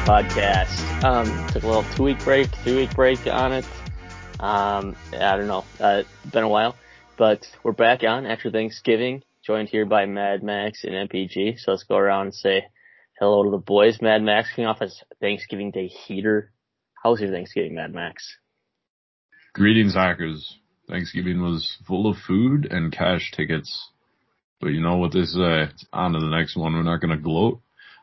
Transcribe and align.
podcast. 0.00 1.04
Um, 1.04 1.26
took 1.48 1.62
a 1.62 1.66
little 1.66 1.84
two 1.94 2.04
week 2.04 2.24
break, 2.24 2.48
three 2.62 2.76
week 2.76 2.94
break 2.94 3.26
on 3.26 3.52
it. 3.52 3.64
Um, 4.38 4.96
I 5.12 5.36
don't 5.36 5.46
know, 5.46 5.64
uh, 5.78 6.02
been 6.32 6.44
a 6.44 6.48
while, 6.48 6.76
but 7.18 7.46
we're 7.62 7.72
back 7.72 8.02
on 8.02 8.24
after 8.24 8.50
Thanksgiving, 8.50 9.22
joined 9.44 9.68
here 9.68 9.84
by 9.84 10.06
Mad 10.06 10.42
Max 10.42 10.84
and 10.84 10.94
MPG. 11.08 11.58
So 11.58 11.72
let's 11.72 11.82
go 11.82 11.96
around 11.96 12.26
and 12.26 12.34
say 12.34 12.64
hello 13.18 13.44
to 13.44 13.50
the 13.50 13.58
boys. 13.58 14.00
Mad 14.00 14.22
Max 14.22 14.48
coming 14.54 14.68
off 14.68 14.80
his 14.80 15.02
Thanksgiving 15.20 15.70
Day 15.70 15.88
heater. 15.88 16.52
How 17.02 17.10
was 17.10 17.20
your 17.20 17.30
Thanksgiving, 17.30 17.74
Mad 17.74 17.92
Max? 17.92 18.36
Greetings, 19.52 19.94
hackers. 19.94 20.56
Thanksgiving 20.88 21.42
was 21.42 21.76
full 21.86 22.10
of 22.10 22.16
food 22.26 22.66
and 22.70 22.90
cash 22.90 23.32
tickets. 23.36 23.90
But 24.60 24.68
you 24.68 24.80
know 24.80 24.96
what 24.96 25.12
they 25.12 25.24
say? 25.24 25.68
It's 25.70 25.86
on 25.92 26.12
to 26.12 26.20
the 26.20 26.36
next 26.36 26.56
one. 26.56 26.74
We're 26.74 26.82
not 26.82 27.00
going 27.00 27.16
to 27.16 27.22
gloat. 27.22 27.60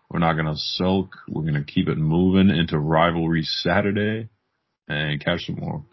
We're 0.10 0.20
not 0.20 0.34
going 0.34 0.46
to 0.46 0.56
sulk. 0.56 1.16
We're 1.28 1.42
going 1.42 1.54
to 1.56 1.64
keep 1.64 1.90
it 1.90 1.98
moving 1.98 2.50
into 2.50 2.80
rivalry 2.80 3.44
Saturday 3.44 4.30
and 4.88 5.24
catch 5.24 5.46
some 5.46 5.56
more. 5.56 5.84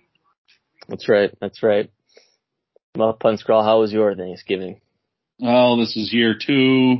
That's 0.88 1.08
right. 1.08 1.30
That's 1.40 1.62
right. 1.62 1.90
Well, 2.96 3.12
Pun 3.14 3.38
Scrawl, 3.38 3.64
how 3.64 3.80
was 3.80 3.92
your 3.92 4.14
Thanksgiving? 4.14 4.80
Well, 5.40 5.76
this 5.78 5.96
is 5.96 6.12
year 6.12 6.34
two 6.34 6.98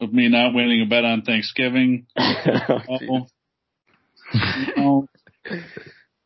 of 0.00 0.12
me 0.12 0.28
not 0.28 0.52
winning 0.52 0.82
a 0.82 0.86
bet 0.86 1.04
on 1.04 1.22
Thanksgiving. 1.22 2.06
Oh. 2.18 3.28
you 4.66 4.72
know, 4.76 5.08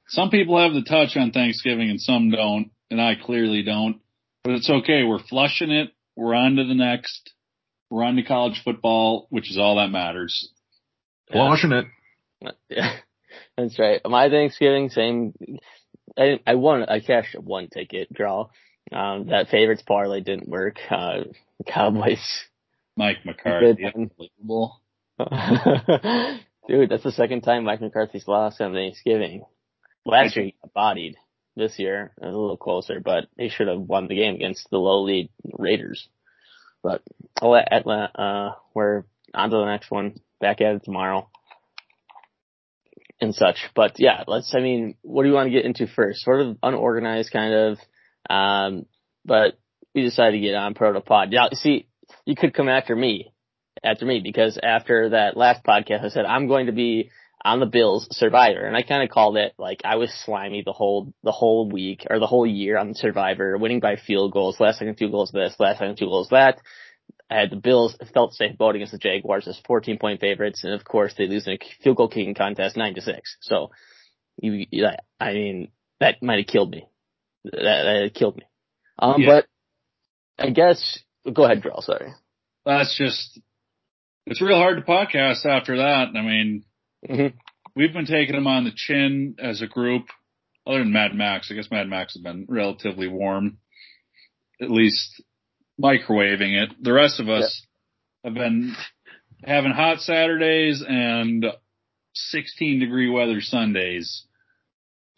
some 0.09 0.31
people 0.31 0.59
have 0.59 0.73
the 0.73 0.89
touch 0.89 1.17
on 1.17 1.33
Thanksgiving 1.33 1.91
and 1.91 2.01
some 2.01 2.31
don't, 2.31 2.71
and 2.91 2.99
I 2.99 3.15
clearly 3.15 3.63
don't. 3.63 4.01
But 4.43 4.55
it's 4.55 4.71
okay. 4.71 5.03
We're 5.05 5.23
flushing 5.23 5.71
it. 5.71 5.91
We're 6.17 6.35
on 6.35 6.57
to 6.57 6.65
the 6.65 6.75
next. 6.75 7.33
We're 7.91 8.05
on 8.05 8.17
to 8.17 8.23
college 8.23 8.63
football, 8.65 9.27
which 9.31 9.51
is 9.51 9.59
all 9.59 9.77
that 9.77 9.91
matters. 9.91 10.51
Flushing 11.31 11.73
it. 11.73 11.87
Yeah, 12.69 12.97
that's 13.57 13.79
right. 13.79 14.01
My 14.05 14.29
Thanksgiving, 14.29 14.91
same. 14.91 15.35
I, 16.17 16.41
I 16.47 16.55
won. 16.55 16.85
I 16.85 17.01
cashed 17.01 17.37
one 17.39 17.69
ticket 17.69 18.13
draw. 18.13 18.49
Um, 18.93 19.29
that 19.29 19.49
favorites 19.49 19.83
parlay 19.87 20.21
didn't 20.21 20.49
work. 20.49 20.77
Uh, 20.89 21.25
Cowboys. 21.67 22.45
Mike 22.97 23.19
McCarthy, 23.25 23.85
unbelievable. 23.85 24.81
Dude, 26.69 26.89
that's 26.89 27.03
the 27.03 27.13
second 27.13 27.43
time 27.43 27.65
Mike 27.65 27.81
McCarthy's 27.81 28.29
lost 28.29 28.61
on 28.61 28.73
Thanksgiving. 28.73 29.45
Last 30.05 30.37
year 30.37 30.47
he 30.47 30.55
got 30.63 30.73
bodied. 30.73 31.17
This 31.57 31.79
year 31.79 32.13
a 32.23 32.27
little 32.27 32.57
closer, 32.57 33.01
but 33.01 33.25
he 33.37 33.49
should 33.49 33.69
have 33.69 33.81
won 33.81 34.07
the 34.07 34.15
game 34.15 34.37
against 34.37 34.71
the 34.71 34.79
lowly 34.79 35.31
Raiders. 35.59 36.09
But 36.83 37.03
I'll 37.41 37.51
let 37.51 37.73
Atlanta, 37.73 38.11
uh, 38.15 38.55
we're 38.75 39.05
on 39.35 39.51
to 39.51 39.57
the 39.57 39.67
next 39.67 39.91
one. 39.91 40.21
Back 40.41 40.61
at 40.61 40.77
it 40.77 40.85
tomorrow. 40.85 41.29
And 43.21 43.35
such. 43.35 43.57
But 43.75 43.97
yeah, 43.99 44.25
let's, 44.27 44.55
I 44.55 44.61
mean, 44.61 44.95
what 45.03 45.25
do 45.25 45.29
you 45.29 45.35
want 45.35 45.49
to 45.49 45.53
get 45.53 45.67
into 45.67 45.87
first? 45.87 46.21
Sort 46.23 46.41
of 46.41 46.57
unorganized 46.63 47.31
kind 47.31 47.53
of, 47.53 47.79
um, 48.31 48.87
but 49.25 49.59
we 49.95 50.03
decided 50.03 50.33
to 50.33 50.41
get 50.41 50.55
on 50.55 50.73
Protopod. 50.75 51.31
Yeah, 51.31 51.49
see, 51.53 51.87
you 52.25 52.35
could 52.35 52.55
come 52.55 52.69
after 52.69 52.97
me, 52.97 53.33
after 53.85 54.07
me, 54.07 54.21
because 54.23 54.59
after 54.63 55.11
that 55.11 55.37
last 55.37 55.63
podcast, 55.65 56.05
I 56.05 56.09
said, 56.09 56.25
I'm 56.25 56.49
going 56.49 56.67
to 56.67 56.73
be 56.73 57.11
on 57.43 57.61
the 57.61 57.67
Bills 57.67 58.07
Survivor, 58.11 58.67
and 58.67 58.77
I 58.77 58.83
kind 58.83 59.03
of 59.03 59.11
called 59.11 59.37
it 59.37 59.55
like 59.59 59.83
I 59.85 59.97
was 59.97 60.13
slimy 60.25 60.63
the 60.65 60.73
whole 60.73 61.13
the 61.23 61.33
whole 61.33 61.69
week 61.71 62.07
or 62.09 62.19
the 62.19 62.27
whole 62.27 62.47
year 62.47 62.77
on 62.77 62.95
Survivor, 62.95 63.57
winning 63.57 63.81
by 63.81 63.97
field 63.97 64.33
goals, 64.33 64.61
last 64.61 64.79
second 64.79 64.99
two 64.99 65.11
goals 65.11 65.31
this, 65.33 65.57
last 65.59 65.79
second 65.79 65.97
two 65.97 66.07
goals 66.07 66.29
that. 66.31 66.61
I 67.31 67.37
had 67.39 67.51
the 67.51 67.57
Bills 67.57 67.97
felt 68.13 68.35
safe 68.35 68.57
voting 68.59 68.81
against 68.83 68.93
the 68.93 68.99
Jaguars 68.99 69.47
as 69.47 69.61
14 69.65 69.99
point 69.99 70.21
favorites, 70.21 70.65
and 70.65 70.75
of 70.75 70.85
course 70.85 71.15
they 71.17 71.29
lose 71.29 71.47
in 71.47 71.55
a 71.55 71.59
field 71.83 71.97
goal 71.97 72.09
kicking 72.09 72.35
contest 72.35 72.77
nine 72.77 72.95
to 72.95 73.01
six. 73.01 73.37
So, 73.41 73.71
you, 74.43 74.67
I 75.21 75.33
mean, 75.33 75.69
that 76.01 76.23
might 76.23 76.39
have 76.39 76.49
killed 76.49 76.73
me. 76.73 76.89
That, 77.45 77.53
that 77.53 78.11
killed 78.15 78.37
me. 78.37 78.45
Um, 78.99 79.21
yeah. 79.23 79.27
but 79.29 80.45
I 80.45 80.51
guess 80.51 80.99
go 81.33 81.45
ahead, 81.45 81.63
Drill. 81.63 81.83
Sorry. 81.83 82.13
That's 82.67 82.97
just 82.99 83.41
it's 84.27 84.43
real 84.43 84.59
hard 84.59 84.77
to 84.77 84.83
podcast 84.83 85.47
after 85.47 85.79
that. 85.79 86.09
I 86.15 86.23
mean, 86.23 86.65
Mm-hmm. 87.09 87.37
We've 87.77 87.93
been 87.93 88.07
taking 88.07 88.35
them 88.35 88.47
on 88.47 88.65
the 88.65 88.73
chin 88.75 89.37
as 89.39 89.63
a 89.63 89.67
group. 89.67 90.07
Other 90.67 90.81
than 90.81 90.93
Mad 90.93 91.15
Max, 91.15 91.51
I 91.51 91.55
guess 91.55 91.71
Mad 91.71 91.89
Max 91.89 92.15
has 92.15 92.23
been 92.23 92.47
relatively 92.49 93.09
warm, 93.09 93.59
at 94.61 94.71
least 94.71 95.23
microwaving 95.83 96.63
it. 96.63 96.71
The 96.81 96.93
rest 96.93 97.19
of 97.19 97.29
us 97.29 97.67
have 98.23 98.35
been 98.35 98.77
having 99.43 99.73
hot 99.73 100.01
Saturdays 100.01 100.85
and 100.87 101.47
16 102.15 102.81
degree 102.81 103.09
weather 103.09 103.41
Sundays. 103.41 104.27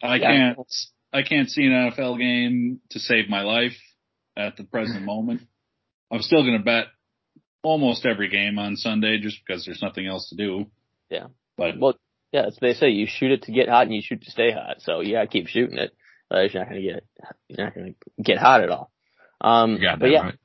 I 0.02 0.16
yeah. 0.16 0.26
can't, 0.28 0.58
I 1.12 1.22
can't 1.22 1.50
see 1.50 1.64
an 1.64 1.72
NFL 1.72 2.18
game 2.18 2.80
to 2.90 3.00
save 3.00 3.28
my 3.28 3.42
life 3.42 3.76
at 4.36 4.56
the 4.56 4.64
present 4.64 5.02
moment. 5.04 5.42
I'm 6.10 6.22
still 6.22 6.42
going 6.42 6.58
to 6.58 6.64
bet 6.64 6.86
almost 7.62 8.06
every 8.06 8.28
game 8.28 8.58
on 8.58 8.76
Sunday 8.76 9.18
just 9.18 9.38
because 9.44 9.64
there's 9.64 9.82
nothing 9.82 10.06
else 10.06 10.28
to 10.28 10.36
do. 10.36 10.66
Yeah. 11.10 11.26
But 11.56 11.78
well, 11.78 11.94
yeah, 12.32 12.46
as 12.46 12.56
they 12.60 12.74
say, 12.74 12.90
you 12.90 13.06
shoot 13.06 13.32
it 13.32 13.42
to 13.42 13.52
get 13.52 13.68
hot 13.68 13.86
and 13.86 13.94
you 13.94 14.02
shoot 14.02 14.22
to 14.22 14.30
stay 14.30 14.52
hot. 14.52 14.76
So 14.80 15.00
yeah, 15.00 15.26
keep 15.26 15.48
shooting 15.48 15.78
it. 15.78 15.92
Otherwise, 16.30 16.54
you're 16.54 16.62
not 16.62 16.68
gonna 16.70 16.82
get 16.82 17.04
you're 17.48 17.64
not 17.64 17.74
gonna 17.74 17.94
get 18.22 18.38
hot 18.38 18.62
at 18.62 18.70
all. 18.70 18.90
Um, 19.40 19.78
but 19.96 20.10
yeah, 20.10 20.22
right. 20.22 20.38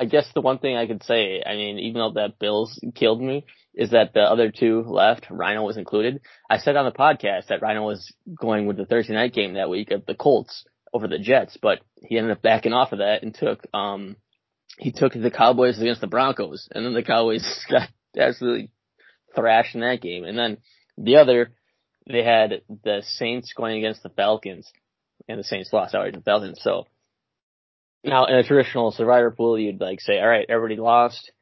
I 0.00 0.04
guess 0.06 0.26
the 0.34 0.40
one 0.40 0.58
thing 0.58 0.76
I 0.76 0.86
could 0.86 1.02
say, 1.02 1.42
I 1.44 1.54
mean, 1.54 1.78
even 1.78 2.00
though 2.00 2.12
that 2.14 2.38
Bills 2.38 2.78
killed 2.94 3.20
me, 3.20 3.44
is 3.74 3.90
that 3.90 4.14
the 4.14 4.22
other 4.22 4.50
two 4.50 4.82
left, 4.82 5.26
Rhino 5.30 5.62
was 5.62 5.76
included. 5.76 6.20
I 6.48 6.58
said 6.58 6.76
on 6.76 6.86
the 6.86 6.90
podcast 6.90 7.48
that 7.48 7.62
Rhino 7.62 7.84
was 7.84 8.12
going 8.34 8.66
with 8.66 8.76
the 8.76 8.86
Thursday 8.86 9.14
night 9.14 9.34
game 9.34 9.54
that 9.54 9.70
week 9.70 9.90
of 9.90 10.06
the 10.06 10.14
Colts 10.14 10.64
over 10.92 11.06
the 11.06 11.18
Jets, 11.18 11.56
but 11.60 11.80
he 12.02 12.18
ended 12.18 12.32
up 12.32 12.42
backing 12.42 12.72
off 12.72 12.92
of 12.92 12.98
that 12.98 13.22
and 13.22 13.34
took 13.34 13.60
um 13.72 14.16
he 14.78 14.92
took 14.92 15.12
the 15.12 15.30
Cowboys 15.30 15.78
against 15.80 16.00
the 16.00 16.06
Broncos, 16.06 16.68
and 16.72 16.84
then 16.84 16.94
the 16.94 17.02
Cowboys 17.02 17.64
got 17.70 17.88
absolutely 18.16 18.70
thrashed 19.34 19.74
in 19.74 19.80
that 19.80 20.00
game. 20.00 20.24
And 20.24 20.38
then 20.38 20.58
the 20.96 21.16
other, 21.16 21.52
they 22.06 22.22
had 22.22 22.62
the 22.84 23.02
Saints 23.04 23.52
going 23.56 23.78
against 23.78 24.02
the 24.02 24.08
Falcons, 24.10 24.70
and 25.28 25.38
the 25.38 25.44
Saints 25.44 25.72
lost 25.72 25.94
outright 25.94 26.14
to 26.14 26.18
the 26.18 26.24
Falcons. 26.24 26.60
So 26.62 26.86
now 28.04 28.26
in 28.26 28.34
a 28.34 28.42
traditional 28.42 28.90
survivor 28.90 29.30
pool, 29.30 29.58
you'd 29.58 29.80
like 29.80 30.00
say, 30.00 30.18
all 30.18 30.28
right, 30.28 30.46
everybody 30.48 30.80
lost. 30.80 31.32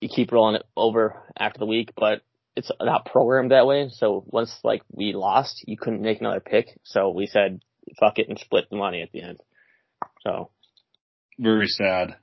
You 0.00 0.08
keep 0.08 0.32
rolling 0.32 0.56
it 0.56 0.66
over 0.76 1.22
after 1.38 1.58
the 1.58 1.66
week, 1.66 1.92
but 1.96 2.22
it's 2.56 2.70
not 2.80 3.06
programmed 3.06 3.52
that 3.52 3.66
way. 3.66 3.88
So 3.90 4.24
once 4.26 4.54
like 4.64 4.82
we 4.90 5.12
lost, 5.12 5.64
you 5.66 5.76
couldn't 5.76 6.02
make 6.02 6.20
another 6.20 6.40
pick. 6.40 6.78
So 6.82 7.10
we 7.10 7.26
said, 7.26 7.62
fuck 8.00 8.18
it 8.18 8.28
and 8.28 8.38
split 8.38 8.64
the 8.70 8.76
money 8.76 9.02
at 9.02 9.12
the 9.12 9.22
end. 9.22 9.38
So 10.22 10.50
very 11.38 11.68
sad. 11.68 12.16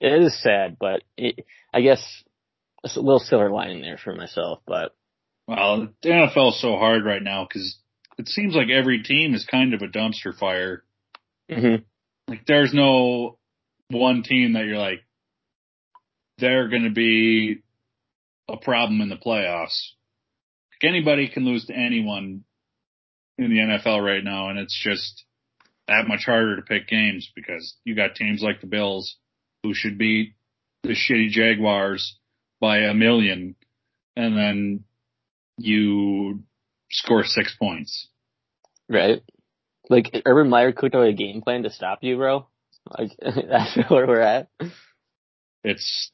It 0.00 0.22
is 0.22 0.42
sad, 0.42 0.76
but 0.78 1.02
it, 1.16 1.44
I 1.72 1.80
guess 1.80 2.02
a 2.94 3.00
little 3.00 3.18
silver 3.18 3.50
lining 3.50 3.82
there 3.82 3.98
for 3.98 4.14
myself, 4.14 4.60
but. 4.66 4.94
Well, 5.48 5.88
the 6.02 6.08
NFL 6.08 6.50
is 6.50 6.60
so 6.60 6.76
hard 6.76 7.04
right 7.04 7.22
now 7.22 7.46
because 7.48 7.78
it 8.18 8.28
seems 8.28 8.54
like 8.54 8.68
every 8.68 9.02
team 9.02 9.34
is 9.34 9.44
kind 9.44 9.74
of 9.74 9.82
a 9.82 9.88
dumpster 9.88 10.36
fire. 10.36 10.84
Mm-hmm. 11.50 11.82
Like 12.28 12.46
there's 12.46 12.74
no 12.74 13.38
one 13.90 14.22
team 14.22 14.54
that 14.54 14.64
you're 14.64 14.78
like, 14.78 15.04
they're 16.38 16.68
going 16.68 16.84
to 16.84 16.90
be 16.90 17.62
a 18.48 18.56
problem 18.56 19.00
in 19.00 19.08
the 19.08 19.16
playoffs. 19.16 19.92
Like 20.72 20.90
anybody 20.90 21.28
can 21.28 21.44
lose 21.44 21.66
to 21.66 21.74
anyone 21.74 22.44
in 23.38 23.50
the 23.50 23.58
NFL 23.58 24.04
right 24.04 24.24
now, 24.24 24.48
and 24.50 24.58
it's 24.58 24.78
just 24.82 25.24
that 25.88 26.08
much 26.08 26.24
harder 26.24 26.56
to 26.56 26.62
pick 26.62 26.88
games 26.88 27.30
because 27.34 27.76
you 27.84 27.94
got 27.94 28.14
teams 28.14 28.42
like 28.42 28.60
the 28.60 28.66
Bills 28.66 29.16
who 29.62 29.72
should 29.74 29.98
beat 29.98 30.34
the 30.82 30.90
shitty 30.90 31.28
Jaguars 31.30 32.16
by 32.60 32.78
a 32.78 32.94
million 32.94 33.54
and 34.16 34.36
then 34.36 34.84
you 35.58 36.42
score 36.90 37.24
six 37.24 37.54
points. 37.58 38.08
Right. 38.88 39.22
Like 39.88 40.22
Urban 40.24 40.48
Meyer 40.48 40.72
cooked 40.72 40.94
out 40.94 41.06
a 41.06 41.12
game 41.12 41.42
plan 41.42 41.62
to 41.62 41.70
stop 41.70 41.98
you, 42.02 42.16
bro. 42.16 42.46
Like 42.98 43.10
that's 43.20 43.76
where 43.88 44.06
we're 44.06 44.20
at. 44.20 44.48
It's 45.62 46.10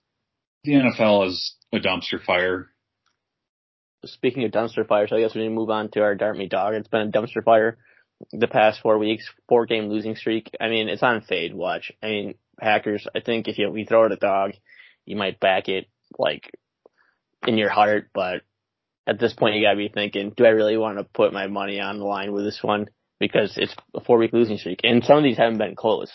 the 0.64 0.72
NFL 0.72 1.28
is 1.28 1.54
a 1.72 1.78
dumpster 1.78 2.22
fire. 2.24 2.68
Speaking 4.04 4.44
of 4.44 4.50
dumpster 4.50 4.86
fire, 4.86 5.06
so 5.06 5.16
I 5.16 5.20
guess 5.20 5.34
we 5.34 5.42
need 5.42 5.48
to 5.48 5.54
move 5.54 5.70
on 5.70 5.90
to 5.90 6.02
our 6.02 6.14
Dart 6.14 6.36
Me 6.36 6.48
Dog. 6.48 6.74
It's 6.74 6.88
been 6.88 7.08
a 7.08 7.10
dumpster 7.10 7.44
fire 7.44 7.78
the 8.32 8.48
past 8.48 8.80
four 8.80 8.98
weeks, 8.98 9.28
four 9.48 9.66
game 9.66 9.88
losing 9.88 10.16
streak. 10.16 10.50
I 10.60 10.68
mean, 10.68 10.88
it's 10.88 11.02
on 11.02 11.22
fade 11.22 11.54
watch. 11.54 11.92
I 12.02 12.06
mean, 12.06 12.34
Packers, 12.58 13.06
I 13.14 13.20
think 13.20 13.48
if 13.48 13.58
you, 13.58 13.70
we 13.70 13.84
throw 13.84 14.04
it 14.04 14.12
a 14.12 14.16
dog, 14.16 14.52
you 15.04 15.16
might 15.16 15.40
back 15.40 15.68
it 15.68 15.86
like 16.18 16.50
in 17.46 17.58
your 17.58 17.70
heart, 17.70 18.10
but 18.14 18.42
at 19.06 19.18
this 19.18 19.32
point 19.32 19.56
you 19.56 19.62
gotta 19.62 19.76
be 19.76 19.88
thinking, 19.88 20.32
do 20.36 20.44
I 20.44 20.50
really 20.50 20.76
want 20.76 20.98
to 20.98 21.04
put 21.04 21.32
my 21.32 21.46
money 21.46 21.80
on 21.80 21.98
the 21.98 22.04
line 22.04 22.32
with 22.32 22.44
this 22.44 22.60
one? 22.62 22.88
Because 23.18 23.56
it's 23.56 23.74
a 23.94 24.00
four 24.00 24.18
week 24.18 24.32
losing 24.32 24.58
streak 24.58 24.80
and 24.84 25.04
some 25.04 25.18
of 25.18 25.24
these 25.24 25.38
haven't 25.38 25.58
been 25.58 25.76
close. 25.76 26.12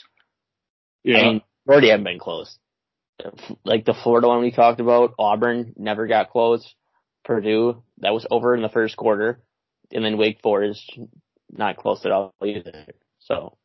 Yeah. 1.04 1.18
I 1.18 1.24
mean, 1.24 1.42
already 1.68 1.90
haven't 1.90 2.06
been 2.06 2.20
close. 2.20 2.58
Like 3.64 3.86
the 3.86 3.94
Florida 3.94 4.28
one 4.28 4.42
we 4.42 4.52
talked 4.52 4.80
about, 4.80 5.14
Auburn 5.18 5.74
never 5.78 6.08
got 6.08 6.30
close. 6.30 6.76
Purdue, 7.28 7.84
that 8.00 8.14
was 8.14 8.26
over 8.32 8.56
in 8.56 8.62
the 8.62 8.70
first 8.70 8.96
quarter, 8.96 9.42
and 9.92 10.04
then 10.04 10.18
Wake 10.18 10.40
Forest, 10.42 10.98
not 11.52 11.76
close 11.76 12.06
at 12.06 12.12
all 12.12 12.34
either. 12.44 12.86
So, 13.20 13.58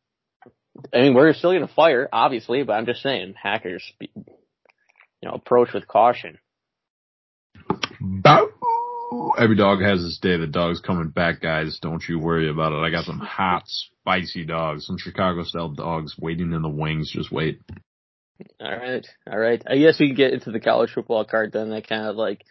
I 0.93 1.01
mean, 1.01 1.15
we're 1.15 1.33
still 1.33 1.53
going 1.53 1.67
to 1.67 1.73
fire, 1.73 2.09
obviously, 2.13 2.65
but 2.65 2.73
I'm 2.73 2.87
just 2.87 3.03
saying, 3.03 3.35
hackers, 3.41 3.85
you 5.23 5.29
know, 5.29 5.35
approach 5.35 5.73
with 5.73 5.87
caution. 5.87 6.39
Bow. 8.01 8.49
Every 9.39 9.57
dog 9.57 9.81
has 9.83 10.05
its 10.05 10.19
day. 10.19 10.37
The 10.37 10.47
dog's 10.47 10.81
coming 10.81 11.11
back, 11.11 11.41
guys. 11.41 11.79
Don't 11.81 12.03
you 12.09 12.19
worry 12.19 12.51
about 12.51 12.73
it. 12.73 12.85
I 12.85 12.91
got 12.91 13.05
some 13.05 13.19
hot, 13.19 13.65
spicy 13.67 14.45
dogs, 14.45 14.87
some 14.87 14.99
Chicago 14.99 15.45
style 15.45 15.69
dogs 15.69 16.17
waiting 16.19 16.53
in 16.53 16.63
the 16.63 16.69
wings. 16.69 17.13
Just 17.13 17.31
wait. 17.31 17.61
All 18.61 18.77
right, 18.77 19.07
all 19.31 19.39
right. 19.39 19.63
I 19.67 19.79
guess 19.79 20.01
we 20.01 20.09
can 20.09 20.17
get 20.17 20.33
into 20.33 20.51
the 20.51 20.61
college 20.61 20.91
football 20.93 21.25
card 21.25 21.53
then. 21.53 21.71
That 21.71 21.89
kind 21.89 22.07
of 22.07 22.17
like, 22.17 22.43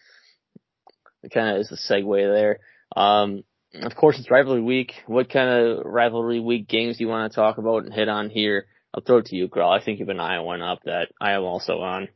it 1.24 1.34
kind 1.34 1.56
of 1.56 1.62
is 1.62 1.72
a 1.72 1.94
segue 1.94 2.34
there. 2.34 2.60
Um, 2.96 3.44
of 3.74 3.96
course, 3.96 4.20
it's 4.20 4.32
rivalry 4.32 4.62
week. 4.62 4.94
What 5.08 5.30
kind 5.30 5.50
of 5.50 5.86
rivalry 5.86 6.40
week 6.40 6.68
games 6.68 6.98
do 6.98 7.04
you 7.04 7.10
want 7.10 7.32
to 7.32 7.36
talk 7.36 7.58
about 7.58 7.84
and 7.84 7.94
hit 7.94 8.08
on 8.08 8.30
here? 8.30 8.68
I'll 8.94 9.04
throw 9.04 9.18
it 9.18 9.26
to 9.28 9.36
you, 9.36 9.48
girl. 9.48 9.70
I 9.70 9.84
think 9.84 10.00
you 10.00 10.06
have 10.06 10.16
an 10.16 10.20
Iowa 10.20 10.44
one 10.44 10.62
up 10.62 10.80
that 10.86 11.10
I 11.20 11.32
am 11.32 11.44
also 11.44 11.80
on. 11.80 12.10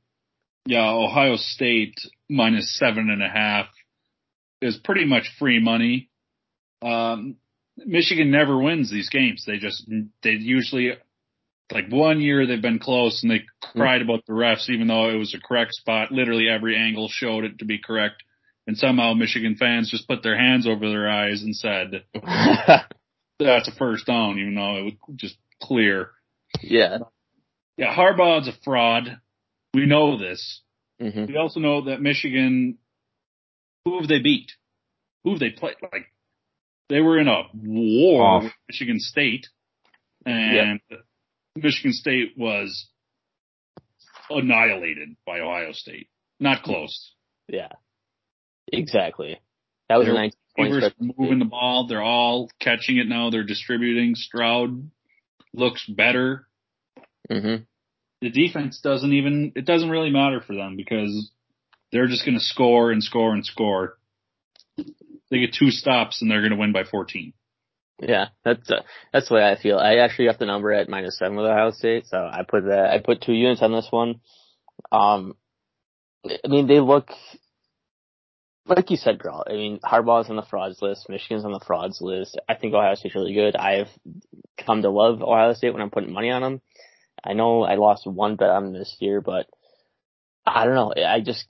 Yeah, 0.65 0.89
Ohio 0.89 1.35
State 1.35 1.95
minus 2.29 2.77
seven 2.79 3.09
and 3.09 3.21
a 3.21 3.29
half 3.29 3.67
is 4.61 4.77
pretty 4.77 5.05
much 5.05 5.29
free 5.37 5.59
money. 5.59 6.09
Um, 6.81 7.35
Michigan 7.77 8.31
never 8.31 8.57
wins 8.57 8.89
these 8.89 9.09
games. 9.09 9.43
They 9.45 9.57
just, 9.57 9.89
they 10.23 10.31
usually, 10.31 10.93
like 11.71 11.89
one 11.89 12.21
year 12.21 12.47
they've 12.47 12.61
been 12.61 12.79
close 12.79 13.21
and 13.21 13.31
they 13.31 13.43
cried 13.61 14.01
about 14.01 14.25
the 14.25 14.33
refs, 14.33 14.69
even 14.69 14.87
though 14.87 15.09
it 15.09 15.17
was 15.17 15.35
a 15.35 15.45
correct 15.45 15.73
spot. 15.73 16.11
Literally 16.11 16.47
every 16.49 16.75
angle 16.75 17.09
showed 17.11 17.43
it 17.43 17.59
to 17.59 17.65
be 17.65 17.77
correct. 17.77 18.23
And 18.67 18.77
somehow 18.77 19.13
Michigan 19.13 19.55
fans 19.59 19.91
just 19.91 20.07
put 20.07 20.23
their 20.23 20.37
hands 20.37 20.67
over 20.67 20.89
their 20.89 21.09
eyes 21.09 21.43
and 21.43 21.55
said, 21.55 22.03
that's 23.39 23.67
a 23.67 23.75
first 23.77 24.07
down, 24.07 24.39
even 24.39 24.55
though 24.55 24.77
it 24.77 24.83
was 24.83 24.93
just 25.15 25.37
clear. 25.61 26.11
Yeah. 26.61 26.99
Yeah, 27.77 27.95
Harbaugh's 27.95 28.47
a 28.47 28.53
fraud. 28.63 29.19
We 29.75 29.85
know 29.85 30.17
this. 30.17 30.61
Mm-hmm. 31.01 31.25
We 31.25 31.37
also 31.37 31.59
know 31.59 31.85
that 31.85 32.01
Michigan 32.01 32.77
who 33.85 33.99
have 33.99 34.07
they 34.07 34.19
beat? 34.19 34.51
Who 35.23 35.31
have 35.31 35.39
they 35.39 35.51
played? 35.51 35.75
Like 35.81 36.07
they 36.89 36.99
were 36.99 37.19
in 37.19 37.27
a 37.27 37.43
war 37.53 38.23
Off. 38.23 38.43
with 38.43 38.53
Michigan 38.67 38.99
State, 38.99 39.47
and 40.25 40.81
yep. 40.89 40.99
Michigan 41.55 41.93
State 41.93 42.33
was 42.37 42.87
annihilated 44.29 45.15
by 45.25 45.39
Ohio 45.39 45.71
State. 45.71 46.09
Not 46.39 46.63
close. 46.63 47.13
Yeah, 47.47 47.71
exactly. 48.71 49.39
That 49.87 49.97
was 49.97 50.07
They're, 50.07 50.15
a 50.15 50.17
nice 50.17 50.33
moving 50.99 51.39
the 51.39 51.45
ball. 51.45 51.87
They're 51.87 52.01
all 52.01 52.49
catching 52.59 52.97
it 52.97 53.07
now. 53.07 53.29
They're 53.29 53.43
distributing. 53.43 54.15
Stroud 54.15 54.89
looks 55.53 55.85
better. 55.87 56.47
Mm-hmm. 57.29 57.63
The 58.25 58.31
defense 58.31 58.79
doesn't 58.81 59.13
even. 59.13 59.51
It 59.55 59.65
doesn't 59.65 59.91
really 59.91 60.09
matter 60.09 60.41
for 60.41 60.55
them 60.55 60.75
because 60.75 61.29
they're 61.91 62.07
just 62.07 62.25
going 62.25 62.33
to 62.33 62.43
score 62.43 62.91
and 62.91 63.03
score 63.03 63.31
and 63.33 63.45
score. 63.45 63.99
They 65.29 65.41
get 65.41 65.53
two 65.53 65.69
stops 65.69 66.23
and 66.23 66.31
they're 66.31 66.41
going 66.41 66.49
to 66.49 66.57
win 66.57 66.73
by 66.73 66.85
14. 66.85 67.33
Yeah, 67.99 68.29
that's 68.43 68.67
uh, 68.71 68.81
that's 69.13 69.29
the 69.29 69.35
way 69.35 69.43
I 69.47 69.61
feel. 69.61 69.77
I 69.77 69.97
actually 69.97 70.25
got 70.25 70.39
the 70.39 70.47
number 70.47 70.73
at 70.73 70.89
minus 70.89 71.19
seven 71.19 71.37
with 71.37 71.45
Ohio 71.45 71.69
State, 71.69 72.07
so 72.07 72.17
I 72.17 72.41
put 72.49 72.65
that. 72.65 72.89
I 72.89 72.97
put 72.97 73.21
two 73.21 73.31
units 73.31 73.61
on 73.61 73.71
this 73.71 73.89
one. 73.91 74.21
Um, 74.91 75.35
I 76.25 76.47
mean, 76.47 76.65
they 76.65 76.79
look 76.79 77.11
like 78.65 78.89
you 78.89 78.97
said, 78.97 79.19
girl. 79.19 79.43
I 79.47 79.53
mean, 79.53 79.79
Harbaugh's 79.83 80.31
on 80.31 80.35
the 80.35 80.41
frauds 80.49 80.81
list. 80.81 81.09
Michigan's 81.09 81.45
on 81.45 81.51
the 81.51 81.63
frauds 81.65 82.01
list. 82.01 82.39
I 82.49 82.55
think 82.55 82.73
Ohio 82.73 82.95
State's 82.95 83.13
really 83.13 83.35
good. 83.35 83.55
I've 83.55 83.89
come 84.65 84.81
to 84.81 84.89
love 84.89 85.21
Ohio 85.21 85.53
State 85.53 85.73
when 85.73 85.83
I'm 85.83 85.91
putting 85.91 86.11
money 86.11 86.31
on 86.31 86.41
them. 86.41 86.61
I 87.25 87.33
know 87.33 87.63
I 87.63 87.75
lost 87.75 88.05
one 88.05 88.35
bet 88.35 88.49
on 88.49 88.73
this 88.73 88.95
year, 88.99 89.21
but 89.21 89.47
I 90.45 90.65
don't 90.65 90.75
know. 90.75 90.93
I 90.95 91.21
just 91.21 91.47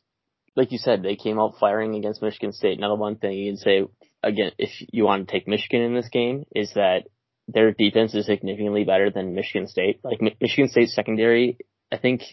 like 0.56 0.72
you 0.72 0.77
said, 0.77 1.04
they 1.04 1.16
came 1.16 1.39
out 1.39 1.60
firing 1.60 1.95
against 1.95 2.22
Michigan 2.22 2.54
State. 2.54 2.77
Another 2.77 2.95
one 2.95 3.18
thing 3.18 3.33
you 3.33 3.51
can 3.51 3.57
say 3.57 3.83
again, 4.24 4.51
if 4.57 4.69
you 4.92 5.04
want 5.04 5.27
to 5.27 5.31
take 5.31 5.48
Michigan 5.48 5.81
in 5.81 5.94
this 5.94 6.10
game, 6.10 6.45
is 6.56 6.74
that 6.75 7.04
their 7.48 7.72
defense 7.72 8.16
is 8.16 8.25
significantly 8.25 8.83
better 8.83 9.12
than 9.12 9.36
Michigan 9.36 9.68
State. 9.68 10.00
Like 10.04 10.22
Michigan 10.39 10.69
State 10.69 10.89
secondary, 10.89 11.57
I 11.92 11.98
think 11.98 12.24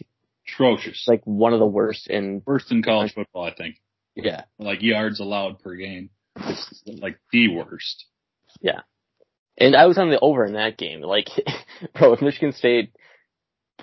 atrocious. 0.46 1.04
Like 1.06 1.22
one 1.24 1.52
of 1.52 1.58
the 1.58 1.66
worst 1.66 2.08
in 2.08 2.42
worst 2.46 2.70
in 2.70 2.82
college 2.82 3.12
football, 3.14 3.44
I 3.44 3.54
think. 3.54 3.76
Yeah, 4.14 4.44
like 4.58 4.82
yards 4.82 5.20
allowed 5.20 5.58
per 5.60 5.74
game. 5.74 6.10
It's 6.36 6.82
like 6.86 7.18
the 7.32 7.48
worst. 7.48 8.06
Yeah, 8.60 8.80
and 9.58 9.76
I 9.76 9.86
was 9.86 9.98
on 9.98 10.10
the 10.10 10.20
over 10.20 10.44
in 10.44 10.54
that 10.54 10.78
game. 10.78 11.00
Like, 11.00 11.28
bro, 11.94 12.14
if 12.14 12.22
Michigan 12.22 12.52
State 12.52 12.92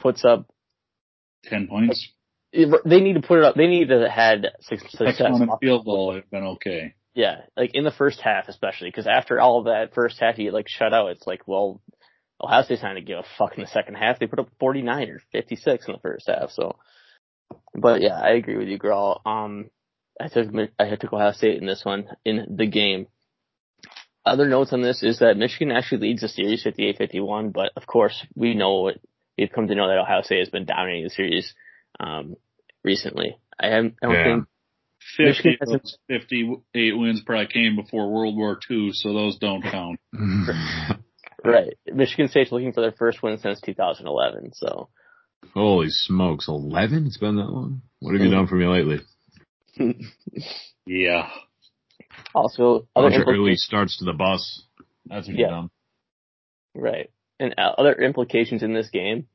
puts 0.01 0.25
up 0.25 0.47
ten 1.43 1.67
points, 1.67 2.09
they 2.51 2.99
need 3.01 3.13
to 3.13 3.21
put 3.21 3.39
it 3.39 3.45
up. 3.45 3.55
They 3.55 3.67
need 3.67 3.89
to 3.89 4.01
have 4.01 4.11
had 4.11 4.47
success. 4.61 5.21
on 5.21 5.49
a 5.49 5.57
field 5.57 5.85
goal 5.85 6.15
have 6.15 6.29
been 6.29 6.43
okay. 6.43 6.95
Yeah, 7.13 7.41
like 7.57 7.71
in 7.73 7.83
the 7.83 7.91
first 7.91 8.21
half, 8.21 8.47
especially 8.47 8.89
because 8.89 9.07
after 9.07 9.39
all 9.39 9.59
of 9.59 9.65
that 9.65 9.93
first 9.93 10.19
half, 10.19 10.37
you 10.37 10.45
get 10.45 10.53
like 10.53 10.69
shut 10.69 10.93
out. 10.93 11.11
It's 11.11 11.27
like, 11.27 11.47
well, 11.47 11.81
Ohio 12.41 12.63
State's 12.63 12.83
not 12.83 12.93
to 12.93 13.01
give 13.01 13.19
a 13.19 13.25
fuck 13.37 13.55
in 13.55 13.61
the 13.61 13.69
second 13.69 13.95
half. 13.95 14.19
They 14.19 14.27
put 14.27 14.39
up 14.39 14.49
49 14.59 15.09
or 15.09 15.21
56 15.31 15.87
in 15.87 15.93
the 15.93 15.99
first 15.99 16.27
half. 16.27 16.51
So, 16.51 16.77
but 17.73 18.01
yeah, 18.01 18.19
I 18.19 18.31
agree 18.31 18.57
with 18.57 18.67
you, 18.67 18.77
girl. 18.77 19.21
Um, 19.25 19.69
I 20.19 20.27
took 20.27 20.47
I 20.79 20.95
took 20.95 21.13
Ohio 21.13 21.31
State 21.31 21.61
in 21.61 21.67
this 21.67 21.83
one 21.83 22.07
in 22.25 22.55
the 22.57 22.67
game. 22.67 23.07
Other 24.25 24.47
notes 24.47 24.73
on 24.73 24.81
this 24.81 25.01
is 25.01 25.19
that 25.19 25.37
Michigan 25.37 25.71
actually 25.71 26.01
leads 26.09 26.21
the 26.21 26.27
series 26.27 26.63
58-51, 26.63 27.51
but 27.53 27.71
of 27.75 27.87
course 27.87 28.25
we 28.35 28.53
know 28.53 28.91
we've 29.39 29.51
come 29.51 29.67
to 29.67 29.75
know 29.75 29.87
that 29.87 29.97
Ohio 29.97 30.21
State 30.21 30.39
has 30.39 30.49
been 30.49 30.65
dominating 30.65 31.05
the 31.05 31.09
series 31.09 31.53
um, 31.99 32.35
recently. 32.83 33.37
I, 33.59 33.67
have, 33.67 33.85
I 34.01 34.05
don't 34.05 34.15
yeah. 34.15 34.23
think 34.23 34.45
50 35.17 35.57
wins, 35.65 35.97
58 36.07 36.97
wins 36.97 37.21
probably 37.25 37.47
came 37.47 37.75
before 37.75 38.11
World 38.11 38.35
War 38.35 38.59
II, 38.69 38.91
so 38.93 39.13
those 39.13 39.37
don't 39.37 39.63
count. 39.63 39.99
right. 41.43 41.77
Michigan 41.87 42.27
State's 42.27 42.51
looking 42.51 42.73
for 42.73 42.81
their 42.81 42.91
first 42.91 43.23
win 43.23 43.37
since 43.39 43.61
2011, 43.61 44.51
so. 44.53 44.89
Holy 45.53 45.87
smokes, 45.89 46.47
11? 46.47 47.07
It's 47.07 47.17
been 47.17 47.37
that 47.37 47.49
long? 47.49 47.81
What 47.99 48.13
have 48.13 48.21
you 48.21 48.31
done 48.31 48.47
for 48.47 48.55
me 48.55 48.65
lately? 48.65 48.99
yeah. 50.85 51.29
Also, 52.35 52.87
other 52.95 53.09
impl- 53.09 53.27
early 53.27 53.55
starts 53.55 53.97
to 53.99 54.05
the 54.05 54.13
bus. 54.13 54.63
That's 55.05 55.27
what 55.27 55.35
yeah. 55.35 55.45
you've 55.45 55.49
done. 55.49 55.69
Right. 56.75 57.09
And 57.39 57.55
uh, 57.57 57.73
other 57.77 57.93
implications 57.93 58.63
in 58.63 58.73
this 58.73 58.89
game. 58.89 59.27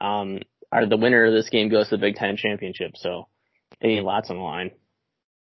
Um, 0.00 0.40
are 0.72 0.86
the 0.86 0.96
winner 0.96 1.26
of 1.26 1.34
this 1.34 1.50
game 1.50 1.68
goes 1.68 1.90
to 1.90 1.96
the 1.96 2.00
Big 2.00 2.16
Ten 2.16 2.36
championship. 2.36 2.96
So, 2.96 3.28
I 3.82 3.86
mean, 3.86 4.04
lots 4.04 4.30
on 4.30 4.36
the 4.36 4.42
line. 4.42 4.70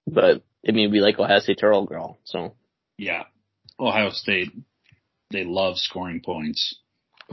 But 0.08 0.42
I 0.68 0.72
mean, 0.72 0.92
we 0.92 1.02
like 1.02 1.20
Ohio 1.20 1.40
State 1.40 1.60
Turtle 1.60 1.86
Girl. 1.86 2.20
So, 2.24 2.56
yeah, 2.98 3.24
Ohio 3.80 4.12
State, 4.12 4.50
they 5.30 5.44
love 5.44 5.78
scoring 5.78 6.22
points. 6.26 6.76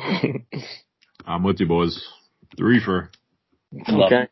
I'm 1.26 1.42
with 1.42 1.60
you, 1.60 1.66
boys. 1.66 2.04
Three 2.56 2.80
for. 2.84 3.10
Okay. 3.88 4.28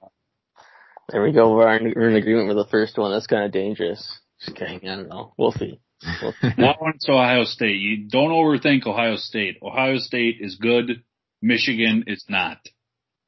There 1.11 1.23
we 1.23 1.33
go. 1.33 1.55
We're 1.55 1.77
in, 1.77 1.93
we're 1.95 2.11
in 2.11 2.17
agreement 2.17 2.49
with 2.49 2.57
the 2.57 2.71
first 2.71 2.97
one. 2.97 3.13
That's 3.13 3.27
kind 3.27 3.45
of 3.45 3.53
dangerous. 3.53 4.19
Just 4.41 4.57
kidding. 4.57 4.89
I 4.89 4.97
don't 4.97 5.09
know. 5.09 5.35
We'll 5.37 5.53
see. 5.53 5.81
That 6.43 6.77
one's 6.81 7.09
Ohio 7.09 7.45
State. 7.45 7.81
You 7.81 8.09
don't 8.09 8.31
overthink 8.31 8.87
Ohio 8.87 9.17
State. 9.17 9.59
Ohio 9.63 9.99
State 9.99 10.37
is 10.41 10.57
good. 10.57 11.03
Michigan 11.43 12.05
is 12.07 12.25
not. 12.29 12.59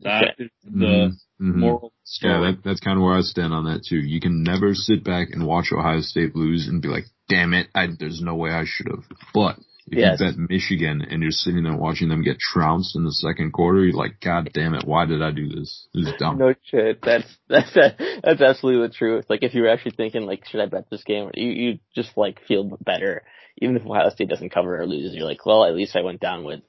That 0.01 0.35
is 0.39 0.51
the 0.63 1.17
mm-hmm. 1.41 1.61
moral 1.61 1.93
story. 2.05 2.33
Yeah, 2.35 2.41
that, 2.53 2.65
that's 2.65 2.81
kind 2.81 2.99
of 2.99 3.05
where 3.05 3.15
I 3.15 3.21
stand 3.21 3.55
on 3.55 3.65
that 3.65 3.85
too. 3.89 3.97
You 3.97 4.21
can 4.21 4.43
never 4.43 4.75
sit 4.75 5.05
back 5.05 5.29
and 5.33 5.47
watch 5.47 5.73
Ohio 5.73 6.01
State 6.01 6.37
lose 6.37 6.69
and 6.69 6.83
be 6.83 6.89
like, 6.89 7.05
damn 7.29 7.55
it, 7.55 7.69
I, 7.75 7.89
there's 7.99 8.21
no 8.21 8.35
way 8.35 8.51
I 8.51 8.65
should 8.67 8.89
have. 8.89 9.05
But 9.33 9.59
if 9.89 9.99
yes. 9.99 10.21
you 10.21 10.27
bet 10.27 10.51
Michigan 10.51 11.01
and 11.03 11.23
you're 11.23 11.31
sitting 11.31 11.63
there 11.63 11.77
watching 11.77 12.09
them 12.09 12.23
get 12.23 12.39
trounced 12.41 12.97
in 12.97 13.05
the 13.05 13.13
second 13.13 13.53
quarter, 13.53 13.85
you're 13.85 13.97
like, 13.97 14.21
God 14.21 14.51
damn 14.53 14.75
it, 14.75 14.85
why 14.85 15.07
did 15.07 15.23
I 15.23 15.31
do 15.31 15.49
this? 15.49 15.87
This 15.95 16.07
is 16.07 16.15
dumb. 16.19 16.39
No 16.39 16.55
shit. 16.65 17.01
That's 17.03 17.27
that's 17.49 17.73
that's 17.73 18.41
absolutely 18.41 18.89
the 18.89 18.95
truth. 18.95 19.27
Like 19.29 19.43
if 19.43 19.55
you're 19.55 19.69
actually 19.69 19.93
thinking 19.93 20.23
like, 20.23 20.45
should 20.47 20.61
I 20.61 20.67
bet 20.67 20.91
this 20.91 21.05
game? 21.05 21.31
You 21.35 21.51
you 21.51 21.79
just 21.95 22.17
like 22.17 22.41
feel 22.47 22.77
better, 22.85 23.23
even 23.59 23.77
if 23.77 23.87
Ohio 23.87 24.11
State 24.11 24.29
doesn't 24.29 24.51
cover 24.53 24.81
or 24.81 24.87
loses. 24.87 25.15
You're 25.15 25.27
like, 25.27 25.47
well, 25.47 25.65
at 25.65 25.75
least 25.75 25.95
I 25.95 26.03
went 26.03 26.21
down 26.21 26.45
with 26.45 26.63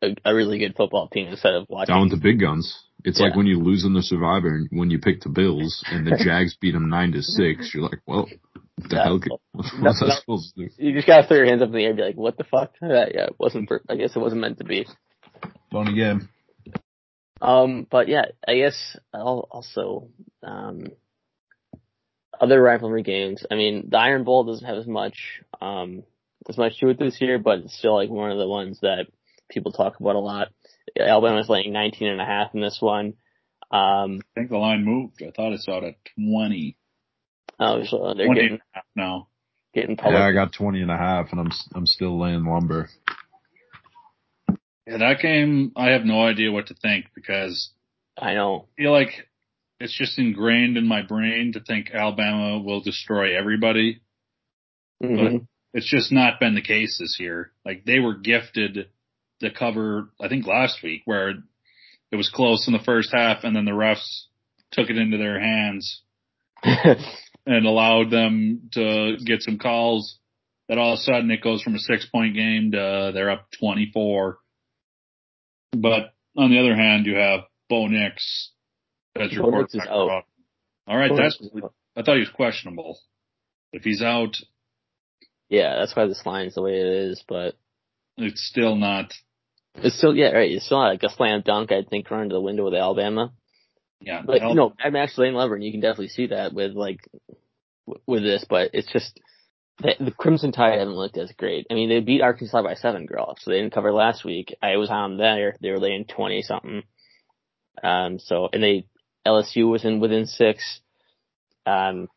a, 0.00 0.14
a 0.24 0.34
really 0.34 0.58
good 0.58 0.76
football 0.76 1.08
team 1.08 1.28
instead 1.28 1.54
of 1.54 1.66
watching. 1.68 1.92
Down 1.92 2.02
with 2.02 2.12
the 2.12 2.22
big 2.22 2.38
guns. 2.38 2.78
It's 3.04 3.18
yeah. 3.18 3.26
like 3.26 3.36
when 3.36 3.46
you 3.46 3.58
lose 3.58 3.84
in 3.84 3.94
the 3.94 4.02
Survivor 4.02 4.48
and 4.54 4.68
when 4.70 4.90
you 4.90 4.98
pick 4.98 5.22
the 5.22 5.28
Bills 5.28 5.82
and 5.90 6.06
the 6.06 6.16
Jags 6.24 6.56
beat 6.60 6.72
them 6.72 6.88
nine 6.88 7.12
to 7.12 7.22
six. 7.22 7.72
You're 7.74 7.84
like, 7.84 8.00
well, 8.06 8.28
what 8.76 8.90
the 8.90 9.02
hell? 9.02 9.20
Could, 9.20 9.32
what's 9.52 9.72
no, 9.74 10.06
that 10.06 10.20
supposed 10.20 10.54
to 10.54 10.66
do? 10.66 10.70
You 10.78 10.94
just 10.94 11.06
gotta 11.06 11.26
throw 11.26 11.38
your 11.38 11.46
hands 11.46 11.62
up 11.62 11.68
in 11.68 11.74
the 11.74 11.82
air 11.82 11.90
and 11.90 11.96
be 11.96 12.04
like, 12.04 12.16
what 12.16 12.38
the 12.38 12.44
fuck? 12.44 12.72
That, 12.80 13.14
yeah, 13.14 13.26
it 13.26 13.36
wasn't. 13.38 13.68
For, 13.68 13.82
I 13.88 13.96
guess 13.96 14.14
it 14.14 14.20
wasn't 14.20 14.42
meant 14.42 14.58
to 14.58 14.64
be. 14.64 14.86
Fun 15.70 15.88
again. 15.88 16.28
Um, 17.40 17.86
but 17.90 18.08
yeah, 18.08 18.26
I 18.46 18.54
guess 18.54 18.96
I'll 19.12 19.48
also 19.50 20.08
um, 20.44 20.86
other 22.40 22.62
rivalry 22.62 23.02
games. 23.02 23.44
I 23.50 23.56
mean, 23.56 23.88
the 23.90 23.98
Iron 23.98 24.24
Bowl 24.24 24.44
doesn't 24.44 24.66
have 24.66 24.76
as 24.76 24.86
much, 24.86 25.42
um, 25.60 26.04
as 26.48 26.56
much 26.56 26.78
to 26.78 26.88
it 26.88 26.98
this 26.98 27.20
year, 27.20 27.38
but 27.38 27.58
it's 27.60 27.76
still 27.76 27.96
like 27.96 28.10
one 28.10 28.30
of 28.30 28.38
the 28.38 28.48
ones 28.48 28.78
that 28.82 29.06
people 29.48 29.72
talk 29.72 29.98
about 29.98 30.14
a 30.14 30.20
lot. 30.20 30.48
Alabama's 30.98 31.48
laying 31.48 31.72
19 31.72 32.08
and 32.08 32.20
a 32.20 32.24
half 32.24 32.54
in 32.54 32.60
this 32.60 32.78
one. 32.80 33.14
Um, 33.70 34.20
I 34.20 34.40
think 34.40 34.50
the 34.50 34.58
line 34.58 34.84
moved. 34.84 35.22
I 35.22 35.30
thought 35.30 35.52
I 35.52 35.56
saw 35.56 35.78
it 35.78 35.84
at 35.84 35.94
20. 36.16 36.76
Oh, 37.58 37.84
so 37.84 38.14
they're 38.16 38.34
getting 38.34 38.60
now. 38.94 39.28
Getting 39.74 39.96
public. 39.96 40.18
Yeah, 40.18 40.26
I 40.26 40.32
got 40.32 40.52
20 40.52 40.82
and 40.82 40.90
a 40.90 40.96
half 40.96 41.28
and 41.30 41.40
I'm, 41.40 41.50
I'm 41.74 41.86
still 41.86 42.20
laying 42.20 42.44
lumber. 42.44 42.90
Yeah, 44.86 44.98
that 44.98 45.20
game, 45.22 45.72
I 45.76 45.90
have 45.90 46.04
no 46.04 46.22
idea 46.22 46.52
what 46.52 46.66
to 46.66 46.74
think 46.74 47.06
because 47.14 47.70
I 48.18 48.34
know. 48.34 48.68
I 48.76 48.82
feel 48.82 48.92
like 48.92 49.28
it's 49.80 49.96
just 49.96 50.18
ingrained 50.18 50.76
in 50.76 50.86
my 50.86 51.02
brain 51.02 51.52
to 51.54 51.60
think 51.60 51.90
Alabama 51.92 52.58
will 52.58 52.82
destroy 52.82 53.38
everybody. 53.38 54.02
Mm-hmm. 55.02 55.16
But 55.16 55.42
it's 55.74 55.90
just 55.90 56.12
not 56.12 56.40
been 56.40 56.54
the 56.54 56.62
case 56.62 56.98
this 56.98 57.16
year. 57.18 57.52
Like 57.64 57.84
they 57.84 57.98
were 57.98 58.14
gifted 58.14 58.88
the 59.42 59.50
cover, 59.50 60.10
I 60.20 60.28
think 60.28 60.46
last 60.46 60.82
week 60.82 61.02
where 61.04 61.30
it 62.10 62.16
was 62.16 62.30
close 62.34 62.66
in 62.66 62.72
the 62.72 62.78
first 62.78 63.10
half 63.12 63.44
and 63.44 63.54
then 63.54 63.66
the 63.66 63.72
refs 63.72 64.22
took 64.70 64.88
it 64.88 64.96
into 64.96 65.18
their 65.18 65.38
hands 65.38 66.02
and 66.64 67.66
allowed 67.66 68.10
them 68.10 68.70
to 68.72 69.16
get 69.24 69.42
some 69.42 69.58
calls 69.58 70.18
that 70.68 70.78
all 70.78 70.94
of 70.94 70.98
a 70.98 71.02
sudden 71.02 71.30
it 71.30 71.42
goes 71.42 71.62
from 71.62 71.74
a 71.74 71.78
six 71.78 72.06
point 72.06 72.34
game 72.34 72.70
to 72.72 73.10
they're 73.12 73.30
up 73.30 73.48
24 73.60 74.38
but 75.72 76.14
on 76.36 76.50
the 76.50 76.58
other 76.58 76.76
hand, 76.76 77.06
you 77.06 77.16
have 77.16 77.40
Bo 77.68 77.86
Nix 77.86 78.50
as 79.16 79.32
your 79.32 79.44
quarterback. 79.44 79.88
All 79.88 80.96
right, 80.96 81.10
Bo 81.10 81.16
that's. 81.16 81.40
I 81.96 82.02
thought 82.02 82.14
he 82.14 82.20
was 82.20 82.30
questionable. 82.34 82.98
If 83.72 83.82
he's 83.82 84.02
out, 84.02 84.36
yeah, 85.48 85.76
that's 85.78 85.94
why 85.96 86.06
this 86.06 86.22
line's 86.24 86.54
the 86.54 86.62
way 86.62 86.78
it 86.80 86.86
is. 86.86 87.24
But 87.26 87.54
it's 88.16 88.46
still 88.46 88.76
not. 88.76 89.12
It's 89.76 89.96
still 89.96 90.14
yeah 90.14 90.30
right. 90.30 90.50
It's 90.50 90.66
still 90.66 90.78
not 90.78 90.88
like 90.88 91.02
a 91.02 91.10
slam 91.10 91.42
dunk. 91.44 91.72
I 91.72 91.82
think 91.82 92.10
running 92.10 92.28
to 92.30 92.34
the 92.34 92.40
window 92.40 92.64
with 92.64 92.74
Alabama. 92.74 93.32
Yeah, 94.00 94.22
but 94.24 94.42
you 94.42 94.54
know, 94.54 94.74
I'm 94.82 94.96
actually 94.96 95.28
in 95.28 95.34
Lever, 95.34 95.54
and 95.54 95.64
you 95.64 95.70
can 95.70 95.80
definitely 95.80 96.08
see 96.08 96.26
that 96.26 96.52
with 96.52 96.72
like 96.72 97.00
with 98.06 98.22
this. 98.22 98.44
But 98.48 98.70
it's 98.74 98.92
just 98.92 99.18
the, 99.78 99.94
the 99.98 100.10
Crimson 100.10 100.52
Tide 100.52 100.78
haven't 100.78 100.94
looked 100.94 101.16
as 101.16 101.32
great. 101.32 101.66
I 101.70 101.74
mean, 101.74 101.88
they 101.88 102.00
beat 102.00 102.20
Arkansas 102.20 102.62
by 102.62 102.74
seven, 102.74 103.06
girl. 103.06 103.36
So 103.40 103.50
they 103.50 103.60
didn't 103.60 103.74
cover 103.74 103.92
last 103.92 104.24
week. 104.24 104.54
I 104.60 104.76
was 104.76 104.90
on 104.90 105.16
there. 105.16 105.56
They 105.60 105.70
were 105.70 105.80
laying 105.80 106.04
twenty 106.04 106.42
something. 106.42 106.82
Um. 107.82 108.18
So 108.18 108.48
and 108.52 108.62
they 108.62 108.86
LSU 109.26 109.70
was 109.70 109.84
in 109.84 110.00
within 110.00 110.26
six. 110.26 110.80
Um. 111.64 112.08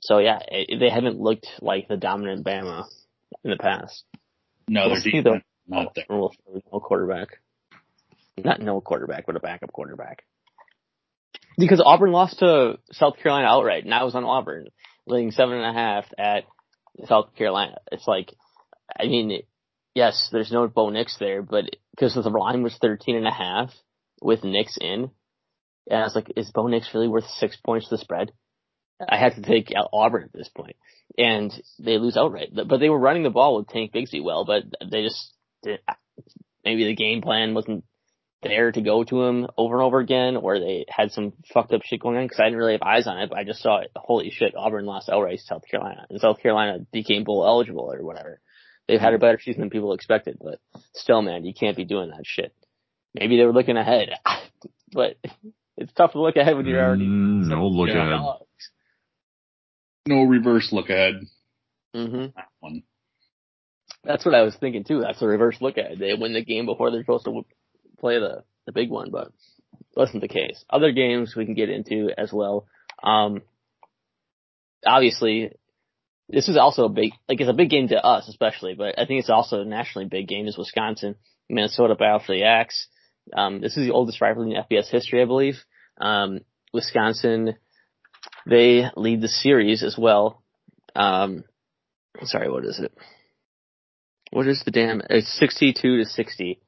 So 0.00 0.18
yeah, 0.18 0.40
it, 0.46 0.78
they 0.78 0.90
haven't 0.90 1.20
looked 1.20 1.46
like 1.60 1.88
the 1.88 1.96
dominant 1.96 2.44
Bama 2.44 2.84
in 3.44 3.50
the 3.50 3.56
past. 3.56 4.04
No, 4.68 4.88
they're 4.88 5.00
deep. 5.00 5.24
Not 5.68 5.86
oh, 5.86 5.92
there. 5.94 6.04
No 6.08 6.80
quarterback. 6.80 7.40
Not 8.36 8.60
no 8.60 8.80
quarterback, 8.80 9.26
but 9.26 9.36
a 9.36 9.40
backup 9.40 9.72
quarterback. 9.72 10.24
Because 11.58 11.82
Auburn 11.84 12.12
lost 12.12 12.38
to 12.40 12.78
South 12.92 13.16
Carolina 13.16 13.48
outright, 13.48 13.84
and 13.84 13.94
I 13.94 14.04
was 14.04 14.14
on 14.14 14.24
Auburn, 14.24 14.66
laying 15.06 15.30
seven 15.30 15.54
and 15.54 15.64
a 15.64 15.72
half 15.72 16.04
at 16.18 16.44
South 17.06 17.34
Carolina. 17.34 17.76
It's 17.90 18.06
like, 18.06 18.32
I 18.98 19.06
mean, 19.06 19.42
yes, 19.94 20.28
there's 20.30 20.52
no 20.52 20.68
Bo 20.68 20.90
Nix 20.90 21.16
there, 21.18 21.42
but 21.42 21.64
because 21.92 22.14
the 22.14 22.28
line 22.28 22.62
was 22.62 22.76
13 22.80 23.16
and 23.16 23.26
a 23.26 23.32
half 23.32 23.70
with 24.20 24.44
Nix 24.44 24.76
in, 24.78 25.10
and 25.88 26.00
I 26.00 26.02
was 26.02 26.14
like, 26.14 26.32
is 26.36 26.50
Bo 26.50 26.66
Nix 26.66 26.90
really 26.92 27.08
worth 27.08 27.26
six 27.38 27.56
points 27.56 27.88
to 27.88 27.96
the 27.96 28.02
spread? 28.02 28.32
I 29.08 29.18
had 29.18 29.34
to 29.36 29.42
take 29.42 29.72
Auburn 29.92 30.24
at 30.24 30.32
this 30.32 30.48
point, 30.48 30.76
and 31.18 31.52
they 31.78 31.98
lose 31.98 32.16
outright. 32.16 32.50
But 32.52 32.78
they 32.78 32.88
were 32.88 32.98
running 32.98 33.22
the 33.22 33.30
ball 33.30 33.56
with 33.56 33.68
Tank 33.68 33.92
Bigsby 33.92 34.22
well, 34.22 34.44
but 34.44 34.64
they 34.90 35.02
just 35.02 35.32
maybe 36.64 36.84
the 36.84 36.94
game 36.94 37.22
plan 37.22 37.54
wasn't 37.54 37.84
there 38.42 38.70
to 38.70 38.80
go 38.80 39.02
to 39.04 39.22
him 39.24 39.46
over 39.56 39.76
and 39.76 39.82
over 39.82 39.98
again, 39.98 40.36
or 40.36 40.58
they 40.58 40.84
had 40.88 41.12
some 41.12 41.32
fucked 41.52 41.72
up 41.72 41.82
shit 41.84 42.00
going 42.00 42.16
on 42.16 42.24
because 42.24 42.40
I 42.40 42.44
didn't 42.44 42.58
really 42.58 42.72
have 42.72 42.82
eyes 42.82 43.06
on 43.06 43.18
it, 43.18 43.30
but 43.30 43.38
I 43.38 43.44
just 43.44 43.62
saw 43.62 43.78
it. 43.78 43.90
Holy 43.96 44.30
shit, 44.30 44.54
Auburn 44.56 44.84
lost 44.84 45.08
outright 45.08 45.38
to 45.38 45.44
South 45.44 45.62
Carolina, 45.70 46.06
and 46.10 46.20
South 46.20 46.40
Carolina 46.40 46.80
became 46.92 47.24
bowl 47.24 47.46
eligible 47.46 47.92
or 47.92 48.04
whatever. 48.04 48.40
They've 48.86 49.00
had 49.00 49.14
a 49.14 49.18
better 49.18 49.40
season 49.40 49.62
than 49.62 49.70
people 49.70 49.94
expected, 49.94 50.38
but 50.40 50.60
still, 50.94 51.22
man, 51.22 51.44
you 51.44 51.54
can't 51.54 51.76
be 51.76 51.84
doing 51.84 52.10
that 52.10 52.22
shit. 52.24 52.54
Maybe 53.14 53.36
they 53.36 53.44
were 53.44 53.52
looking 53.52 53.76
ahead, 53.76 54.10
but 54.92 55.16
it's 55.76 55.92
tough 55.92 56.12
to 56.12 56.20
look 56.20 56.36
ahead 56.36 56.56
when 56.56 56.66
you're 56.66 56.82
already 56.82 57.06
mm, 57.06 57.46
no 57.46 57.66
look 57.66 57.88
ahead. 57.88 58.10
Dogs. 58.10 58.70
No 60.06 60.22
reverse 60.22 60.68
look 60.72 60.88
ahead. 60.88 61.14
Mm-hmm. 61.94 62.26
That 62.36 62.48
one. 62.60 62.82
That's 64.06 64.24
what 64.24 64.34
I 64.34 64.42
was 64.42 64.54
thinking 64.54 64.84
too. 64.84 65.00
That's 65.00 65.20
a 65.20 65.26
reverse 65.26 65.56
look 65.60 65.78
at 65.78 65.92
it. 65.92 65.98
They 65.98 66.14
win 66.14 66.32
the 66.32 66.44
game 66.44 66.66
before 66.66 66.90
they're 66.90 67.02
supposed 67.02 67.24
to 67.24 67.44
play 67.98 68.18
the, 68.18 68.44
the 68.66 68.72
big 68.72 68.90
one, 68.90 69.10
but 69.10 69.32
wasn't 69.96 70.20
the 70.22 70.28
case. 70.28 70.64
Other 70.70 70.92
games 70.92 71.34
we 71.36 71.44
can 71.44 71.54
get 71.54 71.70
into 71.70 72.10
as 72.16 72.32
well. 72.32 72.66
Um, 73.02 73.42
obviously, 74.84 75.52
this 76.28 76.48
is 76.48 76.56
also 76.56 76.84
a 76.84 76.88
big, 76.88 77.12
like 77.28 77.40
it's 77.40 77.50
a 77.50 77.54
big 77.54 77.70
game 77.70 77.88
to 77.88 78.04
us 78.04 78.28
especially, 78.28 78.74
but 78.74 78.98
I 78.98 79.06
think 79.06 79.20
it's 79.20 79.30
also 79.30 79.62
a 79.62 79.64
nationally 79.64 80.08
big 80.08 80.28
game 80.28 80.46
is 80.46 80.58
Wisconsin, 80.58 81.16
Minnesota 81.48 81.94
battle 81.94 82.20
for 82.20 82.34
the 82.34 82.44
Axe. 82.44 82.88
Um, 83.36 83.60
this 83.60 83.76
is 83.76 83.86
the 83.86 83.92
oldest 83.92 84.20
rivalry 84.20 84.54
in 84.54 84.62
FBS 84.62 84.88
history, 84.88 85.22
I 85.22 85.24
believe. 85.24 85.56
Um, 86.00 86.40
Wisconsin, 86.72 87.56
they 88.46 88.84
lead 88.96 89.20
the 89.20 89.28
series 89.28 89.82
as 89.82 89.96
well. 89.98 90.42
Um, 90.94 91.44
sorry, 92.22 92.50
what 92.50 92.64
is 92.64 92.78
it? 92.78 92.92
What 94.30 94.48
is 94.48 94.62
the 94.64 94.70
damn? 94.70 95.02
It's 95.08 95.38
62 95.38 95.98
to 95.98 96.04
60 96.04 96.60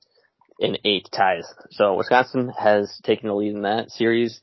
in 0.60 0.76
eight 0.84 1.08
ties. 1.12 1.44
So 1.70 1.94
Wisconsin 1.94 2.52
has 2.56 2.98
taken 3.02 3.28
the 3.28 3.34
lead 3.34 3.54
in 3.54 3.62
that 3.62 3.90
series. 3.90 4.40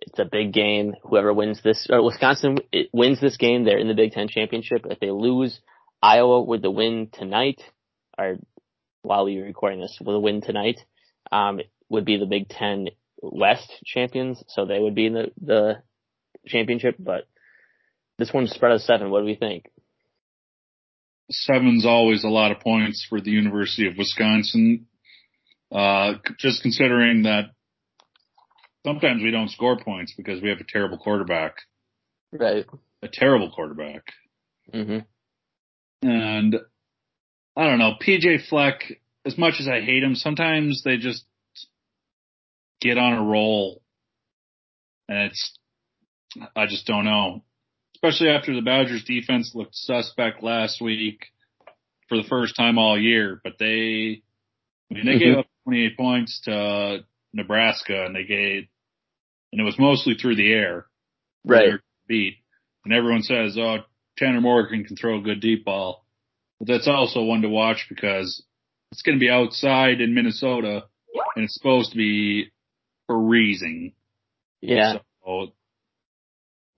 It's 0.00 0.18
a 0.18 0.24
big 0.24 0.52
game. 0.52 0.94
Whoever 1.02 1.32
wins 1.32 1.60
this, 1.62 1.86
or 1.90 2.02
Wisconsin 2.02 2.58
wins 2.92 3.20
this 3.20 3.36
game, 3.36 3.64
they're 3.64 3.78
in 3.78 3.88
the 3.88 3.94
Big 3.94 4.12
Ten 4.12 4.28
championship. 4.28 4.86
If 4.88 5.00
they 5.00 5.10
lose, 5.10 5.58
Iowa 6.02 6.42
with 6.42 6.62
the 6.62 6.70
win 6.70 7.08
tonight, 7.12 7.60
or 8.18 8.36
while 9.02 9.26
are 9.26 9.42
recording 9.42 9.80
this, 9.80 9.98
with 10.00 10.14
a 10.14 10.20
win 10.20 10.42
tonight, 10.42 10.80
um, 11.32 11.60
would 11.88 12.04
be 12.04 12.18
the 12.18 12.26
Big 12.26 12.48
Ten 12.48 12.88
West 13.20 13.72
champions. 13.84 14.42
So 14.48 14.66
they 14.66 14.78
would 14.78 14.94
be 14.94 15.06
in 15.06 15.14
the, 15.14 15.32
the 15.42 15.74
championship, 16.46 16.96
but 16.98 17.26
this 18.18 18.32
one's 18.32 18.50
spread 18.50 18.72
of 18.72 18.82
seven. 18.82 19.10
What 19.10 19.20
do 19.20 19.26
we 19.26 19.34
think? 19.34 19.70
Seven's 21.30 21.84
always 21.84 22.24
a 22.24 22.28
lot 22.28 22.52
of 22.52 22.60
points 22.60 23.04
for 23.08 23.20
the 23.20 23.30
University 23.30 23.86
of 23.88 23.96
Wisconsin. 23.96 24.86
Uh, 25.72 26.14
just 26.38 26.62
considering 26.62 27.24
that 27.24 27.46
sometimes 28.86 29.22
we 29.22 29.32
don't 29.32 29.50
score 29.50 29.76
points 29.76 30.14
because 30.16 30.40
we 30.40 30.48
have 30.48 30.60
a 30.60 30.66
terrible 30.68 30.98
quarterback. 30.98 31.56
Right. 32.32 32.64
A 33.02 33.08
terrible 33.12 33.50
quarterback. 33.50 34.04
hmm 34.72 34.98
And 36.02 36.56
I 37.56 37.64
don't 37.64 37.78
know, 37.78 37.94
PJ 38.00 38.48
Fleck, 38.48 38.82
as 39.24 39.36
much 39.36 39.54
as 39.58 39.66
I 39.66 39.80
hate 39.80 40.04
him, 40.04 40.14
sometimes 40.14 40.82
they 40.84 40.98
just 40.98 41.24
get 42.80 42.98
on 42.98 43.14
a 43.14 43.24
roll 43.24 43.82
and 45.08 45.30
it's, 45.30 45.58
I 46.54 46.66
just 46.66 46.86
don't 46.86 47.04
know. 47.04 47.42
Especially 47.96 48.28
after 48.28 48.54
the 48.54 48.60
Badgers 48.60 49.04
defense 49.04 49.52
looked 49.54 49.74
suspect 49.74 50.42
last 50.42 50.82
week 50.82 51.28
for 52.10 52.18
the 52.18 52.28
first 52.28 52.54
time 52.54 52.76
all 52.76 53.00
year, 53.00 53.40
but 53.42 53.54
they, 53.58 54.20
I 54.90 54.94
mean, 54.94 55.06
they 55.06 55.12
mm-hmm. 55.12 55.18
gave 55.18 55.38
up 55.38 55.46
28 55.64 55.96
points 55.96 56.40
to 56.44 56.98
Nebraska, 57.32 58.04
and 58.04 58.14
they 58.14 58.24
gave, 58.24 58.66
and 59.50 59.62
it 59.62 59.64
was 59.64 59.78
mostly 59.78 60.14
through 60.14 60.36
the 60.36 60.52
air. 60.52 60.86
Right. 61.42 61.80
Beat, 62.06 62.36
and 62.84 62.92
everyone 62.92 63.22
says, 63.22 63.56
"Oh, 63.58 63.78
Tanner 64.18 64.42
Morgan 64.42 64.84
can 64.84 64.96
throw 64.96 65.18
a 65.18 65.22
good 65.22 65.40
deep 65.40 65.64
ball," 65.64 66.04
but 66.58 66.68
that's 66.68 66.88
also 66.88 67.22
one 67.22 67.40
to 67.42 67.48
watch 67.48 67.86
because 67.88 68.44
it's 68.92 69.02
going 69.02 69.16
to 69.16 69.20
be 69.20 69.30
outside 69.30 70.02
in 70.02 70.14
Minnesota, 70.14 70.84
and 71.34 71.44
it's 71.46 71.54
supposed 71.54 71.92
to 71.92 71.96
be 71.96 72.52
freezing. 73.08 73.94
Yeah. 74.60 74.98
So, 75.24 75.52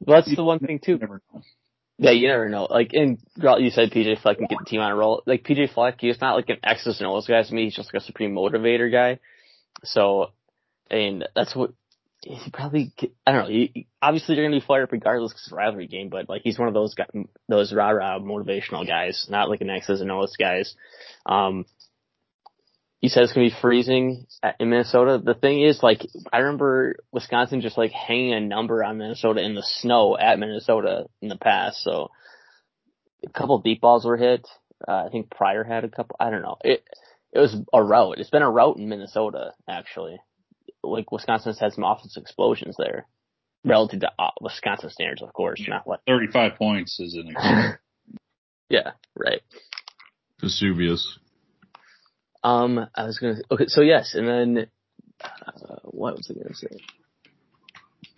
well, 0.08 0.22
that's 0.22 0.34
the 0.34 0.42
one 0.42 0.58
thing 0.58 0.80
too. 0.82 0.98
Yeah, 1.98 2.12
you 2.12 2.28
never 2.28 2.48
know. 2.48 2.66
Like, 2.70 2.94
in 2.94 3.18
you 3.36 3.70
said 3.70 3.90
PJ 3.90 4.22
Fleck 4.22 4.38
can 4.38 4.46
get 4.46 4.58
the 4.58 4.64
team 4.64 4.80
on 4.80 4.90
a 4.90 4.96
roll. 4.96 5.22
Like 5.26 5.44
PJ 5.44 5.74
Fleck, 5.74 5.96
he's 5.98 6.20
not 6.20 6.34
like 6.34 6.48
an 6.48 6.58
X's 6.64 7.00
and 7.00 7.06
O's 7.06 7.26
guy 7.26 7.42
to 7.42 7.54
me. 7.54 7.64
He's 7.64 7.76
just 7.76 7.92
like 7.92 8.02
a 8.02 8.06
supreme 8.06 8.34
motivator 8.34 8.90
guy. 8.90 9.18
So, 9.84 10.30
and 10.90 11.28
that's 11.34 11.54
what 11.54 11.72
he 12.22 12.50
probably. 12.50 12.92
I 13.26 13.32
don't 13.32 13.42
know. 13.42 13.48
He, 13.48 13.86
obviously, 14.00 14.36
you're 14.36 14.46
gonna 14.46 14.60
be 14.60 14.66
fired 14.66 14.84
up 14.84 14.92
regardless 14.92 15.32
because 15.32 15.42
it's 15.42 15.52
a 15.52 15.56
rivalry 15.56 15.88
game. 15.88 16.08
But 16.08 16.28
like, 16.28 16.40
he's 16.42 16.58
one 16.58 16.68
of 16.68 16.74
those 16.74 16.94
guys, 16.94 17.08
those 17.48 17.74
rah 17.74 17.90
rah 17.90 18.18
motivational 18.18 18.86
guys, 18.86 19.26
not 19.28 19.50
like 19.50 19.60
an 19.60 19.68
X's 19.68 20.00
and 20.00 20.10
O's 20.10 20.36
guys. 20.38 20.74
Um, 21.26 21.66
you 23.00 23.09
said 23.09 23.23
it's 23.23 23.33
gonna 23.33 23.49
be 23.49 23.55
freezing 23.61 24.26
in 24.59 24.71
Minnesota. 24.71 25.21
The 25.25 25.35
thing 25.35 25.62
is, 25.62 25.83
like, 25.83 26.05
I 26.33 26.38
remember 26.38 26.97
Wisconsin 27.12 27.61
just 27.61 27.78
like 27.78 27.93
hanging 27.93 28.35
a 28.35 28.40
number 28.40 28.83
on 28.83 28.99
Minnesota 28.99 29.43
in 29.43 29.55
the 29.55 29.62
snow 29.62 30.17
at 30.19 30.38
Minnesota 30.38 31.07
in 31.23 31.28
the 31.28 31.37
past. 31.37 31.83
So 31.83 32.11
a 33.25 33.31
couple 33.31 33.59
deep 33.61 33.81
balls 33.81 34.05
were 34.05 34.17
hit. 34.17 34.47
Uh, 34.87 35.05
I 35.07 35.09
think 35.11 35.31
Pryor 35.31 35.64
had 35.64 35.85
a 35.85 35.88
couple. 35.88 36.17
I 36.19 36.31
don't 36.31 36.43
know. 36.43 36.57
It 36.62 36.85
it 37.33 37.38
was 37.38 37.57
a 37.73 37.83
rout. 37.83 38.19
It's 38.19 38.31
been 38.31 38.43
a 38.43 38.50
rout 38.50 38.78
in 38.78 38.88
Minnesota 38.88 39.52
actually. 39.69 40.19
Like 40.83 41.11
Wisconsin's 41.12 41.59
had 41.59 41.73
some 41.73 41.85
offensive 41.85 42.23
explosions 42.23 42.76
there, 42.78 43.07
relative 43.64 44.00
to 44.00 44.12
uh, 44.19 44.31
Wisconsin 44.40 44.90
standards, 44.90 45.23
of 45.23 45.33
course. 45.33 45.62
Not 45.67 45.87
what 45.87 46.00
thirty-five 46.07 46.57
points 46.57 46.99
is 47.00 47.14
an. 47.14 47.28
Example. 47.37 47.78
Yeah, 48.71 48.90
right. 49.17 49.40
Vesuvius. 50.40 51.19
Um, 52.42 52.87
I 52.95 53.04
was 53.04 53.18
gonna. 53.18 53.37
Okay, 53.50 53.66
so 53.66 53.80
yes, 53.80 54.14
and 54.14 54.28
then 54.28 54.66
uh, 55.23 55.76
what 55.85 56.16
was 56.16 56.30
I 56.30 56.35
gonna 56.35 56.54
say? 56.54 56.68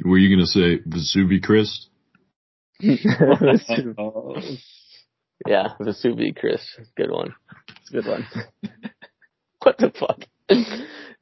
Were 0.05 0.19
you 0.19 0.35
gonna 0.35 0.47
say 0.47 0.79
Vesuvi 0.81 1.43
Chris? 1.43 1.89
yeah, 2.81 2.99
Vesuvi 5.81 6.37
Chris. 6.37 6.61
Good 6.97 7.11
one. 7.11 7.35
It's 7.81 7.91
a 7.91 7.93
good 7.95 8.07
one. 8.07 8.27
what 9.63 9.79
the 9.79 9.91
fuck? 9.91 10.21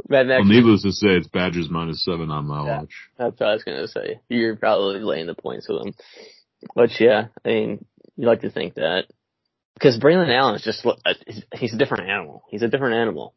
Man, 0.09 0.28
well, 0.28 0.45
needless 0.45 0.83
to 0.83 0.93
say, 0.93 1.09
it's 1.09 1.26
Badgers 1.26 1.69
minus 1.69 2.05
seven 2.05 2.31
on 2.31 2.47
my 2.47 2.64
yeah, 2.64 2.78
watch. 2.78 2.95
That's 3.19 3.38
what 3.38 3.49
I 3.49 3.52
was 3.52 3.64
gonna 3.64 3.88
say. 3.88 4.21
You're 4.28 4.57
probably 4.57 5.00
laying 5.00 5.26
the 5.26 5.35
points 5.35 5.69
with 5.69 5.83
them. 5.83 5.95
But 6.75 6.99
yeah, 6.99 7.26
I 7.45 7.49
mean, 7.49 7.85
you 8.17 8.26
like 8.26 8.40
to 8.40 8.50
think 8.50 8.75
that 8.75 9.05
because 9.78 9.99
Braylon 9.99 10.35
Allen 10.35 10.56
is 10.56 10.62
just 10.62 10.85
uh, 10.85 11.14
he's 11.54 11.73
a 11.73 11.78
different 11.78 12.08
animal. 12.08 12.42
He's 12.50 12.62
a 12.62 12.68
different 12.68 12.97
animal. 12.97 13.35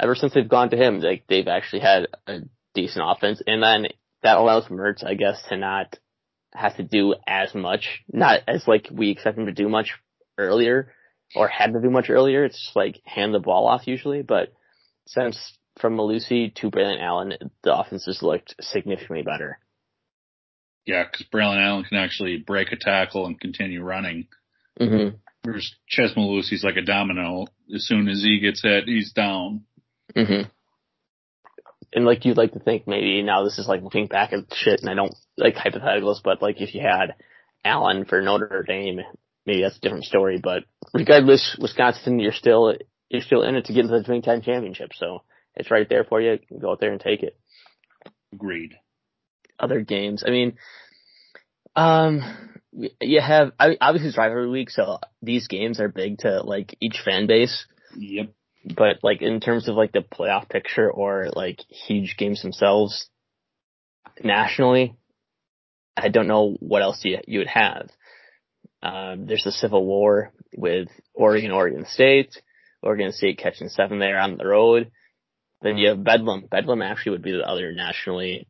Ever 0.00 0.16
since 0.16 0.34
they've 0.34 0.48
gone 0.48 0.70
to 0.70 0.76
him, 0.76 1.00
like 1.00 1.24
they've 1.28 1.46
actually 1.46 1.80
had 1.80 2.08
a 2.26 2.40
decent 2.74 3.04
offense, 3.06 3.40
and 3.46 3.62
then 3.62 3.86
that 4.22 4.36
allows 4.36 4.66
Mertz, 4.66 5.04
I 5.04 5.14
guess, 5.14 5.40
to 5.48 5.56
not 5.56 5.96
have 6.52 6.76
to 6.76 6.82
do 6.82 7.14
as 7.26 7.54
much, 7.54 8.02
not 8.12 8.40
as 8.48 8.66
like 8.66 8.88
we 8.90 9.10
expect 9.10 9.38
him 9.38 9.46
to 9.46 9.52
do 9.52 9.68
much 9.68 9.92
earlier 10.38 10.92
or 11.36 11.46
had 11.46 11.72
to 11.72 11.80
do 11.80 11.90
much 11.90 12.10
earlier. 12.10 12.44
It's 12.44 12.60
just 12.60 12.76
like 12.76 13.00
hand 13.04 13.32
the 13.32 13.38
ball 13.38 13.68
off 13.68 13.86
usually, 13.86 14.22
but 14.22 14.52
since 15.06 15.56
from 15.78 15.96
Mellusi 15.96 16.54
to 16.56 16.70
Braylon 16.70 17.00
Allen, 17.00 17.32
the 17.62 17.74
offense 17.74 18.06
has 18.06 18.22
looked 18.22 18.56
significantly 18.60 19.22
better. 19.22 19.58
Yeah, 20.84 21.04
because 21.04 21.26
Braylon 21.32 21.64
Allen 21.64 21.84
can 21.84 21.98
actually 21.98 22.38
break 22.38 22.72
a 22.72 22.76
tackle 22.76 23.26
and 23.26 23.40
continue 23.40 23.82
running. 23.82 24.26
Mm-hmm. 24.82 25.16
Whereas 25.44 25.74
Chez 25.86 26.14
Mellusi's 26.16 26.64
like 26.64 26.76
a 26.76 26.82
domino. 26.82 27.46
As 27.74 27.86
soon 27.86 28.08
as 28.08 28.22
he 28.22 28.38
gets 28.40 28.62
hit, 28.62 28.84
he's 28.84 29.12
down. 29.12 29.64
Mm-hmm. 30.16 30.48
And 31.94 32.04
like 32.04 32.24
you'd 32.24 32.36
like 32.36 32.52
to 32.52 32.60
think 32.60 32.86
maybe 32.86 33.22
now 33.22 33.44
this 33.44 33.58
is 33.58 33.68
like 33.68 33.82
looking 33.82 34.06
back 34.06 34.32
at 34.32 34.54
shit 34.54 34.80
and 34.80 34.88
I 34.88 34.94
don't 34.94 35.14
like 35.36 35.56
hypotheticals, 35.56 36.22
but 36.22 36.40
like 36.40 36.60
if 36.60 36.74
you 36.74 36.80
had 36.80 37.14
Allen 37.64 38.04
for 38.04 38.22
Notre 38.22 38.64
Dame, 38.66 39.00
maybe 39.44 39.62
that's 39.62 39.76
a 39.76 39.80
different 39.80 40.04
story. 40.04 40.40
But 40.42 40.64
regardless, 40.94 41.56
Wisconsin, 41.60 42.18
you're 42.18 42.32
still 42.32 42.74
you're 43.10 43.20
still 43.20 43.42
in 43.42 43.56
it 43.56 43.66
to 43.66 43.74
get 43.74 43.84
into 43.84 43.98
the 43.98 44.04
Big 44.08 44.22
Ten 44.22 44.42
championship, 44.42 44.92
so 44.94 45.22
it's 45.54 45.70
right 45.70 45.88
there 45.88 46.04
for 46.04 46.20
you. 46.20 46.38
you 46.50 46.60
go 46.60 46.72
out 46.72 46.80
there 46.80 46.92
and 46.92 47.00
take 47.00 47.22
it. 47.22 47.36
Agreed. 48.32 48.72
Other 49.58 49.80
games, 49.80 50.24
I 50.26 50.30
mean, 50.30 50.54
um, 51.76 52.22
you 52.72 53.20
have 53.20 53.52
obviously 53.58 54.08
it's 54.08 54.18
rivalry 54.18 54.48
week, 54.48 54.70
so 54.70 54.98
these 55.20 55.48
games 55.48 55.80
are 55.80 55.88
big 55.88 56.18
to 56.18 56.42
like 56.42 56.74
each 56.80 57.00
fan 57.04 57.26
base. 57.26 57.66
Yep. 57.96 58.30
But 58.64 58.98
like 59.02 59.22
in 59.22 59.40
terms 59.40 59.68
of 59.68 59.76
like 59.76 59.92
the 59.92 60.00
playoff 60.00 60.48
picture 60.48 60.90
or 60.90 61.28
like 61.34 61.60
huge 61.68 62.16
games 62.16 62.42
themselves 62.42 63.08
nationally, 64.22 64.96
I 65.96 66.08
don't 66.08 66.28
know 66.28 66.56
what 66.60 66.82
else 66.82 67.00
you 67.04 67.18
you 67.26 67.40
would 67.40 67.48
have. 67.48 67.90
Um, 68.82 69.26
there's 69.26 69.44
the 69.44 69.52
Civil 69.52 69.84
War 69.84 70.32
with 70.56 70.88
Oregon, 71.14 71.50
Oregon 71.50 71.84
State, 71.86 72.40
Oregon 72.82 73.12
State 73.12 73.38
catching 73.38 73.68
seven 73.68 73.98
there 73.98 74.18
on 74.18 74.36
the 74.36 74.46
road. 74.46 74.90
Then 75.60 75.76
you 75.76 75.90
have 75.90 76.02
Bedlam. 76.02 76.46
Bedlam 76.50 76.82
actually 76.82 77.12
would 77.12 77.22
be 77.22 77.32
the 77.32 77.46
other 77.46 77.72
nationally, 77.72 78.48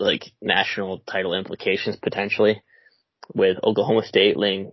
like 0.00 0.24
national 0.40 1.00
title 1.00 1.34
implications 1.34 1.96
potentially 1.96 2.62
with 3.34 3.58
Oklahoma 3.62 4.02
State 4.04 4.36
laying 4.36 4.72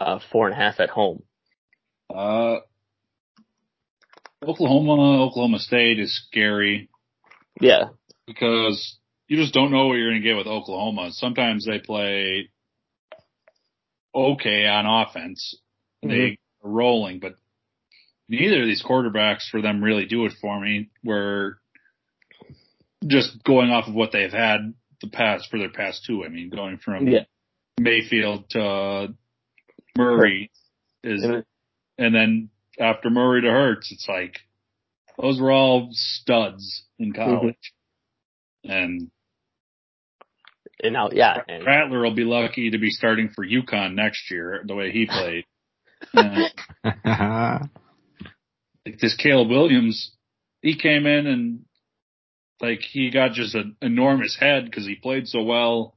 uh, 0.00 0.18
four 0.30 0.46
and 0.46 0.54
a 0.54 0.58
half 0.58 0.80
at 0.80 0.90
home? 0.90 1.22
Uh, 2.12 2.56
Oklahoma, 4.46 5.22
Oklahoma 5.24 5.58
State 5.58 5.98
is 5.98 6.22
scary. 6.26 6.88
Yeah. 7.60 7.90
Because 8.26 8.98
you 9.28 9.36
just 9.36 9.54
don't 9.54 9.70
know 9.70 9.86
what 9.86 9.94
you're 9.94 10.10
going 10.10 10.22
to 10.22 10.28
get 10.28 10.36
with 10.36 10.46
Oklahoma. 10.46 11.10
Sometimes 11.12 11.66
they 11.66 11.78
play 11.78 12.50
okay 14.14 14.66
on 14.66 14.86
offense. 14.86 15.56
Mm-hmm. 16.04 16.10
They 16.10 16.38
are 16.64 16.70
rolling, 16.70 17.20
but 17.20 17.34
neither 18.28 18.60
of 18.60 18.66
these 18.66 18.84
quarterbacks 18.84 19.48
for 19.50 19.62
them 19.62 19.82
really 19.82 20.06
do 20.06 20.26
it 20.26 20.32
for 20.40 20.60
me. 20.60 20.90
Where 21.02 21.58
just 23.06 23.42
going 23.44 23.70
off 23.70 23.88
of 23.88 23.94
what 23.94 24.12
they've 24.12 24.32
had 24.32 24.74
the 25.00 25.08
past 25.08 25.48
for 25.50 25.58
their 25.58 25.70
past 25.70 26.04
two. 26.06 26.24
I 26.24 26.28
mean, 26.28 26.50
going 26.50 26.78
from 26.78 27.08
yeah. 27.08 27.24
Mayfield 27.80 28.48
to 28.50 28.62
uh, 28.62 29.06
Murray 29.96 30.50
is, 31.02 31.24
and 31.98 32.14
then 32.14 32.50
after 32.78 33.10
Murray 33.10 33.42
to 33.42 33.50
Hurts, 33.50 33.92
it's 33.92 34.06
like 34.08 34.38
those 35.20 35.40
were 35.40 35.52
all 35.52 35.88
studs 35.92 36.84
in 36.98 37.12
mm-hmm. 37.12 37.22
college, 37.22 37.72
mm-hmm. 38.66 38.72
and 38.72 39.10
and 40.82 40.92
now 40.92 41.10
yeah, 41.12 41.42
and, 41.48 41.64
Rattler 41.64 42.02
will 42.02 42.14
be 42.14 42.24
lucky 42.24 42.70
to 42.70 42.78
be 42.78 42.90
starting 42.90 43.28
for 43.28 43.46
UConn 43.46 43.94
next 43.94 44.30
year 44.30 44.62
the 44.66 44.74
way 44.74 44.90
he 44.90 45.06
played. 45.06 45.44
like 48.86 48.98
this 49.00 49.14
Caleb 49.16 49.48
Williams, 49.48 50.12
he 50.60 50.76
came 50.76 51.06
in 51.06 51.26
and 51.26 51.64
like 52.60 52.80
he 52.80 53.10
got 53.10 53.32
just 53.32 53.54
an 53.54 53.76
enormous 53.80 54.36
head 54.38 54.64
because 54.64 54.86
he 54.86 54.94
played 54.94 55.28
so 55.28 55.42
well 55.42 55.96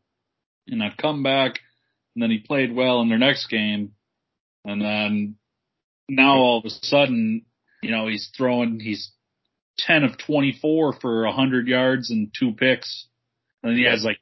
in 0.68 0.80
that 0.80 0.98
comeback 0.98 1.60
and 2.16 2.24
then 2.24 2.32
he 2.32 2.40
played 2.40 2.74
well 2.74 3.02
in 3.02 3.10
their 3.10 3.18
next 3.18 3.48
game, 3.48 3.92
and 4.64 4.82
then 4.82 5.36
now 6.08 6.38
all 6.38 6.60
of 6.60 6.66
a 6.66 6.70
sudden, 6.70 7.46
you 7.84 7.92
know, 7.92 8.08
he's 8.08 8.32
throwing, 8.36 8.80
he's 8.80 9.12
10 9.80 10.04
of 10.04 10.18
24 10.18 10.94
for 11.02 11.26
100 11.26 11.68
yards 11.68 12.10
and 12.10 12.34
two 12.38 12.54
picks, 12.54 13.08
and 13.64 13.78
he 13.78 13.84
has 13.84 14.04
like, 14.04 14.18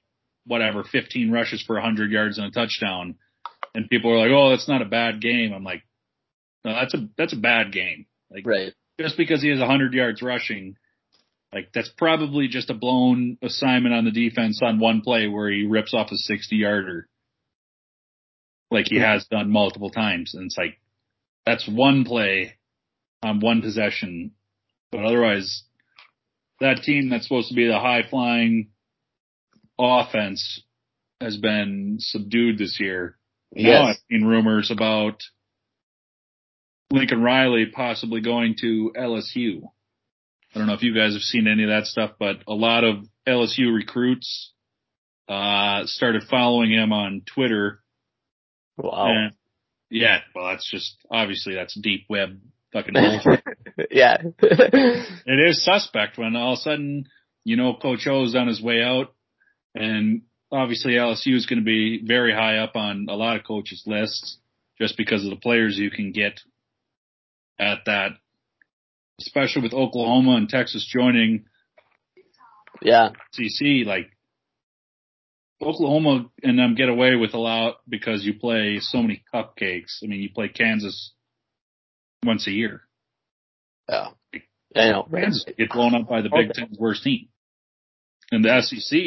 whatever, 0.46 0.84
15 0.84 1.32
rushes 1.32 1.64
for 1.66 1.76
100 1.76 2.12
yards 2.12 2.38
and 2.38 2.48
a 2.48 2.52
touchdown, 2.52 3.16
and 3.76 3.90
people 3.90 4.12
are 4.12 4.18
like, 4.18 4.32
oh, 4.32 4.50
that's 4.50 4.68
not 4.68 4.82
a 4.82 4.86
bad 4.86 5.22
game. 5.22 5.54
I'm 5.54 5.64
like, 5.64 5.84
no, 6.66 6.74
that's 6.74 6.96
a, 6.96 7.08
that's 7.18 7.34
a 7.34 7.40
bad 7.40 7.72
game. 7.72 8.08
Like, 8.32 8.48
right. 8.48 8.74
just 9.00 9.18
because 9.18 9.42
he 9.42 9.50
has 9.50 9.60
100 9.60 9.94
yards 9.94 10.22
rushing, 10.24 10.78
like 11.54 11.70
that's 11.74 11.90
probably 11.90 12.48
just 12.48 12.70
a 12.70 12.74
blown 12.74 13.38
assignment 13.42 13.94
on 13.94 14.06
the 14.06 14.12
defense 14.12 14.60
on 14.64 14.80
one 14.80 15.02
play 15.02 15.28
where 15.28 15.52
he 15.52 15.66
rips 15.66 15.94
off 15.94 16.12
a 16.12 16.18
60 16.18 16.56
yarder 16.56 17.08
like 18.74 18.88
he 18.88 19.00
has 19.00 19.26
done 19.26 19.52
multiple 19.52 19.92
times. 19.92 20.34
And 20.34 20.46
it's 20.46 20.58
like, 20.58 20.80
that's 21.46 21.68
one 21.68 22.04
play 22.04 22.56
on 23.22 23.40
one 23.40 23.62
possession. 23.62 24.32
But 24.92 25.06
otherwise, 25.06 25.64
that 26.60 26.82
team 26.84 27.10
that's 27.10 27.26
supposed 27.26 27.50
to 27.50 27.56
be 27.56 27.68
the 27.68 27.80
high 27.80 28.02
flying 28.10 28.70
offense 29.80 30.64
has 31.22 31.38
been 31.38 31.98
subdued 32.00 32.58
this 32.58 32.80
year. 32.80 33.18
Yes. 33.56 33.68
Now 33.68 33.86
I've 33.86 33.98
seen 34.10 34.26
rumors 34.26 34.72
about 34.72 35.22
Lincoln 36.92 37.22
Riley 37.22 37.68
possibly 37.68 38.22
going 38.22 38.56
to 38.62 38.92
LSU. 38.98 39.70
I 40.54 40.60
don't 40.60 40.68
know 40.68 40.74
if 40.74 40.84
you 40.84 40.94
guys 40.94 41.14
have 41.14 41.22
seen 41.22 41.48
any 41.48 41.64
of 41.64 41.70
that 41.70 41.86
stuff, 41.86 42.12
but 42.20 42.38
a 42.48 42.54
lot 42.54 42.84
of 42.84 43.06
LSU 43.28 43.74
recruits 43.74 44.52
uh, 45.28 45.86
started 45.86 46.24
following 46.30 46.72
him 46.72 46.92
on 46.92 47.24
Twitter 47.26 47.84
Wow. 48.78 49.08
And, 49.08 49.34
yeah, 49.90 50.20
well, 50.34 50.50
that's 50.50 50.70
just 50.70 50.96
obviously 51.12 51.56
that's 51.56 51.80
deep 51.80 52.06
web 52.10 52.40
fucking 52.72 52.94
bullshit. 53.24 53.44
yeah. 53.92 54.18
it 54.42 55.50
is 55.50 55.64
suspect 55.64 56.18
when 56.18 56.36
all 56.36 56.54
of 56.54 56.60
a 56.60 56.62
sudden, 56.62 57.06
you 57.44 57.56
know, 57.56 57.76
Coach 57.76 58.08
O 58.08 58.24
is 58.24 58.36
on 58.36 58.48
his 58.48 58.62
way 58.62 58.82
out, 58.82 59.14
and 59.76 60.24
obviously 60.52 60.94
LSU 60.94 61.36
is 61.36 61.46
going 61.46 61.60
to 61.60 61.66
be 61.66 62.02
very 62.04 62.34
high 62.34 62.58
up 62.58 62.76
on 62.76 63.08
a 63.10 63.16
lot 63.16 63.36
of 63.36 63.46
coaches' 63.46 63.84
lists 63.86 64.38
just 64.80 64.98
because 64.98 65.24
of 65.24 65.30
the 65.30 65.36
players 65.36 65.78
you 65.78 65.92
can 65.92 66.12
get 66.12 66.40
at 67.60 67.80
that, 67.86 68.12
especially 69.26 69.64
with 69.64 69.74
Oklahoma 69.74 70.36
and 70.36 70.50
Texas 70.50 70.88
joining. 70.92 71.46
Yeah. 72.82 73.10
CC, 73.38 73.86
like 73.86 74.10
Oklahoma 75.62 76.30
and 76.42 76.60
them 76.60 76.76
get 76.76 76.90
away 76.90 77.16
with 77.16 77.34
a 77.34 77.40
lot 77.40 77.78
because 77.88 78.24
you 78.24 78.34
play 78.40 78.80
so 78.80 79.02
many 79.02 79.24
cupcakes. 79.34 80.04
I 80.04 80.08
mean, 80.08 80.22
you 80.22 80.30
play 80.34 80.50
Kansas 80.50 81.14
once 82.24 82.48
a 82.48 82.52
year. 82.52 82.82
Yeah. 83.90 84.10
I 84.76 84.90
know. 84.90 85.06
Rams 85.10 85.46
get 85.58 85.70
blown 85.70 85.96
up 85.96 86.10
by 86.10 86.22
the 86.22 86.30
Big 86.30 86.54
Ten's 86.54 86.78
worst 86.80 87.04
team. 87.04 87.28
And 88.32 88.44
the 88.44 88.62
SEC, 88.62 88.98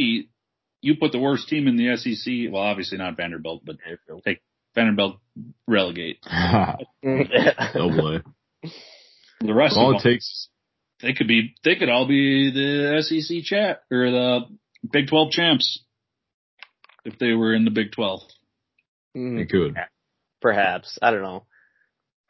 you 0.80 0.96
put 1.00 1.12
the 1.12 1.18
worst 1.18 1.48
team 1.48 1.66
in 1.66 1.76
the 1.76 1.96
SEC. 1.96 2.52
Well, 2.52 2.62
obviously 2.62 2.98
not 2.98 3.16
Vanderbilt, 3.16 3.62
but 3.64 3.76
take 4.24 4.40
Vanderbilt 4.74 5.18
relegate. 5.66 6.18
oh 6.30 6.76
boy. 7.74 8.22
The 9.40 9.54
rest 9.54 9.76
all 9.76 9.94
of 9.94 10.00
it 10.00 10.08
takes. 10.08 10.48
They 11.02 11.12
could 11.12 11.28
be. 11.28 11.54
They 11.62 11.76
could 11.76 11.90
all 11.90 12.06
be 12.06 12.50
the 12.50 13.02
SEC 13.02 13.42
chat 13.42 13.82
or 13.90 14.10
the 14.10 14.40
Big 14.90 15.08
Twelve 15.08 15.30
champs 15.30 15.82
if 17.04 17.18
they 17.18 17.32
were 17.32 17.54
in 17.54 17.64
the 17.64 17.70
Big 17.70 17.92
Twelve. 17.92 18.22
Mm. 19.16 19.38
They 19.38 19.46
could. 19.46 19.76
Perhaps 20.40 20.98
I 21.02 21.10
don't 21.10 21.22
know. 21.22 21.44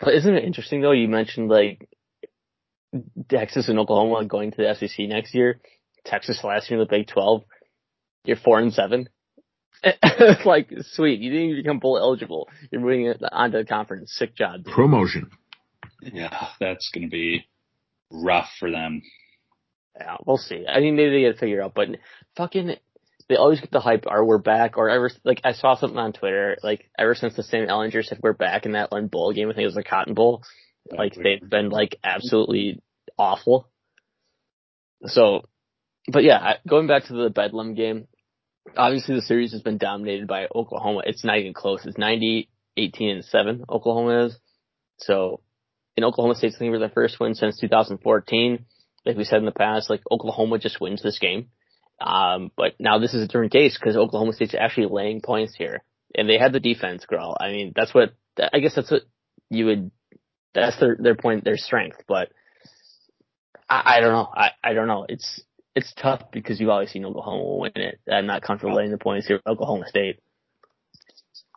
But 0.01 0.15
isn't 0.15 0.35
it 0.35 0.45
interesting 0.45 0.81
though? 0.81 0.93
You 0.93 1.09
mentioned 1.09 1.49
like 1.49 1.89
Texas 3.29 3.69
and 3.69 3.79
Oklahoma 3.79 4.25
going 4.27 4.51
to 4.53 4.57
the 4.57 4.75
SEC 4.75 5.07
next 5.09 5.35
year. 5.35 5.61
Texas 6.05 6.43
last 6.45 6.71
year 6.71 6.81
in 6.81 6.87
the 6.87 6.91
Big 6.91 7.07
Twelve. 7.07 7.45
You're 8.25 8.37
four 8.37 8.59
and 8.59 8.73
seven. 8.73 9.09
it's 9.83 10.45
like 10.45 10.71
sweet. 10.93 11.21
You 11.21 11.31
didn't 11.31 11.51
even 11.51 11.63
become 11.63 11.79
bowl 11.79 11.99
eligible. 11.99 12.49
You're 12.71 12.81
moving 12.81 13.07
it 13.07 13.23
onto 13.31 13.59
the 13.59 13.65
conference. 13.65 14.13
Sick 14.17 14.35
job. 14.35 14.65
Dude. 14.65 14.75
Promotion. 14.75 15.31
Yeah, 16.13 16.49
that's 16.61 16.91
gonna 16.95 17.09
be 17.09 17.47
rough 18.11 18.49
for 18.59 18.71
them. 18.71 19.03
Yeah, 19.99 20.17
we'll 20.27 20.37
see. 20.37 20.65
I 20.67 20.81
mean, 20.81 20.97
maybe 20.97 21.11
they 21.11 21.21
get 21.21 21.37
it 21.37 21.39
figured 21.39 21.61
out, 21.63 21.75
but 21.75 21.89
fucking, 22.37 22.77
they 23.29 23.37
always 23.37 23.61
get 23.61 23.71
the 23.71 23.81
hype, 23.81 24.05
or 24.07 24.25
we're 24.25 24.39
back, 24.39 24.77
or 24.77 24.91
ever, 24.91 25.11
like, 25.25 25.41
I 25.43 25.53
saw 25.53 25.75
something 25.75 25.99
on 25.99 26.13
Twitter, 26.13 26.59
like, 26.63 26.89
ever 26.99 27.15
since 27.15 27.35
the 27.35 27.43
St. 27.43 27.69
Ehlinger 27.69 28.05
said 28.05 28.19
we're 28.23 28.35
back 28.35 28.67
in 28.67 28.73
that 28.73 28.93
one 28.93 29.09
bowl 29.09 29.33
game, 29.33 29.49
I 29.49 29.53
think 29.53 29.63
it 29.63 29.67
was 29.67 29.75
the 29.75 29.83
Cotton 29.83 30.15
Bowl, 30.15 30.43
like, 30.91 31.15
they've 31.15 31.49
been, 31.49 31.71
like, 31.71 31.97
absolutely 32.05 32.83
awful. 33.19 33.69
So, 35.05 35.43
but 36.13 36.25
yeah, 36.25 36.59
going 36.69 36.87
back 36.87 37.07
to 37.07 37.15
the 37.15 37.31
Bedlam 37.31 37.75
game, 37.75 38.07
obviously 38.77 39.15
the 39.15 39.23
series 39.23 39.53
has 39.53 39.63
been 39.63 39.79
dominated 39.79 40.29
by 40.29 40.47
Oklahoma. 40.55 41.03
It's 41.07 41.25
not 41.25 41.39
even 41.39 41.55
close. 41.55 41.85
It's 41.85 41.99
90, 41.99 42.49
18 42.77 43.09
and 43.11 43.25
7, 43.25 43.65
Oklahoma 43.69 44.27
is. 44.27 44.39
So, 44.99 45.41
in 45.97 46.05
Oklahoma 46.05 46.35
State's 46.35 46.55
looking 46.55 46.73
for 46.73 46.79
their 46.79 46.89
first 46.91 47.19
win 47.19 47.35
since 47.35 47.59
2014. 47.59 48.65
Like 49.05 49.17
we 49.17 49.25
said 49.25 49.39
in 49.39 49.45
the 49.45 49.53
past, 49.53 49.89
like 49.89 50.03
Oklahoma 50.11 50.59
just 50.59 50.81
wins 50.81 51.03
this 51.03 51.19
game. 51.19 51.49
Um, 52.01 52.51
but 52.57 52.75
now 52.79 52.99
this 52.99 53.15
is 53.15 53.23
a 53.23 53.27
different 53.27 53.53
case 53.53 53.79
because 53.79 53.97
Oklahoma 53.97 54.33
State's 54.33 54.55
actually 54.55 54.89
laying 54.91 55.21
points 55.23 55.55
here, 55.55 55.83
and 56.15 56.29
they 56.29 56.39
have 56.39 56.53
the 56.53 56.61
defense, 56.61 57.07
girl. 57.07 57.37
I 57.41 57.49
mean, 57.49 57.73
that's 57.75 57.95
what 57.95 58.15
I 58.53 58.59
guess 58.59 58.75
that's 58.75 58.91
what 58.91 59.03
you 59.49 59.67
would. 59.67 59.91
That's 60.55 60.79
their 60.79 60.97
their 60.99 61.15
point, 61.15 61.45
their 61.45 61.57
strength. 61.57 62.03
But 62.07 62.31
I, 63.69 63.97
I 63.97 64.01
don't 64.01 64.13
know. 64.13 64.29
I 64.35 64.51
I 64.63 64.75
don't 64.75 64.89
know. 64.89 65.07
It's 65.09 65.41
it's 65.75 65.93
tough 65.95 66.31
because 66.33 66.61
you've 66.61 66.71
always 66.71 66.91
seen 66.91 67.05
Oklahoma 67.07 67.57
win 67.57 67.73
it. 67.77 68.01
I'm 68.11 68.27
not 68.27 68.43
comfortable 68.43 68.77
laying 68.77 68.91
the 68.91 68.99
points 68.99 69.27
here. 69.27 69.41
Oklahoma 69.47 69.85
State. 69.89 70.21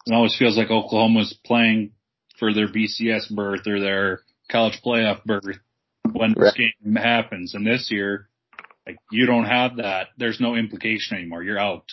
It 0.05 0.13
always 0.13 0.35
feels 0.37 0.57
like 0.57 0.71
Oklahoma's 0.71 1.37
playing 1.45 1.91
for 2.39 2.53
their 2.53 2.67
BCS 2.67 3.33
berth 3.35 3.67
or 3.67 3.79
their 3.79 4.21
college 4.49 4.81
playoff 4.85 5.23
berth 5.23 5.59
when 6.11 6.33
this 6.35 6.55
right. 6.57 6.73
game 6.83 6.95
happens. 6.95 7.53
And 7.53 7.65
this 7.65 7.89
year, 7.91 8.29
like 8.85 8.97
you 9.11 9.25
don't 9.25 9.45
have 9.45 9.77
that. 9.77 10.07
There's 10.17 10.39
no 10.39 10.55
implication 10.55 11.17
anymore. 11.17 11.43
You're 11.43 11.59
out. 11.59 11.85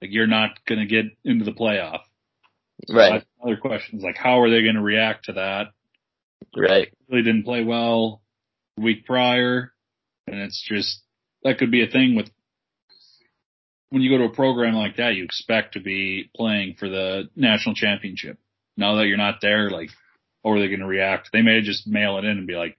Like 0.00 0.10
you're 0.12 0.26
not 0.26 0.64
going 0.66 0.80
to 0.80 0.86
get 0.86 1.06
into 1.24 1.44
the 1.44 1.52
playoff. 1.52 2.00
So 2.86 2.96
right. 2.96 3.24
Other 3.42 3.56
questions 3.56 4.02
like 4.02 4.16
how 4.16 4.40
are 4.40 4.50
they 4.50 4.62
going 4.62 4.74
to 4.74 4.82
react 4.82 5.26
to 5.26 5.34
that? 5.34 5.68
Right. 6.56 6.92
They 7.08 7.14
really 7.16 7.24
didn't 7.24 7.44
play 7.44 7.62
well 7.62 8.22
the 8.76 8.82
week 8.82 9.06
prior, 9.06 9.72
and 10.26 10.40
it's 10.40 10.60
just 10.60 11.00
that 11.44 11.58
could 11.58 11.70
be 11.70 11.84
a 11.84 11.90
thing 11.90 12.16
with 12.16 12.30
when 13.90 14.02
you 14.02 14.10
go 14.10 14.18
to 14.18 14.32
a 14.32 14.34
program 14.34 14.74
like 14.74 14.96
that. 14.96 15.14
You 15.14 15.24
expect 15.24 15.74
to 15.74 15.80
be 15.80 16.30
playing 16.34 16.74
for 16.78 16.88
the 16.88 17.28
national 17.36 17.76
championship. 17.76 18.38
Now 18.76 18.96
that 18.96 19.06
you're 19.06 19.16
not 19.16 19.40
there, 19.40 19.70
like 19.70 19.90
or 20.42 20.56
are 20.56 20.60
they 20.60 20.68
going 20.68 20.80
to 20.80 20.86
react? 20.86 21.30
They 21.32 21.42
may 21.42 21.60
just 21.60 21.86
mail 21.86 22.18
it 22.18 22.24
in 22.24 22.38
and 22.38 22.46
be 22.46 22.54
like, 22.54 22.76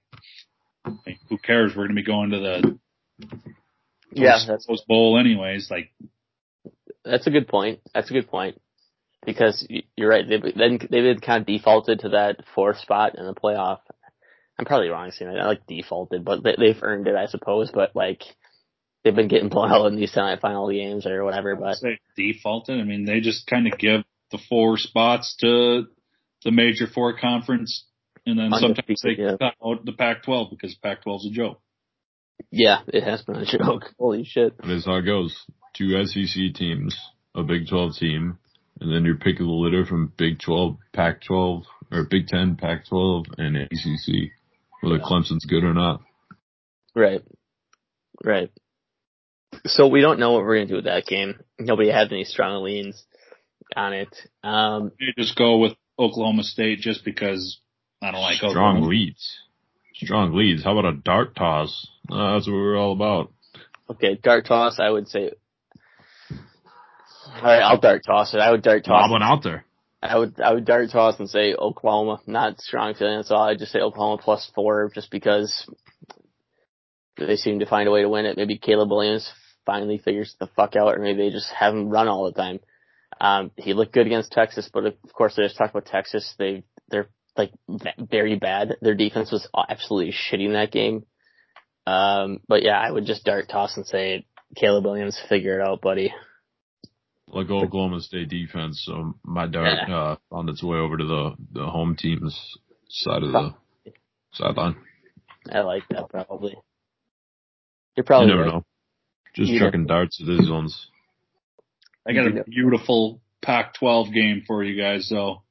"Who 1.30 1.38
cares? 1.38 1.72
We're 1.72 1.88
going 1.88 1.96
to 1.96 2.02
be 2.02 2.04
going 2.04 2.32
to 2.32 2.40
the 2.40 2.80
yeah 4.12 4.40
that's 4.48 4.66
post 4.66 4.88
bowl 4.88 5.18
anyways." 5.18 5.70
Like, 5.72 5.92
that's 7.04 7.28
a 7.28 7.32
good 7.32 7.48
point. 7.48 7.80
That's 7.94 8.10
a 8.10 8.14
good 8.14 8.30
point 8.30 8.60
because 9.26 9.66
you're 9.96 10.10
right. 10.10 10.28
They've 10.28 10.56
then 10.56 10.80
they've 10.80 11.04
been 11.04 11.20
kind 11.20 11.42
of 11.42 11.48
defaulted 11.48 12.00
to 12.00 12.10
that 12.10 12.44
fourth 12.56 12.80
spot 12.80 13.16
in 13.18 13.26
the 13.26 13.34
playoff. 13.34 13.80
I'm 14.58 14.66
probably 14.66 14.90
wrong 14.90 15.12
saying 15.12 15.32
that. 15.32 15.42
I 15.42 15.48
like 15.48 15.66
defaulted, 15.68 16.24
but 16.24 16.44
they, 16.44 16.56
they've 16.58 16.84
earned 16.84 17.08
it, 17.08 17.16
I 17.16 17.26
suppose. 17.26 17.72
But 17.74 17.96
like, 17.96 18.22
they've 19.04 19.16
been 19.16 19.28
getting 19.28 19.50
blown 19.50 19.72
out 19.72 19.88
in 19.88 19.96
these 19.96 20.14
semifinal 20.14 20.72
games 20.72 21.06
or 21.08 21.24
whatever. 21.24 21.56
But 21.56 21.78
defaulted. 22.16 22.80
I 22.80 22.84
mean, 22.84 23.06
they 23.06 23.20
just 23.20 23.48
kind 23.48 23.72
of 23.72 23.80
give 23.80 24.02
the 24.32 24.40
four 24.50 24.78
spots 24.78 25.36
to 25.42 25.88
the 26.44 26.52
major 26.52 26.88
four 26.88 27.18
conference, 27.18 27.86
and 28.26 28.38
then 28.38 28.52
sometimes 28.54 29.02
they 29.04 29.16
yeah. 29.18 29.36
cut 29.40 29.56
out 29.64 29.86
the 29.86 29.94
Pac-12 29.94 30.50
because 30.52 30.76
Pac-12 30.76 31.16
is 31.18 31.30
a 31.32 31.34
joke. 31.34 31.62
Yeah, 32.52 32.80
it 32.88 33.04
has 33.04 33.22
been 33.22 33.36
a 33.36 33.46
joke. 33.46 33.84
Holy 34.00 34.24
shit! 34.24 34.58
That 34.58 34.70
is 34.70 34.86
how 34.86 34.96
it 34.96 35.04
goes. 35.04 35.36
Two 35.76 36.06
SEC 36.06 36.54
teams, 36.56 36.96
a 37.36 37.44
Big 37.44 37.68
12 37.68 37.96
team, 37.96 38.38
and 38.80 38.94
then 38.94 39.06
you're 39.06 39.16
picking 39.16 39.46
the 39.46 39.52
litter 39.52 39.86
from 39.86 40.14
Big 40.18 40.40
12, 40.40 40.78
Pac-12, 40.94 41.64
or 41.92 42.04
Big 42.04 42.28
10, 42.28 42.58
Pac-12, 42.58 43.26
and 43.38 43.58
ACC, 43.58 44.32
whether 44.82 44.98
yeah. 44.98 45.04
Clemson's 45.04 45.46
good 45.46 45.64
or 45.64 45.74
not. 45.74 46.02
Right. 46.96 47.22
Right. 48.24 48.52
So 49.66 49.88
we 49.88 50.02
don't 50.02 50.20
know 50.20 50.34
what 50.34 50.44
we're 50.44 50.58
gonna 50.58 50.68
do 50.68 50.76
with 50.76 50.86
that 50.86 51.06
game. 51.06 51.40
Nobody 51.60 51.90
has 51.90 52.12
any 52.12 52.24
strong 52.24 52.64
leans 52.64 53.04
on 53.76 53.94
it. 53.94 54.16
Um, 54.44 54.92
you 55.00 55.14
just 55.18 55.38
go 55.38 55.58
with 55.58 55.74
Oklahoma 55.98 56.44
State 56.44 56.80
just 56.80 57.06
because 57.06 57.60
I 58.02 58.12
don't 58.12 58.22
like 58.22 58.38
strong 58.38 58.52
Oklahoma. 58.52 58.88
leads. 58.88 59.40
Strong 59.96 60.34
leads. 60.36 60.64
How 60.64 60.78
about 60.78 60.94
a 60.94 60.98
dart 60.98 61.36
toss? 61.36 61.88
Uh, 62.12 62.34
that's 62.34 62.48
what 62.48 62.54
we're 62.54 62.78
all 62.78 62.92
about. 62.94 63.32
Okay, 63.90 64.20
dart 64.22 64.46
toss. 64.46 64.80
I 64.80 64.90
would 64.90 65.08
say. 65.08 65.32
All 67.36 67.42
right, 67.44 67.62
I'll 67.62 67.80
dart 67.80 68.04
toss 68.06 68.34
it. 68.34 68.38
I 68.40 68.52
would 68.52 68.64
dart 68.64 68.84
toss. 68.86 69.02
Lob 69.04 69.12
one 69.12 69.24
out 69.24 69.44
there. 69.44 69.66
I 70.02 70.18
would 70.18 70.40
I 70.42 70.54
would 70.54 70.66
dart 70.66 70.90
toss 70.92 71.18
and 71.20 71.30
say 71.30 71.54
Oklahoma. 71.54 72.22
Not 72.28 72.60
strong 72.60 72.94
feeling. 72.94 73.18
That's 73.18 73.32
all. 73.32 73.48
I 73.48 73.56
just 73.56 73.72
say 73.72 73.80
Oklahoma 73.80 74.22
plus 74.22 74.50
four, 74.54 74.92
just 74.94 75.10
because 75.12 75.70
they 77.18 77.38
seem 77.38 77.60
to 77.60 77.66
find 77.66 77.88
a 77.88 77.92
way 77.92 78.02
to 78.02 78.10
win 78.10 78.26
it. 78.26 78.36
Maybe 78.36 78.58
Caleb 78.58 78.90
Williams 78.90 79.32
finally 79.66 79.98
figures 79.98 80.36
the 80.40 80.48
fuck 80.56 80.76
out, 80.76 80.96
or 80.96 81.00
maybe 81.00 81.24
they 81.24 81.30
just 81.30 81.50
have 81.52 81.74
him 81.74 81.90
run 81.90 82.08
all 82.10 82.26
the 82.26 82.34
time. 82.34 82.60
Um, 83.24 83.52
he 83.56 83.74
looked 83.74 83.94
good 83.94 84.06
against 84.06 84.34
Texas, 84.34 84.70
but 84.72 84.86
of 84.86 85.14
course, 85.14 85.36
they 85.36 85.44
just 85.44 85.58
talked 85.58 85.74
about 85.74 85.86
Texas. 85.86 86.36
They 86.38 86.66
they're 86.90 87.08
like 87.38 87.52
very 87.98 88.38
bad. 88.38 88.76
Their 88.82 88.96
defense 88.96 89.32
was 89.32 89.48
absolutely 89.70 90.12
shitty 90.12 90.48
in 90.48 90.54
that 90.54 90.74
game. 90.74 91.06
Um, 91.88 92.42
but 92.50 92.64
yeah, 92.64 92.78
I 92.78 92.92
would 92.92 93.06
just 93.06 93.24
dart 93.24 93.48
toss 93.48 93.78
and 93.78 93.86
say, 93.86 94.26
Caleb 94.58 94.84
Williams, 94.84 95.20
figure 95.30 95.62
it 95.62 95.66
out, 95.66 95.82
buddy. 95.82 96.14
Like 97.30 97.50
Oklahoma 97.50 98.02
State 98.02 98.28
defense, 98.28 98.84
so 98.86 99.14
my 99.24 99.48
dart 99.48 99.80
yeah. 99.88 99.96
uh, 99.96 100.16
on 100.30 100.50
its 100.50 100.62
way 100.62 100.78
over 100.78 100.98
to 100.98 101.06
the 101.06 101.36
the 101.54 101.66
home 101.66 101.96
team's 101.96 102.38
side 102.90 103.24
of 103.24 103.32
the 103.32 103.54
sideline. 104.34 104.76
I 105.50 105.62
like 105.62 105.84
that 105.92 106.10
probably. 106.10 106.58
You're 107.96 108.04
probably 108.04 108.28
you 108.28 108.36
never 108.36 108.50
right. 108.50 108.54
know. 108.56 108.66
Just 109.34 109.50
you 109.50 109.60
chucking 109.60 109.86
darts 109.86 110.22
at 110.22 110.28
his 110.28 110.52
ones. 110.52 110.90
I 112.08 112.14
got 112.14 112.28
a 112.28 112.44
beautiful 112.44 113.22
Pac-12 113.42 114.14
game 114.14 114.44
for 114.46 114.64
you 114.64 114.82
guys, 114.82 115.08
though. 115.10 115.44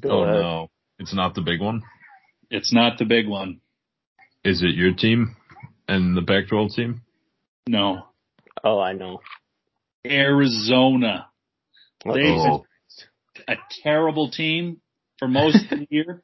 Go 0.00 0.10
oh 0.10 0.22
ahead. 0.22 0.36
no, 0.36 0.70
it's 0.98 1.14
not 1.14 1.34
the 1.34 1.40
big 1.40 1.60
one. 1.60 1.82
It's 2.50 2.72
not 2.72 2.98
the 2.98 3.04
big 3.04 3.26
one. 3.26 3.60
Is 4.44 4.62
it 4.62 4.74
your 4.74 4.94
team 4.94 5.36
and 5.88 6.16
the 6.16 6.22
Pac-12 6.22 6.74
team? 6.74 7.02
No. 7.68 8.06
Oh, 8.62 8.78
I 8.78 8.92
know. 8.92 9.20
Arizona. 10.06 11.26
They 12.04 12.28
oh. 12.28 12.64
a 13.46 13.56
terrible 13.82 14.30
team 14.30 14.80
for 15.18 15.28
most 15.28 15.70
of 15.70 15.78
the 15.80 15.86
year, 15.90 16.22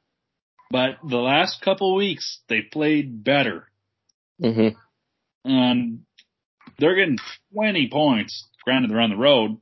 but 0.71 0.99
the 1.07 1.17
last 1.17 1.61
couple 1.63 1.95
weeks 1.95 2.41
they 2.49 2.63
played 2.63 3.23
better. 3.23 3.69
Mm-hmm. 4.43 5.51
Um, 5.51 6.07
they're 6.79 6.97
getting 6.97 7.19
20 7.53 7.89
points 7.91 8.49
Granted, 8.67 8.91
they're 8.91 9.01
on 9.01 9.11
the 9.11 9.17
road, 9.17 9.59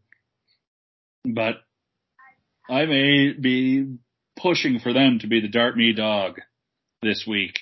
but 1.26 1.56
I 2.70 2.86
may 2.86 3.32
be 3.32 3.98
pushing 4.40 4.78
for 4.78 4.94
them 4.94 5.18
to 5.20 5.26
be 5.26 5.40
the 5.40 5.48
Dart 5.48 5.76
Me 5.76 5.92
dog 5.92 6.40
this 7.02 7.24
week. 7.26 7.58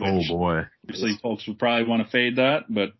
Oh 0.00 0.20
boy! 0.26 0.62
Obviously, 0.84 1.18
folks 1.22 1.46
would 1.46 1.58
probably 1.58 1.86
want 1.86 2.02
to 2.04 2.10
fade 2.10 2.36
that, 2.36 2.62
but 2.68 2.92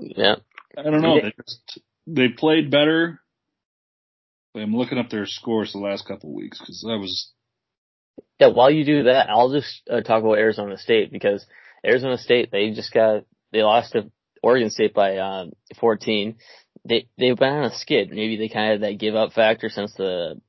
yeah, 0.00 0.36
I 0.76 0.82
don't 0.82 1.02
know. 1.02 1.20
They 1.20 1.32
just 1.44 1.80
they 2.06 2.28
played 2.28 2.70
better. 2.70 3.20
I'm 4.56 4.74
looking 4.74 4.98
up 4.98 5.10
their 5.10 5.26
scores 5.26 5.72
the 5.72 5.78
last 5.78 6.08
couple 6.08 6.30
of 6.30 6.34
weeks 6.34 6.58
because 6.58 6.80
that 6.80 6.98
was 6.98 7.30
Yeah, 8.40 8.48
while 8.48 8.70
you 8.70 8.84
do 8.84 9.04
that, 9.04 9.28
I'll 9.28 9.52
just 9.52 9.82
uh, 9.88 10.00
talk 10.00 10.22
about 10.22 10.38
Arizona 10.38 10.78
State 10.78 11.12
because 11.12 11.46
Arizona 11.84 12.16
State 12.18 12.50
they 12.50 12.70
just 12.70 12.92
got 12.92 13.24
they 13.52 13.62
lost 13.62 13.92
to 13.92 14.10
Oregon 14.42 14.70
State 14.70 14.94
by 14.94 15.16
uh, 15.16 15.46
14. 15.80 16.36
They 16.88 17.08
they've 17.18 17.36
been 17.36 17.52
on 17.52 17.64
a 17.64 17.74
skid. 17.76 18.10
Maybe 18.10 18.36
they 18.36 18.48
kind 18.48 18.72
of 18.72 18.80
had 18.80 18.88
that 18.88 18.98
give 18.98 19.14
up 19.14 19.32
factor 19.32 19.68
since 19.68 19.92
the 19.94 20.40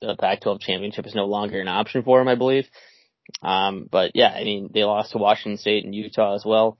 the 0.00 0.16
Pac-12 0.18 0.60
championship 0.60 1.06
is 1.06 1.14
no 1.14 1.26
longer 1.26 1.60
an 1.60 1.68
option 1.68 2.02
for 2.02 2.18
them, 2.18 2.28
I 2.28 2.34
believe. 2.34 2.66
Um, 3.42 3.88
but 3.90 4.12
yeah, 4.14 4.28
I 4.28 4.44
mean 4.44 4.70
they 4.72 4.84
lost 4.84 5.12
to 5.12 5.18
Washington 5.18 5.58
State 5.58 5.84
and 5.84 5.94
Utah 5.94 6.34
as 6.34 6.44
well, 6.44 6.78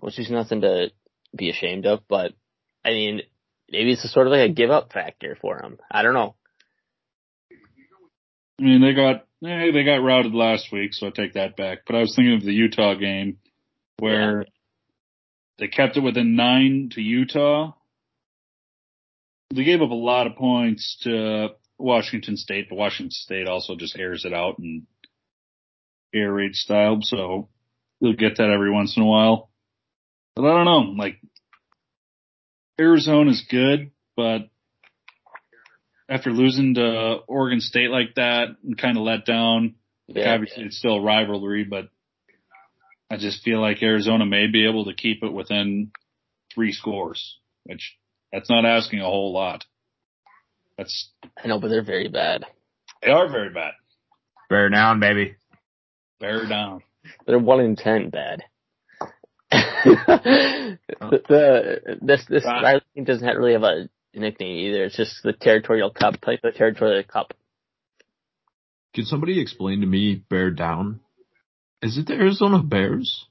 which 0.00 0.18
is 0.18 0.30
nothing 0.30 0.60
to 0.62 0.90
be 1.34 1.50
ashamed 1.50 1.86
of. 1.86 2.00
But 2.08 2.32
I 2.84 2.90
mean, 2.90 3.22
maybe 3.70 3.92
it's 3.92 4.12
sort 4.12 4.26
of 4.26 4.32
like 4.32 4.50
a 4.50 4.52
give 4.52 4.70
up 4.70 4.92
factor 4.92 5.36
for 5.40 5.58
them. 5.60 5.78
I 5.90 6.02
don't 6.02 6.14
know. 6.14 6.34
I 8.58 8.62
mean, 8.62 8.80
they 8.80 8.94
got 8.94 9.26
eh, 9.44 9.72
they 9.72 9.84
got 9.84 10.02
routed 10.02 10.34
last 10.34 10.72
week, 10.72 10.94
so 10.94 11.06
I 11.06 11.10
take 11.10 11.34
that 11.34 11.56
back. 11.56 11.80
But 11.86 11.96
I 11.96 12.00
was 12.00 12.14
thinking 12.14 12.34
of 12.34 12.42
the 12.42 12.52
Utah 12.52 12.94
game 12.94 13.38
where 13.98 14.42
yeah. 14.42 14.48
they 15.58 15.68
kept 15.68 15.96
it 15.96 16.02
within 16.02 16.36
nine 16.36 16.90
to 16.94 17.00
Utah. 17.00 17.72
They 19.54 19.64
gave 19.64 19.82
up 19.82 19.90
a 19.90 19.94
lot 19.94 20.26
of 20.26 20.36
points 20.36 20.98
to 21.02 21.50
Washington 21.78 22.36
State, 22.36 22.68
but 22.68 22.76
Washington 22.76 23.10
State 23.10 23.48
also 23.48 23.76
just 23.76 23.98
airs 23.98 24.24
it 24.24 24.32
out 24.32 24.58
in 24.58 24.86
air 26.14 26.32
raid 26.32 26.54
style, 26.54 26.98
so 27.02 27.48
they'll 28.00 28.14
get 28.14 28.38
that 28.38 28.50
every 28.50 28.70
once 28.70 28.96
in 28.96 29.02
a 29.02 29.06
while. 29.06 29.50
But 30.34 30.44
I 30.44 30.56
don't 30.56 30.64
know, 30.64 31.02
like 31.02 31.20
Arizona's 32.78 33.44
good, 33.48 33.90
but 34.16 34.48
after 36.08 36.30
losing 36.30 36.74
to 36.74 37.18
Oregon 37.26 37.60
State 37.60 37.90
like 37.90 38.14
that 38.16 38.48
and 38.64 38.78
kind 38.78 38.96
of 38.96 39.02
let 39.02 39.24
down. 39.24 39.76
Yeah, 40.08 40.34
obviously, 40.34 40.62
yeah. 40.62 40.66
it's 40.66 40.78
still 40.78 40.96
a 40.96 41.02
rivalry, 41.02 41.64
but 41.64 41.88
I 43.10 43.16
just 43.16 43.42
feel 43.42 43.60
like 43.60 43.82
Arizona 43.82 44.26
may 44.26 44.46
be 44.46 44.68
able 44.68 44.84
to 44.86 44.94
keep 44.94 45.22
it 45.22 45.32
within 45.32 45.90
three 46.54 46.72
scores, 46.72 47.38
which 47.64 47.96
that's 48.32 48.50
not 48.50 48.64
asking 48.64 49.00
a 49.00 49.04
whole 49.04 49.32
lot. 49.32 49.64
That's 50.78 51.10
I 51.42 51.48
know, 51.48 51.58
but 51.58 51.68
they're 51.68 51.84
very 51.84 52.08
bad. 52.08 52.44
They 53.02 53.10
are 53.10 53.30
very 53.30 53.50
bad. 53.50 53.72
Bear 54.48 54.68
down, 54.68 55.00
baby. 55.00 55.36
Bear 56.20 56.46
down. 56.46 56.82
They're 57.26 57.38
one 57.38 57.60
in 57.60 57.76
ten 57.76 58.10
bad. 58.10 58.42
the, 59.50 60.78
the, 61.00 61.98
this 62.02 62.24
this 62.28 62.44
right. 62.44 62.82
team 62.94 63.04
doesn't 63.04 63.26
really 63.26 63.52
have 63.52 63.62
a 63.62 63.88
nickname 64.14 64.56
either. 64.66 64.84
It's 64.84 64.96
just 64.96 65.22
the 65.22 65.32
territorial 65.32 65.90
cup, 65.90 66.20
type 66.20 66.40
of 66.44 66.54
territorial 66.54 67.04
cup. 67.04 67.32
Can 68.94 69.04
somebody 69.04 69.40
explain 69.40 69.80
to 69.80 69.86
me 69.86 70.14
bear 70.14 70.50
down? 70.50 71.00
Is 71.82 71.98
it 71.98 72.06
the 72.06 72.14
Arizona 72.14 72.62
Bears? 72.62 73.26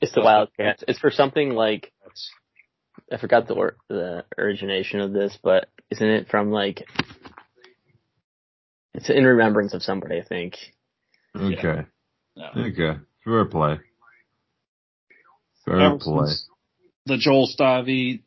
It's 0.00 0.12
the 0.14 0.22
Wildcats. 0.22 0.84
It's 0.88 0.98
for 0.98 1.10
something 1.10 1.50
like 1.50 1.92
I 3.12 3.18
forgot 3.18 3.48
the 3.48 3.54
or, 3.54 3.76
the 3.88 4.24
origination 4.38 5.00
of 5.00 5.12
this, 5.12 5.36
but 5.42 5.68
isn't 5.90 6.06
it 6.06 6.28
from 6.28 6.50
like 6.50 6.84
it's 8.94 9.10
in 9.10 9.24
remembrance 9.24 9.74
of 9.74 9.82
somebody, 9.82 10.18
I 10.18 10.24
think. 10.24 10.56
Okay. 11.36 11.86
Yeah. 12.34 12.50
Okay. 12.56 13.00
Fair 13.24 13.44
play. 13.44 13.78
Fair 15.64 15.96
play. 15.98 16.32
The 17.06 17.16
Joel 17.16 17.46
Stave 17.46 18.20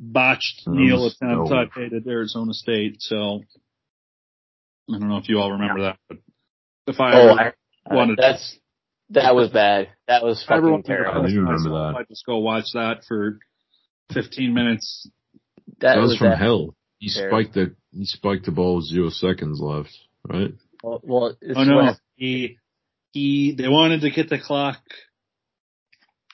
botched 0.00 0.62
kneel 0.66 1.06
attempt 1.06 1.52
I 1.52 1.64
paid 1.74 1.92
at 1.92 2.06
Arizona 2.06 2.52
State. 2.52 2.96
So 3.00 3.42
I 4.90 4.98
don't 4.98 5.08
know 5.08 5.18
if 5.18 5.28
you 5.28 5.38
all 5.38 5.52
remember 5.52 5.82
that, 5.82 5.98
but 6.08 6.18
if 6.86 7.00
I 7.00 7.12
oh, 7.14 7.36
I, 7.36 7.94
wanted 7.94 8.18
that's 8.20 8.52
to, 8.52 8.58
that 9.20 9.34
was 9.34 9.50
bad. 9.50 9.88
That 10.06 10.22
was 10.22 10.44
fucking 10.46 10.82
terrible. 10.84 11.22
I 11.22 11.28
do 11.28 11.40
remember 11.40 11.70
that. 11.70 11.94
I 11.98 12.04
just 12.04 12.24
go 12.24 12.38
watch 12.38 12.66
that 12.74 13.04
for 13.06 13.38
15 14.12 14.54
minutes. 14.54 15.10
That, 15.80 15.94
that 15.94 16.00
was, 16.00 16.10
was, 16.10 16.18
from 16.18 16.30
that 16.30 16.38
hell. 16.38 16.74
He 16.98 17.10
terrible. 17.12 17.38
spiked 17.38 17.54
the 17.54 17.74
he 17.92 18.04
spiked 18.04 18.44
the 18.44 18.52
ball 18.52 18.76
with 18.76 18.86
zero 18.86 19.10
seconds 19.10 19.60
left, 19.60 19.96
right? 20.26 20.52
Well, 20.82 21.00
well 21.02 21.36
oh 21.56 21.64
no, 21.64 21.94
he 22.16 22.58
he 23.12 23.54
they 23.56 23.68
wanted 23.68 24.00
to 24.00 24.10
get 24.10 24.28
the 24.28 24.38
clock 24.38 24.80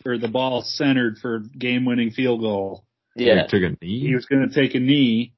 or 0.04 0.18
the 0.18 0.28
ball 0.28 0.62
centered 0.62 1.18
for 1.18 1.40
game 1.40 1.84
winning 1.84 2.10
field 2.10 2.40
goal. 2.40 2.84
Yeah. 3.16 3.42
He 3.42 3.48
took 3.48 3.62
a 3.62 3.84
knee? 3.84 4.00
He 4.00 4.14
was 4.14 4.26
going 4.26 4.48
to 4.48 4.54
take 4.54 4.74
a 4.74 4.80
knee. 4.80 5.32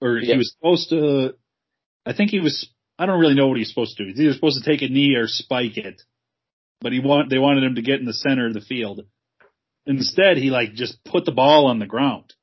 Or 0.00 0.18
yeah. 0.18 0.32
he 0.32 0.38
was 0.38 0.54
supposed 0.56 0.90
to, 0.90 1.34
I 2.04 2.12
think 2.12 2.30
he 2.30 2.40
was, 2.40 2.68
I 2.98 3.06
don't 3.06 3.20
really 3.20 3.34
know 3.34 3.48
what 3.48 3.58
he's 3.58 3.68
supposed 3.68 3.96
to 3.96 4.04
do. 4.04 4.10
He's 4.10 4.20
either 4.20 4.34
supposed 4.34 4.62
to 4.62 4.70
take 4.70 4.82
a 4.82 4.92
knee 4.92 5.14
or 5.14 5.26
spike 5.26 5.76
it. 5.76 6.02
But 6.80 6.92
he 6.92 7.00
want, 7.00 7.30
they 7.30 7.38
wanted 7.38 7.64
him 7.64 7.76
to 7.76 7.82
get 7.82 8.00
in 8.00 8.06
the 8.06 8.12
center 8.12 8.46
of 8.46 8.54
the 8.54 8.60
field. 8.60 9.00
Instead, 9.86 10.36
he 10.36 10.50
like 10.50 10.74
just 10.74 11.02
put 11.04 11.24
the 11.24 11.32
ball 11.32 11.66
on 11.66 11.78
the 11.78 11.86
ground. 11.86 12.34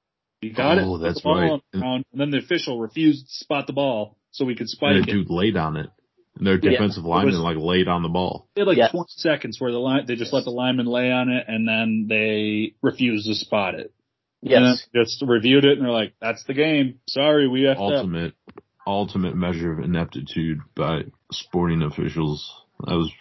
He 0.42 0.50
got 0.52 0.78
oh, 0.80 0.96
it. 0.96 1.00
that's 1.00 1.24
right. 1.26 1.62
The 1.72 1.80
ground, 1.80 2.06
and 2.12 2.22
then 2.22 2.32
the 2.32 2.40
official 2.40 2.80
refused 2.80 3.28
to 3.28 3.34
spot 3.34 3.68
the 3.68 3.74
ball 3.74 4.18
so 4.32 4.46
we 4.46 4.56
could 4.56 4.68
spike 4.68 4.96
and 4.96 5.06
the 5.06 5.12
dude 5.12 5.30
laid 5.30 5.56
on 5.56 5.78
it. 5.78 5.90
And 6.36 6.48
their 6.48 6.58
defensive 6.58 7.04
yeah, 7.04 7.10
lineman 7.10 7.36
was, 7.36 7.44
like 7.44 7.58
laid 7.58 7.88
on 7.88 8.02
the 8.02 8.10
ball. 8.10 8.48
They 8.56 8.62
had 8.62 8.68
like 8.68 8.78
yes. 8.78 8.92
20 8.92 9.06
seconds 9.10 9.62
where 9.62 9.72
the 9.72 9.78
line, 9.78 10.06
they 10.08 10.16
just 10.16 10.34
let 10.34 10.46
the 10.46 10.52
lineman 10.52 10.88
lay 10.88 11.12
on 11.12 11.30
it 11.30 11.46
and 11.48 11.68
then 11.68 12.08
they 12.10 12.74
refused 12.82 13.28
to 13.28 13.36
spot 13.36 13.76
it. 13.76 13.94
Yes. 14.42 14.86
just 14.94 15.24
reviewed 15.26 15.64
it 15.64 15.78
and 15.78 15.86
they're 15.86 15.94
like, 15.94 16.16
that's 16.20 16.44
the 16.46 16.54
game. 16.54 17.00
Sorry, 17.08 17.48
we 17.48 17.64
have 17.64 17.78
ultimate, 17.78 18.34
up. 18.58 18.64
ultimate 18.86 19.36
measure 19.36 19.72
of 19.72 19.80
ineptitude 19.80 20.60
by 20.76 21.04
sporting 21.32 21.84
officials. 21.84 22.52
That 22.80 22.96
was 22.96 23.12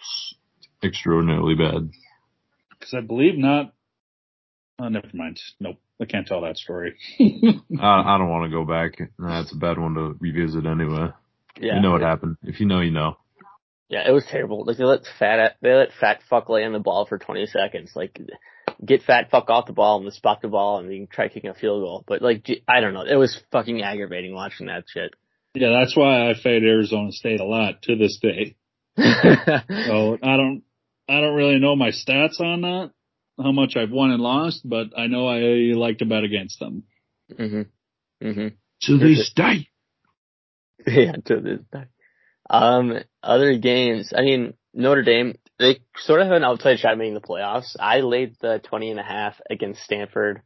extraordinarily 0.83 1.55
bad. 1.55 1.91
Cause 2.81 2.95
I 2.97 3.01
believe 3.01 3.37
not, 3.37 3.72
oh, 4.79 4.87
never 4.89 5.09
mind. 5.13 5.39
Nope. 5.59 5.77
I 6.01 6.05
can't 6.05 6.27
tell 6.27 6.41
that 6.41 6.57
story. 6.57 6.95
I, 7.19 7.23
I 7.79 8.17
don't 8.17 8.29
want 8.29 8.49
to 8.49 8.55
go 8.55 8.65
back. 8.65 8.99
That's 9.17 9.53
a 9.53 9.57
bad 9.57 9.77
one 9.77 9.93
to 9.95 10.15
revisit 10.19 10.65
anyway. 10.65 11.09
Yeah. 11.59 11.75
You 11.75 11.81
know 11.81 11.91
what 11.91 12.01
happened. 12.01 12.37
If 12.43 12.59
you 12.59 12.65
know, 12.65 12.81
you 12.81 12.91
know. 12.91 13.17
Yeah, 13.89 14.07
it 14.07 14.11
was 14.11 14.25
terrible. 14.29 14.65
Like 14.65 14.77
they 14.77 14.85
let 14.85 15.01
fat 15.19 15.57
they 15.61 15.71
let 15.71 15.89
fat 15.99 16.21
fuck 16.29 16.49
lay 16.49 16.63
on 16.63 16.73
the 16.73 16.79
ball 16.79 17.05
for 17.05 17.19
20 17.19 17.45
seconds. 17.45 17.91
Like 17.95 18.19
get 18.83 19.03
fat 19.03 19.29
fuck 19.29 19.49
off 19.49 19.67
the 19.67 19.73
ball 19.73 19.97
and 19.97 20.05
then 20.05 20.11
spot 20.11 20.41
the 20.41 20.47
ball 20.47 20.79
and 20.79 20.89
then 20.89 21.07
try 21.11 21.27
kicking 21.27 21.51
a 21.51 21.53
field 21.53 21.83
goal. 21.83 22.03
But 22.07 22.21
like 22.21 22.49
I 22.67 22.81
don't 22.81 22.93
know, 22.93 23.03
it 23.03 23.15
was 23.15 23.39
fucking 23.51 23.83
aggravating 23.83 24.33
watching 24.33 24.67
that 24.67 24.85
shit. 24.87 25.13
Yeah, 25.53 25.77
that's 25.79 25.95
why 25.95 26.29
I 26.29 26.33
fade 26.33 26.63
Arizona 26.63 27.11
State 27.11 27.39
a 27.39 27.45
lot 27.45 27.83
to 27.83 27.95
this 27.95 28.17
day. 28.19 28.55
so 28.97 30.17
I 30.23 30.37
don't 30.37 30.63
I 31.07 31.19
don't 31.19 31.35
really 31.35 31.59
know 31.59 31.75
my 31.75 31.89
stats 31.89 32.39
on 32.39 32.61
that, 32.61 32.91
how 33.41 33.51
much 33.51 33.75
I've 33.75 33.91
won 33.91 34.11
and 34.11 34.21
lost, 34.21 34.61
but 34.67 34.87
I 34.97 35.07
know 35.07 35.27
I 35.27 35.39
like 35.75 35.99
to 35.99 36.05
bet 36.05 36.23
against 36.23 36.59
them. 36.59 36.83
Mhm. 37.31 37.67
Mhm. 38.21 38.53
To 38.83 38.97
this 38.97 39.31
day. 39.33 39.67
Yeah, 40.85 41.13
to 41.25 41.39
this 41.39 41.61
day. 41.71 41.85
Um, 42.49 42.99
other 43.21 43.57
games. 43.57 44.11
I 44.13 44.21
mean, 44.21 44.53
Notre 44.73 45.03
Dame. 45.03 45.35
They 45.57 45.79
sort 45.95 46.19
of 46.19 46.27
have 46.27 46.35
an 46.35 46.43
outside 46.43 46.79
shot 46.79 46.91
at 46.93 46.97
making 46.97 47.13
the 47.13 47.21
playoffs. 47.21 47.77
I 47.79 48.01
laid 48.01 48.35
the 48.41 48.59
twenty 48.59 48.91
and 48.91 48.99
a 48.99 49.03
half 49.03 49.39
against 49.49 49.83
Stanford 49.83 50.41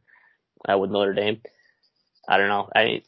uh, 0.68 0.78
with 0.78 0.90
Notre 0.90 1.14
Dame. 1.14 1.40
I 2.28 2.36
don't 2.38 2.48
know. 2.48 2.68
I 2.72 3.02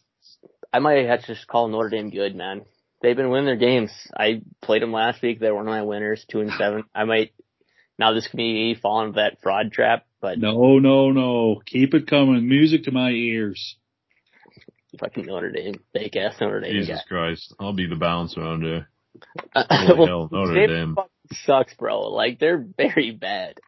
I 0.73 0.81
might 0.81 1.07
have 1.07 1.21
to 1.21 1.35
just 1.35 1.47
call 1.47 1.69
Notre 1.69 1.91
Dame 1.91 2.11
good, 2.11 2.35
man. 2.35 2.63
They've 3.01 3.17
been 3.17 3.31
winning 3.31 3.47
their 3.47 3.57
games. 3.57 3.93
I 4.19 4.43
played 4.61 4.83
them 4.83 4.93
last 4.93 5.23
week. 5.23 5.39
They're 5.39 5.55
one 5.55 5.69
of 5.69 5.73
my 5.73 5.83
winners, 5.83 6.25
two 6.29 6.41
and 6.41 6.51
seven. 6.59 6.85
I 6.95 7.05
might 7.05 7.33
now 8.01 8.15
this 8.15 8.27
could 8.27 8.39
be 8.39 8.53
me 8.53 8.75
falling 8.75 9.09
into 9.09 9.21
that 9.21 9.41
fraud 9.43 9.73
trap, 9.73 10.07
but 10.21 10.39
no, 10.39 10.79
no, 10.79 11.13
no. 11.13 11.61
Keep 11.67 11.95
it 11.95 12.07
coming. 12.09 12.49
Music 12.49 12.85
to 12.85 12.91
my 12.91 13.11
ears. 13.11 13.77
Fucking 14.99 15.27
Notre 15.27 15.53
Dame, 15.53 15.81
fake 15.93 16.17
ass 16.17 16.41
Notre 16.41 16.61
Dame. 16.61 16.73
Jesus 16.73 16.97
guy. 16.97 17.03
Christ, 17.09 17.55
I'll 17.61 17.75
be 17.75 17.87
the 17.87 17.97
bounce 17.97 18.37
around 18.37 18.65
there. 18.65 18.89
Holy 19.55 20.07
hell, 20.07 20.29
Notre 20.33 20.67
Dame 20.67 20.97
sucks, 21.45 21.75
bro. 21.75 22.09
Like 22.09 22.39
they're 22.41 22.67
very 22.77 23.13
bad. 23.13 23.61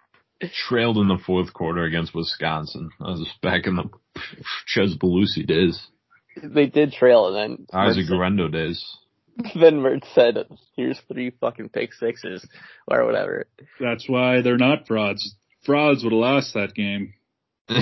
Trailed 0.69 0.99
in 0.99 1.07
the 1.07 1.19
fourth 1.25 1.53
quarter 1.53 1.85
against 1.85 2.15
Wisconsin. 2.15 2.91
I 3.01 3.11
was 3.11 3.29
back 3.43 3.67
in 3.67 3.77
the 3.77 3.85
Chez 4.67 4.97
Mellusi 5.01 5.47
days. 5.47 5.81
They 6.43 6.67
did 6.67 6.93
trail, 6.93 7.29
and 7.29 7.37
then 7.37 7.67
Isaac 7.73 8.09
Guerendo 8.09 8.49
days. 8.49 8.85
Then 9.55 9.81
Mertz 9.81 10.13
said, 10.15 10.37
"Here's 10.77 11.01
three 11.11 11.31
fucking 11.41 11.71
pick 11.71 11.95
sixes 11.95 12.47
or 12.87 13.05
whatever." 13.05 13.47
That's 13.81 14.09
why 14.09 14.43
they're 14.43 14.59
not 14.59 14.87
frauds. 14.87 15.35
Frauds 15.65 16.05
would 16.05 16.13
have 16.13 16.21
lost 16.21 16.55
that 16.55 16.75
game. 16.75 17.15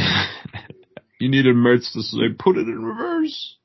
You 1.21 1.29
needed 1.29 1.55
Mertz 1.55 1.93
to 1.93 2.03
say, 2.03 2.33
put 2.37 2.57
it 2.57 2.67
in 2.67 2.83
reverse. 2.83 3.57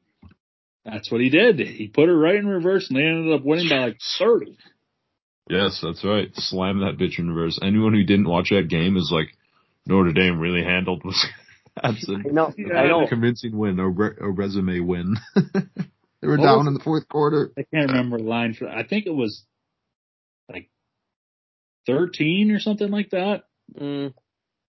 That's 0.84 1.10
what 1.10 1.22
he 1.22 1.30
did. 1.30 1.58
He 1.58 1.88
put 1.88 2.10
it 2.10 2.14
right 2.14 2.36
in 2.36 2.48
reverse 2.48 2.90
and 2.90 3.00
they 3.00 3.04
ended 3.04 3.34
up 3.34 3.46
winning 3.46 3.70
by 3.70 3.78
like 3.78 3.98
30. 4.20 4.58
Yes, 5.50 5.80
that's 5.82 6.04
right. 6.04 6.30
Slam 6.36 6.80
that 6.80 6.98
bitch 6.98 7.18
in 7.18 7.32
reverse. 7.32 7.58
Anyone 7.64 7.94
who 7.94 8.04
didn't 8.04 8.28
watch 8.28 8.50
that 8.50 8.68
game 8.68 8.98
is 8.98 9.10
like, 9.12 9.30
Notre 9.88 10.12
Dame 10.12 10.40
really 10.40 10.64
handled 10.64 11.04
Wisconsin. 11.06 12.26
I 12.30 12.34
know. 12.34 12.54
I 12.76 12.88
know. 12.88 13.08
Convincing 13.08 13.58
win 13.58 13.80
or, 13.80 13.90
re- 13.90 14.18
or 14.20 14.32
resume 14.32 14.82
win. 14.82 15.16
They 16.22 16.28
were 16.28 16.38
what 16.38 16.46
down 16.46 16.68
in 16.68 16.74
the 16.74 16.80
fourth 16.80 17.08
quarter. 17.08 17.52
I 17.58 17.64
can't 17.64 17.92
remember 17.92 18.18
the 18.18 18.24
line 18.24 18.54
for. 18.54 18.68
I 18.68 18.86
think 18.86 19.06
it 19.06 19.14
was 19.14 19.44
like 20.52 20.70
thirteen 21.86 22.52
or 22.52 22.60
something 22.60 22.90
like 22.90 23.12
that. 23.12 23.44
Mm. 23.80 24.14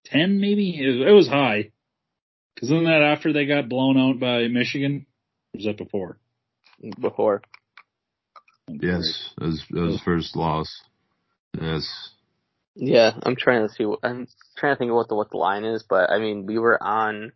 Ten 0.05 0.41
maybe. 0.41 0.79
It 0.79 0.99
was, 0.99 1.09
it 1.09 1.13
was 1.13 1.29
high. 1.29 1.71
Because 2.55 2.71
isn't 2.71 2.85
that 2.85 3.03
after 3.03 3.33
they 3.33 3.47
got 3.47 3.69
blown 3.69 3.99
out 3.99 4.19
by 4.19 4.49
Michigan? 4.49 5.07
Or 5.55 5.59
was 5.59 5.65
that 5.67 5.77
before? 5.77 6.19
Before. 7.01 7.43
Yes, 8.69 9.31
as 9.41 9.63
as 9.77 10.01
first 10.01 10.37
loss. 10.37 10.83
Yes. 11.61 12.11
Yeah, 12.75 13.13
I'm 13.23 13.37
trying 13.37 13.67
to 13.67 13.73
see. 13.73 13.87
What, 13.87 14.01
I'm 14.03 14.27
trying 14.59 14.75
to 14.75 14.79
think 14.79 14.91
of 14.91 14.97
what 14.97 15.09
the 15.09 15.15
what 15.15 15.31
the 15.31 15.39
line 15.39 15.65
is, 15.65 15.85
but 15.89 16.11
I 16.11 16.19
mean, 16.19 16.47
we 16.47 16.59
were 16.59 16.83
on. 16.83 17.33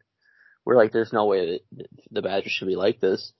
We're 0.66 0.76
like, 0.76 0.92
there's 0.92 1.12
no 1.12 1.24
way 1.24 1.60
that 1.72 1.86
the 2.10 2.20
Badgers 2.22 2.52
should 2.52 2.68
be 2.68 2.76
like 2.76 3.00
this. 3.00 3.32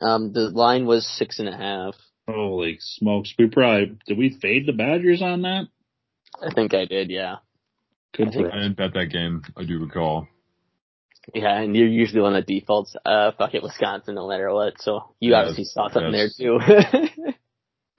Um, 0.00 0.32
the 0.32 0.50
line 0.50 0.86
was 0.86 1.06
six 1.06 1.38
and 1.38 1.48
a 1.48 1.56
half. 1.56 1.94
Holy 2.28 2.78
smokes! 2.80 3.32
We 3.38 3.48
probably 3.48 3.98
did 4.06 4.18
we 4.18 4.38
fade 4.40 4.66
the 4.66 4.72
Badgers 4.72 5.22
on 5.22 5.42
that? 5.42 5.68
I 6.42 6.52
think 6.52 6.74
I 6.74 6.84
did. 6.84 7.10
Yeah. 7.10 7.36
Good 8.16 8.28
I, 8.28 8.30
think, 8.30 8.46
I 8.52 8.56
didn't 8.56 8.76
bet 8.76 8.94
that 8.94 9.06
game. 9.12 9.42
I 9.56 9.64
do 9.64 9.78
recall. 9.78 10.28
Yeah, 11.34 11.60
and 11.60 11.74
you're 11.74 11.88
usually 11.88 12.20
one 12.20 12.34
that 12.34 12.46
defaults, 12.46 12.94
uh, 13.04 13.32
fuck 13.36 13.54
it, 13.54 13.62
Wisconsin 13.62 14.14
no 14.14 14.28
matter 14.28 14.52
what. 14.52 14.80
So 14.80 15.14
you 15.18 15.32
yes, 15.32 15.38
obviously 15.40 15.64
saw 15.64 15.88
something 15.88 16.14
yes. 16.14 16.36
there 16.38 16.58
too. 16.58 17.32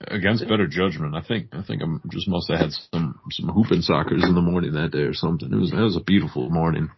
Against 0.00 0.48
better 0.48 0.66
judgment, 0.66 1.14
I 1.14 1.22
think. 1.22 1.48
I 1.52 1.62
think 1.62 1.82
I'm 1.82 2.00
just 2.10 2.28
must 2.28 2.48
have 2.48 2.60
had 2.60 2.70
some 2.92 3.20
some 3.30 3.48
hooping 3.48 3.82
soccers 3.82 4.24
in 4.24 4.34
the 4.34 4.40
morning 4.40 4.72
that 4.72 4.92
day 4.92 5.00
or 5.00 5.12
something. 5.12 5.52
It 5.52 5.56
was 5.56 5.72
it 5.72 5.76
was 5.76 5.96
a 5.96 6.00
beautiful 6.00 6.48
morning. 6.48 6.90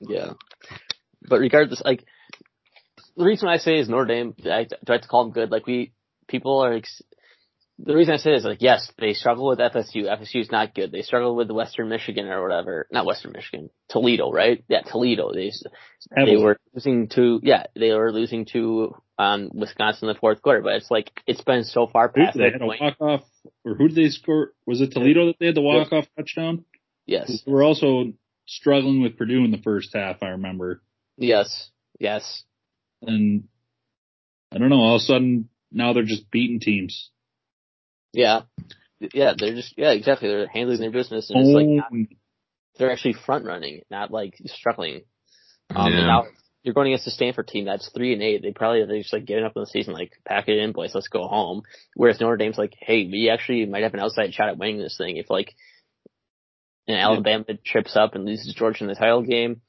Yeah, 0.00 0.34
but 1.22 1.40
regardless, 1.40 1.82
like 1.84 2.04
the 3.16 3.24
reason 3.24 3.48
I 3.48 3.58
say 3.58 3.78
is 3.78 3.88
Notre 3.88 4.06
Dame. 4.06 4.34
I, 4.44 4.64
do 4.64 4.76
I 4.88 4.92
have 4.92 5.02
to 5.02 5.08
call 5.08 5.24
them 5.24 5.32
good? 5.32 5.50
Like 5.50 5.66
we 5.66 5.92
people 6.28 6.60
are 6.60 6.74
ex- 6.74 7.02
the 7.78 7.94
reason 7.94 8.14
I 8.14 8.16
say 8.16 8.32
is 8.32 8.44
like, 8.44 8.62
yes, 8.62 8.90
they 8.98 9.12
struggle 9.12 9.48
with 9.48 9.58
FSU. 9.58 10.04
FSU 10.04 10.40
is 10.40 10.50
not 10.50 10.74
good. 10.74 10.90
They 10.92 11.02
struggle 11.02 11.36
with 11.36 11.50
Western 11.50 11.88
Michigan 11.90 12.26
or 12.26 12.42
whatever. 12.42 12.86
Not 12.90 13.04
Western 13.04 13.32
Michigan. 13.32 13.68
Toledo, 13.90 14.32
right? 14.32 14.64
Yeah, 14.68 14.80
Toledo. 14.80 15.32
They, 15.34 15.52
they 16.14 16.36
were 16.36 16.58
losing 16.74 17.08
to, 17.08 17.38
yeah, 17.42 17.64
they 17.74 17.92
were 17.92 18.12
losing 18.12 18.46
to, 18.52 18.94
um, 19.18 19.50
Wisconsin 19.52 20.08
in 20.08 20.14
the 20.14 20.18
fourth 20.18 20.40
quarter, 20.40 20.62
but 20.62 20.74
it's 20.74 20.90
like, 20.90 21.10
it's 21.26 21.42
been 21.42 21.64
so 21.64 21.86
far 21.86 22.08
past 22.08 22.36
they 22.36 22.50
that 22.50 22.60
point. 22.60 22.80
walk 22.80 22.96
off, 23.00 23.22
or 23.64 23.74
who 23.74 23.88
did 23.88 23.96
they 23.96 24.08
score? 24.08 24.52
Was 24.66 24.80
it 24.80 24.92
Toledo 24.92 25.26
that 25.26 25.36
they 25.38 25.46
had 25.46 25.54
the 25.54 25.60
walk 25.60 25.92
off 25.92 26.06
touchdown? 26.16 26.64
Yes. 27.04 27.42
They 27.44 27.52
were 27.52 27.62
also 27.62 28.12
struggling 28.46 29.02
with 29.02 29.18
Purdue 29.18 29.44
in 29.44 29.50
the 29.50 29.62
first 29.62 29.90
half, 29.94 30.22
I 30.22 30.28
remember. 30.28 30.82
Yes. 31.18 31.70
Yes. 31.98 32.42
And 33.06 33.44
I 34.52 34.58
don't 34.58 34.68
know, 34.68 34.76
all 34.76 34.96
of 34.96 35.00
a 35.00 35.04
sudden, 35.04 35.48
now 35.72 35.92
they're 35.92 36.04
just 36.04 36.30
beating 36.30 36.60
teams. 36.60 37.10
Yeah. 38.12 38.42
Yeah, 39.00 39.34
they're 39.38 39.54
just, 39.54 39.74
yeah, 39.76 39.90
exactly. 39.90 40.28
They're 40.28 40.48
handling 40.48 40.80
their 40.80 40.90
business 40.90 41.30
and 41.30 41.40
it's 41.40 41.54
like, 41.54 41.66
not, 41.66 41.92
they're 42.78 42.90
actually 42.90 43.14
front 43.14 43.44
running, 43.44 43.82
not 43.90 44.10
like 44.10 44.34
struggling. 44.46 45.02
Um, 45.74 45.92
yeah. 45.92 46.06
now 46.06 46.24
you're 46.62 46.74
going 46.74 46.88
against 46.88 47.06
a 47.06 47.10
Stanford 47.10 47.46
team 47.46 47.66
that's 47.66 47.90
three 47.94 48.12
and 48.12 48.22
eight. 48.22 48.42
They 48.42 48.52
probably, 48.52 48.84
they're 48.86 48.98
just 48.98 49.12
like 49.12 49.26
getting 49.26 49.44
up 49.44 49.52
on 49.56 49.62
the 49.62 49.66
season, 49.66 49.92
like, 49.92 50.12
pack 50.26 50.48
it 50.48 50.58
in, 50.58 50.72
boys, 50.72 50.94
let's 50.94 51.08
go 51.08 51.26
home. 51.26 51.62
Whereas 51.94 52.20
Notre 52.20 52.36
Dame's 52.36 52.58
like, 52.58 52.74
hey, 52.80 53.08
we 53.10 53.30
actually 53.30 53.66
might 53.66 53.82
have 53.82 53.94
an 53.94 54.00
outside 54.00 54.32
shot 54.32 54.48
at 54.48 54.58
winning 54.58 54.78
this 54.78 54.96
thing 54.96 55.16
if 55.16 55.30
like, 55.30 55.54
and 56.88 56.96
Alabama 56.96 57.44
trips 57.64 57.96
up 57.96 58.14
and 58.14 58.24
loses 58.24 58.54
Georgia 58.54 58.84
in 58.84 58.88
the 58.88 58.94
title 58.94 59.22
game. 59.22 59.60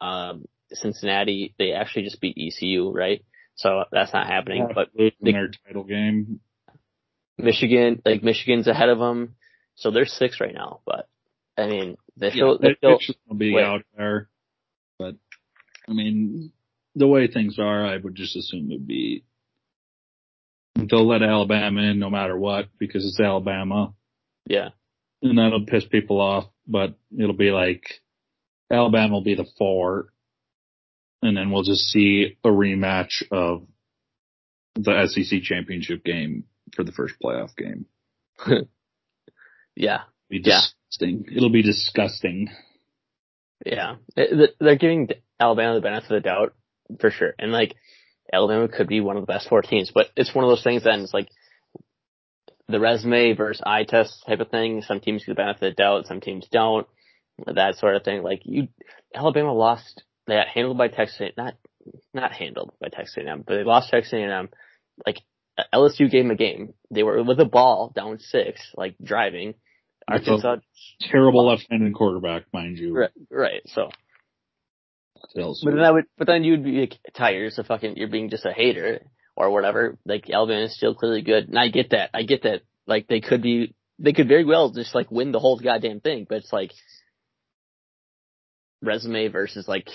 Um, 0.00 0.46
Cincinnati, 0.72 1.54
they 1.58 1.72
actually 1.72 2.02
just 2.02 2.20
beat 2.20 2.36
ECU, 2.38 2.90
right? 2.90 3.24
So 3.56 3.84
that's 3.90 4.12
not 4.12 4.26
happening. 4.26 4.68
but 4.74 4.90
in 4.94 5.12
their 5.20 5.50
title 5.66 5.84
game, 5.84 6.40
Michigan, 7.38 8.02
like 8.04 8.22
Michigan's 8.22 8.66
ahead 8.66 8.88
of 8.88 8.98
them, 8.98 9.36
so 9.74 9.90
they're 9.90 10.06
six 10.06 10.40
right 10.40 10.54
now. 10.54 10.80
But 10.84 11.08
I 11.56 11.66
mean, 11.66 11.96
they 12.16 12.30
still 12.30 12.58
yeah, 12.60 12.70
they 12.80 12.98
still 12.98 13.36
be 13.36 13.58
out 13.58 13.82
there. 13.96 14.28
But 14.98 15.16
I 15.88 15.92
mean, 15.92 16.52
the 16.94 17.06
way 17.06 17.28
things 17.28 17.58
are, 17.58 17.86
I 17.86 17.96
would 17.96 18.14
just 18.14 18.36
assume 18.36 18.70
it'd 18.70 18.86
be 18.86 19.24
they'll 20.74 21.06
let 21.06 21.22
Alabama 21.22 21.82
in 21.82 21.98
no 21.98 22.10
matter 22.10 22.36
what 22.36 22.68
because 22.78 23.06
it's 23.06 23.20
Alabama. 23.20 23.94
Yeah, 24.46 24.70
and 25.22 25.38
that'll 25.38 25.66
piss 25.66 25.84
people 25.84 26.20
off. 26.20 26.44
But 26.66 26.94
it'll 27.16 27.32
be 27.36 27.50
like 27.50 27.84
Alabama 28.70 29.14
will 29.14 29.22
be 29.22 29.34
the 29.34 29.46
four, 29.56 30.12
and 31.26 31.36
then 31.36 31.50
we'll 31.50 31.62
just 31.62 31.88
see 31.88 32.36
a 32.44 32.48
rematch 32.48 33.22
of 33.30 33.66
the 34.74 35.06
SEC 35.08 35.42
championship 35.42 36.04
game 36.04 36.44
for 36.74 36.84
the 36.84 36.92
first 36.92 37.14
playoff 37.22 37.56
game. 37.56 37.86
yeah. 39.74 40.02
It'll 40.30 40.30
Be 40.30 40.42
disgusting. 40.42 41.24
Yeah. 41.26 41.36
It'll 41.36 41.50
be 41.50 41.62
disgusting. 41.62 42.48
Yeah. 43.64 43.96
They're 44.14 44.76
giving 44.76 45.08
Alabama 45.40 45.74
the 45.74 45.80
benefit 45.80 46.10
of 46.10 46.22
the 46.22 46.28
doubt 46.28 46.54
for 47.00 47.10
sure. 47.10 47.34
And 47.38 47.52
like, 47.52 47.74
Alabama 48.32 48.68
could 48.68 48.88
be 48.88 49.00
one 49.00 49.16
of 49.16 49.22
the 49.22 49.32
best 49.32 49.48
four 49.48 49.62
teams, 49.62 49.92
but 49.94 50.08
it's 50.16 50.34
one 50.34 50.44
of 50.44 50.50
those 50.50 50.64
things 50.64 50.82
then 50.82 51.00
it's 51.00 51.14
like 51.14 51.28
the 52.68 52.80
resume 52.80 53.34
versus 53.34 53.62
eye 53.64 53.84
test 53.84 54.24
type 54.26 54.40
of 54.40 54.50
thing. 54.50 54.82
Some 54.82 55.00
teams 55.00 55.24
get 55.24 55.32
the 55.32 55.36
benefit 55.36 55.62
of 55.62 55.76
the 55.76 55.82
doubt, 55.82 56.06
some 56.06 56.20
teams 56.20 56.48
don't. 56.50 56.86
That 57.46 57.76
sort 57.76 57.96
of 57.96 58.02
thing. 58.02 58.22
Like 58.22 58.40
you, 58.44 58.68
Alabama 59.14 59.52
lost, 59.52 60.02
they 60.26 60.34
got 60.34 60.48
handled 60.48 60.78
by 60.78 60.88
Texas, 60.88 61.20
A 61.20 61.24
and 61.24 61.34
not, 61.36 61.54
not 62.14 62.32
handled 62.32 62.72
by 62.80 62.88
Texas 62.88 63.16
A&M, 63.18 63.44
but 63.46 63.56
they 63.56 63.64
lost 63.64 63.90
Texas 63.90 64.12
A&M 64.12 64.48
like 65.04 65.18
LSU 65.74 66.10
gave 66.10 66.24
them 66.24 66.30
a 66.30 66.36
game. 66.36 66.74
They 66.90 67.02
were 67.02 67.22
with 67.22 67.40
a 67.40 67.44
ball 67.44 67.92
down 67.94 68.18
six, 68.18 68.60
like 68.76 68.94
driving. 69.02 69.54
Arkansas 70.08 70.56
terrible 71.00 71.48
left-handed 71.48 71.92
quarterback, 71.94 72.44
mind 72.52 72.78
you. 72.78 72.94
Right, 72.94 73.10
right. 73.30 73.62
So, 73.66 73.88
but 75.34 75.56
then 75.64 75.80
I 75.80 75.90
would, 75.90 76.04
but 76.16 76.28
then 76.28 76.44
you'd 76.44 76.62
be 76.62 76.80
like, 76.80 76.94
tired. 77.14 77.52
So 77.52 77.64
fucking, 77.64 77.96
you're 77.96 78.08
being 78.08 78.30
just 78.30 78.46
a 78.46 78.52
hater 78.52 79.00
or 79.34 79.50
whatever. 79.50 79.98
Like 80.04 80.30
Alabama 80.30 80.64
is 80.64 80.76
still 80.76 80.94
clearly 80.94 81.22
good, 81.22 81.48
and 81.48 81.58
I 81.58 81.68
get 81.68 81.90
that. 81.90 82.10
I 82.14 82.22
get 82.22 82.44
that. 82.44 82.62
Like 82.86 83.08
they 83.08 83.20
could 83.20 83.42
be, 83.42 83.74
they 83.98 84.12
could 84.12 84.28
very 84.28 84.44
well 84.44 84.70
just 84.70 84.94
like 84.94 85.10
win 85.10 85.32
the 85.32 85.40
whole 85.40 85.58
goddamn 85.58 86.00
thing. 86.00 86.24
But 86.28 86.38
it's 86.38 86.52
like 86.52 86.70
resume 88.80 89.26
versus 89.28 89.66
like 89.66 89.88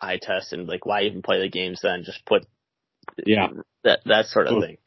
eye 0.00 0.18
test, 0.20 0.52
and 0.52 0.68
like 0.68 0.86
why 0.86 1.02
even 1.02 1.22
play 1.22 1.40
the 1.40 1.48
games 1.48 1.80
then? 1.82 2.02
Just 2.04 2.24
put 2.26 2.46
yeah 3.24 3.48
that 3.84 4.00
that 4.06 4.26
sort 4.26 4.48
of 4.48 4.62
thing. 4.62 4.78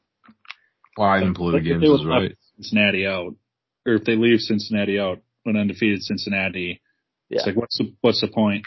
Why 0.96 1.20
even 1.20 1.34
play 1.34 1.54
the 1.54 1.62
games 1.62 1.84
is 1.84 2.06
right. 2.06 2.36
Cincinnati 2.56 3.08
out, 3.08 3.36
or 3.86 3.96
if 3.96 4.04
they 4.04 4.16
leave 4.16 4.40
Cincinnati 4.40 5.00
out, 5.00 5.20
an 5.46 5.58
undefeated 5.58 6.04
Cincinnati, 6.04 6.82
yeah. 7.30 7.38
it's 7.38 7.48
like 7.48 7.56
what's 7.56 7.78
the 7.78 7.94
what's 8.02 8.22
the 8.22 8.28
point? 8.28 8.66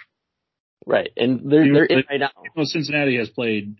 Right, 0.84 1.10
and 1.16 1.50
they're 1.50 1.72
they're 1.72 1.84
in 1.84 2.04
right 2.10 2.20
now. 2.20 2.30
You 2.42 2.50
know, 2.56 2.64
Cincinnati 2.64 3.16
has 3.18 3.28
played 3.28 3.76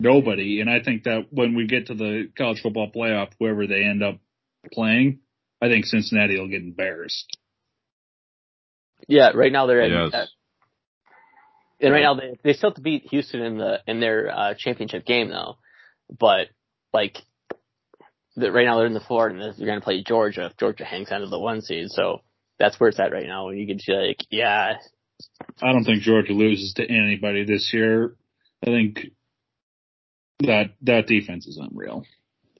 nobody, 0.00 0.60
and 0.60 0.70
I 0.70 0.80
think 0.82 1.04
that 1.04 1.26
when 1.30 1.54
we 1.54 1.66
get 1.66 1.86
to 1.86 1.94
the 1.94 2.30
college 2.36 2.60
football 2.62 2.90
playoff, 2.94 3.32
whoever 3.38 3.66
they 3.66 3.82
end 3.82 4.02
up 4.02 4.18
playing, 4.72 5.20
I 5.60 5.68
think 5.68 5.86
Cincinnati 5.86 6.38
will 6.38 6.48
get 6.48 6.62
embarrassed. 6.62 7.36
Yeah, 9.06 9.30
right 9.34 9.52
now 9.52 9.66
they're 9.66 9.82
at, 9.82 10.12
yes. 10.12 10.28
And 11.80 11.92
right 11.92 12.02
now 12.02 12.14
they 12.14 12.38
they 12.42 12.52
still 12.52 12.70
have 12.70 12.76
to 12.76 12.82
beat 12.82 13.08
Houston 13.10 13.40
in 13.40 13.58
the 13.58 13.80
in 13.86 14.00
their 14.00 14.30
uh, 14.30 14.54
championship 14.56 15.04
game 15.06 15.28
though, 15.28 15.56
but 16.18 16.48
like 16.92 17.18
that 18.38 18.52
right 18.52 18.64
now 18.64 18.76
they're 18.76 18.86
in 18.86 18.94
the 18.94 19.00
four 19.00 19.28
and 19.28 19.40
they're 19.40 19.52
going 19.52 19.78
to 19.78 19.84
play 19.84 20.02
Georgia 20.02 20.46
if 20.46 20.56
Georgia 20.56 20.84
hangs 20.84 21.10
on 21.10 21.20
to 21.20 21.26
the 21.26 21.38
one 21.38 21.60
seed. 21.60 21.88
So 21.90 22.22
that's 22.58 22.78
where 22.78 22.88
it's 22.88 23.00
at 23.00 23.12
right 23.12 23.26
now. 23.26 23.48
And 23.48 23.58
you 23.58 23.66
can 23.66 23.78
see 23.78 23.92
like, 23.92 24.24
yeah. 24.30 24.74
I 25.62 25.72
don't 25.72 25.84
think 25.84 26.02
Georgia 26.02 26.32
loses 26.32 26.74
to 26.74 26.84
anybody 26.84 27.44
this 27.44 27.70
year. 27.72 28.14
I 28.62 28.66
think 28.66 29.06
that 30.40 30.70
that 30.82 31.06
defense 31.06 31.46
is 31.46 31.60
unreal. 31.60 32.04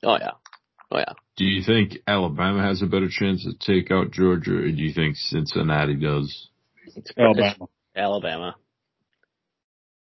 Oh 0.03 0.17
yeah. 0.19 0.33
Oh 0.91 0.99
yeah. 0.99 1.13
Do 1.37 1.45
you 1.45 1.63
think 1.63 1.99
Alabama 2.07 2.63
has 2.63 2.83
a 2.83 2.87
better 2.87 3.09
chance 3.09 3.45
to 3.45 3.55
take 3.55 3.93
out 3.93 4.11
Georgia 4.11 4.57
or 4.57 4.71
do 4.73 4.83
you 4.83 4.93
think 4.93 5.17
Cincinnati 5.17 5.95
does? 5.95 6.49
Alabama. 7.17 7.69
Alabama. 7.95 8.57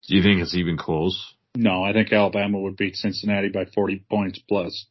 Do 0.07 0.15
you 0.15 0.23
think 0.23 0.41
it's 0.41 0.55
even 0.55 0.77
close? 0.77 1.33
No, 1.55 1.83
I 1.83 1.93
think 1.93 2.11
Alabama 2.11 2.59
would 2.59 2.77
beat 2.77 2.95
Cincinnati 2.95 3.49
by 3.49 3.65
40 3.65 4.03
points 4.09 4.39
plus. 4.47 4.85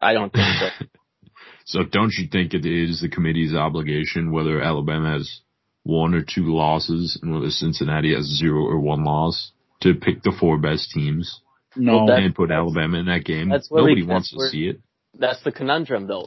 I 0.00 0.12
don't 0.14 0.32
think 0.32 0.46
so. 0.58 0.86
so 1.64 1.80
don't 1.84 2.12
you 2.16 2.28
think 2.30 2.54
it 2.54 2.64
is 2.64 3.00
the 3.00 3.08
committee's 3.08 3.54
obligation 3.54 4.32
whether 4.32 4.62
Alabama 4.62 5.12
has 5.12 5.40
one 5.82 6.14
or 6.14 6.22
two 6.22 6.54
losses 6.54 7.18
and 7.20 7.34
whether 7.34 7.50
Cincinnati 7.50 8.14
has 8.14 8.24
zero 8.24 8.64
or 8.64 8.78
one 8.78 9.04
loss 9.04 9.52
to 9.82 9.94
pick 9.94 10.22
the 10.22 10.32
four 10.38 10.58
best 10.58 10.90
teams? 10.90 11.40
No, 11.76 12.04
well, 12.04 12.16
and 12.16 12.34
put 12.34 12.50
Alabama 12.50 12.98
in 12.98 13.06
that 13.06 13.24
game. 13.24 13.48
That's 13.48 13.70
Nobody 13.70 14.02
wants 14.02 14.30
to 14.30 14.48
see 14.48 14.68
it. 14.68 14.80
That's 15.16 15.42
the 15.42 15.52
conundrum, 15.52 16.06
though. 16.06 16.26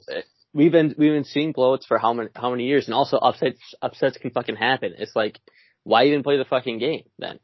We've 0.54 0.72
been 0.72 0.96
we've 0.98 1.12
been 1.12 1.26
seeing 1.26 1.54
blowouts 1.54 1.86
for 1.86 1.98
how 1.98 2.14
many 2.14 2.30
how 2.36 2.52
many 2.52 2.66
years, 2.66 2.86
and 2.86 2.94
also 2.94 3.18
upsets 3.18 3.60
upsets 3.82 4.18
can 4.18 4.32
fucking 4.32 4.56
happen. 4.56 4.94
It's 4.98 5.16
like, 5.16 5.40
why 5.84 6.06
even 6.06 6.24
play 6.24 6.38
the 6.38 6.46
fucking 6.46 6.80
game 6.80 7.04
then? 7.20 7.40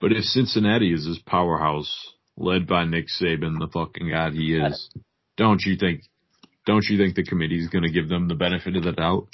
But 0.00 0.12
if 0.12 0.24
Cincinnati 0.24 0.92
is 0.92 1.06
this 1.06 1.18
powerhouse 1.24 2.12
led 2.36 2.66
by 2.66 2.84
Nick 2.84 3.06
Saban, 3.06 3.58
the 3.58 3.68
fucking 3.72 4.10
god 4.10 4.34
he 4.34 4.56
is, 4.56 4.90
don't 5.36 5.62
you 5.62 5.76
think? 5.76 6.02
Don't 6.66 6.84
you 6.84 6.98
think 6.98 7.14
the 7.14 7.24
committee 7.24 7.58
is 7.58 7.68
going 7.68 7.84
to 7.84 7.90
give 7.90 8.08
them 8.08 8.28
the 8.28 8.34
benefit 8.34 8.76
of 8.76 8.82
the 8.82 8.92
doubt? 8.92 9.28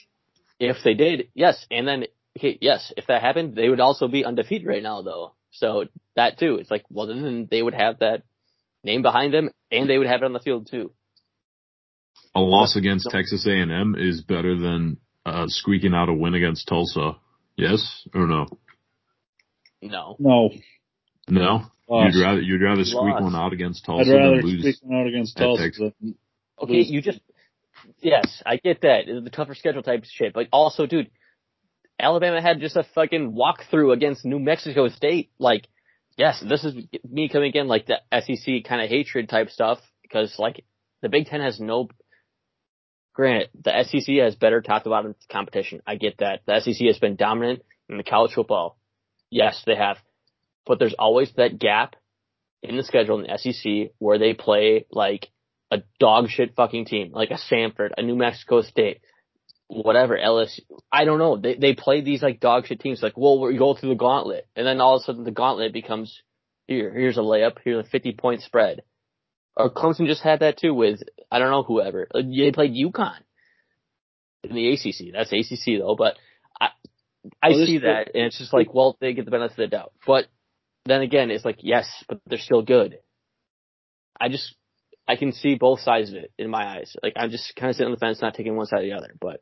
If 0.60 0.76
they 0.84 0.94
did, 0.94 1.28
yes, 1.34 1.66
and 1.70 1.88
then 1.88 2.04
okay, 2.38 2.58
yes, 2.60 2.92
if 2.96 3.06
that 3.06 3.22
happened, 3.22 3.56
they 3.56 3.68
would 3.68 3.80
also 3.80 4.06
be 4.06 4.24
undefeated 4.24 4.66
right 4.66 4.82
now, 4.82 5.02
though. 5.02 5.32
So 5.50 5.86
that 6.16 6.38
too, 6.38 6.56
it's 6.56 6.70
like, 6.70 6.84
well, 6.90 7.06
then 7.06 7.48
they 7.50 7.62
would 7.62 7.74
have 7.74 7.98
that 7.98 8.22
name 8.84 9.02
behind 9.02 9.34
them, 9.34 9.50
and 9.70 9.88
they 9.88 9.98
would 9.98 10.06
have 10.06 10.22
it 10.22 10.24
on 10.24 10.32
the 10.32 10.40
field 10.40 10.68
too. 10.70 10.92
A 12.34 12.40
loss 12.40 12.76
against 12.76 13.10
Texas 13.10 13.46
A&M 13.46 13.94
is 13.98 14.22
better 14.22 14.56
than 14.56 14.98
uh, 15.26 15.46
squeaking 15.48 15.94
out 15.94 16.08
a 16.08 16.14
win 16.14 16.34
against 16.34 16.66
Tulsa. 16.68 17.16
Yes 17.56 18.06
or 18.14 18.26
no? 18.26 18.46
No. 19.82 20.16
No. 20.18 20.50
No. 21.28 21.64
Lost. 21.88 22.14
You'd 22.14 22.22
rather 22.22 22.40
you'd 22.40 22.62
rather 22.62 22.84
squeak 22.84 23.14
Lost. 23.14 23.22
one 23.24 23.34
out 23.34 23.52
against 23.52 23.84
Tulsa 23.84 24.10
I'd 24.10 24.14
rather 24.14 24.36
than 24.36 24.46
lose 24.46 24.60
squeak 24.60 24.76
one 24.82 25.00
out 25.00 25.06
against 25.06 25.36
Tulsa. 25.36 25.70
Than 25.78 26.14
okay, 26.60 26.72
lose. 26.72 26.90
you 26.90 27.02
just 27.02 27.20
yes, 28.00 28.42
I 28.46 28.56
get 28.56 28.82
that 28.82 29.02
the 29.06 29.30
tougher 29.30 29.54
schedule 29.54 29.82
type 29.82 30.04
shit, 30.04 30.32
but 30.32 30.48
also, 30.52 30.86
dude, 30.86 31.10
Alabama 31.98 32.40
had 32.40 32.60
just 32.60 32.76
a 32.76 32.86
fucking 32.94 33.32
walkthrough 33.32 33.92
against 33.92 34.24
New 34.24 34.38
Mexico 34.38 34.88
State. 34.88 35.30
Like, 35.38 35.68
yes, 36.16 36.42
this 36.46 36.64
is 36.64 36.74
me 37.08 37.28
coming 37.28 37.48
again 37.48 37.68
like 37.68 37.86
the 37.86 37.98
SEC 38.12 38.64
kind 38.64 38.82
of 38.82 38.88
hatred 38.88 39.28
type 39.28 39.50
stuff 39.50 39.78
because 40.02 40.38
like 40.38 40.64
the 41.00 41.08
Big 41.08 41.26
Ten 41.26 41.40
has 41.40 41.60
no. 41.60 41.88
Granted, 43.14 43.50
the 43.62 43.84
SEC 43.84 44.16
has 44.16 44.34
better 44.36 44.62
top 44.62 44.84
to 44.84 44.88
bottom 44.88 45.14
competition. 45.30 45.82
I 45.86 45.96
get 45.96 46.18
that. 46.18 46.40
The 46.46 46.60
SEC 46.60 46.86
has 46.86 46.98
been 46.98 47.16
dominant 47.16 47.62
in 47.90 47.98
the 47.98 48.04
college 48.04 48.32
football. 48.32 48.78
Yes, 49.32 49.62
they 49.64 49.74
have, 49.74 49.96
but 50.66 50.78
there's 50.78 50.94
always 50.98 51.32
that 51.38 51.58
gap 51.58 51.96
in 52.62 52.76
the 52.76 52.82
schedule 52.82 53.18
in 53.18 53.26
the 53.26 53.38
SEC 53.38 53.92
where 53.98 54.18
they 54.18 54.34
play 54.34 54.84
like 54.90 55.30
a 55.70 55.78
dog 55.98 56.28
shit 56.28 56.54
fucking 56.54 56.84
team, 56.84 57.12
like 57.12 57.30
a 57.30 57.38
Samford, 57.50 57.92
a 57.96 58.02
New 58.02 58.14
Mexico 58.14 58.60
State, 58.60 59.00
whatever, 59.68 60.18
LSU. 60.18 60.60
I 60.92 61.06
don't 61.06 61.18
know. 61.18 61.38
They 61.38 61.54
they 61.54 61.74
play 61.74 62.02
these 62.02 62.22
like 62.22 62.40
dog 62.40 62.66
shit 62.66 62.80
teams. 62.80 63.02
Like, 63.02 63.16
well, 63.16 63.40
we 63.40 63.56
go 63.56 63.74
through 63.74 63.88
the 63.88 63.94
gauntlet, 63.94 64.46
and 64.54 64.66
then 64.66 64.82
all 64.82 64.96
of 64.96 65.00
a 65.00 65.04
sudden 65.04 65.24
the 65.24 65.30
gauntlet 65.30 65.72
becomes 65.72 66.20
here. 66.66 66.92
Here's 66.92 67.16
a 67.16 67.20
layup. 67.20 67.56
Here's 67.64 67.86
a 67.86 67.88
50 67.88 68.12
point 68.12 68.42
spread. 68.42 68.82
Or 69.56 69.70
Clemson 69.70 70.06
just 70.06 70.22
had 70.22 70.40
that 70.40 70.58
too 70.58 70.74
with 70.74 71.00
I 71.30 71.38
don't 71.38 71.50
know 71.50 71.62
whoever. 71.62 72.06
Uh, 72.14 72.20
they 72.20 72.52
played 72.52 72.72
UConn 72.72 73.20
in 74.44 74.54
the 74.54 74.72
ACC. 74.72 75.14
That's 75.14 75.32
ACC 75.32 75.78
though, 75.78 75.96
but 75.96 76.18
I 76.60 76.68
I 77.42 77.50
well, 77.50 77.66
see 77.66 77.78
that, 77.78 78.10
and 78.14 78.24
it's 78.24 78.38
just 78.38 78.52
like, 78.52 78.74
well, 78.74 78.96
they 79.00 79.12
get 79.12 79.24
the 79.24 79.30
benefit 79.30 79.52
of 79.52 79.70
the 79.70 79.76
doubt. 79.76 79.92
But 80.06 80.26
then 80.86 81.02
again, 81.02 81.30
it's 81.30 81.44
like, 81.44 81.58
yes, 81.60 81.86
but 82.08 82.20
they're 82.26 82.38
still 82.38 82.62
good. 82.62 82.98
I 84.20 84.28
just 84.28 84.54
I 85.06 85.16
can 85.16 85.32
see 85.32 85.56
both 85.56 85.80
sides 85.80 86.10
of 86.10 86.16
it 86.16 86.32
in 86.38 86.50
my 86.50 86.78
eyes. 86.78 86.94
Like 87.02 87.14
I'm 87.16 87.30
just 87.30 87.54
kind 87.56 87.70
of 87.70 87.76
sitting 87.76 87.86
on 87.86 87.92
the 87.92 87.98
fence, 87.98 88.20
not 88.22 88.34
taking 88.34 88.56
one 88.56 88.66
side 88.66 88.80
or 88.80 88.82
the 88.82 88.92
other. 88.92 89.14
But 89.20 89.40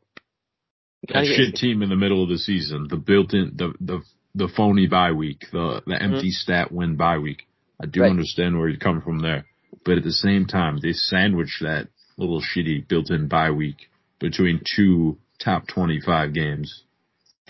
that 1.07 1.25
shit 1.25 1.55
team 1.55 1.81
in 1.81 1.89
the 1.89 1.95
middle 1.95 2.23
of 2.23 2.29
the 2.29 2.37
season, 2.37 2.87
the 2.89 2.97
built-in, 2.97 3.53
the 3.55 3.73
the 3.79 4.01
the 4.33 4.47
phony 4.47 4.87
bye 4.87 5.11
week, 5.11 5.45
the 5.51 5.81
the 5.85 6.01
empty 6.01 6.17
mm-hmm. 6.17 6.29
stat 6.29 6.71
win 6.71 6.95
bye 6.95 7.17
week. 7.17 7.47
I 7.81 7.85
do 7.87 8.01
right. 8.01 8.09
understand 8.09 8.57
where 8.57 8.69
you're 8.69 8.79
coming 8.79 9.01
from 9.01 9.19
there, 9.19 9.45
but 9.85 9.97
at 9.97 10.03
the 10.03 10.11
same 10.11 10.45
time, 10.45 10.79
they 10.81 10.93
sandwich 10.93 11.59
that 11.61 11.87
little 12.17 12.41
shitty 12.41 12.87
built-in 12.87 13.27
bye 13.27 13.51
week 13.51 13.89
between 14.19 14.61
two 14.75 15.17
top 15.39 15.67
25 15.67 16.33
games. 16.33 16.83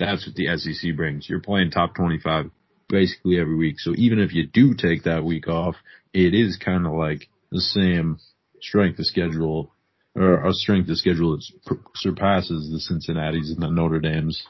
That's 0.02 0.26
what 0.26 0.36
the 0.36 0.58
SEC 0.58 0.96
brings. 0.96 1.30
You're 1.30 1.40
playing 1.40 1.72
top 1.72 1.96
25 1.96 2.52
basically 2.90 3.40
every 3.40 3.56
week. 3.56 3.80
So 3.80 3.94
even 3.96 4.20
if 4.20 4.34
you 4.34 4.48
do 4.48 4.74
take 4.74 5.04
that 5.04 5.24
week 5.24 5.48
off, 5.48 5.76
it 6.14 6.34
is 6.34 6.58
kind 6.58 6.86
of 6.86 6.94
like 6.94 7.28
the 7.52 7.62
same 7.62 8.18
strength 8.60 9.00
of 9.00 9.06
schedule 9.06 9.72
or 10.16 10.46
a 10.46 10.54
strength 10.54 10.90
of 10.90 10.98
schedule 10.98 11.38
that 11.38 11.78
surpasses 11.96 12.70
the 12.72 12.80
Cincinnati's 12.80 13.52
and 13.52 13.62
the 13.62 13.70
Notre 13.70 14.00
Dames 14.00 14.44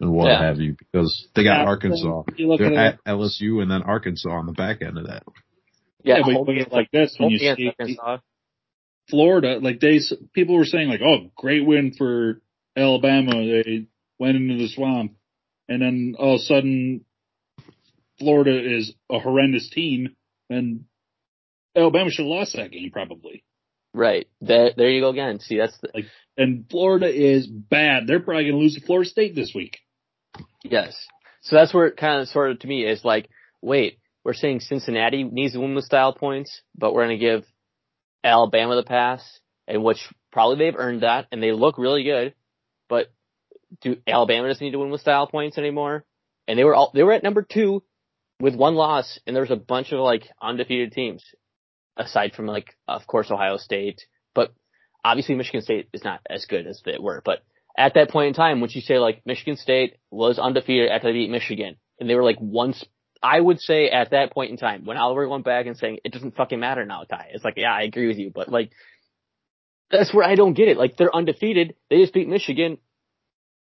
and 0.00 0.12
what 0.12 0.28
yeah. 0.28 0.42
have 0.42 0.60
you 0.60 0.76
because 0.78 1.26
they 1.34 1.42
got 1.42 1.62
yeah, 1.62 1.66
Arkansas. 1.66 2.22
They're 2.36 2.78
at 2.78 3.04
LSU 3.04 3.60
and 3.60 3.70
then 3.70 3.82
Arkansas 3.82 4.30
on 4.30 4.46
the 4.46 4.52
back 4.52 4.80
end 4.80 4.98
of 4.98 5.06
that. 5.08 5.24
Yeah, 6.04 6.18
yeah 6.18 6.34
but 6.44 6.54
it's 6.54 6.72
like 6.72 6.90
this 6.92 7.16
when 7.18 7.30
you 7.30 7.38
see 7.38 7.68
Arkansas. 7.68 8.18
Florida, 9.10 9.58
like 9.60 9.80
they 9.80 10.00
people 10.34 10.56
were 10.56 10.66
saying 10.66 10.88
like, 10.88 11.00
oh, 11.02 11.30
great 11.34 11.64
win 11.64 11.94
for 11.96 12.40
Alabama. 12.76 13.32
They 13.32 13.86
went 14.18 14.36
into 14.36 14.56
the 14.56 14.68
swamp, 14.68 15.16
and 15.68 15.82
then 15.82 16.14
all 16.18 16.36
of 16.36 16.40
a 16.40 16.44
sudden, 16.44 17.04
Florida 18.18 18.76
is 18.76 18.92
a 19.10 19.18
horrendous 19.18 19.70
team, 19.70 20.16
and 20.50 20.84
Alabama 21.76 22.10
should 22.10 22.24
have 22.24 22.30
lost 22.30 22.56
that 22.56 22.70
game 22.70 22.90
probably. 22.92 23.44
Right. 23.94 24.26
There, 24.40 24.70
there 24.76 24.90
you 24.90 25.00
go 25.00 25.08
again. 25.08 25.40
See, 25.40 25.58
that's 25.58 25.76
the, 25.80 25.88
like, 25.94 26.06
and 26.36 26.66
Florida 26.70 27.08
is 27.08 27.46
bad. 27.46 28.06
They're 28.06 28.20
probably 28.20 28.44
going 28.44 28.54
to 28.54 28.60
lose 28.60 28.74
to 28.74 28.84
Florida 28.84 29.08
State 29.08 29.34
this 29.34 29.52
week. 29.54 29.78
Yes. 30.62 30.96
So 31.42 31.56
that's 31.56 31.72
where 31.72 31.86
it 31.86 31.96
kind 31.96 32.20
of 32.20 32.28
sort 32.28 32.50
of 32.50 32.58
to 32.60 32.66
me 32.66 32.84
is 32.84 33.04
like, 33.04 33.28
wait, 33.62 33.98
we're 34.24 34.34
saying 34.34 34.60
Cincinnati 34.60 35.24
needs 35.24 35.54
to 35.54 35.60
win 35.60 35.74
with 35.74 35.84
style 35.84 36.12
points, 36.12 36.62
but 36.76 36.92
we're 36.92 37.06
going 37.06 37.18
to 37.18 37.24
give 37.24 37.44
Alabama 38.22 38.76
the 38.76 38.82
pass, 38.82 39.22
and 39.66 39.82
which 39.82 39.98
probably 40.32 40.58
they've 40.58 40.78
earned 40.78 41.02
that, 41.02 41.26
and 41.32 41.42
they 41.42 41.52
look 41.52 41.78
really 41.78 42.04
good. 42.04 42.34
But 42.88 43.06
do 43.80 43.96
Alabama 44.06 44.48
doesn't 44.48 44.64
need 44.64 44.72
to 44.72 44.78
win 44.78 44.90
with 44.90 45.00
style 45.00 45.26
points 45.26 45.58
anymore? 45.58 46.04
And 46.46 46.58
they 46.58 46.64
were 46.64 46.74
all 46.74 46.90
they 46.94 47.02
were 47.02 47.12
at 47.12 47.22
number 47.22 47.42
two 47.42 47.82
with 48.40 48.54
one 48.54 48.74
loss, 48.74 49.18
and 49.26 49.34
there 49.34 49.42
was 49.42 49.50
a 49.50 49.56
bunch 49.56 49.92
of 49.92 50.00
like 50.00 50.28
undefeated 50.40 50.92
teams 50.92 51.24
aside 51.96 52.32
from 52.34 52.46
like, 52.46 52.76
of 52.86 53.06
course, 53.06 53.30
Ohio 53.30 53.56
State, 53.56 54.06
but 54.34 54.52
obviously 55.04 55.34
Michigan 55.34 55.62
State 55.62 55.88
is 55.92 56.04
not 56.04 56.20
as 56.28 56.46
good 56.46 56.66
as 56.66 56.80
they 56.84 56.96
were. 56.98 57.22
But 57.24 57.42
at 57.76 57.94
that 57.94 58.10
point 58.10 58.28
in 58.28 58.34
time, 58.34 58.60
would 58.60 58.74
you 58.74 58.80
say 58.80 58.98
like 58.98 59.22
Michigan 59.26 59.56
State 59.56 59.96
was 60.10 60.38
undefeated 60.38 60.90
after 60.90 61.08
they 61.08 61.12
beat 61.12 61.30
Michigan, 61.30 61.76
and 61.98 62.08
they 62.08 62.14
were 62.14 62.24
like 62.24 62.38
once. 62.40 62.84
I 63.20 63.40
would 63.40 63.60
say 63.60 63.90
at 63.90 64.12
that 64.12 64.32
point 64.32 64.52
in 64.52 64.56
time, 64.56 64.84
when 64.84 64.96
Oliver 64.96 65.28
went 65.28 65.44
back 65.44 65.66
and 65.66 65.76
saying 65.76 65.98
it 66.04 66.12
doesn't 66.12 66.36
fucking 66.36 66.60
matter 66.60 66.84
now, 66.84 67.02
Ty. 67.02 67.30
It's 67.32 67.44
like, 67.44 67.54
yeah, 67.56 67.72
I 67.72 67.82
agree 67.82 68.06
with 68.06 68.16
you, 68.16 68.30
but 68.32 68.48
like, 68.48 68.70
that's 69.90 70.14
where 70.14 70.24
I 70.24 70.36
don't 70.36 70.54
get 70.54 70.68
it. 70.68 70.76
Like, 70.76 70.96
they're 70.96 71.14
undefeated. 71.14 71.74
They 71.90 71.98
just 71.98 72.12
beat 72.12 72.28
Michigan. 72.28 72.78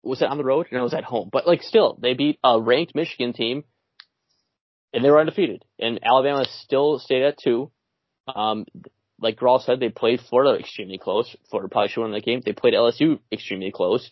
Was 0.03 0.21
it 0.21 0.29
on 0.29 0.37
the 0.37 0.45
road? 0.45 0.67
No, 0.71 0.79
it 0.79 0.83
was 0.83 0.93
at 0.93 1.03
home. 1.03 1.29
But 1.31 1.47
like, 1.47 1.61
still, 1.61 1.97
they 2.01 2.13
beat 2.13 2.39
a 2.43 2.59
ranked 2.59 2.95
Michigan 2.95 3.33
team, 3.33 3.63
and 4.93 5.03
they 5.03 5.09
were 5.09 5.19
undefeated. 5.19 5.63
And 5.77 5.99
Alabama 6.03 6.45
still 6.63 6.99
stayed 6.99 7.23
at 7.23 7.37
two. 7.37 7.71
Um, 8.33 8.65
like 9.19 9.37
Grawl 9.37 9.63
said, 9.63 9.79
they 9.79 9.89
played 9.89 10.21
Florida 10.21 10.57
extremely 10.59 10.97
close. 10.97 11.35
Florida 11.49 11.69
probably 11.69 11.89
should 11.89 12.01
win 12.01 12.11
the 12.11 12.21
game. 12.21 12.41
They 12.45 12.53
played 12.53 12.73
LSU 12.73 13.19
extremely 13.31 13.71
close. 13.71 14.09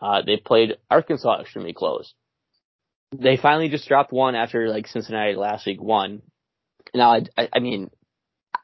Uh, 0.00 0.22
they 0.24 0.36
played 0.36 0.76
Arkansas 0.90 1.40
extremely 1.40 1.72
close. 1.72 2.14
They 3.12 3.36
finally 3.36 3.68
just 3.68 3.88
dropped 3.88 4.12
one 4.12 4.34
after 4.34 4.68
like 4.68 4.86
Cincinnati 4.86 5.34
last 5.34 5.66
week 5.66 5.80
won. 5.80 6.22
Now, 6.94 7.12
I, 7.12 7.22
I, 7.36 7.48
I 7.54 7.58
mean, 7.60 7.90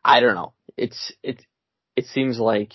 I 0.04 0.20
don't 0.20 0.34
know. 0.34 0.52
It's, 0.76 1.12
it, 1.22 1.44
it 1.96 2.06
seems 2.06 2.38
like 2.38 2.72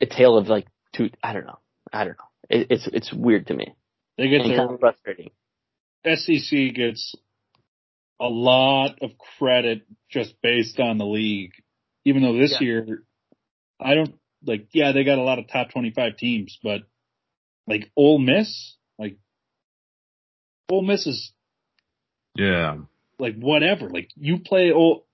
a 0.00 0.06
tale 0.06 0.36
of 0.36 0.48
like 0.48 0.66
two, 0.94 1.10
I 1.22 1.32
don't 1.32 1.46
know. 1.46 1.58
I 1.92 2.04
don't 2.04 2.16
know. 2.18 2.25
It, 2.48 2.68
it's, 2.70 2.88
it's 2.92 3.12
weird 3.12 3.48
to 3.48 3.54
me. 3.54 3.74
They 4.18 4.28
get 4.28 4.44
their, 4.44 4.56
kind 4.56 4.70
of 4.70 4.80
frustrating. 4.80 5.30
SEC 6.04 6.74
gets 6.74 7.14
a 8.20 8.26
lot 8.26 8.98
of 9.02 9.10
credit 9.38 9.82
just 10.10 10.34
based 10.42 10.80
on 10.80 10.98
the 10.98 11.06
league. 11.06 11.52
Even 12.04 12.22
though 12.22 12.38
this 12.38 12.56
yeah. 12.60 12.66
year, 12.66 13.02
I 13.80 13.94
don't 13.94 14.14
like, 14.44 14.68
yeah, 14.72 14.92
they 14.92 15.04
got 15.04 15.18
a 15.18 15.22
lot 15.22 15.38
of 15.38 15.48
top 15.48 15.70
25 15.70 16.16
teams, 16.16 16.58
but 16.62 16.82
like 17.66 17.90
Ole 17.96 18.18
Miss, 18.18 18.76
like 18.98 19.16
Ole 20.70 20.82
Miss 20.82 21.06
is, 21.06 21.32
yeah, 22.34 22.76
like 23.18 23.36
whatever. 23.36 23.88
Like 23.90 24.10
you 24.14 24.38
play 24.38 24.70
Ole, 24.72 25.04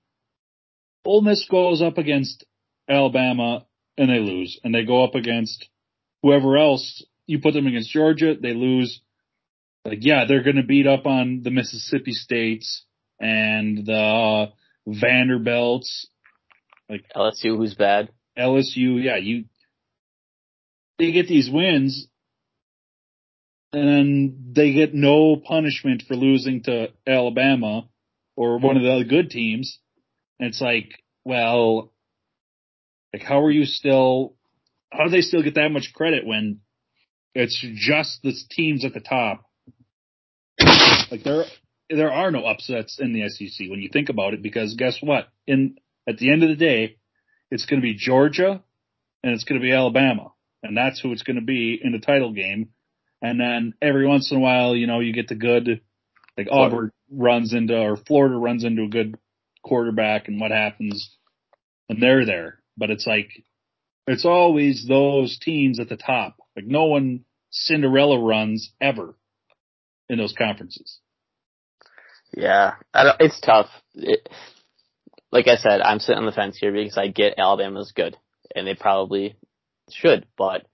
Ole 1.05 1.23
Miss 1.23 1.47
goes 1.51 1.81
up 1.81 1.99
against 1.99 2.45
Alabama 2.89 3.67
and 3.97 4.11
they 4.11 4.19
lose, 4.19 4.61
and 4.63 4.75
they 4.75 4.85
go 4.85 5.05
up 5.05 5.15
against 5.15 5.69
whoever 6.23 6.57
else. 6.57 7.05
You 7.27 7.41
put 7.41 7.55
them 7.55 7.67
against 7.67 7.91
Georgia, 7.91 8.35
they 8.41 8.55
lose. 8.55 9.01
Like, 9.85 9.99
yeah, 10.03 10.25
they're 10.27 10.43
going 10.43 10.57
to 10.57 10.63
beat 10.63 10.87
up 10.87 11.07
on 11.07 11.43
the 11.43 11.51
Mississippi 11.51 12.13
States 12.13 12.85
and 13.19 13.85
the 13.87 13.95
uh, 13.95 14.47
Vanderbilts, 14.87 16.09
like 16.89 17.05
LSU, 17.15 17.57
who's 17.57 17.75
bad. 17.75 18.11
LSU, 18.39 19.03
yeah, 19.03 19.17
you 19.17 19.45
they 20.99 21.13
get 21.13 21.27
these 21.27 21.51
wins, 21.51 22.07
and 23.73 23.89
then 23.89 24.53
they 24.55 24.73
get 24.73 24.95
no 24.95 25.37
punishment 25.37 26.05
for 26.07 26.15
losing 26.15 26.63
to 26.65 26.89
Alabama 27.07 27.89
or 28.37 28.59
one 28.59 28.77
of 28.77 28.83
the 28.83 28.93
other 28.93 29.05
good 29.05 29.31
teams. 29.31 29.79
And 30.39 30.49
it's 30.49 30.61
like, 30.61 30.91
well, 31.25 31.93
like 33.13 33.23
how 33.23 33.43
are 33.43 33.51
you 33.51 33.65
still? 33.65 34.35
How 34.91 35.05
do 35.05 35.11
they 35.11 35.23
still 35.23 35.43
get 35.43 35.55
that 35.55 35.71
much 35.71 35.93
credit 35.95 36.27
when 36.27 36.61
it's 37.35 37.65
just 37.75 38.21
the 38.23 38.35
teams 38.51 38.85
at 38.85 38.95
the 38.95 39.01
top? 39.01 39.45
Like 41.11 41.23
they're 41.25 41.45
there 41.91 42.13
are 42.13 42.31
no 42.31 42.45
upsets 42.45 42.99
in 42.99 43.13
the 43.13 43.29
SEC 43.29 43.69
when 43.69 43.81
you 43.81 43.89
think 43.93 44.09
about 44.09 44.35
it, 44.35 44.43
because 44.43 44.75
guess 44.75 44.99
what? 45.01 45.29
In 45.47 45.77
at 46.09 46.19
the 46.19 46.33
end 46.33 46.43
of 46.43 46.49
the 46.49 46.57
day, 46.57 46.97
it's 47.51 47.67
going 47.67 47.81
to 47.81 47.87
be 47.87 47.95
Georgia 47.95 48.63
and 49.23 49.35
it's 49.35 49.45
going 49.45 49.61
to 49.61 49.65
be 49.65 49.73
Alabama, 49.73 50.33
and 50.63 50.77
that's 50.77 51.01
who 51.01 51.13
it's 51.13 51.23
going 51.23 51.37
to 51.37 51.45
be 51.45 51.79
in 51.83 51.93
the 51.93 51.99
title 51.99 52.33
game. 52.33 52.71
And 53.21 53.39
then 53.39 53.75
every 53.81 54.07
once 54.07 54.33
in 54.33 54.39
a 54.39 54.41
while, 54.41 54.75
you 54.75 54.87
know, 54.89 54.99
you 54.99 55.13
get 55.13 55.29
the 55.29 55.37
good, 55.37 55.81
like 56.37 56.49
Auburn 56.51 56.91
runs 57.11 57.53
into 57.55 57.79
or 57.79 57.97
Florida 57.97 58.37
runs 58.37 58.65
into 58.65 58.83
a 58.83 58.89
good 58.89 59.17
quarterback, 59.63 60.29
and 60.29 60.41
what 60.41 60.51
happens? 60.51 61.17
And 61.89 62.03
they're 62.03 62.27
there, 62.27 62.59
but 62.77 62.91
it's 62.91 63.07
like 63.07 63.31
it's 64.07 64.25
always 64.25 64.87
those 64.89 65.39
teams 65.39 65.79
at 65.79 65.89
the 65.89 65.97
top. 65.97 66.37
Like 66.57 66.67
no 66.67 66.87
one 66.87 67.25
Cinderella 67.51 68.19
runs 68.19 68.73
ever 68.81 69.15
in 70.09 70.19
those 70.19 70.35
conferences. 70.37 70.99
Yeah, 72.35 72.75
it's 73.21 73.41
tough. 73.41 73.69
It, 73.95 74.29
like 75.31 75.49
I 75.49 75.57
said, 75.57 75.81
I'm 75.81 75.99
sitting 75.99 76.19
on 76.19 76.27
the 76.27 76.33
fence 76.33 76.57
here 76.59 76.73
because 76.73 76.97
I 76.97 77.09
get 77.09 77.39
Alabama's 77.39 77.93
good, 77.95 78.17
and 78.55 78.67
they 78.67 78.75
probably 78.75 79.37
should, 79.91 80.27
but 80.37 80.67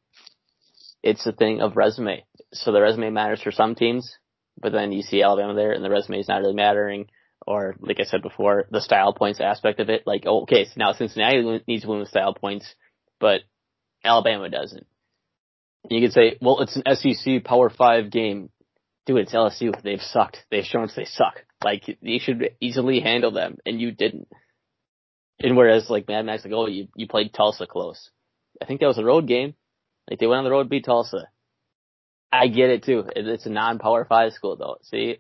it's 1.03 1.27
a 1.27 1.33
thing 1.33 1.61
of 1.61 1.77
resume. 1.77 2.25
So 2.53 2.73
the 2.73 2.81
resume 2.81 3.11
matters 3.11 3.43
for 3.43 3.53
some 3.53 3.75
teams, 3.75 4.17
but 4.61 4.73
then 4.73 4.93
you 4.93 5.03
see 5.03 5.23
Alabama 5.23 5.55
there, 5.55 5.73
and 5.73 5.85
the 5.85 5.91
resume 5.91 6.21
is 6.21 6.29
not 6.29 6.41
really 6.41 6.55
mattering. 6.55 7.07
Or, 7.47 7.77
like 7.81 7.99
I 8.01 8.05
said 8.05 8.21
before, 8.23 8.67
the 8.71 8.81
style 8.81 9.15
points 9.15 9.41
aspect 9.41 9.81
of 9.81 9.89
it. 9.89 10.03
Like, 10.07 10.27
okay, 10.27 10.65
so 10.65 10.73
now 10.77 10.93
Cincinnati 10.93 11.63
needs 11.67 11.83
to 11.83 11.89
win 11.89 12.01
with 12.01 12.09
style 12.09 12.35
points, 12.35 12.75
but 13.21 13.41
Alabama 14.05 14.51
doesn't. 14.51 14.87
You 15.89 16.01
could 16.01 16.13
say, 16.13 16.37
well, 16.41 16.61
it's 16.61 16.77
an 16.77 16.95
SEC 16.95 17.45
Power 17.45 17.71
Five 17.71 18.11
game. 18.11 18.51
Dude, 19.07 19.19
it's 19.19 19.35
LSU. 19.35 19.73
They've 19.83 20.01
sucked. 20.01 20.45
They've 20.51 20.65
shown 20.65 20.85
us 20.85 20.95
they 20.95 21.07
suck. 21.07 21.45
Like, 21.65 21.85
you 22.01 22.21
should 22.21 22.51
easily 22.61 23.01
handle 23.01 23.31
them, 23.31 23.57
and 23.65 23.81
you 23.81 23.91
didn't. 23.91 24.29
And 25.41 25.57
whereas, 25.57 25.89
like, 25.89 26.09
Mad 26.09 26.27
Max, 26.27 26.45
like, 26.45 26.53
oh, 26.53 26.67
you, 26.67 26.89
you 26.95 27.09
played 27.09 27.33
Tulsa 27.33 27.67
close. 27.67 28.11
I 28.61 28.67
think 28.67 28.81
that 28.81 28.87
was 28.87 28.99
a 28.99 29.05
road 29.05 29.27
game. 29.27 29.55
Like, 30.11 30.19
they 30.19 30.27
went 30.27 30.39
on 30.39 30.45
the 30.45 30.51
road 30.51 30.69
beat 30.69 30.85
Tulsa. 30.85 31.29
I 32.31 32.49
get 32.49 32.71
it 32.71 32.85
too. 32.85 33.05
It's 33.17 33.47
a 33.47 33.51
non-power 33.51 34.05
five 34.05 34.33
school 34.33 34.57
though. 34.57 34.77
See, 34.83 35.17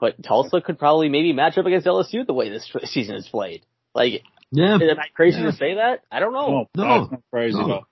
but 0.00 0.22
Tulsa 0.22 0.60
could 0.60 0.78
probably 0.78 1.08
maybe 1.08 1.32
match 1.32 1.56
up 1.56 1.66
against 1.66 1.86
LSU 1.86 2.26
the 2.26 2.32
way 2.32 2.48
this 2.48 2.68
season 2.84 3.16
is 3.16 3.28
played. 3.28 3.64
Like, 3.94 4.22
yeah, 4.50 4.74
am 4.74 4.98
I 4.98 5.06
crazy 5.14 5.38
yeah. 5.38 5.46
to 5.46 5.52
say 5.52 5.74
that? 5.74 6.00
I 6.10 6.20
don't 6.20 6.32
know. 6.32 6.66
No, 6.76 6.84
no, 6.84 7.22
crazy. 7.30 7.58
No. 7.58 7.82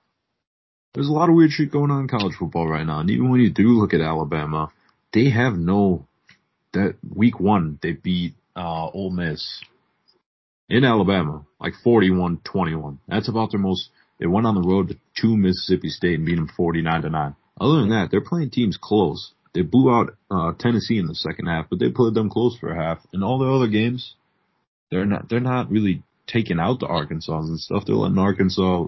There's 0.95 1.09
a 1.09 1.13
lot 1.13 1.29
of 1.29 1.37
weird 1.37 1.53
shit 1.53 1.71
going 1.71 1.91
on 1.91 2.03
in 2.03 2.09
college 2.09 2.35
football 2.39 2.69
right 2.69 2.87
now, 2.87 3.01
and 3.01 3.11
even 3.11 3.31
when 3.31 3.41
you 3.41 3.51
do 3.51 3.69
look 3.69 3.95
at 3.95 4.01
Alabama, 4.01 4.73
they 5.13 5.31
have 5.31 5.55
no. 5.55 6.07
That 6.73 6.97
week 7.17 7.41
one 7.41 7.81
they 7.83 7.93
beat 7.93 8.35
uh 8.55 8.89
Ole 8.89 9.11
Miss 9.11 9.61
in 10.69 10.85
Alabama, 10.85 11.45
like 11.61 11.75
41-21. 11.85 12.99
That's 13.09 13.29
about 13.29 13.51
their 13.51 13.61
most. 13.61 13.91
They 14.21 14.27
went 14.27 14.47
on 14.47 14.55
the 14.55 14.63
road 14.63 14.99
to 15.17 15.37
Mississippi 15.37 15.89
State 15.89 16.15
and 16.15 16.27
beat 16.27 16.37
them 16.37 16.49
49 16.57 17.03
to 17.03 17.11
9. 17.11 17.37
Other 17.61 17.81
than 17.81 17.91
that, 17.91 18.09
they're 18.11 18.21
playing 18.21 18.51
teams 18.51 18.79
close. 18.81 19.33
They 19.53 19.63
blew 19.63 19.91
out 19.91 20.17
uh, 20.31 20.53
Tennessee 20.59 20.99
in 20.99 21.07
the 21.07 21.15
second 21.15 21.47
half, 21.47 21.67
but 21.69 21.81
they 21.81 21.91
played 21.91 22.15
them 22.15 22.31
close 22.31 22.57
for 22.57 22.71
a 22.71 22.77
half. 22.77 22.99
In 23.13 23.23
all 23.23 23.39
the 23.39 23.51
other 23.51 23.67
games, 23.67 24.15
they're 24.91 25.07
not 25.07 25.29
they're 25.29 25.41
not 25.41 25.71
really 25.71 26.03
taking 26.27 26.61
out 26.61 26.79
the 26.79 26.87
Arkansas 26.87 27.41
and 27.41 27.59
stuff. 27.59 27.85
They're 27.85 27.97
letting 27.97 28.19
Arkansas 28.19 28.87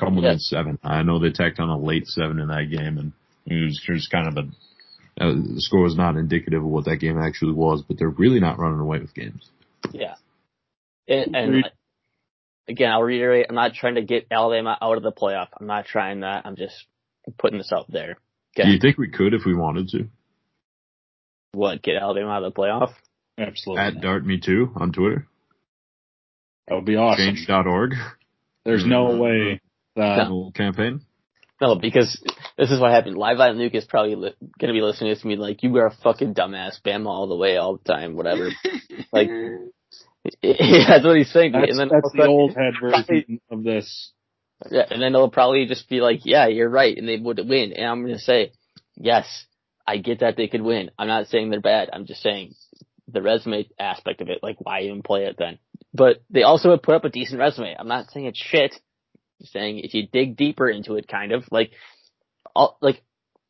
come 0.00 0.16
within 0.16 0.32
yeah. 0.32 0.38
seven. 0.38 0.78
I 0.82 1.02
know 1.02 1.18
they 1.18 1.30
tacked 1.30 1.60
on 1.60 1.68
a 1.68 1.78
late 1.78 2.06
seven 2.06 2.40
in 2.40 2.48
that 2.48 2.70
game, 2.70 2.98
and 2.98 3.12
it 3.46 3.64
was 3.64 3.80
just 3.84 4.10
kind 4.10 4.26
of 4.28 4.36
a 4.36 4.48
uh, 5.22 5.34
the 5.34 5.60
score 5.60 5.82
was 5.82 5.96
not 5.96 6.16
indicative 6.16 6.62
of 6.62 6.68
what 6.68 6.86
that 6.86 6.96
game 6.96 7.18
actually 7.18 7.52
was, 7.52 7.82
but 7.86 7.98
they're 7.98 8.08
really 8.08 8.40
not 8.40 8.58
running 8.58 8.80
away 8.80 9.00
with 9.00 9.14
games. 9.14 9.50
Yeah, 9.92 10.14
and, 11.06 11.36
and 11.36 11.70
again, 12.68 12.90
I'll 12.90 13.02
reiterate: 13.02 13.46
I'm 13.48 13.54
not 13.54 13.74
trying 13.74 13.96
to 13.96 14.02
get 14.02 14.28
Alabama 14.30 14.78
out 14.80 14.96
of 14.96 15.02
the 15.02 15.12
playoff. 15.12 15.48
I'm 15.58 15.66
not 15.66 15.86
trying 15.86 16.20
that. 16.20 16.46
I'm 16.46 16.56
just 16.56 16.86
putting 17.38 17.58
this 17.58 17.72
out 17.72 17.90
there. 17.90 18.16
Okay. 18.56 18.66
Do 18.66 18.72
you 18.72 18.80
think 18.80 18.98
we 18.98 19.10
could 19.10 19.34
if 19.34 19.42
we 19.44 19.54
wanted 19.54 19.88
to? 19.88 20.08
What, 21.52 21.82
get 21.82 21.96
Alabama 21.96 22.30
out 22.30 22.44
of 22.44 22.54
the 22.54 22.60
playoff? 22.60 22.92
Absolutely. 23.38 23.84
At 23.84 24.00
Dart 24.00 24.24
Me 24.24 24.40
Too 24.40 24.70
on 24.76 24.92
Twitter. 24.92 25.26
That 26.68 26.76
would 26.76 26.84
be 26.84 26.96
awesome. 26.96 27.34
Change.org. 27.34 27.94
There's 28.64 28.86
no 28.86 29.16
way 29.16 29.60
Uh, 29.96 30.16
that 30.16 30.28
no. 30.28 30.50
campaign. 30.54 31.02
No, 31.60 31.74
because 31.74 32.22
this 32.56 32.70
is 32.70 32.80
what 32.80 32.90
happened. 32.90 33.18
Live 33.18 33.36
Live 33.36 33.54
Luke 33.54 33.74
is 33.74 33.84
probably 33.84 34.14
li- 34.14 34.34
gonna 34.58 34.72
be 34.72 34.80
listening 34.80 35.14
to 35.14 35.26
me 35.26 35.36
like, 35.36 35.62
you 35.62 35.76
are 35.76 35.86
a 35.86 35.96
fucking 36.02 36.34
dumbass, 36.34 36.80
Bama 36.82 37.06
all 37.06 37.28
the 37.28 37.36
way, 37.36 37.56
all 37.56 37.76
the 37.76 37.84
time, 37.84 38.16
whatever. 38.16 38.48
like, 39.12 39.28
that's 40.42 41.04
what 41.04 41.16
he's 41.16 41.32
saying. 41.32 41.52
That's, 41.52 41.70
and 41.70 41.78
then 41.78 41.88
that's 41.90 42.12
the 42.12 42.26
old 42.26 42.54
head 42.54 42.74
version 42.80 43.40
of 43.50 43.62
this. 43.62 44.12
Yeah, 44.70 44.84
and 44.90 45.00
then 45.00 45.12
they'll 45.12 45.30
probably 45.30 45.66
just 45.66 45.88
be 45.88 46.00
like, 46.00 46.20
yeah, 46.24 46.46
you're 46.46 46.68
right, 46.68 46.96
and 46.96 47.08
they 47.08 47.16
would 47.16 47.38
win. 47.38 47.72
And 47.72 47.86
I'm 47.86 48.02
going 48.02 48.14
to 48.14 48.20
say, 48.20 48.52
yes, 48.94 49.46
I 49.86 49.96
get 49.96 50.20
that 50.20 50.36
they 50.36 50.48
could 50.48 50.60
win. 50.60 50.90
I'm 50.98 51.08
not 51.08 51.28
saying 51.28 51.48
they're 51.48 51.60
bad. 51.60 51.88
I'm 51.92 52.04
just 52.04 52.22
saying 52.22 52.54
the 53.08 53.22
resume 53.22 53.68
aspect 53.78 54.20
of 54.20 54.28
it, 54.28 54.40
like 54.42 54.56
why 54.58 54.82
even 54.82 55.02
play 55.02 55.24
it 55.24 55.36
then? 55.38 55.58
But 55.92 56.22
they 56.30 56.42
also 56.42 56.70
have 56.70 56.82
put 56.82 56.94
up 56.94 57.04
a 57.04 57.08
decent 57.08 57.40
resume. 57.40 57.74
I'm 57.76 57.88
not 57.88 58.10
saying 58.10 58.26
it's 58.26 58.38
shit. 58.38 58.74
Saying 59.42 59.78
if 59.78 59.94
you 59.94 60.06
dig 60.06 60.36
deeper 60.36 60.68
into 60.68 60.96
it, 60.96 61.08
kind 61.08 61.32
of 61.32 61.44
like, 61.50 61.72
all, 62.54 62.76
like 62.80 63.02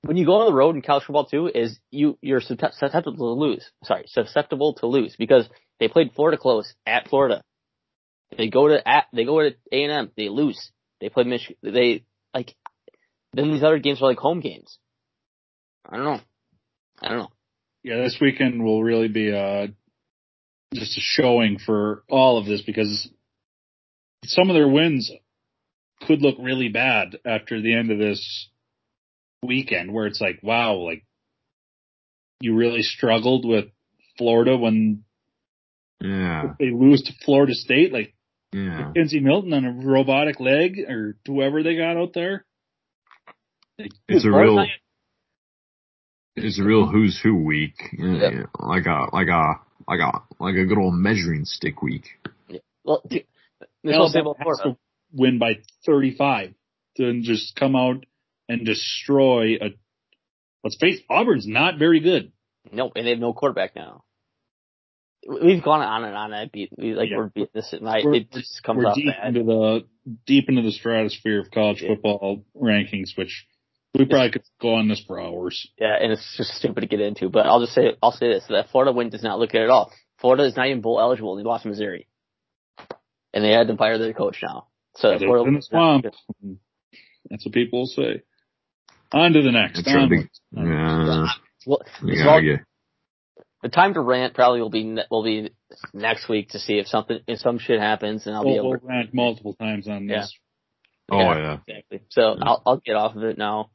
when 0.03 0.17
you 0.17 0.25
go 0.25 0.35
on 0.35 0.47
the 0.47 0.57
road 0.57 0.77
in 0.77 0.83
college 0.83 1.05
football 1.05 1.27
too, 1.27 1.51
is 1.53 1.79
you 1.91 2.19
you're 2.23 2.41
susceptible 2.41 3.35
to 3.35 3.41
lose. 3.41 3.69
Sorry, 3.85 4.05
susceptible 4.07 4.75
to 4.75 4.87
lose 4.87 5.17
because 5.19 5.49
they 5.79 5.89
played 5.89 6.13
Florida 6.15 6.39
close 6.39 6.73
at 6.87 7.09
Florida. 7.09 7.43
They 8.37 8.49
go 8.49 8.69
to 8.69 8.87
at 8.87 9.07
they 9.13 9.25
go 9.25 9.41
to 9.41 9.57
A 9.73 9.85
and 9.85 9.93
M, 9.93 10.11
they 10.17 10.29
lose. 10.29 10.71
They 11.01 11.09
play 11.09 11.25
Michigan. 11.25 11.57
They 11.63 12.05
like 12.35 12.55
then 13.33 13.53
these 13.53 13.63
other 13.63 13.79
games 13.79 14.01
are 14.03 14.09
like 14.09 14.19
home 14.19 14.41
games. 14.41 14.79
I 15.89 15.97
don't 15.97 16.05
know. 16.05 16.21
I 17.01 17.09
don't 17.09 17.19
know. 17.19 17.33
Yeah, 17.83 17.97
this 17.97 18.19
weekend 18.21 18.63
will 18.63 18.83
really 18.83 19.09
be 19.09 19.33
uh 19.33 19.69
just 20.73 20.97
a 20.97 21.01
showing 21.01 21.59
for 21.59 22.05
all 22.09 22.39
of 22.39 22.47
this 22.47 22.63
because 22.63 23.11
some 24.25 24.51
of 24.51 24.55
their 24.55 24.69
wins 24.69 25.11
could 26.07 26.23
look 26.23 26.37
really 26.39 26.69
bad 26.69 27.19
after 27.25 27.61
the 27.61 27.75
end 27.75 27.91
of 27.91 27.99
this 27.99 28.49
weekend 29.43 29.93
where 29.93 30.07
it's 30.07 30.21
like, 30.21 30.41
wow, 30.43 30.75
like 30.75 31.05
you 32.41 32.57
really 32.57 32.83
struggled 32.83 33.47
with 33.47 33.67
Florida 34.17 34.57
when 34.57 35.05
yeah. 36.01 36.55
they 36.59 36.71
lose 36.71 37.03
to 37.03 37.13
Florida 37.25 37.55
State. 37.55 37.93
Like 37.93 38.15
yeah. 38.53 38.93
Kenzie 38.95 39.21
Milton 39.21 39.53
on 39.53 39.65
a 39.65 39.73
robotic 39.73 40.41
leg 40.41 40.79
or 40.89 41.17
whoever 41.27 41.63
they 41.63 41.77
got 41.77 41.97
out 41.97 42.13
there. 42.15 42.45
It's 44.09 44.27
a 44.27 44.31
real, 44.31 44.67
it's 46.37 46.61
a 46.61 46.65
real 46.65 46.87
who's 46.87 47.19
who 47.23 47.37
week. 47.37 47.77
Yeah. 47.97 48.45
Like 48.59 48.87
a, 48.87 49.07
like 49.13 49.29
a, 49.29 49.61
like 49.89 50.01
a, 50.01 50.23
like 50.43 50.57
a 50.57 50.67
good 50.67 50.79
old 50.79 50.95
measuring 50.95 51.45
stick 51.45 51.83
week. 51.83 52.05
Yeah. 52.49 52.59
Well, 52.85 53.03
dude, 53.09 53.25
Alabama 53.87 54.35
has 54.39 54.59
to 54.65 54.77
win 55.13 55.39
by 55.39 55.59
35 55.87 56.55
to 56.97 57.21
just 57.23 57.57
come 57.57 57.77
out 57.77 58.05
and 58.49 58.67
destroy 58.67 59.57
a, 59.57 59.75
let's 60.65 60.77
face 60.77 61.01
Auburn's 61.09 61.47
not 61.47 61.79
very 61.79 62.01
good. 62.01 62.33
No, 62.73 62.91
and 62.95 63.07
they 63.07 63.11
have 63.11 63.19
no 63.19 63.33
quarterback 63.33 63.75
now 63.75 64.05
we've 65.27 65.63
gone 65.63 65.81
on 65.81 66.05
and 66.05 66.17
on. 66.17 66.33
I 66.33 66.47
beat 66.53 66.71
we 66.77 66.95
like 66.95 67.11
yeah. 67.11 67.19
we're 67.19 67.29
beating 67.29 67.51
this 67.55 67.73
at 67.73 67.83
night. 67.83 68.05
We're, 68.05 68.15
it 68.15 68.33
just 68.33 68.63
comes 68.63 68.83
we're 68.85 68.95
deep 68.95 69.07
bad. 69.07 69.29
into 69.29 69.45
the 69.45 69.87
deep 70.27 70.49
into 70.49 70.63
the 70.63 70.73
stratosphere 70.73 71.41
of 71.41 71.51
college 71.51 71.83
yeah. 71.83 71.91
football 71.91 72.45
rankings, 72.57 73.17
which 73.17 73.47
we 73.95 74.05
probably 74.07 74.31
could 74.31 74.45
go 74.61 74.75
on 74.75 74.89
this 74.89 75.03
for 75.07 75.21
hours. 75.21 75.69
Yeah, 75.79 75.97
and 76.01 76.13
it's 76.13 76.35
just 76.37 76.55
stupid 76.55 76.83
to 76.83 76.87
get 76.87 77.01
into. 77.01 77.29
But 77.29 77.47
I'll 77.47 77.61
just 77.61 77.75
say 77.75 77.97
I'll 78.03 78.13
say 78.13 78.29
this: 78.29 78.45
that 78.49 78.71
Florida 78.71 78.93
win 78.93 79.11
does 79.11 79.23
not 79.23 79.39
look 79.39 79.51
good 79.51 79.63
at 79.63 79.71
all. 79.71 79.93
Florida 80.21 80.45
is 80.45 80.57
not 80.57 80.67
even 80.67 80.81
bowl 80.81 81.01
eligible. 81.01 81.37
They 81.37 81.43
lost 81.43 81.67
Missouri, 81.67 82.07
and 83.33 83.45
they 83.45 83.51
had 83.51 83.69
to 83.69 83.77
fire 83.77 83.99
their 83.99 84.13
coach 84.13 84.39
now. 84.43 84.67
So 84.97 85.11
yeah, 85.11 85.43
in 85.47 85.55
the 85.55 85.63
swamp. 85.63 86.07
That's 87.29 87.45
what 87.45 87.55
people 87.55 87.81
will 87.81 87.87
say. 87.87 88.23
On 89.13 89.33
to 89.33 89.43
the 89.43 89.53
next. 89.53 89.85
To, 89.85 90.29
yeah. 90.53 91.27
Well, 91.67 91.81
yeah, 92.03 92.57
the 93.63 93.69
time 93.69 93.95
to 93.95 94.01
rant 94.01 94.35
probably 94.35 94.61
will 94.61 94.71
be 94.71 94.97
will 95.11 95.25
be 95.25 95.51
next 95.93 96.29
week 96.29 96.51
to 96.51 96.59
see 96.59 96.79
if 96.79 96.87
something 96.87 97.21
if 97.27 97.39
some 97.39 97.59
shit 97.59 97.81
happens, 97.81 98.27
and 98.27 98.35
I'll 98.35 98.45
we'll, 98.45 98.55
be 98.55 98.59
able 98.59 98.71
we'll 98.71 98.79
to 98.81 98.87
rant 98.87 99.15
multiple 99.15 99.55
times 99.55 99.89
on 99.89 100.07
this. 100.07 100.35
Yeah. 101.11 101.17
Oh 101.17 101.39
yeah, 101.39 101.59
exactly. 101.67 102.01
So 102.11 102.37
yeah. 102.39 102.45
I'll 102.45 102.63
I'll 102.67 102.83
get 102.85 102.97
off 102.97 103.17
of 103.17 103.25
it 103.25 103.37
now. 103.37 103.71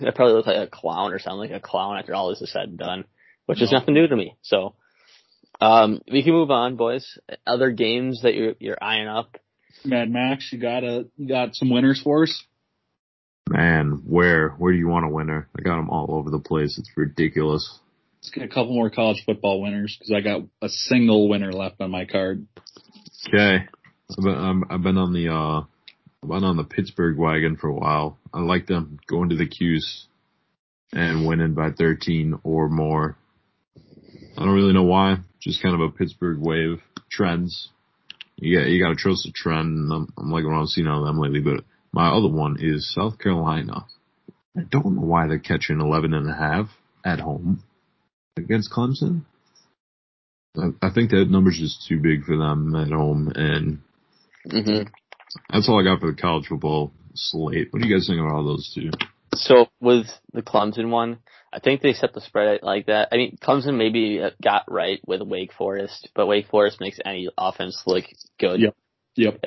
I 0.00 0.10
probably 0.10 0.34
look 0.34 0.46
like 0.46 0.56
a 0.56 0.70
clown 0.70 1.12
or 1.12 1.18
sound 1.18 1.38
like 1.38 1.50
a 1.50 1.60
clown 1.60 1.98
after 1.98 2.14
all 2.14 2.30
this 2.30 2.42
is 2.42 2.52
said 2.52 2.68
and 2.68 2.78
done, 2.78 3.04
which 3.46 3.58
no. 3.58 3.64
is 3.64 3.72
nothing 3.72 3.94
new 3.94 4.06
to 4.06 4.16
me. 4.16 4.36
So, 4.42 4.74
um, 5.60 6.00
we 6.10 6.22
can 6.22 6.32
move 6.32 6.50
on, 6.50 6.76
boys. 6.76 7.18
Other 7.46 7.70
games 7.70 8.22
that 8.22 8.34
you're 8.34 8.54
you're 8.58 8.82
eyeing 8.82 9.08
up. 9.08 9.36
Mad 9.84 10.10
Max, 10.10 10.50
you 10.52 10.58
got 10.58 10.84
a 10.84 11.06
you 11.16 11.28
got 11.28 11.54
some 11.54 11.70
winners 11.70 12.00
for 12.02 12.24
us. 12.24 12.44
Man, 13.48 14.02
where 14.06 14.50
where 14.50 14.72
do 14.72 14.78
you 14.78 14.88
want 14.88 15.06
a 15.06 15.08
winner? 15.08 15.48
I 15.58 15.62
got 15.62 15.76
them 15.76 15.90
all 15.90 16.14
over 16.14 16.30
the 16.30 16.38
place. 16.38 16.78
It's 16.78 16.90
ridiculous. 16.96 17.78
Let's 18.20 18.30
get 18.30 18.44
a 18.44 18.48
couple 18.48 18.74
more 18.74 18.90
college 18.90 19.22
football 19.24 19.62
winners 19.62 19.96
because 19.98 20.12
I 20.12 20.20
got 20.20 20.42
a 20.60 20.68
single 20.68 21.28
winner 21.28 21.52
left 21.52 21.80
on 21.80 21.90
my 21.90 22.04
card. 22.04 22.46
Okay, 23.28 23.64
I've 24.10 24.24
been, 24.24 24.64
I've 24.70 24.82
been 24.82 24.98
on 24.98 25.12
the 25.12 25.28
uh, 25.28 25.60
I've 26.22 26.28
been 26.28 26.44
on 26.44 26.56
the 26.56 26.64
Pittsburgh 26.64 27.16
wagon 27.16 27.56
for 27.56 27.68
a 27.68 27.74
while. 27.74 28.18
I 28.34 28.40
like 28.40 28.66
them 28.66 28.98
going 29.06 29.30
to 29.30 29.36
the 29.36 29.46
'Cuse 29.46 30.08
and 30.92 31.26
winning 31.26 31.54
by 31.54 31.70
13 31.70 32.40
or 32.42 32.68
more. 32.68 33.16
I 34.36 34.44
don't 34.44 34.54
really 34.54 34.72
know 34.72 34.84
why. 34.84 35.18
Just 35.40 35.62
kind 35.62 35.74
of 35.74 35.80
a 35.80 35.90
Pittsburgh 35.90 36.38
wave 36.38 36.82
trends. 37.10 37.70
You 38.40 38.58
got 38.58 38.68
you 38.68 38.82
got 38.82 38.90
to 38.90 38.96
trust 38.96 39.24
the 39.24 39.32
trend. 39.32 39.78
And 39.78 39.92
I'm, 39.92 40.12
I'm 40.16 40.30
liking 40.30 40.50
what 40.50 40.60
I've 40.60 40.68
seen 40.68 40.86
out 40.86 41.00
of 41.00 41.06
them 41.06 41.18
lately. 41.18 41.40
But 41.40 41.64
my 41.92 42.08
other 42.08 42.28
one 42.28 42.56
is 42.60 42.92
South 42.94 43.18
Carolina. 43.18 43.86
I 44.56 44.62
don't 44.62 44.96
know 44.96 45.02
why 45.02 45.26
they're 45.26 45.38
catching 45.38 45.80
11 45.80 46.14
and 46.14 46.28
a 46.28 46.34
half 46.34 46.68
at 47.04 47.20
home 47.20 47.62
against 48.36 48.72
Clemson. 48.72 49.22
I, 50.56 50.70
I 50.82 50.90
think 50.90 51.10
that 51.10 51.30
number's 51.30 51.58
just 51.58 51.86
too 51.88 52.00
big 52.00 52.24
for 52.24 52.36
them 52.36 52.74
at 52.74 52.88
home, 52.88 53.30
and 53.34 53.78
mm-hmm. 54.48 54.88
that's 55.52 55.68
all 55.68 55.80
I 55.80 55.84
got 55.84 56.00
for 56.00 56.10
the 56.10 56.20
college 56.20 56.46
football 56.46 56.92
slate. 57.14 57.68
What 57.70 57.82
do 57.82 57.88
you 57.88 57.94
guys 57.94 58.06
think 58.06 58.20
about 58.20 58.34
all 58.34 58.44
those 58.44 58.72
two? 58.74 58.90
So 59.34 59.68
with 59.80 60.06
the 60.32 60.42
Clemson 60.42 60.90
one, 60.90 61.18
I 61.52 61.60
think 61.60 61.80
they 61.80 61.94
set 61.94 62.12
the 62.12 62.20
spread 62.20 62.60
like 62.62 62.86
that. 62.86 63.08
I 63.12 63.16
mean, 63.16 63.38
Clemson 63.42 63.76
maybe 63.76 64.20
got 64.42 64.64
right 64.68 65.00
with 65.06 65.22
Wake 65.22 65.52
Forest, 65.54 66.10
but 66.14 66.26
Wake 66.26 66.48
Forest 66.48 66.80
makes 66.80 66.98
any 67.04 67.28
offense 67.38 67.82
look 67.86 68.04
good. 68.38 68.60
Yep. 68.60 68.76
Yep. 69.16 69.40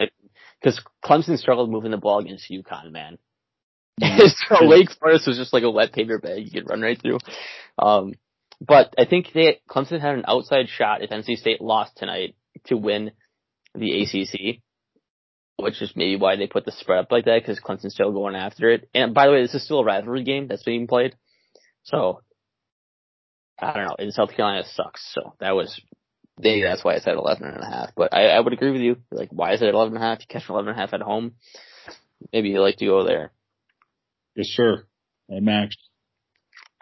Because 0.60 0.82
Clemson 1.04 1.38
struggled 1.38 1.70
moving 1.70 1.92
the 1.92 1.98
ball 1.98 2.20
against 2.20 2.50
UConn, 2.52 2.92
man. 2.92 3.18
so 4.00 4.68
Wake 4.68 4.92
Forest 5.00 5.28
was 5.28 5.38
just 5.38 5.54
like 5.54 5.64
a 5.64 5.70
wet 5.70 5.94
paper 5.94 6.18
bag 6.18 6.44
you 6.44 6.52
could 6.52 6.70
run 6.70 6.82
right 6.82 7.00
through. 7.00 7.20
Um, 7.78 8.14
but 8.60 8.94
I 8.98 9.06
think 9.06 9.28
they 9.34 9.60
Clemson 9.70 10.02
had 10.02 10.16
an 10.16 10.26
outside 10.28 10.70
shot 10.70 11.02
if 11.02 11.10
NC 11.10 11.38
State 11.38 11.62
lost 11.62 11.98
tonight 11.98 12.36
to 12.68 12.78
win 12.78 13.12
the 13.74 14.02
ACC, 14.02 14.62
which 15.58 15.82
is 15.82 15.94
maybe 15.96 16.16
why 16.16 16.36
they 16.36 16.48
put 16.48 16.66
the 16.66 16.72
spread 16.72 17.00
up 17.00 17.12
like 17.12 17.26
that 17.26 17.42
because 17.42 17.60
Clemson's 17.60 17.94
still 17.94 18.12
going 18.12 18.36
after 18.36 18.70
it. 18.70 18.90
And 18.94 19.14
by 19.14 19.26
the 19.26 19.34
way, 19.34 19.42
this 19.42 19.56
is 19.56 19.64
still 19.64 19.80
a 19.80 19.86
rivalry 19.86 20.24
game 20.24 20.48
that's 20.48 20.64
being 20.64 20.88
played, 20.88 21.16
so 21.84 22.22
I 23.60 23.74
don't 23.74 23.86
know. 23.86 23.96
In 24.00 24.12
South 24.12 24.32
Carolina 24.36 24.64
sucks, 24.74 25.14
so 25.14 25.34
that 25.40 25.52
was 25.52 25.80
maybe 26.40 26.64
that's 26.64 26.84
why 26.84 26.94
it's 26.94 27.08
at 27.08 27.16
eleven 27.16 27.48
and 27.48 27.62
a 27.62 27.66
half. 27.66 27.90
But 27.96 28.14
I, 28.14 28.28
I 28.30 28.40
would 28.40 28.54
agree 28.54 28.72
with 28.72 28.82
you. 28.82 28.98
Like, 29.12 29.30
why 29.32 29.54
is 29.54 29.62
it 29.62 29.68
at 29.68 29.74
eleven 29.74 29.96
and 29.96 30.04
a 30.04 30.08
half? 30.08 30.20
You 30.20 30.26
catch 30.28 30.50
eleven 30.50 30.70
and 30.70 30.78
a 30.78 30.82
half 30.82 30.94
at 30.94 31.02
home. 31.02 31.34
Maybe 32.34 32.50
you 32.50 32.62
like 32.62 32.78
to 32.78 32.86
go 32.86 33.06
there. 33.06 33.32
Yes, 34.36 34.48
sir. 34.48 34.84
Hey, 35.28 35.40
Max. 35.40 35.76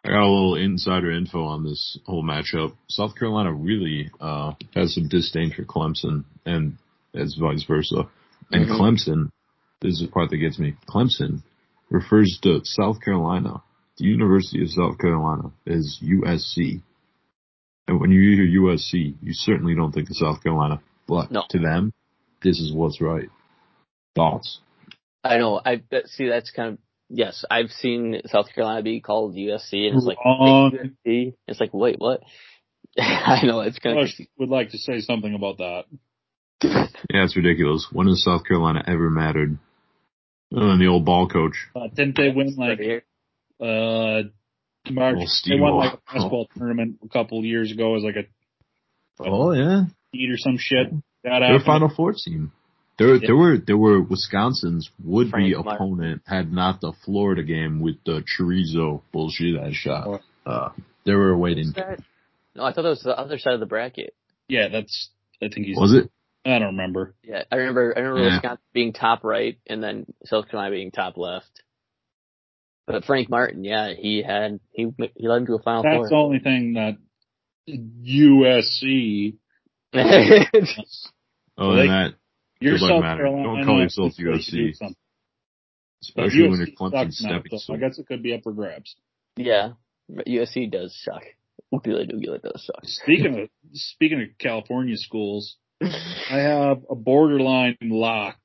I 0.03 0.09
got 0.09 0.21
a 0.21 0.31
little 0.31 0.55
insider 0.55 1.11
info 1.11 1.43
on 1.43 1.65
this 1.65 1.99
whole 2.05 2.23
matchup. 2.23 2.73
South 2.87 3.17
Carolina 3.17 3.51
really 3.51 4.09
uh, 4.21 4.53
has 4.73 4.95
some 4.95 5.09
disdain 5.09 5.51
for 5.53 5.63
Clemson, 5.63 6.23
and 6.45 6.77
as 7.13 7.35
vice 7.39 7.65
versa. 7.67 8.09
And 8.51 8.65
mm-hmm. 8.65 8.81
Clemson, 8.81 9.31
this 9.81 9.93
is 9.95 10.01
the 10.01 10.07
part 10.07 10.29
that 10.29 10.37
gets 10.37 10.57
me. 10.57 10.75
Clemson 10.87 11.43
refers 11.89 12.39
to 12.43 12.61
South 12.63 13.01
Carolina, 13.03 13.61
the 13.99 14.05
University 14.05 14.61
of 14.61 14.69
South 14.69 14.97
Carolina, 14.97 15.51
is 15.65 16.01
USC. 16.03 16.81
And 17.87 17.99
when 17.99 18.11
you 18.11 18.35
hear 18.35 18.61
USC, 18.61 19.15
you 19.21 19.33
certainly 19.33 19.75
don't 19.75 19.91
think 19.91 20.09
of 20.09 20.15
South 20.15 20.41
Carolina. 20.43 20.81
But 21.07 21.31
no. 21.31 21.43
to 21.49 21.59
them, 21.59 21.93
this 22.43 22.59
is 22.59 22.73
what's 22.73 23.01
right. 23.01 23.29
Thoughts? 24.15 24.59
I 25.23 25.37
know. 25.37 25.59
I 25.63 25.81
see. 26.05 26.29
That's 26.29 26.51
kind 26.51 26.73
of 26.73 26.79
Yes, 27.09 27.43
I've 27.49 27.71
seen 27.71 28.21
South 28.27 28.53
Carolina 28.53 28.83
be 28.83 29.01
called 29.01 29.35
USC, 29.35 29.87
and 29.87 29.97
it's 29.97 30.05
like 30.05 30.19
USC. 30.23 31.33
It's 31.47 31.59
like, 31.59 31.73
wait, 31.73 31.95
what? 31.97 32.21
I 32.99 33.41
know 33.45 33.61
it's 33.61 33.79
kind 33.79 33.97
of. 33.97 34.09
Would 34.37 34.49
like 34.49 34.69
to 34.71 34.77
say 34.77 34.99
something 34.99 35.33
about 35.33 35.57
that. 35.57 35.83
yeah, 36.63 37.23
it's 37.23 37.35
ridiculous. 37.35 37.87
When 37.91 38.07
has 38.07 38.23
South 38.23 38.45
Carolina 38.45 38.83
ever 38.85 39.09
mattered? 39.09 39.57
Other 40.55 40.67
than 40.67 40.79
the 40.79 40.87
old 40.87 41.05
ball 41.05 41.27
coach. 41.27 41.53
Uh, 41.75 41.87
didn't 41.93 42.17
they 42.17 42.29
win 42.29 42.55
like 42.57 42.79
uh 43.59 44.23
March? 44.89 45.17
They 45.45 45.59
won 45.59 45.75
like 45.75 45.93
a 45.93 45.97
basketball 45.97 46.47
oh. 46.49 46.59
tournament 46.59 46.99
a 47.03 47.09
couple 47.09 47.43
years 47.43 47.71
ago 47.71 47.95
as 47.95 48.03
like 48.03 48.15
a. 48.15 48.23
Oh 49.23 49.51
yeah. 49.51 49.83
Eat 50.13 50.31
or 50.31 50.37
some 50.37 50.57
shit. 50.57 50.91
That 51.23 51.39
They're 51.39 51.59
Final 51.59 51.91
Four 51.93 52.13
team. 52.13 52.51
There, 52.97 53.15
yeah. 53.15 53.27
there 53.27 53.35
were 53.35 53.57
there 53.57 53.77
were 53.77 54.01
Wisconsin's 54.01 54.89
would 55.03 55.31
be 55.31 55.53
opponent 55.53 56.21
had 56.25 56.51
not 56.51 56.81
the 56.81 56.93
Florida 57.05 57.43
game 57.43 57.79
with 57.81 57.95
the 58.05 58.23
Chiozza 58.23 59.01
bullshit 59.13 59.57
I 59.57 59.71
shot. 59.71 60.21
Uh, 60.45 60.69
they 61.05 61.13
were 61.13 61.37
waiting. 61.37 61.73
No, 62.55 62.63
I 62.63 62.73
thought 62.73 62.81
that 62.81 62.89
was 62.89 63.03
the 63.03 63.17
other 63.17 63.37
side 63.37 63.53
of 63.53 63.61
the 63.61 63.65
bracket. 63.65 64.13
Yeah, 64.49 64.67
that's. 64.67 65.09
I 65.41 65.47
think 65.47 65.67
he's. 65.67 65.77
Was 65.77 65.93
it? 65.93 66.11
I 66.45 66.59
don't 66.59 66.75
remember. 66.75 67.15
Yeah, 67.23 67.43
I 67.51 67.55
remember. 67.55 67.93
I 67.95 67.99
remember 68.01 68.27
yeah. 68.27 68.35
Wisconsin 68.35 68.63
being 68.73 68.93
top 68.93 69.23
right, 69.23 69.57
and 69.67 69.81
then 69.81 70.05
South 70.25 70.49
Carolina 70.49 70.75
being 70.75 70.91
top 70.91 71.17
left. 71.17 71.63
But 72.89 73.05
Frank 73.05 73.29
Martin, 73.29 73.63
yeah, 73.63 73.93
he 73.95 74.23
had 74.23 74.59
he 74.71 74.87
he 75.15 75.27
led 75.27 75.41
him 75.41 75.45
to 75.45 75.53
a 75.53 75.61
final 75.61 75.83
That's 75.83 75.93
four. 75.93 76.03
That's 76.05 76.09
the 76.09 76.15
only 76.15 76.39
thing 76.39 76.73
that 76.73 76.97
USC. 78.03 79.37
oh, 81.59 81.75
they, 81.75 81.85
that 81.85 82.15
you're 82.59 82.79
South 82.79 83.03
matter. 83.03 83.25
Carolina. 83.25 83.43
Don't 83.43 83.65
call 83.65 83.79
yourself 83.79 84.13
USC. 84.19 84.73
Especially 86.01 86.39
USC 86.39 86.49
when 86.49 86.59
you're 86.59 86.67
Clemson 86.75 87.11
stepping. 87.11 87.59
So 87.59 87.75
I 87.75 87.77
guess 87.77 87.99
it 87.99 88.07
could 88.07 88.23
be 88.23 88.33
up 88.33 88.41
for 88.41 88.53
grabs. 88.53 88.95
Yeah, 89.37 89.73
but 90.09 90.25
USC 90.25 90.71
does 90.71 90.99
suck. 91.03 91.21
Really 91.85 92.07
do 92.07 92.19
does 92.19 92.65
suck. 92.65 92.81
Speaking 92.85 93.39
of 93.39 93.49
speaking 93.73 94.19
of 94.19 94.29
California 94.39 94.97
schools, 94.97 95.57
I 95.83 96.39
have 96.39 96.79
a 96.89 96.95
borderline 96.95 97.77
lock. 97.83 98.39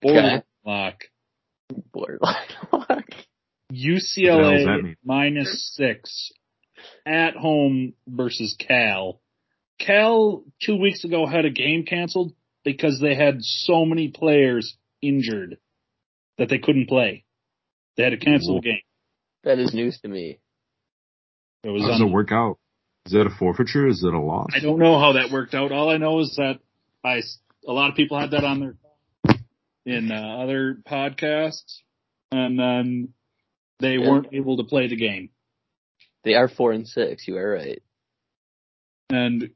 Borderline 0.00 0.34
okay. 0.34 0.44
lock. 0.64 0.94
Borderline 1.92 2.36
lock. 2.72 3.08
UCLA 3.72 4.96
minus 5.04 5.72
six 5.74 6.32
at 7.06 7.36
home 7.36 7.94
versus 8.06 8.56
Cal. 8.58 9.20
Cal 9.78 10.44
two 10.64 10.76
weeks 10.76 11.04
ago 11.04 11.26
had 11.26 11.44
a 11.44 11.50
game 11.50 11.84
canceled 11.84 12.32
because 12.64 13.00
they 13.00 13.14
had 13.14 13.36
so 13.40 13.84
many 13.84 14.08
players 14.08 14.76
injured 15.00 15.58
that 16.38 16.48
they 16.48 16.58
couldn't 16.58 16.88
play. 16.88 17.24
They 17.96 18.04
had 18.04 18.10
to 18.10 18.16
cancel 18.16 18.56
the 18.56 18.62
game. 18.62 18.82
That 19.44 19.58
is 19.58 19.74
news 19.74 19.98
to 20.02 20.08
me. 20.08 20.38
It 21.64 21.70
was 21.70 21.82
how 21.82 21.88
does 21.88 22.00
it 22.00 22.10
work 22.10 22.32
out? 22.32 22.58
Is 23.06 23.12
that 23.12 23.26
a 23.26 23.30
forfeiture? 23.30 23.88
Is 23.88 24.04
it 24.04 24.14
a 24.14 24.20
loss? 24.20 24.50
I 24.54 24.60
don't 24.60 24.78
know 24.78 24.98
how 24.98 25.14
that 25.14 25.30
worked 25.30 25.54
out. 25.54 25.72
All 25.72 25.90
I 25.90 25.96
know 25.96 26.20
is 26.20 26.34
that 26.36 26.60
I 27.04 27.22
a 27.66 27.72
lot 27.72 27.90
of 27.90 27.96
people 27.96 28.18
had 28.18 28.30
that 28.30 28.44
on 28.44 28.60
their 28.60 28.76
in 29.84 30.12
uh, 30.12 30.42
other 30.42 30.78
podcasts, 30.88 31.80
and 32.30 32.58
then 32.58 33.08
they 33.82 33.96
yeah. 33.96 34.08
weren't 34.08 34.28
able 34.32 34.56
to 34.56 34.64
play 34.64 34.88
the 34.88 34.96
game. 34.96 35.30
They 36.24 36.34
are 36.34 36.48
four 36.48 36.72
and 36.72 36.86
six. 36.88 37.26
You 37.28 37.36
are 37.36 37.50
right. 37.50 37.82
And 39.10 39.50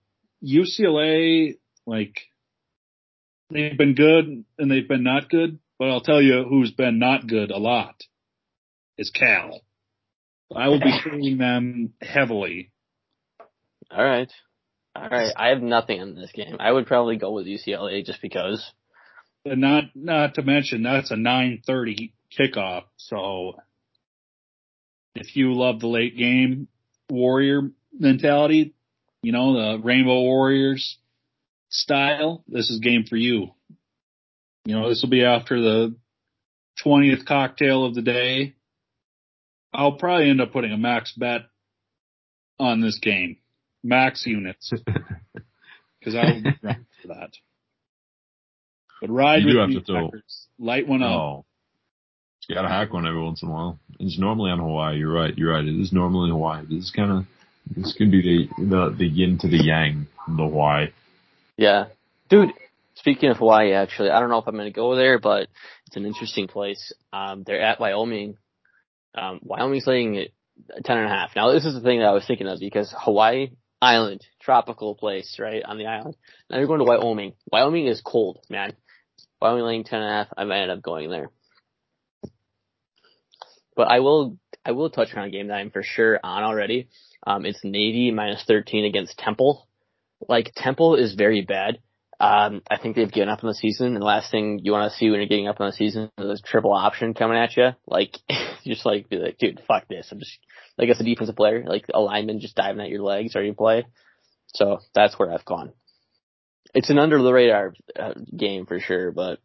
UCLA, 0.44 1.56
like 1.86 2.20
They've 3.50 3.76
been 3.76 3.94
good 3.94 4.44
and 4.58 4.70
they've 4.70 4.88
been 4.88 5.04
not 5.04 5.30
good, 5.30 5.58
but 5.78 5.88
I'll 5.88 6.00
tell 6.00 6.20
you 6.20 6.44
who's 6.48 6.72
been 6.72 6.98
not 6.98 7.26
good 7.26 7.50
a 7.50 7.58
lot 7.58 7.94
is 8.98 9.10
Cal. 9.10 9.60
I 10.54 10.68
will 10.68 10.80
be 10.80 10.98
seeing 11.04 11.38
them 11.38 11.92
heavily. 12.00 12.72
All 13.90 14.04
right. 14.04 14.32
All 14.96 15.08
right. 15.08 15.32
I 15.36 15.48
have 15.48 15.62
nothing 15.62 16.00
on 16.00 16.14
this 16.14 16.32
game. 16.32 16.56
I 16.58 16.72
would 16.72 16.86
probably 16.86 17.16
go 17.16 17.32
with 17.32 17.46
UCLA 17.46 18.04
just 18.04 18.20
because. 18.20 18.72
And 19.44 19.60
not 19.60 19.84
not 19.94 20.34
to 20.34 20.42
mention 20.42 20.82
that's 20.82 21.12
a 21.12 21.14
9:30 21.14 22.12
kickoff. 22.36 22.84
So 22.96 23.60
if 25.18 25.36
you 25.36 25.54
love 25.54 25.80
the 25.80 25.86
late 25.86 26.16
game 26.16 26.68
warrior 27.10 27.70
mentality, 27.92 28.74
you 29.22 29.32
know 29.32 29.54
the 29.54 29.82
Rainbow 29.82 30.20
Warriors, 30.22 30.98
style, 31.68 32.44
this 32.48 32.70
is 32.70 32.80
game 32.80 33.04
for 33.08 33.16
you. 33.16 33.50
You 34.64 34.74
know, 34.74 34.88
this 34.88 35.02
will 35.02 35.10
be 35.10 35.24
after 35.24 35.60
the 35.60 35.96
20th 36.84 37.26
cocktail 37.26 37.84
of 37.84 37.94
the 37.94 38.02
day. 38.02 38.54
I'll 39.72 39.92
probably 39.92 40.30
end 40.30 40.40
up 40.40 40.52
putting 40.52 40.72
a 40.72 40.78
max 40.78 41.12
bet 41.12 41.42
on 42.58 42.80
this 42.80 42.98
game. 42.98 43.38
Max 43.82 44.26
units. 44.26 44.72
Cause 46.04 46.14
I 46.14 46.24
will 46.26 46.42
be 46.42 46.50
drunk 46.62 46.86
for 47.02 47.08
that. 47.08 47.30
But 49.00 49.10
ride 49.10 49.42
you 49.42 49.58
with 49.58 49.68
me, 49.68 49.82
throw, 49.84 50.10
light 50.58 50.86
one 50.86 51.02
up. 51.02 51.10
Oh. 51.10 51.44
You 52.48 52.54
gotta 52.54 52.68
hack 52.68 52.92
one 52.92 53.06
every 53.06 53.22
once 53.22 53.42
in 53.42 53.48
a 53.48 53.52
while. 53.52 53.78
It's 53.98 54.18
normally 54.18 54.50
on 54.50 54.58
Hawaii. 54.58 54.98
You're 54.98 55.12
right. 55.12 55.36
You're 55.36 55.52
right. 55.52 55.64
It 55.64 55.80
is 55.80 55.92
normally 55.92 56.30
Hawaii. 56.30 56.64
This 56.64 56.84
is 56.84 56.92
kind 56.94 57.10
of, 57.10 57.24
this 57.76 57.92
could 57.96 58.10
be 58.10 58.48
the, 58.56 58.64
the, 58.64 58.94
the 58.96 59.06
yin 59.06 59.38
to 59.38 59.48
the 59.48 59.62
yang, 59.64 60.06
the 60.28 60.44
Hawaii. 60.44 60.88
Yeah. 61.56 61.86
Dude, 62.28 62.50
speaking 62.94 63.30
of 63.30 63.38
Hawaii, 63.38 63.72
actually, 63.72 64.10
I 64.10 64.20
don't 64.20 64.30
know 64.30 64.38
if 64.38 64.46
I'm 64.46 64.56
to 64.58 64.70
go 64.70 64.94
there, 64.94 65.18
but 65.18 65.48
it's 65.86 65.96
an 65.96 66.06
interesting 66.06 66.46
place. 66.46 66.92
Um, 67.12 67.42
they're 67.44 67.60
at 67.60 67.80
Wyoming. 67.80 68.36
Um, 69.14 69.40
Wyoming's 69.42 69.86
laying 69.86 70.26
ten 70.84 70.98
and 70.98 71.06
a 71.06 71.10
half. 71.10 71.30
Now 71.34 71.52
this 71.52 71.64
is 71.64 71.74
the 71.74 71.80
thing 71.80 72.00
that 72.00 72.08
I 72.08 72.12
was 72.12 72.26
thinking 72.26 72.46
of 72.46 72.60
because 72.60 72.94
Hawaii 72.96 73.50
island, 73.80 74.24
tropical 74.40 74.94
place, 74.94 75.36
right 75.38 75.62
on 75.64 75.78
the 75.78 75.86
island. 75.86 76.16
Now 76.48 76.58
you're 76.58 76.66
going 76.66 76.80
to 76.80 76.84
Wyoming. 76.84 77.34
Wyoming 77.50 77.86
is 77.86 78.00
cold, 78.00 78.40
man. 78.48 78.72
Wyoming 79.40 79.64
laying 79.64 79.84
ten 79.84 80.00
and 80.00 80.08
a 80.08 80.12
half. 80.12 80.28
I 80.36 80.44
might 80.44 80.62
end 80.62 80.70
up 80.70 80.82
going 80.82 81.10
there. 81.10 81.30
But 83.76 83.88
I 83.90 84.00
will, 84.00 84.38
I 84.64 84.72
will 84.72 84.90
touch 84.90 85.14
on 85.14 85.24
a 85.24 85.30
game 85.30 85.48
that 85.48 85.54
I'm 85.54 85.70
for 85.70 85.82
sure 85.82 86.18
on 86.22 86.42
already. 86.42 86.88
Um, 87.26 87.44
it's 87.44 87.60
Navy 87.62 88.10
minus 88.10 88.42
13 88.46 88.84
against 88.84 89.18
Temple. 89.18 89.68
Like 90.28 90.52
Temple 90.56 90.96
is 90.96 91.14
very 91.14 91.42
bad. 91.42 91.78
Um, 92.18 92.62
I 92.70 92.78
think 92.78 92.96
they've 92.96 93.12
given 93.12 93.28
up 93.28 93.44
on 93.44 93.48
the 93.48 93.54
season, 93.54 93.88
and 93.88 93.96
the 93.96 94.06
last 94.06 94.30
thing 94.30 94.60
you 94.62 94.72
want 94.72 94.90
to 94.90 94.96
see 94.96 95.10
when 95.10 95.20
you're 95.20 95.28
getting 95.28 95.48
up 95.48 95.60
on 95.60 95.66
the 95.66 95.76
season 95.76 96.10
is 96.16 96.40
a 96.40 96.42
triple 96.42 96.72
option 96.72 97.12
coming 97.12 97.36
at 97.36 97.54
you. 97.56 97.70
Like, 97.86 98.16
just 98.64 98.86
like 98.86 99.10
be 99.10 99.16
like, 99.16 99.36
dude, 99.36 99.60
fuck 99.68 99.86
this. 99.88 100.08
I'm 100.10 100.18
just 100.18 100.38
like 100.78 100.88
as 100.88 100.98
a 100.98 101.04
defensive 101.04 101.36
player, 101.36 101.64
like 101.66 101.84
a 101.92 102.00
lineman 102.00 102.40
just 102.40 102.56
diving 102.56 102.80
at 102.80 102.88
your 102.88 103.02
legs 103.02 103.36
or 103.36 103.42
you 103.42 103.52
play. 103.52 103.86
So 104.54 104.78
that's 104.94 105.18
where 105.18 105.30
I've 105.30 105.44
gone. 105.44 105.72
It's 106.74 106.88
an 106.88 106.98
under 106.98 107.22
the 107.22 107.32
radar 107.32 107.74
uh, 107.98 108.14
game 108.34 108.64
for 108.64 108.80
sure, 108.80 109.12
but 109.12 109.38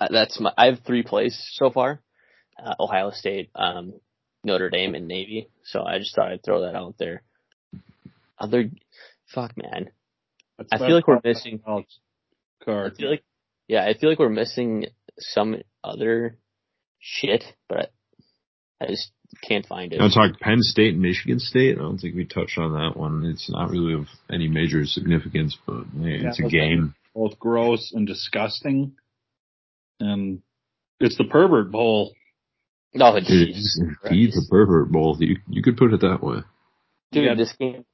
uh, 0.00 0.08
that's 0.10 0.38
my. 0.40 0.52
I 0.56 0.66
have 0.66 0.80
three 0.86 1.02
plays 1.02 1.38
so 1.52 1.70
far: 1.70 2.02
uh, 2.62 2.74
Ohio 2.78 3.10
State, 3.10 3.50
um, 3.54 3.94
Notre 4.44 4.70
Dame, 4.70 4.94
and 4.94 5.08
Navy. 5.08 5.48
So 5.64 5.82
I 5.84 5.98
just 5.98 6.14
thought 6.14 6.32
I'd 6.32 6.44
throw 6.44 6.62
that 6.62 6.74
out 6.74 6.94
there. 6.98 7.22
Other, 8.38 8.70
fuck 9.34 9.56
man, 9.56 9.90
that's 10.58 10.72
I 10.72 10.78
feel 10.78 10.96
like 10.96 11.08
we're 11.08 11.20
missing 11.22 11.60
card. 11.64 12.92
I 12.92 12.96
feel 12.96 13.10
like, 13.10 13.24
yeah, 13.68 13.84
I 13.84 13.94
feel 13.94 14.10
like 14.10 14.18
we're 14.18 14.28
missing 14.28 14.86
some 15.18 15.56
other 15.82 16.36
shit, 16.98 17.44
but 17.68 17.92
I 18.80 18.86
just 18.86 19.10
can't 19.42 19.66
find 19.66 19.92
it. 19.92 20.00
I 20.00 20.08
talk 20.08 20.38
Penn 20.40 20.58
State 20.60 20.94
and 20.94 21.02
Michigan 21.02 21.38
State. 21.38 21.76
I 21.76 21.82
don't 21.82 21.98
think 21.98 22.14
we 22.14 22.24
touched 22.24 22.58
on 22.58 22.72
that 22.72 22.96
one. 22.96 23.24
It's 23.26 23.50
not 23.50 23.70
really 23.70 23.94
of 23.94 24.06
any 24.30 24.48
major 24.48 24.84
significance, 24.84 25.56
but 25.66 25.84
hey, 26.00 26.20
yeah, 26.22 26.28
it's 26.28 26.40
a 26.40 26.48
game. 26.48 26.94
Both 27.14 27.38
gross 27.38 27.92
and 27.94 28.06
disgusting, 28.06 28.96
and 30.00 30.42
it's 31.00 31.16
the 31.16 31.24
pervert 31.24 31.70
bowl. 31.70 32.14
No, 32.94 33.16
it's 33.16 33.28
feed 34.08 34.32
the 34.32 34.46
pervert 34.48 34.90
bowl. 34.90 35.16
You 35.18 35.36
you 35.48 35.62
could 35.62 35.76
put 35.76 35.92
it 35.92 36.00
that 36.00 36.22
way. 36.22 36.38
Dude, 37.12 37.24
yeah. 37.24 37.34
this 37.34 37.52
game 37.58 37.84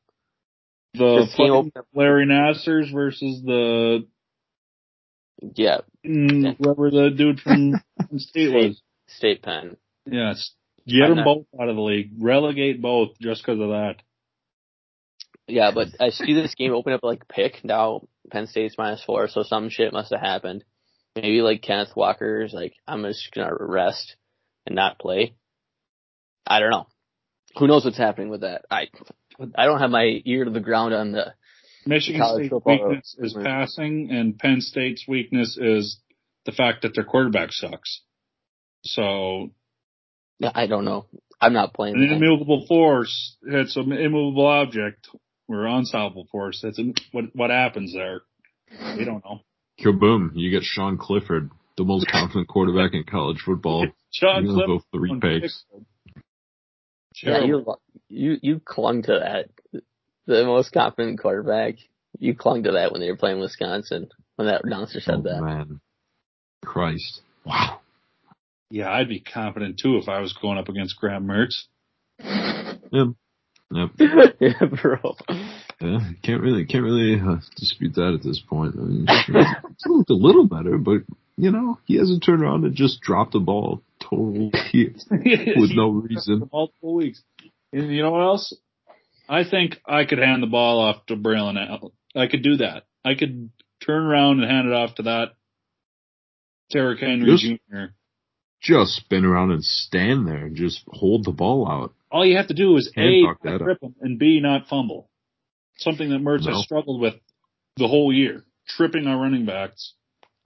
the 0.95 1.29
fucking 1.37 1.73
Larry 1.95 2.27
Nassars 2.27 2.93
versus 2.93 3.43
the 3.45 4.07
yeah 5.55 5.79
mm, 6.07 6.57
whoever 6.59 6.91
the 6.91 7.11
dude 7.17 7.41
from 7.41 7.81
State 8.19 8.53
was. 8.53 8.83
State 9.07 9.43
Penn. 9.43 9.77
Yes, 10.07 10.53
get 10.87 11.03
I'm 11.03 11.11
them 11.11 11.17
not, 11.19 11.25
both 11.25 11.47
out 11.61 11.69
of 11.69 11.77
the 11.77 11.83
league. 11.83 12.13
Relegate 12.19 12.81
both 12.81 13.19
just 13.21 13.43
because 13.43 13.61
of 13.61 13.69
that. 13.69 13.97
Yeah, 15.47 15.73
but 15.75 15.89
I 15.99 16.11
see 16.11 16.33
this 16.33 16.55
game 16.55 16.73
open 16.73 16.93
up 16.93 17.03
like 17.03 17.27
pick 17.29 17.65
now. 17.65 18.03
Penn 18.31 18.47
State's 18.47 18.79
minus 18.79 19.03
four, 19.05 19.29
so 19.29 19.43
some 19.43 19.69
shit 19.69 19.93
must 19.93 20.13
have 20.13 20.21
happened. 20.21 20.65
Maybe 21.17 21.41
like 21.43 21.63
Kenneth 21.63 21.97
Walker's 21.97 22.53
like 22.53 22.75
I'm 22.87 23.03
just 23.03 23.31
gonna 23.35 23.51
rest 23.59 24.17
and 24.67 24.75
not 24.75 24.99
play. 24.99 25.35
I 26.47 26.61
don't 26.61 26.71
know. 26.71 26.87
Who 27.57 27.67
knows 27.67 27.85
what's 27.85 27.99
happening 27.99 28.31
with 28.31 28.43
that? 28.43 28.63
I 28.71 28.89
I 29.55 29.65
don't 29.65 29.81
have 29.81 29.91
my 29.91 30.21
ear 30.25 30.45
to 30.45 30.51
the 30.51 30.61
ground 30.61 30.95
on 30.95 31.13
the 31.13 31.35
Michigan 31.87 32.23
State's 32.35 32.55
weakness 32.65 33.17
is 33.19 33.37
passing, 33.43 34.11
and 34.11 34.39
Penn 34.39 34.61
State's 34.61 35.07
weakness 35.09 35.59
is 35.61 35.99
the 36.45 36.53
fact 36.53 36.83
that 36.83 36.95
their 36.95 37.05
quarterback 37.05 37.53
sucks. 37.53 38.03
So, 38.85 39.51
I 40.43 40.67
don't 40.67 40.85
know. 40.85 41.07
I'm 41.41 41.53
not 41.53 41.75
playing. 41.75 41.97
An 41.97 42.13
immovable 42.13 42.67
force 42.67 43.37
hits 43.49 43.77
an 43.77 43.93
immovable 43.93 44.47
object 44.47 45.09
or 45.49 45.67
unsolvable 45.67 46.27
force. 46.31 46.61
That's 46.63 46.81
what 47.13 47.25
what 47.35 47.51
happens 47.51 47.95
there. 47.95 48.23
We 48.97 49.05
don't 49.05 49.25
know. 49.25 49.41
Kaboom! 49.81 50.33
You 50.35 50.51
get 50.51 50.63
Sean 50.63 50.99
Clifford, 50.99 51.51
the 51.77 51.85
most 51.85 52.09
confident 52.11 52.49
quarterback 52.49 52.95
in 52.95 53.05
college 53.05 53.41
football. 53.45 53.87
Sean 54.13 54.45
Clifford. 54.45 54.83
Three 54.93 55.21
pegs. 55.21 55.65
Yeah, 57.23 57.45
you 57.45 57.67
you 58.09 58.37
you 58.43 58.61
clung 58.65 59.03
to 59.03 59.21
that. 59.21 59.83
The 60.27 60.45
most 60.45 60.73
confident 60.73 61.21
quarterback. 61.21 61.75
You 62.19 62.35
clung 62.35 62.65
to 62.65 62.73
that 62.73 62.93
when 62.93 63.01
they 63.01 63.11
were 63.11 63.17
playing 63.17 63.41
Wisconsin. 63.41 64.09
When 64.37 64.49
that 64.49 64.65
announcer 64.65 65.01
said 65.01 65.17
oh, 65.21 65.23
that. 65.23 65.41
Man, 65.43 65.81
Christ! 66.65 67.21
Wow. 67.45 67.81
Yeah, 68.71 68.91
I'd 68.91 69.09
be 69.09 69.21
confident 69.21 69.81
too 69.83 69.97
if 69.97 70.09
I 70.09 70.21
was 70.21 70.33
going 70.33 70.59
up 70.59 70.69
against 70.69 70.97
Graham 70.97 71.27
Mertz. 71.27 71.65
Yep. 72.93 73.07
Yep. 73.73 73.91
yeah, 74.41 74.65
bro. 74.83 75.17
Yeah, 75.81 76.01
can't 76.25 76.43
really 76.43 76.67
can't 76.67 76.83
really 76.83 77.21
uh, 77.21 77.37
dispute 77.57 77.95
that 77.95 78.15
at 78.15 78.23
this 78.23 78.41
point. 78.41 78.75
I 78.77 78.83
mean, 78.83 79.07
it's 79.09 79.87
looked 79.87 80.11
a 80.11 80.15
little 80.15 80.47
better, 80.47 80.77
but 80.77 81.03
you 81.37 81.51
know 81.51 81.79
he 81.87 81.97
hasn't 81.97 82.25
turned 82.25 82.43
around 82.43 82.65
and 82.65 82.75
just 82.75 83.01
dropped 83.01 83.33
the 83.33 83.41
ball 83.41 83.83
totally 84.01 84.51
with 85.11 85.71
no 85.75 85.91
reason. 85.91 86.49
Multiple 86.53 86.95
weeks. 86.95 87.23
And 87.73 87.95
You 87.95 88.03
know 88.03 88.11
what 88.11 88.23
else? 88.23 88.57
I 89.29 89.45
think 89.49 89.81
I 89.87 90.05
could 90.05 90.19
hand 90.19 90.43
the 90.43 90.49
ball 90.49 90.81
off 90.81 91.07
to 91.07 91.17
Braylon 91.17 91.57
Allen. 91.57 91.93
I 92.17 92.27
could 92.27 92.43
do 92.43 92.57
that. 92.57 92.85
I 93.05 93.15
could 93.15 93.51
turn 93.85 94.03
around 94.03 94.41
and 94.41 94.51
hand 94.51 94.69
it 94.69 94.75
off 94.75 94.97
to 94.97 95.03
that 95.05 95.35
Derrick 96.71 97.01
Henry 97.01 97.31
just, 97.31 97.45
Jr. 97.45 97.85
Just 98.61 98.97
spin 98.97 99.25
around 99.25 99.53
and 99.53 99.65
stand 99.65 100.27
there 100.27 100.47
and 100.47 100.57
just 100.57 100.83
hold 100.89 101.25
the 101.25 101.33
ball 101.33 101.69
out. 101.69 101.95
All 102.11 102.27
you 102.27 102.37
have 102.37 102.49
to 102.49 102.55
do 102.55 102.77
is 102.77 102.93
A, 102.97 103.23
trip 103.43 103.83
him, 103.83 103.95
and 104.01 104.19
B, 104.19 104.41
not 104.41 104.67
fumble. 104.69 105.09
Something 105.79 106.11
that 106.11 106.21
Mertz 106.21 106.45
no. 106.45 106.55
has 106.55 106.65
struggled 106.65 107.01
with 107.01 107.15
the 107.77 107.89
whole 107.89 108.13
year. 108.13 108.45
Tripping 108.67 109.07
our 109.07 109.21
running 109.21 109.47
backs 109.47 109.95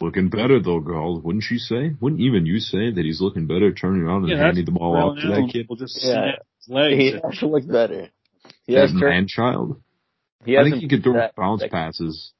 Looking 0.01 0.29
better 0.29 0.61
though, 0.61 0.81
girl. 0.81 1.21
Wouldn't 1.21 1.45
you 1.51 1.59
say? 1.59 1.95
Wouldn't 2.01 2.21
even 2.21 2.47
you 2.47 2.59
say 2.59 2.91
that 2.91 3.05
he's 3.05 3.21
looking 3.21 3.47
better, 3.47 3.73
turning 3.73 4.03
around 4.03 4.25
and 4.25 4.33
yeah, 4.33 4.45
handing 4.45 4.65
the 4.65 4.73
ball 4.73 4.97
off 4.97 5.19
to 5.21 5.29
that 5.29 5.51
kid? 5.53 5.69
Just 5.79 6.05
yeah, 6.05 6.33
legs. 6.69 6.97
he 6.97 7.15
actually 7.25 7.53
looks 7.53 7.67
better. 7.67 8.09
He 8.67 8.75
that 8.75 8.91
man 8.93 9.29
child. 9.29 9.81
He 10.45 10.59
I 10.59 10.65
think 10.65 10.77
he 10.77 10.89
could 10.89 11.03
throw 11.03 11.29
bounce 11.37 11.63
that, 11.63 11.71
passes. 11.71 12.33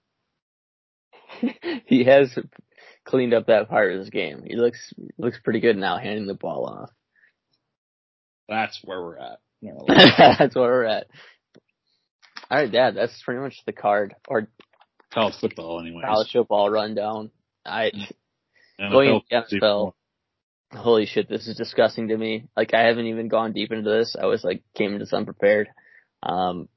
he 1.87 2.05
has 2.05 2.37
cleaned 3.05 3.35
up 3.35 3.47
that 3.47 3.69
part 3.69 3.93
of 3.93 4.01
his 4.01 4.11
game. 4.11 4.43
He 4.47 4.57
looks 4.57 4.93
looks 5.17 5.39
pretty 5.43 5.61
good 5.61 5.77
now, 5.77 5.99
handing 5.99 6.27
the 6.27 6.35
ball 6.35 6.67
off. 6.67 6.91
That's 8.49 8.79
where 8.85 9.01
we're 9.01 9.19
at. 9.19 9.39
that's 9.89 10.55
where 10.55 10.71
we're 10.71 10.85
at. 10.85 11.07
All 12.51 12.59
right, 12.59 12.71
Dad. 12.71 12.95
That's 12.95 13.23
pretty 13.23 13.41
much 13.41 13.57
the 13.65 13.73
card, 13.73 14.15
or 14.29 14.49
college 15.13 15.35
football, 15.41 15.81
anyway. 15.81 16.03
College 16.05 16.31
football 16.33 16.69
rundown. 16.69 17.31
I 17.65 17.91
going 18.79 19.23
into 19.31 19.61
NFL. 19.61 19.93
Holy 20.73 21.07
shit, 21.07 21.29
this 21.29 21.47
is 21.47 21.57
disgusting 21.57 22.09
to 22.09 22.17
me. 22.17 22.49
Like 22.57 22.75
I 22.75 22.83
haven't 22.83 23.07
even 23.07 23.29
gone 23.29 23.53
deep 23.53 23.71
into 23.71 23.89
this. 23.89 24.17
I 24.21 24.27
was 24.27 24.43
like 24.43 24.63
came 24.75 24.93
into 24.93 25.05
this 25.05 25.13
unprepared. 25.13 25.69
Um, 26.23 26.69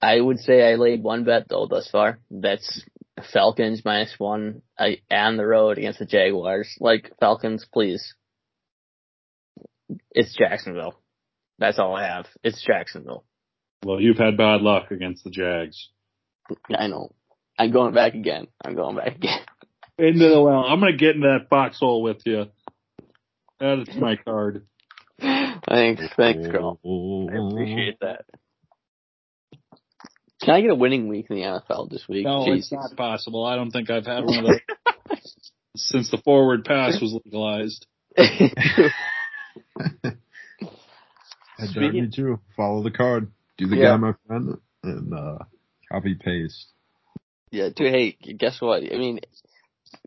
I 0.00 0.20
would 0.20 0.38
say 0.38 0.70
I 0.70 0.76
laid 0.76 1.02
one 1.02 1.24
bet 1.24 1.48
though 1.48 1.66
thus 1.66 1.88
far. 1.90 2.18
That's 2.30 2.84
Falcons 3.32 3.82
minus 3.84 4.14
one 4.18 4.62
I, 4.78 4.98
on 5.10 5.36
the 5.36 5.46
road 5.46 5.78
against 5.78 5.98
the 5.98 6.06
Jaguars. 6.06 6.76
Like 6.80 7.12
Falcons, 7.18 7.66
please. 7.72 8.14
It's 10.10 10.36
Jacksonville. 10.36 11.00
That's 11.58 11.78
all 11.78 11.94
I 11.96 12.06
have. 12.06 12.26
It's 12.42 12.64
Jacksonville. 12.64 13.24
Well, 13.84 14.00
you've 14.00 14.18
had 14.18 14.36
bad 14.36 14.62
luck 14.62 14.90
against 14.90 15.24
the 15.24 15.30
Jags. 15.30 15.88
I 16.74 16.86
know. 16.86 17.14
I'm 17.58 17.72
going 17.72 17.94
back 17.94 18.14
again. 18.14 18.46
I'm 18.64 18.74
going 18.74 18.96
back 18.96 19.16
again 19.16 19.40
into 20.02 20.28
the 20.28 20.40
well. 20.40 20.64
I'm 20.66 20.80
gonna 20.80 20.96
get 20.96 21.14
in 21.14 21.22
that 21.22 21.46
foxhole 21.48 22.02
with 22.02 22.18
you. 22.24 22.46
That 23.60 23.84
is 23.86 23.96
my 23.96 24.16
card. 24.16 24.66
Thanks, 25.20 26.02
thanks, 26.16 26.48
girl. 26.48 26.80
I 26.84 27.36
appreciate 27.36 28.00
that. 28.00 28.24
Can 30.42 30.54
I 30.54 30.60
get 30.60 30.70
a 30.70 30.74
winning 30.74 31.06
week 31.06 31.26
in 31.30 31.36
the 31.36 31.42
NFL 31.42 31.88
this 31.88 32.04
week? 32.08 32.24
No, 32.24 32.44
Jesus. 32.44 32.64
it's 32.64 32.72
not 32.72 32.96
possible. 32.96 33.46
I 33.46 33.54
don't 33.54 33.70
think 33.70 33.90
I've 33.90 34.06
had 34.06 34.24
one 34.24 34.38
of 34.38 34.46
those 34.46 35.36
since 35.76 36.10
the 36.10 36.18
forward 36.18 36.64
pass 36.64 37.00
was 37.00 37.16
legalized. 37.24 37.86
Speaking, 41.64 42.10
too. 42.14 42.40
Follow 42.56 42.82
the 42.82 42.90
card. 42.90 43.30
Do 43.56 43.68
the 43.68 43.76
yeah. 43.76 43.90
guy, 43.90 43.96
my 43.96 44.14
friend, 44.26 44.56
and 44.82 45.14
uh, 45.14 45.38
copy 45.90 46.16
paste. 46.16 46.66
Yeah, 47.52 47.68
dude. 47.74 47.92
Hey, 47.92 48.12
guess 48.12 48.60
what? 48.60 48.82
I 48.82 48.96
mean, 48.96 49.20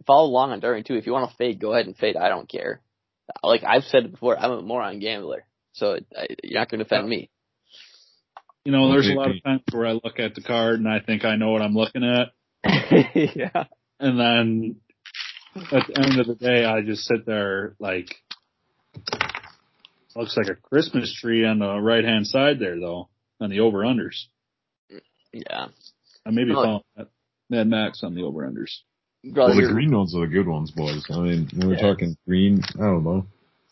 follow 0.05 0.27
along 0.27 0.51
on 0.51 0.59
during 0.59 0.83
too. 0.83 0.95
If 0.95 1.05
you 1.05 1.13
want 1.13 1.29
to 1.29 1.37
fade, 1.37 1.59
go 1.59 1.73
ahead 1.73 1.87
and 1.87 1.97
fade. 1.97 2.15
I 2.15 2.29
don't 2.29 2.49
care. 2.49 2.81
Like 3.43 3.63
I've 3.63 3.83
said 3.83 4.11
before, 4.11 4.37
I'm 4.37 4.51
a 4.51 4.61
moron 4.61 4.99
gambler, 4.99 5.45
so 5.73 5.97
I, 6.15 6.27
you're 6.43 6.59
not 6.59 6.69
going 6.69 6.79
to 6.79 6.85
offend 6.85 7.09
me. 7.09 7.29
You 8.63 8.71
know, 8.71 8.91
there's 8.91 9.09
a 9.09 9.13
lot 9.13 9.29
of 9.29 9.43
times 9.43 9.61
where 9.71 9.85
I 9.85 9.91
look 9.93 10.19
at 10.19 10.33
the 10.33 10.41
card 10.41 10.79
and 10.79 10.87
I 10.87 10.99
think 10.99 11.23
I 11.23 11.35
know 11.35 11.51
what 11.51 11.61
I'm 11.61 11.75
looking 11.75 12.03
at. 12.03 12.29
yeah. 13.15 13.65
And 13.99 14.19
then 14.19 14.75
at 15.55 15.87
the 15.87 15.99
end 15.99 16.19
of 16.19 16.27
the 16.27 16.35
day, 16.35 16.65
I 16.65 16.81
just 16.81 17.03
sit 17.03 17.25
there 17.27 17.75
like, 17.79 18.15
Looks 20.15 20.37
like 20.37 20.47
a 20.47 20.55
Christmas 20.55 21.13
tree 21.13 21.45
on 21.45 21.59
the 21.59 21.77
right 21.77 22.03
hand 22.03 22.25
side 22.25 22.57
there 22.57 22.79
though, 22.79 23.09
on 23.41 23.49
the 23.49 23.59
over 23.59 23.79
unders. 23.79 24.23
Yeah. 25.33 25.67
I 26.25 26.31
maybe 26.31 26.51
oh. 26.51 26.55
following 26.55 26.83
that 26.95 27.07
Mad 27.49 27.67
Max 27.67 28.01
on 28.01 28.15
the 28.15 28.23
over 28.23 28.49
unders. 28.49 28.71
Well, 29.33 29.55
the 29.55 29.69
green 29.73 29.95
ones 29.95 30.15
are 30.15 30.21
the 30.21 30.27
good 30.27 30.47
ones, 30.47 30.71
boys. 30.71 31.05
I 31.09 31.17
mean, 31.17 31.49
when 31.55 31.69
we're 31.69 31.75
yeah. 31.75 31.81
talking 31.81 32.17
green, 32.27 32.61
I 32.75 32.83
don't 32.83 33.03
know. 33.03 33.25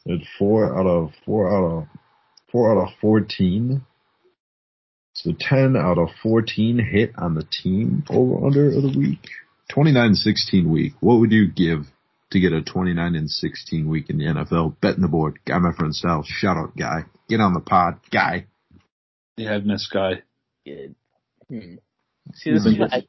It's 0.06 0.28
four 0.38 0.78
out 0.78 0.88
of 0.88 1.12
four 1.26 1.50
out 1.56 1.78
of 1.78 1.88
four 2.52 2.72
out 2.72 2.88
of 2.88 2.90
fourteen. 3.00 3.84
So 5.14 5.32
ten 5.40 5.76
out 5.78 6.00
of 6.00 6.10
fourteen 6.22 6.80
hit 6.80 7.12
on 7.18 7.36
the 7.36 7.44
team 7.44 8.04
over 8.10 8.46
under 8.46 8.68
of 8.70 8.82
the 8.82 8.98
week. 8.98 9.30
29-16 9.72 10.68
week. 10.68 10.94
What 11.00 11.20
would 11.20 11.32
you 11.32 11.48
give 11.48 11.86
to 12.32 12.40
get 12.40 12.54
a 12.54 12.62
29 12.62 13.16
and 13.16 13.30
16 13.30 13.90
week 13.90 14.10
in 14.10 14.18
the 14.18 14.26
NFL? 14.26 14.76
Betting 14.82 15.02
the 15.02 15.08
board. 15.08 15.40
Guy, 15.46 15.58
my 15.58 15.72
friend 15.74 15.96
Style. 15.96 16.24
Shout 16.26 16.58
out, 16.58 16.76
guy. 16.78 17.06
Get 17.30 17.40
on 17.40 17.54
the 17.54 17.60
pod, 17.60 18.00
guy. 18.12 18.46
Yeah, 19.38 19.56
I've 19.56 19.66
missed 19.66 19.90
guy. 19.92 20.22
Good. 20.66 20.96
Hmm. 21.50 21.76
See, 22.34 22.52
this 22.52 22.66
is 22.66 22.80
I, 22.80 23.04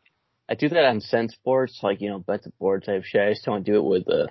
I 0.49 0.55
do 0.55 0.69
that 0.69 0.85
on 0.85 1.01
Sense 1.01 1.33
Sports, 1.33 1.81
like 1.83 2.01
you 2.01 2.11
know, 2.11 2.19
bet 2.19 2.43
the 2.43 2.53
board 2.59 2.85
type 2.85 3.05
shit. 3.05 3.21
I 3.21 3.31
just 3.31 3.45
don't 3.45 3.65
do 3.65 3.77
it 3.77 3.85
with 3.85 4.05
the 4.05 4.29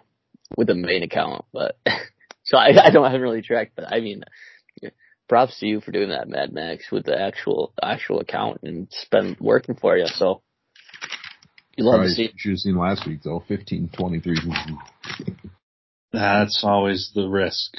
with 0.56 0.68
the 0.68 0.76
main 0.76 1.04
account, 1.04 1.46
but 1.52 1.78
so 2.44 2.58
I, 2.58 2.70
I 2.86 2.92
don't 2.92 3.06
I 3.06 3.10
haven't 3.10 3.22
really 3.22 3.42
tracked. 3.42 3.76
But 3.76 3.92
I 3.92 4.00
mean, 4.00 4.24
props 5.28 5.60
to 5.60 5.66
you 5.66 5.82
for 5.82 5.92
doing 5.92 6.10
that, 6.10 6.30
Mad 6.30 6.54
Max, 6.54 6.92
with 6.92 7.06
the 7.06 7.20
actual 7.20 7.74
actual 7.82 8.20
account 8.20 8.60
and 8.64 8.88
spend 8.92 9.38
working 9.40 9.76
for 9.76 9.98
you. 9.98 10.06
So 10.08 10.42
you 11.76 11.86
love 11.86 12.02
to 12.04 12.10
see. 12.10 12.32
You 12.44 12.56
seen 12.56 12.78
last 12.78 13.08
week 13.08 13.22
though, 13.24 13.44
fifteen 13.48 13.90
twenty 13.92 14.20
three. 14.20 14.38
That's 16.12 16.62
always 16.64 17.12
the 17.16 17.28
risk. 17.28 17.78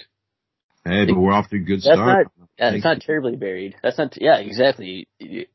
Hey, 0.85 1.07
but 1.07 1.16
we're 1.16 1.32
off 1.32 1.49
to 1.51 1.57
a 1.57 1.61
good 1.61 1.82
start. 1.82 2.28
Not, 2.37 2.43
yeah, 2.59 2.70
it's 2.70 2.84
not 2.84 3.00
terribly 3.00 3.36
buried. 3.36 3.76
That's 3.82 3.98
not. 3.98 4.20
Yeah, 4.20 4.38
exactly. 4.38 5.09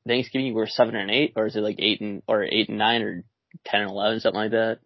Thanksgiving 0.08 0.48
you 0.48 0.54
were 0.54 0.68
seven 0.68 0.96
and 0.96 1.10
eight, 1.10 1.34
or 1.36 1.46
is 1.46 1.56
it 1.56 1.62
like 1.62 1.78
eight 1.80 2.02
and 2.02 2.22
or 2.28 2.44
eight 2.44 2.70
and 2.70 2.78
nine, 2.78 3.02
or 3.02 3.24
ten 3.66 3.82
and 3.82 3.90
eleven, 3.90 4.20
something 4.20 4.42
like 4.42 4.52
that? 4.52 4.80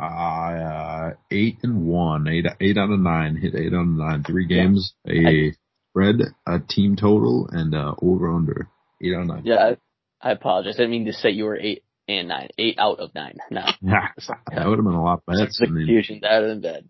Uh, 0.00 1.10
eight 1.30 1.58
and 1.62 1.84
one, 1.84 2.28
eight 2.28 2.46
eight 2.60 2.78
out 2.78 2.90
of 2.90 3.00
nine, 3.00 3.36
hit 3.36 3.54
eight 3.54 3.74
out 3.74 3.80
of 3.82 3.88
nine, 3.88 4.24
three 4.24 4.46
games, 4.46 4.94
yeah. 5.04 5.28
a 5.28 5.52
spread, 5.90 6.16
a 6.46 6.60
team 6.60 6.96
total, 6.96 7.48
and 7.50 7.74
uh, 7.74 7.94
over 8.00 8.32
under 8.32 8.68
eight 9.02 9.14
out 9.14 9.22
of 9.22 9.26
nine. 9.26 9.42
Yeah, 9.44 9.74
I, 10.22 10.28
I 10.28 10.32
apologize. 10.32 10.76
I 10.76 10.82
didn't 10.82 10.92
mean 10.92 11.06
to 11.06 11.12
say 11.12 11.30
you 11.30 11.44
were 11.44 11.58
eight 11.58 11.82
and 12.08 12.28
nine, 12.28 12.48
eight 12.56 12.78
out 12.78 13.00
of 13.00 13.14
nine. 13.14 13.36
No, 13.50 13.64
yeah, 13.82 14.08
that 14.16 14.66
would 14.66 14.78
have 14.78 14.84
been 14.84 14.94
a 14.94 15.02
lot 15.02 15.24
better. 15.26 15.48
Confusion, 15.58 16.20
have 16.22 16.44
been 16.44 16.60
bad. 16.60 16.88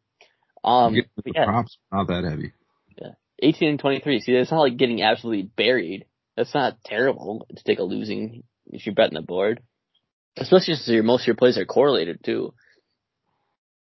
Um, 0.63 0.95
the 0.95 1.33
yeah. 1.35 1.45
props 1.45 1.77
not 1.91 2.07
that 2.07 2.25
heavy. 2.25 2.53
Yeah, 3.01 3.13
eighteen 3.43 3.71
and 3.71 3.79
twenty 3.79 4.01
three. 4.01 4.21
See, 4.21 4.33
it's 4.33 4.51
not 4.51 4.61
like 4.61 4.77
getting 4.77 5.03
absolutely 5.03 5.43
buried. 5.43 6.07
That's 6.37 6.55
not 6.55 6.83
terrible 6.85 7.47
to 7.55 7.65
take 7.65 7.79
a 7.79 7.83
losing 7.83 8.45
if 8.67 8.87
you're 8.87 8.95
betting 8.95 9.15
the 9.15 9.23
board, 9.23 9.61
especially 10.39 10.75
since 10.75 10.89
your 10.89 11.03
most 11.03 11.23
of 11.23 11.27
your 11.27 11.37
plays 11.37 11.59
are 11.59 11.67
correlated 11.67 12.25
too. 12.25 12.55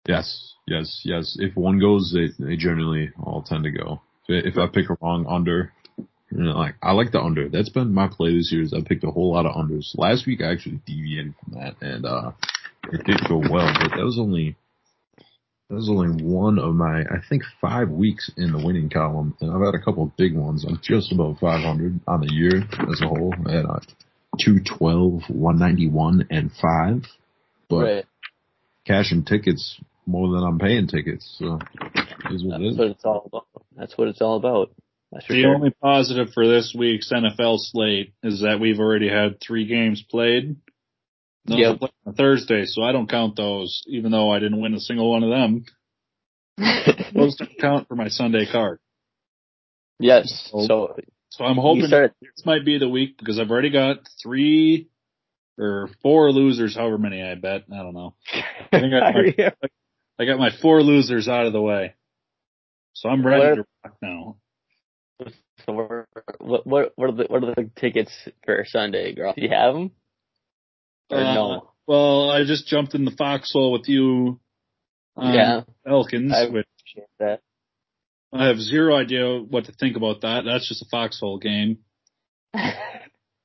Yes, 0.08 0.54
yes, 0.66 1.02
yes. 1.04 1.36
If 1.40 1.58
one 1.58 1.80
goes, 1.80 2.14
they 2.14 2.28
they 2.44 2.56
generally 2.56 3.12
all 3.22 3.42
tend 3.42 3.66
to 3.66 3.72
go. 3.72 4.02
If, 4.30 4.54
if 4.54 4.58
I 4.58 4.68
pick 4.68 4.90
a 4.90 4.98
wrong 5.02 5.26
under, 5.28 5.74
you 5.98 6.44
know, 6.44 6.52
like 6.52 6.76
I 6.82 6.94
like 6.94 7.12
the 7.12 7.20
under. 7.20 7.50
That's 7.50 7.70
been 7.70 7.94
my 7.94 8.08
play 8.08 8.38
this 8.38 8.50
year. 8.52 8.62
Is 8.62 8.74
I 8.74 8.88
picked 8.88 9.04
a 9.04 9.12
whole 9.12 9.34
lot 9.34 9.46
of 9.46 9.56
unders. 9.56 9.98
Last 9.98 10.26
week 10.26 10.42
I 10.42 10.52
actually 10.52 10.80
deviated 10.86 11.34
from 11.44 11.60
that, 11.60 11.76
and 11.82 12.06
uh 12.06 12.32
it 12.94 13.04
did 13.04 13.20
go 13.28 13.40
well. 13.40 13.74
But 13.82 13.98
that 13.98 14.06
was 14.06 14.18
only 14.18 14.56
that 15.70 15.76
was 15.76 15.90
only 15.90 16.24
one 16.24 16.60
of 16.60 16.74
my 16.76 17.02
I 17.02 17.22
think 17.30 17.44
five 17.60 17.90
weeks 17.90 18.32
in 18.38 18.52
the 18.52 18.66
winning 18.66 18.90
column, 18.90 19.36
and 19.42 19.52
I've 19.52 19.62
had 19.62 19.76
a 19.76 19.84
couple 19.84 20.04
of 20.04 20.16
big 20.16 20.36
ones. 20.36 20.66
I'm 20.68 20.80
just 20.82 21.12
above 21.12 21.40
500 21.40 22.00
on 22.08 22.22
the 22.22 22.32
year 22.32 22.58
as 22.58 23.02
a 23.02 23.08
whole. 23.08 23.34
I 23.46 23.52
had 23.52 23.66
uh, 23.66 23.80
a 23.80 24.38
212, 24.40 25.24
191, 25.30 26.28
and 26.30 26.52
five. 26.52 27.04
But 27.70 27.78
right. 27.78 28.06
cash 28.86 29.12
and 29.12 29.28
tickets 29.28 29.80
more 30.06 30.34
than 30.34 30.44
I'm 30.44 30.58
paying 30.58 30.88
tickets. 30.88 31.36
So 31.38 31.60
is 32.32 32.46
what 32.46 32.62
That's 32.62 32.78
what 32.78 32.88
it's 32.88 33.06
all 33.06 33.24
about. 33.26 33.48
That's 33.76 33.98
what 33.98 34.08
it's 34.08 34.22
all 34.22 34.38
about. 34.38 34.72
the 35.12 35.22
sure. 35.42 35.54
only 35.54 35.72
positive 35.72 36.30
for 36.34 36.48
this 36.48 36.74
week's 36.78 37.12
NFL 37.12 37.58
slate 37.60 38.14
is 38.24 38.42
that 38.42 38.60
we've 38.62 38.80
already 38.80 39.10
had 39.10 39.42
three 39.42 39.66
games 39.66 40.02
played. 40.10 40.56
Those 41.48 41.60
yep. 41.60 41.92
on 42.06 42.14
Thursday, 42.14 42.66
so 42.66 42.84
I 42.84 42.92
don't 42.92 43.10
count 43.10 43.38
those, 43.38 43.84
even 43.88 44.12
though 44.12 44.30
I 44.30 44.40
didn't 44.40 44.62
win 44.62 44.74
a 44.74 44.80
single 44.80 45.10
one 45.10 45.24
of 45.24 45.30
them. 45.30 45.66
those 47.16 47.36
don't 47.36 47.58
count 47.60 47.88
for 47.88 47.96
my 47.96 48.10
Sunday 48.10 48.46
card. 48.52 48.80
Yes. 50.00 50.50
So, 50.52 50.66
so, 50.68 50.96
so 51.30 51.46
I'm 51.46 51.56
hoping 51.56 51.88
started- 51.88 52.14
this 52.22 52.46
might 52.46 52.66
be 52.66 52.78
the 52.78 52.90
week 52.90 53.18
because 53.18 53.40
I've 53.40 53.50
already 53.50 53.70
got 53.70 54.00
three 54.22 54.90
or 55.58 55.90
four 56.02 56.32
losers, 56.32 56.76
however 56.76 56.98
many 56.98 57.24
I 57.24 57.36
bet. 57.36 57.64
I 57.72 57.78
don't 57.78 57.94
know. 57.94 58.16
I 58.72 58.80
think 58.80 58.94
I, 58.94 59.54
I 60.20 60.26
got 60.26 60.40
my 60.40 60.50
four 60.62 60.84
losers 60.84 61.28
out 61.28 61.46
of 61.46 61.54
the 61.54 61.62
way. 61.62 61.96
So 62.94 63.10
I'm 63.10 63.26
ready 63.26 63.48
what, 63.48 63.56
to 63.56 63.66
rock 63.86 63.96
now. 64.02 64.36
So 65.66 65.74
what 66.40 66.66
what 66.66 66.94
what 66.96 67.10
are 67.10 67.12
the 67.12 67.26
what 67.28 67.44
are 67.44 67.56
the 67.56 67.70
tickets 67.76 68.12
for 68.46 68.66
Sunday, 68.68 69.14
girl? 69.14 69.34
Do 69.36 69.42
you 69.42 69.50
have 69.50 69.74
them? 69.74 69.92
Or 71.10 71.20
uh, 71.20 71.34
no? 71.34 71.72
Well, 71.88 72.30
I 72.30 72.44
just 72.44 72.68
jumped 72.68 72.96
in 72.96 73.06
the 73.06 73.12
foxhole 73.12 73.72
with 73.72 73.88
you. 73.88 74.40
yeah, 75.18 75.62
Elkins. 75.86 76.34
I 76.34 76.50
which 76.50 76.68
that. 77.20 77.42
I 78.34 78.48
have 78.48 78.60
zero 78.60 78.96
idea 78.96 79.40
what 79.40 79.66
to 79.66 79.72
think 79.72 79.96
about 79.96 80.22
that. 80.22 80.44
That's 80.46 80.68
just 80.68 80.82
a 80.82 80.90
foxhole 80.92 81.40
game. 81.40 81.80
uh, 82.54 82.68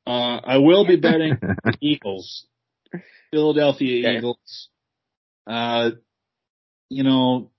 I 0.06 0.58
will 0.58 0.86
be 0.86 0.96
betting 0.96 1.38
the 1.40 1.74
Eagles, 1.80 2.46
Philadelphia 3.30 4.08
okay. 4.08 4.18
Eagles. 4.18 4.68
Uh, 5.46 5.90
you 6.88 7.04
know, 7.04 7.50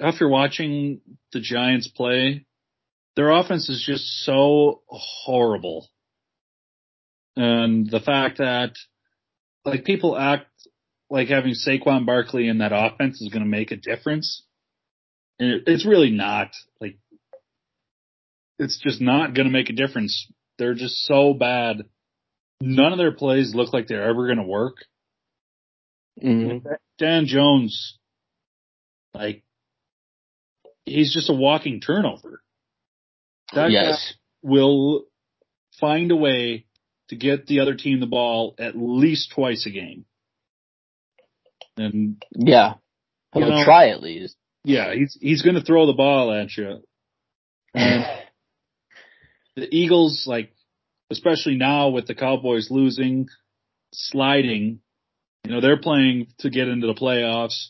after 0.00 0.28
watching 0.28 1.00
the 1.32 1.40
Giants 1.40 1.88
play, 1.88 2.46
their 3.16 3.30
offense 3.30 3.68
is 3.68 3.82
just 3.84 4.04
so 4.24 4.82
horrible. 4.88 5.88
And 7.36 7.88
the 7.88 8.00
fact 8.00 8.38
that 8.38 8.72
like 9.64 9.84
people 9.84 10.16
act 10.16 10.46
like 11.10 11.28
having 11.28 11.54
Saquon 11.54 12.06
Barkley 12.06 12.48
in 12.48 12.58
that 12.58 12.72
offense 12.72 13.20
is 13.20 13.30
going 13.32 13.42
to 13.42 13.48
make 13.48 13.72
a 13.72 13.76
difference. 13.76 14.44
And 15.38 15.50
it, 15.50 15.62
it's 15.66 15.86
really 15.86 16.10
not 16.10 16.50
like, 16.80 16.98
it's 18.58 18.78
just 18.78 19.00
not 19.00 19.34
going 19.34 19.46
to 19.46 19.52
make 19.52 19.70
a 19.70 19.74
difference. 19.74 20.30
They're 20.58 20.74
just 20.74 21.04
so 21.06 21.34
bad. 21.34 21.84
None 22.60 22.92
of 22.92 22.98
their 22.98 23.12
plays 23.12 23.54
look 23.54 23.72
like 23.72 23.88
they're 23.88 24.08
ever 24.08 24.26
going 24.26 24.38
to 24.38 24.44
work. 24.44 24.76
Mm-hmm. 26.22 26.68
Dan 26.98 27.26
Jones 27.26 27.98
like, 29.14 29.42
he's 30.84 31.12
just 31.12 31.30
a 31.30 31.34
walking 31.34 31.80
turnover. 31.80 32.42
That 33.54 33.70
yes. 33.70 34.14
will 34.42 35.06
find 35.80 36.10
a 36.12 36.16
way 36.16 36.66
to 37.10 37.16
get 37.16 37.46
the 37.46 37.60
other 37.60 37.74
team 37.74 38.00
the 38.00 38.06
ball 38.06 38.54
at 38.58 38.76
least 38.76 39.32
twice 39.34 39.66
a 39.66 39.70
game. 39.70 40.04
And 41.76 42.22
yeah, 42.32 42.74
he'll 43.34 43.50
know, 43.50 43.64
try 43.64 43.88
at 43.88 44.02
least. 44.02 44.36
Yeah, 44.64 44.94
he's 44.94 45.18
he's 45.20 45.42
going 45.42 45.56
to 45.56 45.62
throw 45.62 45.86
the 45.86 45.92
ball 45.92 46.32
at 46.32 46.56
you. 46.56 46.82
And 47.74 48.04
the 49.56 49.68
Eagles, 49.74 50.24
like, 50.26 50.52
especially 51.10 51.56
now 51.56 51.88
with 51.88 52.06
the 52.06 52.14
Cowboys 52.14 52.68
losing, 52.70 53.28
sliding, 53.92 54.80
you 55.44 55.52
know, 55.52 55.60
they're 55.60 55.80
playing 55.80 56.28
to 56.40 56.50
get 56.50 56.68
into 56.68 56.86
the 56.86 56.94
playoffs. 56.94 57.68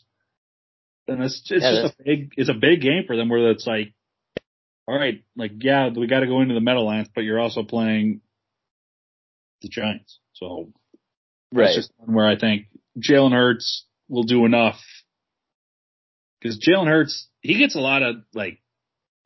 And 1.07 1.23
it's, 1.23 1.41
it's 1.49 1.63
yeah, 1.63 1.81
just 1.83 1.99
a 1.99 2.03
big, 2.03 2.33
it's 2.37 2.49
a 2.49 2.53
big 2.53 2.81
game 2.81 3.03
for 3.07 3.15
them 3.15 3.29
where 3.29 3.49
it's 3.51 3.65
like, 3.65 3.93
all 4.87 4.97
right, 4.97 5.23
like, 5.35 5.51
yeah, 5.59 5.89
we 5.89 6.07
got 6.07 6.19
to 6.19 6.27
go 6.27 6.41
into 6.41 6.53
the 6.53 6.61
Meadowlands, 6.61 7.09
but 7.13 7.23
you're 7.23 7.39
also 7.39 7.63
playing 7.63 8.21
the 9.61 9.69
Giants. 9.69 10.19
So 10.33 10.71
right. 11.51 11.65
that's 11.65 11.75
just 11.75 11.91
one 11.97 12.15
where 12.15 12.27
I 12.27 12.37
think 12.37 12.67
Jalen 12.97 13.33
Hurts 13.33 13.85
will 14.09 14.23
do 14.23 14.45
enough 14.45 14.79
because 16.39 16.59
Jalen 16.59 16.87
Hurts, 16.87 17.27
he 17.41 17.57
gets 17.57 17.75
a 17.75 17.79
lot 17.79 18.03
of 18.03 18.15
like, 18.33 18.59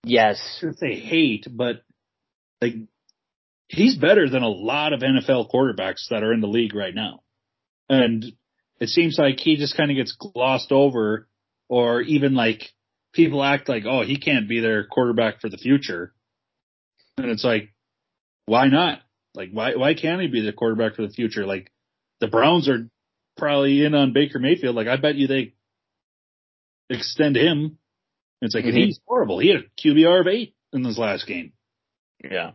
yes, 0.04 0.64
say 0.78 1.00
hate, 1.00 1.48
but 1.50 1.84
like 2.62 2.74
he's 3.68 3.96
better 3.96 4.30
than 4.30 4.44
a 4.44 4.50
lot 4.50 4.94
of 4.94 5.02
NFL 5.02 5.52
quarterbacks 5.52 6.10
that 6.10 6.24
are 6.24 6.34
in 6.34 6.42
the 6.42 6.48
league 6.48 6.76
right 6.76 6.94
now. 6.94 7.22
And 7.90 8.26
it 8.80 8.90
seems 8.90 9.18
like 9.18 9.40
he 9.40 9.56
just 9.56 9.78
kind 9.78 9.92
of 9.92 9.98
gets 9.98 10.16
glossed 10.16 10.72
over 10.72 11.28
or 11.70 12.02
even 12.02 12.36
like 12.36 12.70
people 13.14 13.44
act 13.44 13.70
like, 13.70 13.84
oh, 13.86 14.04
he 14.04 14.18
can't 14.18 14.50
be 14.50 14.60
their 14.60 14.86
quarterback 14.86 15.42
for 15.42 15.50
the 15.50 15.58
future. 15.58 16.14
And 17.18 17.28
it's 17.28 17.44
like, 17.44 17.74
why 18.46 18.68
not? 18.68 19.00
Like, 19.36 19.50
why, 19.52 19.76
why 19.76 19.94
can't 19.94 20.22
he 20.22 20.28
be 20.28 20.42
the 20.42 20.54
quarterback 20.54 20.96
for 20.96 21.02
the 21.02 21.14
future? 21.14 21.46
Like, 21.46 21.72
the 22.20 22.28
Browns 22.28 22.70
are 22.70 22.90
probably 23.38 23.86
in 23.86 23.94
on 23.94 24.14
Baker 24.14 24.40
Mayfield. 24.40 24.76
Like, 24.76 24.88
I 24.88 24.98
bet 24.98 25.16
you 25.16 25.28
they 25.28 25.54
extend 26.90 27.36
him 27.36 27.78
It's 28.42 28.56
like 28.56 28.66
mm-hmm. 28.66 28.78
he's 28.78 29.00
horrible. 29.08 29.40
He 29.40 29.50
had 29.50 29.62
a 29.62 29.82
QBR 29.82 30.22
of 30.22 30.28
eight 30.28 30.56
in 30.74 30.84
this 30.84 30.98
last 30.98 31.28
game. 31.28 31.54
Yeah. 32.24 32.52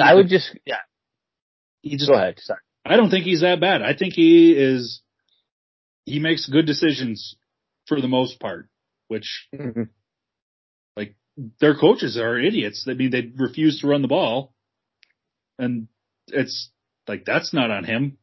I 0.00 0.14
would 0.14 0.28
just 0.28 0.56
yeah. 0.64 0.80
He 1.82 1.96
just 1.96 2.10
go 2.10 2.16
ahead. 2.16 2.36
Sorry. 2.38 2.60
I 2.84 2.96
don't 2.96 3.10
think 3.10 3.24
he's 3.24 3.40
that 3.40 3.60
bad. 3.60 3.82
I 3.82 3.94
think 3.94 4.14
he 4.14 4.52
is. 4.52 5.02
He 6.06 6.18
makes 6.18 6.46
good 6.46 6.66
decisions 6.66 7.36
for 7.86 8.00
the 8.00 8.08
most 8.08 8.38
part, 8.40 8.68
which 9.08 9.48
mm-hmm. 9.54 9.82
like 10.96 11.14
their 11.60 11.74
coaches 11.74 12.18
are 12.18 12.38
idiots. 12.38 12.86
I 12.88 12.94
mean, 12.94 13.10
they 13.10 13.32
refuse 13.36 13.80
to 13.80 13.86
run 13.86 14.02
the 14.02 14.08
ball, 14.08 14.53
and 15.58 15.88
it's 16.28 16.70
like 17.06 17.24
that's 17.24 17.52
not 17.52 17.70
on 17.70 17.84
him. 17.84 18.18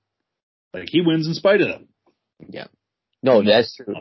Like 0.73 0.89
he 0.89 1.01
wins 1.01 1.27
in 1.27 1.33
spite 1.33 1.61
of 1.61 1.67
them. 1.67 1.87
Yeah. 2.49 2.67
No, 3.21 3.43
that's 3.43 3.75
true. 3.75 3.95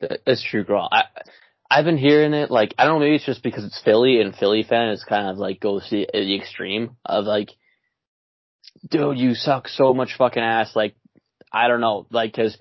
That's 0.00 0.42
true, 0.42 0.64
girl. 0.64 0.88
I 0.90 1.04
I've 1.70 1.84
been 1.84 1.98
hearing 1.98 2.34
it 2.34 2.50
like 2.50 2.74
I 2.78 2.84
don't 2.84 2.94
know 2.94 3.00
maybe 3.00 3.16
it's 3.16 3.26
just 3.26 3.42
because 3.42 3.64
it's 3.64 3.80
Philly 3.84 4.20
and 4.20 4.34
Philly 4.34 4.62
fan 4.62 4.90
is 4.90 5.04
kind 5.04 5.28
of 5.28 5.38
like 5.38 5.60
goes 5.60 5.88
to 5.90 6.06
the 6.12 6.36
extreme 6.36 6.96
of 7.04 7.24
like, 7.24 7.50
dude, 8.88 9.18
you 9.18 9.34
suck 9.34 9.68
so 9.68 9.94
much 9.94 10.16
fucking 10.16 10.42
ass. 10.42 10.74
Like 10.74 10.94
I 11.52 11.68
don't 11.68 11.80
know, 11.80 12.06
like 12.10 12.32
because 12.32 12.56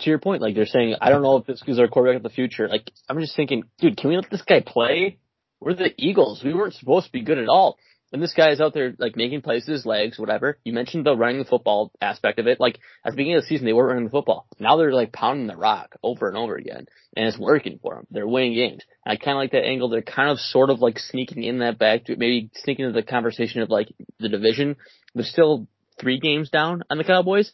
to 0.00 0.10
your 0.10 0.18
point, 0.18 0.42
like 0.42 0.54
they're 0.54 0.66
saying 0.66 0.96
I 1.00 1.10
don't 1.10 1.22
know 1.22 1.36
if 1.36 1.46
this 1.46 1.62
is 1.66 1.78
our 1.78 1.88
quarterback 1.88 2.16
of 2.16 2.22
the 2.22 2.30
future. 2.30 2.68
Like 2.68 2.90
I'm 3.08 3.20
just 3.20 3.36
thinking, 3.36 3.64
dude, 3.78 3.96
can 3.96 4.10
we 4.10 4.16
let 4.16 4.30
this 4.30 4.42
guy 4.42 4.60
play? 4.60 5.18
We're 5.60 5.74
the 5.74 5.92
Eagles. 5.96 6.42
We 6.44 6.54
weren't 6.54 6.74
supposed 6.74 7.06
to 7.06 7.12
be 7.12 7.22
good 7.22 7.38
at 7.38 7.48
all. 7.48 7.78
And 8.14 8.22
this 8.22 8.32
guy 8.32 8.50
is 8.50 8.60
out 8.60 8.74
there 8.74 8.94
like 8.96 9.16
making 9.16 9.42
plays 9.42 9.66
with 9.66 9.72
his 9.74 9.84
legs, 9.84 10.20
whatever. 10.20 10.56
You 10.62 10.72
mentioned 10.72 11.04
the 11.04 11.16
running 11.16 11.40
the 11.40 11.44
football 11.44 11.90
aspect 12.00 12.38
of 12.38 12.46
it. 12.46 12.60
Like 12.60 12.78
at 13.04 13.10
the 13.10 13.16
beginning 13.16 13.38
of 13.38 13.42
the 13.42 13.48
season, 13.48 13.66
they 13.66 13.72
weren't 13.72 13.88
running 13.88 14.04
the 14.04 14.10
football. 14.10 14.46
Now 14.60 14.76
they're 14.76 14.92
like 14.92 15.12
pounding 15.12 15.48
the 15.48 15.56
rock 15.56 15.96
over 16.00 16.28
and 16.28 16.36
over 16.36 16.54
again, 16.54 16.86
and 17.16 17.26
it's 17.26 17.36
working 17.36 17.80
for 17.82 17.96
them. 17.96 18.06
They're 18.12 18.28
winning 18.28 18.54
games. 18.54 18.84
And 19.04 19.12
I 19.12 19.16
kind 19.16 19.36
of 19.36 19.40
like 19.40 19.50
that 19.50 19.64
angle. 19.64 19.88
They're 19.88 20.00
kind 20.00 20.30
of 20.30 20.38
sort 20.38 20.70
of 20.70 20.78
like 20.78 21.00
sneaking 21.00 21.42
in 21.42 21.58
that 21.58 21.76
back 21.76 22.04
to 22.04 22.16
maybe 22.16 22.52
sneaking 22.54 22.84
into 22.84 23.00
the 23.00 23.04
conversation 23.04 23.62
of 23.62 23.68
like 23.68 23.88
the 24.20 24.28
division. 24.28 24.76
They're 25.16 25.24
still 25.24 25.66
three 26.00 26.20
games 26.20 26.50
down 26.50 26.84
on 26.88 26.98
the 26.98 27.04
Cowboys, 27.04 27.52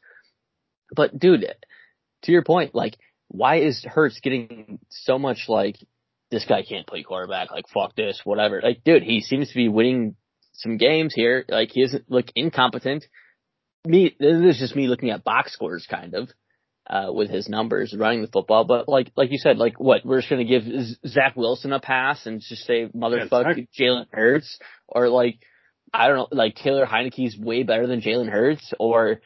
but 0.95 1.19
dude, 1.19 1.47
to 2.25 2.33
your 2.33 2.45
point, 2.45 2.75
like 2.75 2.99
why 3.29 3.61
is 3.61 3.83
Hurts 3.83 4.21
getting 4.21 4.79
so 4.91 5.19
much 5.19 5.47
like 5.49 5.77
this 6.31 6.45
guy 6.45 6.63
can't 6.63 6.87
play 6.87 7.03
quarterback, 7.03 7.51
like 7.51 7.65
fuck 7.73 7.97
this, 7.97 8.21
whatever. 8.25 8.61
Like, 8.63 8.85
dude, 8.85 9.03
he 9.03 9.23
seems 9.23 9.49
to 9.49 9.55
be 9.55 9.69
winning 9.69 10.17
some 10.63 10.77
games 10.77 11.15
here. 11.15 11.45
Like 11.49 11.71
he 11.73 11.83
doesn't 11.83 12.11
look 12.11 12.27
incompetent. 12.35 13.05
Me, 13.87 14.15
this 14.19 14.55
is 14.55 14.59
just 14.59 14.77
me 14.77 14.89
looking 14.89 15.11
at 15.11 15.25
box 15.25 15.53
scores 15.53 15.87
kind 15.91 16.15
of, 16.15 16.29
uh, 16.89 17.13
with 17.13 17.31
his 17.31 17.49
numbers 17.49 17.95
running 17.97 18.23
the 18.23 18.29
football. 18.29 18.65
But 18.65 18.89
like, 18.89 19.11
like 19.17 19.31
you 19.31 19.39
said, 19.39 19.57
like 19.57 19.81
what, 19.81 20.05
we're 20.05 20.19
just 20.19 20.29
going 20.29 20.47
to 20.47 20.61
give 20.61 20.65
Zach 21.07 21.35
Wilson 21.37 21.73
a 21.73 21.81
pass 21.81 22.27
and 22.27 22.41
just 22.41 22.67
say 22.67 22.87
motherfucker 22.87 23.67
Jalen 23.79 24.07
Hurts 24.13 24.59
or 24.89 25.09
like, 25.09 25.39
I 25.93 26.09
don't 26.09 26.17
know, 26.17 26.29
like 26.31 26.57
Taylor 26.57 26.87
Heinicke's 26.87 27.39
way 27.39 27.63
better 27.63 27.87
than 27.87 28.01
Jalen 28.01 28.31
Hurts 28.31 28.73
or 28.79 29.21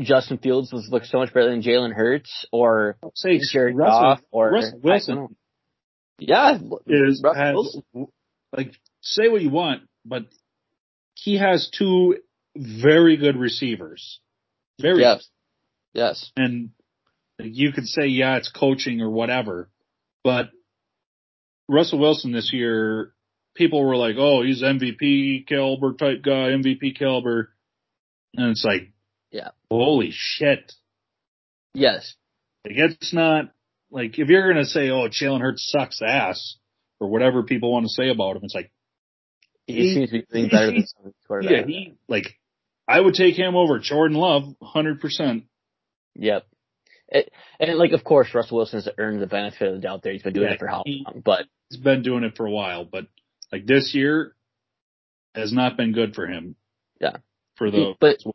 Justin 0.00 0.38
Fields 0.38 0.72
was 0.72 0.88
looks 0.90 1.10
so 1.10 1.18
much 1.18 1.32
better 1.32 1.50
than 1.50 1.62
Jalen 1.62 1.94
Hurts 1.94 2.46
or 2.52 2.96
say 3.14 3.38
Jared 3.52 3.76
Russell, 3.76 4.00
Goff 4.00 4.20
or 4.30 4.50
Russell 4.50 4.80
Wilson. 4.82 5.36
Yeah, 6.18 6.58
is 6.86 7.22
has, 7.24 7.80
like 8.56 8.72
say 9.00 9.28
what 9.28 9.40
you 9.40 9.50
want, 9.50 9.82
but 10.04 10.24
he 11.24 11.38
has 11.38 11.70
two 11.76 12.16
very 12.56 13.16
good 13.16 13.36
receivers. 13.36 14.20
Very 14.80 15.00
yes. 15.00 15.28
Yes. 15.92 16.30
And 16.36 16.70
you 17.38 17.72
could 17.72 17.86
say, 17.86 18.06
yeah, 18.06 18.36
it's 18.36 18.50
coaching 18.50 19.00
or 19.00 19.10
whatever, 19.10 19.68
but 20.22 20.50
Russell 21.68 21.98
Wilson 21.98 22.32
this 22.32 22.52
year, 22.52 23.12
people 23.54 23.84
were 23.84 23.96
like, 23.96 24.16
oh, 24.18 24.42
he's 24.42 24.62
MVP 24.62 25.46
caliber 25.46 25.94
type 25.94 26.22
guy, 26.22 26.50
MVP 26.50 26.98
caliber. 26.98 27.50
And 28.34 28.50
it's 28.50 28.64
like, 28.64 28.92
yeah, 29.30 29.50
holy 29.70 30.10
shit. 30.12 30.72
Yes. 31.74 32.14
Like 32.64 32.76
it's 32.76 33.12
not 33.12 33.50
like 33.90 34.18
if 34.18 34.28
you're 34.28 34.52
gonna 34.52 34.64
say, 34.64 34.90
oh, 34.90 35.08
Jalen 35.08 35.40
Hurts 35.40 35.70
sucks 35.70 36.00
ass 36.02 36.56
or 37.00 37.08
whatever 37.08 37.42
people 37.42 37.72
want 37.72 37.86
to 37.86 37.92
say 37.92 38.08
about 38.08 38.36
him, 38.36 38.44
it's 38.44 38.54
like 38.54 38.70
he, 39.68 39.74
he 39.74 39.94
seems 39.94 40.10
to 40.10 40.20
be 40.20 40.26
doing 40.32 40.48
better 40.48 40.66
than 40.66 40.86
some 40.86 41.12
quarterbacks. 41.28 41.50
Yeah, 41.50 41.66
he 41.66 41.94
like 42.08 42.38
I 42.88 42.98
would 42.98 43.14
take 43.14 43.36
him 43.36 43.54
over 43.54 43.78
Jordan 43.78 44.16
Love, 44.16 44.44
hundred 44.62 45.00
percent. 45.00 45.44
Yep. 46.14 46.46
It, 47.10 47.32
and 47.60 47.78
like, 47.78 47.92
of 47.92 48.04
course, 48.04 48.34
Russell 48.34 48.56
Wilson 48.58 48.80
has 48.80 48.88
earned 48.98 49.22
the 49.22 49.26
benefit 49.26 49.68
of 49.68 49.74
the 49.74 49.80
doubt 49.80 50.02
there. 50.02 50.12
He's 50.12 50.22
been 50.22 50.34
doing 50.34 50.48
yeah, 50.48 50.54
it 50.54 50.58
for 50.58 50.66
how 50.66 50.82
he, 50.84 51.04
long? 51.06 51.22
But 51.24 51.46
he's 51.70 51.80
been 51.80 52.02
doing 52.02 52.24
it 52.24 52.36
for 52.36 52.46
a 52.46 52.50
while. 52.50 52.84
But 52.84 53.06
like 53.52 53.66
this 53.66 53.94
year 53.94 54.34
has 55.34 55.52
not 55.52 55.76
been 55.76 55.92
good 55.92 56.14
for 56.14 56.26
him. 56.26 56.56
Yeah. 57.00 57.18
For 57.56 57.70
the 57.70 57.94
but 58.00 58.22
for 58.22 58.34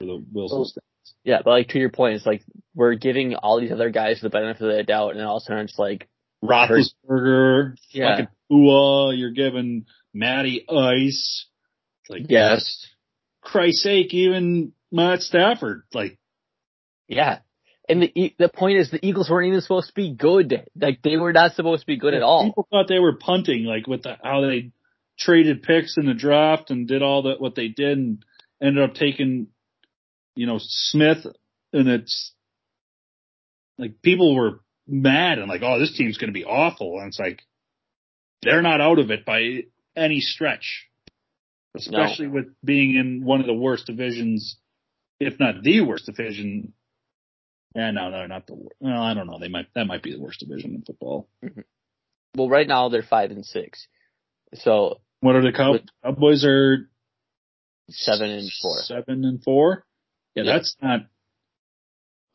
the 0.00 0.24
Wilson. 0.32 0.80
Oh. 0.80 0.82
yeah, 1.24 1.40
but 1.44 1.50
like 1.50 1.68
to 1.68 1.78
your 1.78 1.90
point, 1.90 2.16
it's 2.16 2.26
like 2.26 2.42
we're 2.74 2.94
giving 2.94 3.34
all 3.34 3.60
these 3.60 3.72
other 3.72 3.90
guys 3.90 4.20
the 4.20 4.30
benefit 4.30 4.62
of 4.62 4.76
the 4.76 4.82
doubt, 4.84 5.14
and 5.14 5.24
all 5.24 5.36
of 5.36 5.42
a 5.42 5.44
sudden 5.44 5.64
it's 5.64 5.78
like 5.78 6.08
Roethlisberger, 6.44 7.74
yeah. 7.90 8.10
fucking 8.10 8.28
Tua, 8.50 9.14
you're 9.14 9.32
giving 9.32 9.86
Matty 10.18 10.64
Ice. 10.68 11.46
Like, 12.08 12.22
yes. 12.28 12.86
Christ's 13.42 13.82
sake, 13.82 14.12
even 14.12 14.72
Matt 14.90 15.20
Stafford. 15.20 15.82
Like, 15.94 16.18
yeah. 17.06 17.38
And 17.88 18.02
the 18.02 18.34
the 18.38 18.50
point 18.50 18.78
is, 18.78 18.90
the 18.90 19.04
Eagles 19.04 19.30
weren't 19.30 19.48
even 19.48 19.60
supposed 19.62 19.88
to 19.88 19.94
be 19.94 20.14
good. 20.14 20.68
Like, 20.78 21.00
they 21.02 21.16
were 21.16 21.32
not 21.32 21.54
supposed 21.54 21.82
to 21.82 21.86
be 21.86 21.96
good 21.96 22.14
at 22.14 22.22
all. 22.22 22.44
People 22.44 22.68
thought 22.70 22.88
they 22.88 22.98
were 22.98 23.16
punting, 23.16 23.64
like 23.64 23.86
with 23.86 24.02
the, 24.02 24.16
how 24.22 24.42
they 24.42 24.72
traded 25.18 25.62
picks 25.62 25.96
in 25.96 26.06
the 26.06 26.14
draft 26.14 26.70
and 26.70 26.86
did 26.86 27.02
all 27.02 27.22
that 27.22 27.40
what 27.40 27.54
they 27.54 27.68
did, 27.68 27.96
and 27.96 28.24
ended 28.62 28.84
up 28.84 28.94
taking, 28.94 29.46
you 30.34 30.46
know, 30.46 30.58
Smith. 30.60 31.26
And 31.72 31.88
it's 31.88 32.32
like 33.78 34.02
people 34.02 34.34
were 34.34 34.60
mad 34.86 35.38
and 35.38 35.48
like, 35.48 35.62
oh, 35.62 35.78
this 35.78 35.96
team's 35.96 36.18
going 36.18 36.28
to 36.28 36.38
be 36.38 36.44
awful. 36.44 36.98
And 36.98 37.08
it's 37.08 37.18
like 37.18 37.40
they're 38.42 38.62
not 38.62 38.80
out 38.80 38.98
of 38.98 39.10
it 39.10 39.24
by 39.24 39.62
any 39.98 40.20
stretch, 40.20 40.86
especially 41.76 42.26
no. 42.26 42.32
with 42.32 42.46
being 42.64 42.94
in 42.94 43.24
one 43.24 43.40
of 43.40 43.46
the 43.46 43.54
worst 43.54 43.86
divisions, 43.86 44.56
if 45.20 45.38
not 45.38 45.62
the 45.62 45.80
worst 45.82 46.06
division. 46.06 46.72
Yeah, 47.74 47.90
no, 47.90 48.10
no, 48.10 48.26
not 48.26 48.46
the 48.46 48.54
worst. 48.54 48.76
Well, 48.80 49.00
I 49.00 49.14
don't 49.14 49.26
know. 49.26 49.38
They 49.38 49.48
might 49.48 49.66
that 49.74 49.86
might 49.86 50.02
be 50.02 50.12
the 50.12 50.20
worst 50.20 50.40
division 50.40 50.74
in 50.74 50.82
football. 50.82 51.28
Mm-hmm. 51.44 51.60
Well, 52.36 52.48
right 52.48 52.66
now 52.66 52.88
they're 52.88 53.02
five 53.02 53.30
and 53.30 53.44
six. 53.44 53.86
So 54.54 55.00
what 55.20 55.36
are 55.36 55.42
the 55.42 55.52
Cow- 55.52 55.80
Cowboys? 56.02 56.44
Are 56.44 56.88
seven 57.90 58.30
and 58.30 58.50
four. 58.62 58.78
Seven 58.82 59.24
and 59.24 59.42
four. 59.42 59.84
Yeah, 60.34 60.44
yeah. 60.44 60.52
that's 60.52 60.76
not. 60.82 61.00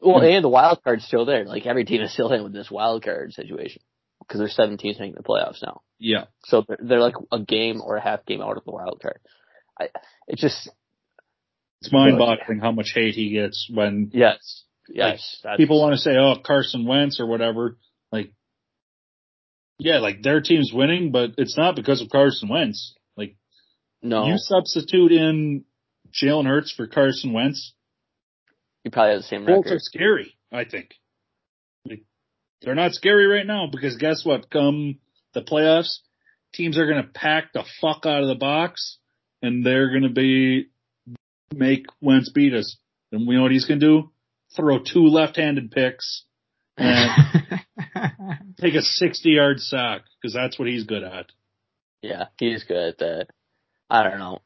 Well, 0.02 0.22
and 0.22 0.44
the 0.44 0.50
wild 0.50 0.84
card's 0.84 1.06
still 1.06 1.26
there. 1.26 1.46
Like 1.46 1.66
every 1.66 1.86
team 1.86 2.02
is 2.02 2.12
still 2.12 2.32
in 2.34 2.44
with 2.44 2.52
this 2.52 2.70
wild 2.70 3.04
card 3.04 3.32
situation 3.32 3.82
because 4.28 4.40
there's 4.40 4.56
seven 4.56 4.78
teams 4.78 5.00
making 5.00 5.16
the 5.16 5.24
playoffs 5.24 5.62
now. 5.62 5.82
Yeah. 6.00 6.26
So 6.46 6.64
they're, 6.68 6.80
they're 6.82 7.00
like 7.00 7.16
a 7.32 7.40
game 7.40 7.82
or 7.82 7.98
a 7.98 8.02
half 8.02 8.26
game 8.26 8.42
out 8.42 8.58
of 8.58 8.66
the 8.66 8.72
wild 8.72 9.00
card. 9.02 9.20
I, 9.80 9.90
it 10.28 10.38
just. 10.38 10.70
It's 11.82 11.92
mind 11.92 12.18
boggling 12.18 12.60
how 12.60 12.72
much 12.72 12.92
hate 12.96 13.16
he 13.16 13.32
gets 13.32 13.70
when. 13.74 14.10
Yes. 14.14 14.64
Yes. 14.88 15.42
Like, 15.44 15.58
people 15.58 15.82
want 15.82 15.94
to 15.94 16.00
say, 16.00 16.16
oh, 16.18 16.36
Carson 16.46 16.86
Wentz 16.86 17.20
or 17.20 17.26
whatever. 17.26 17.78
Like, 18.12 18.32
yeah, 19.80 20.00
like 20.00 20.22
their 20.22 20.42
team's 20.42 20.72
winning, 20.74 21.12
but 21.12 21.32
it's 21.38 21.58
not 21.58 21.76
because 21.76 22.02
of 22.02 22.10
Carson 22.10 22.48
Wentz. 22.48 22.96
Like, 23.18 23.36
no. 24.02 24.28
You 24.28 24.36
substitute 24.38 25.12
in 25.12 25.66
Jalen 26.12 26.46
Hurts 26.46 26.72
for 26.72 26.88
Carson 26.88 27.34
Wentz. 27.34 27.74
You 28.84 28.92
probably 28.92 29.14
have 29.14 29.22
the 29.22 29.28
same 29.28 29.46
record. 29.46 29.64
Colts 29.64 29.72
are 29.72 29.80
scary, 29.80 30.36
I 30.52 30.66
think. 30.66 30.96
Like, 32.64 32.66
they're 32.66 32.84
not 32.84 32.94
scary 32.94 33.28
right 33.28 33.46
now 33.46 33.68
because 33.72 33.98
guess 33.98 34.24
what? 34.24 34.50
Come 34.50 35.00
the 35.34 35.42
playoffs, 35.42 36.00
teams 36.54 36.78
are 36.78 36.86
going 36.86 37.04
to 37.04 37.10
pack 37.10 37.52
the 37.54 37.66
fuck 37.82 38.06
out 38.06 38.22
of 38.22 38.28
the 38.28 38.36
box 38.36 38.98
and 39.42 39.66
they're 39.66 39.90
going 39.90 40.04
to 40.04 40.10
be 40.10 40.70
make 41.54 41.86
Wentz 42.02 42.32
beat 42.32 42.54
us. 42.54 42.78
And 43.12 43.28
we 43.28 43.36
know 43.36 43.44
what 43.44 43.52
he's 43.52 43.66
going 43.66 43.80
to 43.80 43.86
do? 43.86 44.12
Throw 44.56 44.80
two 44.80 45.08
left-handed 45.08 45.72
picks 45.72 46.24
and 46.78 47.10
take 48.60 48.76
a 48.76 48.82
60 48.82 49.30
yard 49.30 49.60
sack 49.60 50.02
because 50.22 50.34
that's 50.34 50.58
what 50.58 50.68
he's 50.68 50.86
good 50.86 51.04
at. 51.04 51.28
Yeah, 52.02 52.26
he's 52.38 52.64
good 52.64 52.90
at 52.90 52.98
that. 53.00 53.28
I 53.90 54.04
don't 54.04 54.20
know. 54.20 54.40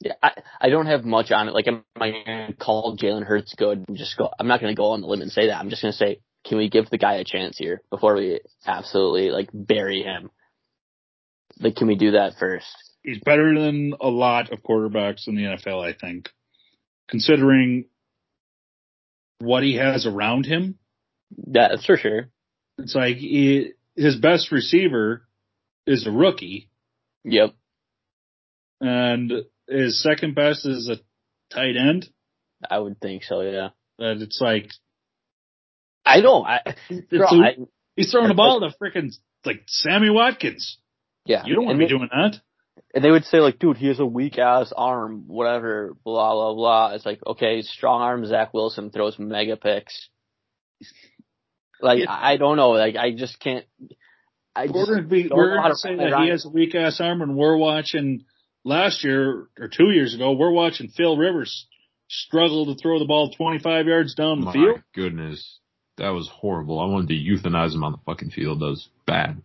Yeah, 0.00 0.14
I, 0.22 0.32
I 0.60 0.68
don't 0.70 0.86
have 0.86 1.04
much 1.04 1.30
on 1.30 1.48
it. 1.48 1.54
Like, 1.54 1.68
am 1.68 1.84
I 2.00 2.10
going 2.10 2.46
to 2.48 2.52
call 2.54 2.96
Jalen 2.96 3.24
Hurts 3.24 3.54
good 3.56 3.84
and 3.86 3.96
just 3.96 4.18
go, 4.18 4.30
I'm 4.38 4.48
not 4.48 4.60
going 4.60 4.74
to 4.74 4.76
go 4.76 4.90
on 4.90 5.00
the 5.00 5.06
limb 5.06 5.22
and 5.22 5.30
say 5.30 5.46
that. 5.46 5.58
I'm 5.58 5.70
just 5.70 5.82
going 5.82 5.92
to 5.92 5.98
say 5.98 6.20
can 6.44 6.58
we 6.58 6.68
give 6.68 6.90
the 6.90 6.98
guy 6.98 7.14
a 7.14 7.24
chance 7.24 7.56
here 7.56 7.82
before 7.90 8.16
we 8.16 8.40
absolutely 8.66 9.30
like 9.30 9.48
bury 9.52 10.02
him? 10.02 10.30
Like, 11.60 11.76
can 11.76 11.86
we 11.86 11.96
do 11.96 12.12
that 12.12 12.34
first? 12.38 12.66
He's 13.02 13.20
better 13.20 13.58
than 13.58 13.94
a 14.00 14.08
lot 14.08 14.52
of 14.52 14.62
quarterbacks 14.62 15.28
in 15.28 15.34
the 15.34 15.42
NFL, 15.42 15.84
I 15.84 15.92
think, 15.92 16.30
considering 17.08 17.86
what 19.38 19.62
he 19.62 19.76
has 19.76 20.06
around 20.06 20.46
him. 20.46 20.78
That's 21.36 21.84
for 21.84 21.96
sure. 21.96 22.28
It's 22.78 22.94
like 22.94 23.16
he, 23.16 23.72
his 23.96 24.16
best 24.16 24.52
receiver 24.52 25.26
is 25.86 26.06
a 26.06 26.10
rookie. 26.10 26.70
Yep. 27.24 27.54
And 28.80 29.32
his 29.68 30.02
second 30.02 30.34
best 30.34 30.66
is 30.66 30.88
a 30.88 31.00
tight 31.54 31.76
end. 31.76 32.08
I 32.68 32.78
would 32.78 33.00
think 33.00 33.24
so, 33.24 33.40
yeah. 33.42 33.70
But 33.98 34.18
it's 34.18 34.40
like 34.40 34.70
I 36.04 36.20
know. 36.20 36.44
I, 36.44 36.60
bro, 37.10 37.26
a, 37.26 37.42
I 37.42 37.56
he's 37.96 38.10
throwing 38.10 38.28
the 38.28 38.34
ball 38.34 38.60
to 38.60 38.74
freaking 38.82 39.12
like 39.44 39.62
Sammy 39.66 40.10
Watkins. 40.10 40.78
Yeah. 41.24 41.44
You 41.44 41.54
don't 41.54 41.66
want 41.66 41.78
to 41.78 41.84
be 41.84 41.88
doing 41.88 42.08
that. 42.10 42.40
And 42.94 43.04
they 43.04 43.10
would 43.10 43.24
say 43.24 43.38
like, 43.38 43.58
dude, 43.58 43.76
he 43.76 43.88
has 43.88 44.00
a 44.00 44.06
weak 44.06 44.38
ass 44.38 44.72
arm, 44.76 45.24
whatever, 45.26 45.94
blah 46.04 46.32
blah 46.32 46.54
blah. 46.54 46.94
It's 46.94 47.06
like, 47.06 47.20
okay, 47.26 47.62
strong 47.62 48.02
arm 48.02 48.24
Zach 48.26 48.52
Wilson 48.52 48.90
throws 48.90 49.18
mega 49.18 49.56
picks. 49.56 50.08
Like 51.80 52.00
yeah. 52.00 52.06
I 52.10 52.36
don't 52.36 52.56
know, 52.56 52.70
like 52.70 52.96
I 52.96 53.12
just 53.12 53.40
can't. 53.40 53.64
I 54.54 54.66
we're 54.72 54.86
gonna 54.86 55.02
be 55.02 55.28
we're 55.32 55.56
gonna 55.56 55.74
say 55.74 55.96
that 55.96 56.20
he 56.22 56.28
has 56.28 56.44
a 56.44 56.48
weak 56.48 56.74
ass 56.74 57.00
arm, 57.00 57.22
and 57.22 57.36
we're 57.36 57.56
watching 57.56 58.24
last 58.64 59.04
year 59.04 59.48
or 59.58 59.68
two 59.68 59.90
years 59.90 60.14
ago, 60.14 60.32
we're 60.32 60.52
watching 60.52 60.88
Phil 60.88 61.16
Rivers 61.16 61.66
struggle 62.08 62.66
to 62.66 62.74
throw 62.80 62.98
the 62.98 63.06
ball 63.06 63.30
25 63.30 63.86
yards 63.86 64.14
down 64.14 64.40
the 64.40 64.46
My 64.46 64.52
field. 64.52 64.82
Goodness, 64.94 65.58
that 66.02 66.10
was 66.10 66.28
horrible. 66.28 66.80
I 66.80 66.86
wanted 66.86 67.08
to 67.08 67.14
euthanize 67.14 67.72
him 67.74 67.84
on 67.84 67.92
the 67.92 67.98
fucking 68.04 68.30
field. 68.30 68.58
That 68.58 68.66
was 68.66 68.88
bad. 69.06 69.40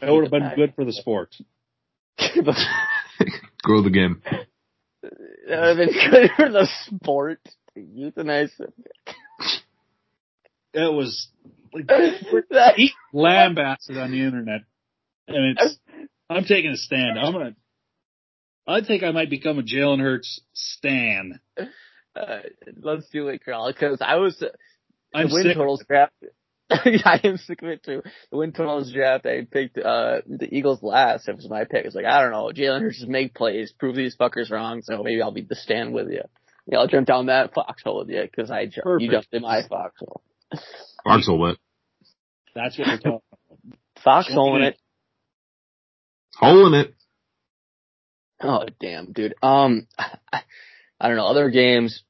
That 0.00 0.12
would 0.12 0.24
have 0.24 0.32
been 0.32 0.50
good 0.56 0.74
for 0.74 0.84
the 0.84 0.92
sport. 0.92 1.36
Grow 3.62 3.82
the 3.82 3.90
game. 3.90 4.20
That 5.00 5.10
would 5.48 5.68
have 5.68 5.76
been 5.76 6.10
good 6.10 6.30
for 6.36 6.50
the 6.50 6.68
sport. 6.86 7.38
to 7.74 7.80
Euthanize 7.80 8.50
him. 8.58 8.72
It 10.74 10.92
was 10.92 11.28
like 11.72 11.88
he 12.76 12.90
lambasted 13.12 13.96
on 13.96 14.10
the 14.10 14.24
internet, 14.24 14.62
and 15.28 15.56
it's. 15.56 15.78
I'm 16.28 16.44
taking 16.44 16.72
a 16.72 16.76
stand. 16.76 17.16
I'm 17.16 17.32
gonna. 17.32 17.54
I 18.66 18.80
think 18.80 19.04
I 19.04 19.12
might 19.12 19.30
become 19.30 19.60
a 19.60 19.62
Jalen 19.62 20.00
Hurts 20.00 20.40
stan. 20.52 21.38
Uh, 22.16 22.38
let's 22.80 23.08
do 23.10 23.28
it, 23.28 23.44
Carl, 23.44 23.72
because 23.72 23.98
I 24.00 24.16
was. 24.16 24.42
I'm 25.14 25.28
the 25.28 25.34
win 25.34 25.42
sick. 25.44 25.56
totals 25.56 25.84
draft. 25.86 26.12
I 26.70 27.20
am 27.24 27.36
sick 27.36 27.60
of 27.62 27.68
it 27.68 27.82
too. 27.82 28.02
The 28.30 28.36
win 28.36 28.52
totals 28.52 28.92
draft, 28.92 29.26
I 29.26 29.46
picked 29.50 29.78
uh 29.78 30.22
the 30.26 30.48
Eagles 30.50 30.82
last. 30.82 31.28
It 31.28 31.36
was 31.36 31.48
my 31.48 31.64
pick. 31.64 31.84
It's 31.84 31.94
like 31.94 32.06
I 32.06 32.22
don't 32.22 32.32
know. 32.32 32.50
Jalen 32.54 32.80
Hurts 32.80 32.98
just 32.98 33.08
make 33.08 33.34
plays, 33.34 33.72
prove 33.72 33.94
these 33.96 34.16
fuckers 34.16 34.50
wrong. 34.50 34.82
So 34.82 35.02
maybe 35.02 35.20
I'll 35.20 35.32
be 35.32 35.42
the 35.42 35.54
stand 35.54 35.92
with 35.92 36.08
you. 36.08 36.22
Yeah, 36.66 36.78
I'll 36.78 36.86
jump 36.86 37.06
down 37.06 37.26
that 37.26 37.52
foxhole 37.54 37.98
with 37.98 38.08
you 38.08 38.22
because 38.22 38.50
I 38.50 38.66
ju- 38.66 38.82
you 38.98 39.10
jumped 39.10 39.32
in 39.32 39.42
my 39.42 39.62
foxhole. 39.68 40.22
Foxhole 41.04 41.38
what? 41.38 41.58
That's 42.54 42.78
what 42.78 42.86
we're 42.86 42.96
talking 42.96 43.10
about. 43.10 43.22
Foxhole 44.04 44.56
in 44.56 44.62
it. 44.62 44.78
Hole 46.36 46.66
in 46.68 46.74
it. 46.74 46.94
Oh 48.40 48.64
damn, 48.80 49.12
dude. 49.12 49.34
Um, 49.42 49.86
I, 49.98 50.16
I 51.00 51.08
don't 51.08 51.16
know. 51.16 51.26
Other 51.26 51.50
games. 51.50 52.02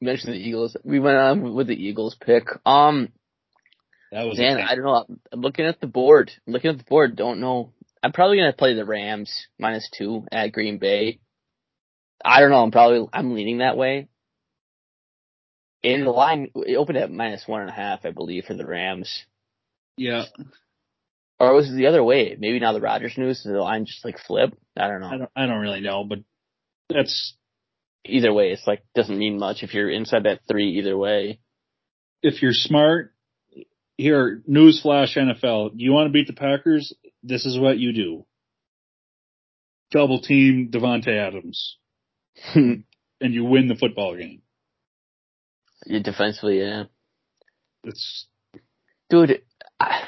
Mentioned 0.00 0.34
the 0.34 0.38
Eagles. 0.38 0.76
We 0.84 1.00
went 1.00 1.16
on 1.16 1.54
with 1.54 1.68
the 1.68 1.74
Eagles 1.74 2.16
pick. 2.20 2.44
Um, 2.66 3.08
that 4.12 4.24
was 4.24 4.38
man. 4.38 4.58
I 4.58 4.74
don't 4.74 4.84
know. 4.84 5.06
I'm 5.32 5.40
looking 5.40 5.66
at 5.66 5.80
the 5.80 5.86
board. 5.86 6.30
I'm 6.46 6.52
looking 6.52 6.70
at 6.70 6.78
the 6.78 6.84
board. 6.84 7.16
Don't 7.16 7.40
know. 7.40 7.72
I'm 8.02 8.12
probably 8.12 8.36
gonna 8.36 8.52
play 8.52 8.74
the 8.74 8.84
Rams 8.84 9.32
minus 9.58 9.88
two 9.96 10.26
at 10.30 10.52
Green 10.52 10.78
Bay. 10.78 11.18
I 12.24 12.40
don't 12.40 12.50
know. 12.50 12.62
I'm 12.62 12.70
probably 12.70 13.08
I'm 13.12 13.34
leaning 13.34 13.58
that 13.58 13.76
way. 13.76 14.08
In 15.82 16.04
the 16.04 16.10
line, 16.10 16.50
it 16.54 16.76
opened 16.76 16.98
at 16.98 17.10
minus 17.10 17.46
one 17.46 17.60
and 17.60 17.70
a 17.70 17.74
half, 17.74 18.04
I 18.04 18.10
believe, 18.10 18.44
for 18.44 18.54
the 18.54 18.66
Rams. 18.66 19.24
Yeah. 19.96 20.24
Or 21.38 21.54
was 21.54 21.70
it 21.70 21.76
the 21.76 21.86
other 21.86 22.02
way? 22.02 22.36
Maybe 22.38 22.58
now 22.58 22.72
the 22.72 22.80
Rodgers 22.80 23.16
news, 23.16 23.42
the 23.42 23.52
line 23.52 23.86
just 23.86 24.04
like 24.04 24.18
flip. 24.18 24.56
I 24.76 24.88
don't 24.88 25.00
know. 25.00 25.08
I 25.08 25.18
don't. 25.18 25.30
I 25.36 25.46
don't 25.46 25.60
really 25.60 25.80
know, 25.80 26.04
but 26.04 26.20
that's 26.88 27.34
either 28.08 28.32
way. 28.32 28.50
It's 28.50 28.66
like 28.66 28.82
doesn't 28.94 29.18
mean 29.18 29.38
much 29.38 29.62
if 29.62 29.74
you're 29.74 29.90
inside 29.90 30.24
that 30.24 30.40
three. 30.48 30.78
Either 30.78 30.96
way, 30.96 31.40
if 32.22 32.42
you're 32.42 32.52
smart, 32.52 33.14
here 33.96 34.42
newsflash 34.48 35.16
NFL. 35.16 35.72
You 35.74 35.92
want 35.92 36.08
to 36.08 36.12
beat 36.12 36.26
the 36.26 36.32
Packers? 36.32 36.92
This 37.22 37.46
is 37.46 37.58
what 37.58 37.78
you 37.78 37.92
do. 37.92 38.26
Double 39.90 40.20
team 40.20 40.70
Davante 40.72 41.08
Adams, 41.08 41.76
and 42.54 42.84
you 43.20 43.44
win 43.44 43.68
the 43.68 43.76
football 43.76 44.16
game. 44.16 44.42
Yeah, 45.86 46.00
defensively, 46.02 46.60
yeah. 46.60 46.84
It's 47.84 48.26
dude. 49.08 49.42
I, 49.78 50.02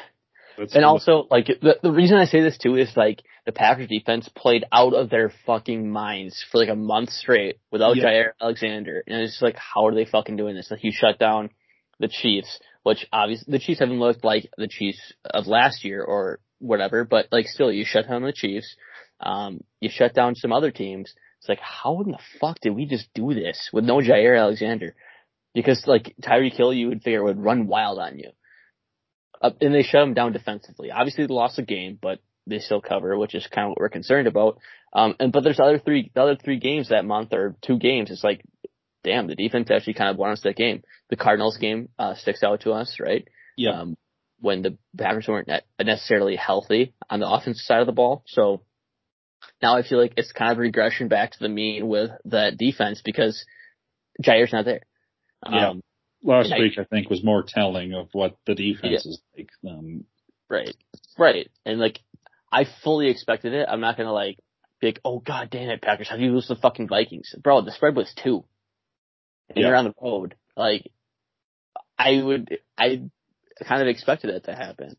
and 0.74 0.84
also, 0.84 1.26
like, 1.30 1.46
the, 1.46 1.76
the 1.82 1.92
reason 1.92 2.16
I 2.16 2.24
say 2.24 2.40
this 2.40 2.58
too 2.58 2.76
is 2.76 2.90
like 2.96 3.22
the 3.46 3.52
Packers 3.52 3.88
defense 3.88 4.28
played 4.34 4.64
out 4.72 4.94
of 4.94 5.10
their 5.10 5.32
fucking 5.46 5.90
minds 5.90 6.44
for 6.50 6.58
like 6.58 6.68
a 6.68 6.76
month 6.76 7.10
straight 7.10 7.58
without 7.70 7.96
yeah. 7.96 8.04
Jaire 8.04 8.30
Alexander, 8.40 9.02
and 9.06 9.20
it's 9.20 9.34
just 9.34 9.42
like, 9.42 9.56
how 9.56 9.86
are 9.86 9.94
they 9.94 10.04
fucking 10.04 10.36
doing 10.36 10.54
this? 10.54 10.70
Like, 10.70 10.84
you 10.84 10.92
shut 10.92 11.18
down 11.18 11.50
the 12.00 12.08
Chiefs, 12.08 12.60
which 12.82 13.06
obviously 13.12 13.50
the 13.50 13.58
Chiefs 13.58 13.80
haven't 13.80 14.00
looked 14.00 14.24
like 14.24 14.50
the 14.56 14.68
Chiefs 14.68 15.12
of 15.24 15.46
last 15.46 15.84
year 15.84 16.02
or 16.02 16.40
whatever, 16.58 17.04
but 17.04 17.26
like 17.30 17.46
still, 17.46 17.72
you 17.72 17.84
shut 17.84 18.08
down 18.08 18.22
the 18.22 18.32
Chiefs. 18.32 18.76
Um, 19.20 19.62
you 19.80 19.90
shut 19.92 20.14
down 20.14 20.34
some 20.34 20.52
other 20.52 20.70
teams. 20.70 21.12
It's 21.40 21.48
like, 21.48 21.60
how 21.60 22.00
in 22.02 22.10
the 22.10 22.18
fuck 22.40 22.60
did 22.60 22.74
we 22.74 22.86
just 22.86 23.12
do 23.14 23.34
this 23.34 23.70
with 23.72 23.84
no 23.84 23.96
Jaire 23.96 24.38
Alexander? 24.38 24.94
Because 25.54 25.84
like 25.86 26.14
Tyreek 26.22 26.54
Hill, 26.54 26.72
you 26.72 26.88
would 26.88 27.02
figure 27.02 27.22
would 27.22 27.38
run 27.38 27.66
wild 27.66 27.98
on 27.98 28.18
you. 28.18 28.30
Uh, 29.40 29.50
and 29.60 29.74
they 29.74 29.82
shut 29.82 30.00
them 30.00 30.14
down 30.14 30.32
defensively. 30.32 30.90
Obviously, 30.90 31.26
they 31.26 31.32
lost 31.32 31.58
a 31.58 31.62
game, 31.62 31.98
but 32.00 32.20
they 32.46 32.58
still 32.58 32.80
cover, 32.80 33.16
which 33.16 33.34
is 33.34 33.46
kind 33.46 33.66
of 33.66 33.70
what 33.70 33.78
we're 33.78 33.88
concerned 33.88 34.26
about. 34.26 34.58
Um, 34.92 35.14
and 35.20 35.32
but 35.32 35.44
there's 35.44 35.60
other 35.60 35.78
three, 35.78 36.10
the 36.14 36.22
other 36.22 36.36
three 36.36 36.58
games 36.58 36.88
that 36.88 37.04
month 37.04 37.32
or 37.32 37.56
two 37.62 37.78
games. 37.78 38.10
It's 38.10 38.24
like, 38.24 38.42
damn, 39.04 39.26
the 39.26 39.34
defense 39.34 39.70
actually 39.70 39.94
kind 39.94 40.10
of 40.10 40.16
won 40.16 40.30
us 40.30 40.40
that 40.42 40.56
game. 40.56 40.82
The 41.10 41.16
Cardinals 41.16 41.58
game 41.58 41.88
uh, 41.98 42.14
sticks 42.14 42.42
out 42.42 42.62
to 42.62 42.72
us, 42.72 42.96
right? 43.00 43.28
Yeah. 43.56 43.80
Um, 43.80 43.96
when 44.40 44.62
the 44.62 44.78
Packers 44.96 45.26
weren't 45.26 45.50
necessarily 45.80 46.36
healthy 46.36 46.94
on 47.10 47.18
the 47.20 47.28
offensive 47.28 47.60
side 47.60 47.80
of 47.80 47.86
the 47.86 47.92
ball, 47.92 48.22
so 48.26 48.62
now 49.60 49.76
I 49.76 49.82
feel 49.82 50.00
like 50.00 50.14
it's 50.16 50.32
kind 50.32 50.52
of 50.52 50.58
regression 50.58 51.08
back 51.08 51.32
to 51.32 51.38
the 51.40 51.48
mean 51.48 51.88
with 51.88 52.10
that 52.26 52.56
defense 52.56 53.02
because 53.04 53.44
Jaire's 54.22 54.52
not 54.52 54.64
there. 54.64 54.82
Yeah. 55.48 55.72
Last 56.22 56.52
week 56.58 56.78
I, 56.78 56.84
think 56.84 57.10
was 57.10 57.22
more 57.22 57.44
telling 57.46 57.94
of 57.94 58.08
what 58.12 58.36
the 58.46 58.54
defense 58.54 59.04
yeah. 59.04 59.10
is 59.10 59.20
like. 59.36 59.50
Um, 59.68 60.04
right, 60.50 60.74
right, 61.16 61.48
and 61.64 61.78
like 61.78 62.00
I 62.50 62.66
fully 62.82 63.08
expected 63.08 63.52
it. 63.52 63.68
I'm 63.70 63.80
not 63.80 63.96
gonna 63.96 64.12
like 64.12 64.38
be 64.80 64.88
like, 64.88 65.00
oh 65.04 65.20
god 65.20 65.50
damn 65.50 65.70
it, 65.70 65.82
Packers, 65.82 66.08
how 66.08 66.16
do 66.16 66.22
you 66.22 66.32
lose 66.32 66.48
the 66.48 66.56
fucking 66.56 66.88
Vikings, 66.88 67.34
bro? 67.42 67.62
The 67.62 67.72
spread 67.72 67.94
was 67.94 68.12
two, 68.22 68.44
and 69.48 69.58
yeah. 69.58 69.68
you're 69.68 69.76
on 69.76 69.84
the 69.84 69.94
road. 70.02 70.34
Like 70.56 70.90
I 71.96 72.20
would, 72.20 72.58
I 72.76 73.02
kind 73.64 73.82
of 73.82 73.88
expected 73.88 74.34
that 74.34 74.44
to 74.44 74.54
happen, 74.54 74.96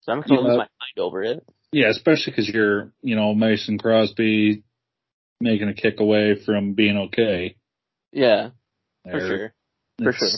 so 0.00 0.12
I'm 0.12 0.22
gonna 0.22 0.40
lose 0.40 0.56
my 0.56 0.56
mind 0.56 0.98
over 0.98 1.22
it. 1.22 1.46
Yeah, 1.72 1.90
especially 1.90 2.32
because 2.32 2.48
you're, 2.48 2.92
you 3.02 3.14
know, 3.14 3.34
Mason 3.34 3.78
Crosby 3.78 4.64
making 5.40 5.68
a 5.68 5.74
kick 5.74 6.00
away 6.00 6.34
from 6.34 6.72
being 6.72 6.96
okay. 6.96 7.56
Yeah, 8.12 8.50
for 9.04 9.20
sure. 9.20 9.54
For 10.02 10.12
sure. 10.12 10.28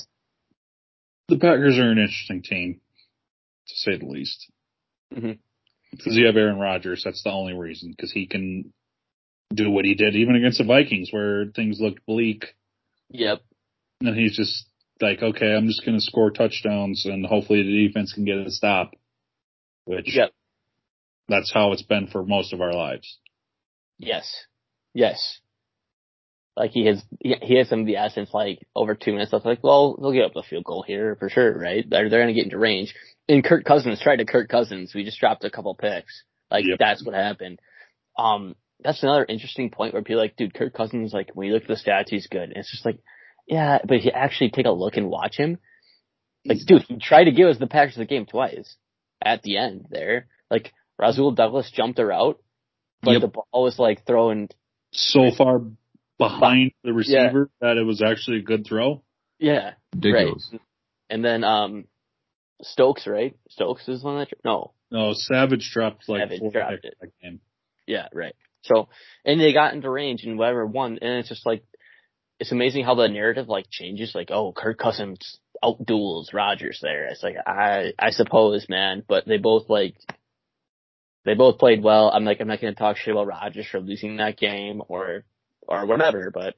The 1.29 1.39
Packers 1.39 1.79
are 1.79 1.91
an 1.91 1.99
interesting 1.99 2.43
team, 2.43 2.81
to 3.69 3.75
say 3.75 3.97
the 3.97 4.07
least. 4.07 4.51
Mm-hmm. 5.15 5.33
Because 5.91 6.17
you 6.17 6.27
have 6.27 6.37
Aaron 6.37 6.59
Rodgers, 6.59 7.03
that's 7.05 7.23
the 7.23 7.31
only 7.31 7.55
reason. 7.55 7.91
Because 7.91 8.13
he 8.13 8.27
can 8.27 8.73
do 9.55 9.71
what 9.71 9.85
he 9.85 9.95
did, 9.95 10.17
even 10.17 10.37
against 10.37 10.59
the 10.59 10.65
Vikings, 10.65 11.09
where 11.11 11.47
things 11.47 11.81
looked 11.81 12.05
bleak. 12.07 12.47
Yep. 13.11 13.43
And 14.01 14.17
he's 14.17 14.37
just 14.37 14.67
like, 15.01 15.23
okay, 15.23 15.55
I'm 15.55 15.67
just 15.67 15.85
going 15.85 15.97
to 15.97 16.05
score 16.05 16.31
touchdowns, 16.31 17.05
and 17.07 17.27
hopefully 17.27 17.63
the 17.63 17.87
defense 17.87 18.13
can 18.13 18.25
get 18.25 18.39
a 18.39 18.51
stop. 18.51 18.93
Which, 19.85 20.15
yep. 20.15 20.33
that's 21.29 21.53
how 21.53 21.73
it's 21.73 21.83
been 21.83 22.07
for 22.07 22.25
most 22.25 22.53
of 22.53 22.61
our 22.61 22.73
lives. 22.73 23.19
Yes. 23.99 24.33
Yes. 24.95 25.41
Like 26.57 26.73
he 26.73 26.87
has, 26.87 27.03
he 27.21 27.57
has 27.57 27.69
some 27.69 27.81
of 27.81 27.87
the 27.87 27.97
essence 27.97 28.31
like 28.35 28.67
over 28.77 28.95
two 28.95 29.13
minutes 29.13 29.33
left. 29.33 29.47
Like, 29.47 29.65
well, 29.65 29.97
they'll 29.97 30.13
get 30.13 30.27
up 30.27 30.35
the 30.35 30.43
field 30.43 30.65
goal 30.65 30.85
here 30.87 31.17
for 31.17 31.31
sure, 31.31 31.59
right? 31.59 31.89
They're 31.89 32.11
they're 32.11 32.21
gonna 32.21 32.35
get 32.35 32.45
into 32.45 32.59
range. 32.59 32.95
And 33.29 33.43
Kirk 33.43 33.65
Cousins 33.65 34.01
tried 34.03 34.17
to 34.17 34.27
Kirk 34.27 34.49
Cousins. 34.49 34.93
We 34.95 35.05
just 35.05 35.19
dropped 35.19 35.45
a 35.45 35.51
couple 35.51 35.75
picks. 35.75 36.25
Like 36.51 36.67
yep. 36.67 36.79
that's 36.79 37.03
what 37.05 37.15
happened. 37.15 37.59
Um, 38.19 38.55
that's 38.85 39.03
another 39.03 39.25
interesting 39.27 39.71
point 39.71 39.95
where 39.95 40.03
people 40.03 40.21
like, 40.21 40.37
dude, 40.37 40.55
Kirk 40.55 40.75
Cousins, 40.75 41.13
like 41.15 41.31
when 41.35 41.47
you 41.47 41.55
look 41.55 41.63
at 41.63 41.69
the 41.69 41.75
stats, 41.75 42.09
he's 42.11 42.27
good. 42.27 42.51
And 42.51 42.57
it's 42.57 42.71
just 42.71 42.85
like, 42.85 42.99
yeah, 43.47 43.79
but 43.87 43.97
if 43.97 44.05
you 44.05 44.11
actually 44.11 44.51
take 44.51 44.67
a 44.67 44.71
look 44.71 44.97
and 44.97 45.09
watch 45.09 45.37
him, 45.37 45.59
like, 46.45 46.59
dude, 46.67 46.83
he 46.83 46.99
tried 46.99 47.25
to 47.25 47.33
give 47.33 47.49
us 47.49 47.59
the 47.59 47.67
Packers 47.67 47.97
the 47.97 48.05
game 48.05 48.27
twice 48.27 48.77
at 49.25 49.43
the 49.43 49.57
end 49.57 49.87
there. 49.91 50.27
Like 50.51 50.73
Rasul 50.99 51.33
Douglas 51.33 51.71
jumped 51.73 51.99
a 51.99 52.07
route, 52.07 52.41
but 53.03 53.13
yep. 53.13 53.21
the 53.23 53.29
ball 53.29 53.47
was 53.53 53.79
like 53.79 54.05
thrown 54.07 54.49
so 54.93 55.31
far 55.37 55.63
behind 56.29 56.73
the 56.85 56.93
receiver 56.93 57.51
yeah. 57.61 57.69
that 57.69 57.77
it 57.77 57.85
was 57.85 58.03
actually 58.03 58.39
a 58.39 58.43
good 58.43 58.67
throw. 58.67 59.03
Yeah. 59.39 59.73
Ridiculous. 59.95 60.49
Right. 60.53 60.61
And 61.11 61.25
then 61.25 61.45
um 61.45 61.85
Stokes, 62.63 63.07
right? 63.07 63.37
Stokes 63.51 63.89
is 63.89 64.03
one 64.03 64.19
that 64.19 64.29
no. 64.45 64.73
No, 64.91 65.13
Savage 65.15 65.71
dropped 65.73 66.09
like 66.09 66.23
Savage 66.23 66.39
four 66.39 66.51
dropped 66.53 66.85
it. 66.85 66.95
game. 67.23 67.41
Yeah, 67.87 68.09
right. 68.13 68.35
So 68.63 68.89
and 69.25 69.41
they 69.41 69.53
got 69.53 69.75
into 69.75 69.91
range 69.91 70.25
and 70.25 70.39
whatever 70.39 70.65
won, 70.67 70.99
and 71.03 71.19
it's 71.19 71.29
just 71.29 71.45
like 71.45 71.65
it's 72.39 72.53
amazing 72.53 72.85
how 72.85 72.95
the 72.95 73.09
narrative 73.09 73.49
like 73.49 73.67
changes. 73.71 74.15
Like, 74.15 74.31
oh, 74.31 74.53
Kirk 74.53 74.79
Cousins 74.79 75.39
out 75.63 75.85
duels 75.85 76.33
Rodgers 76.33 76.79
there. 76.83 77.07
It's 77.07 77.23
like 77.23 77.37
I 77.45 77.93
I 77.99 78.11
suppose, 78.11 78.67
man, 78.69 79.03
but 79.07 79.27
they 79.27 79.39
both 79.39 79.69
like 79.69 79.97
they 81.25 81.35
both 81.35 81.59
played 81.59 81.83
well. 81.83 82.11
I'm 82.11 82.25
like 82.25 82.41
I'm 82.41 82.49
not 82.49 82.61
gonna 82.61 82.75
talk 82.75 82.97
shit 82.97 83.13
about 83.13 83.27
Rodgers 83.27 83.67
for 83.67 83.81
losing 83.81 84.17
that 84.17 84.39
game 84.39 84.83
or 84.89 85.25
or 85.73 85.87
whatever, 85.87 86.31
but 86.33 86.55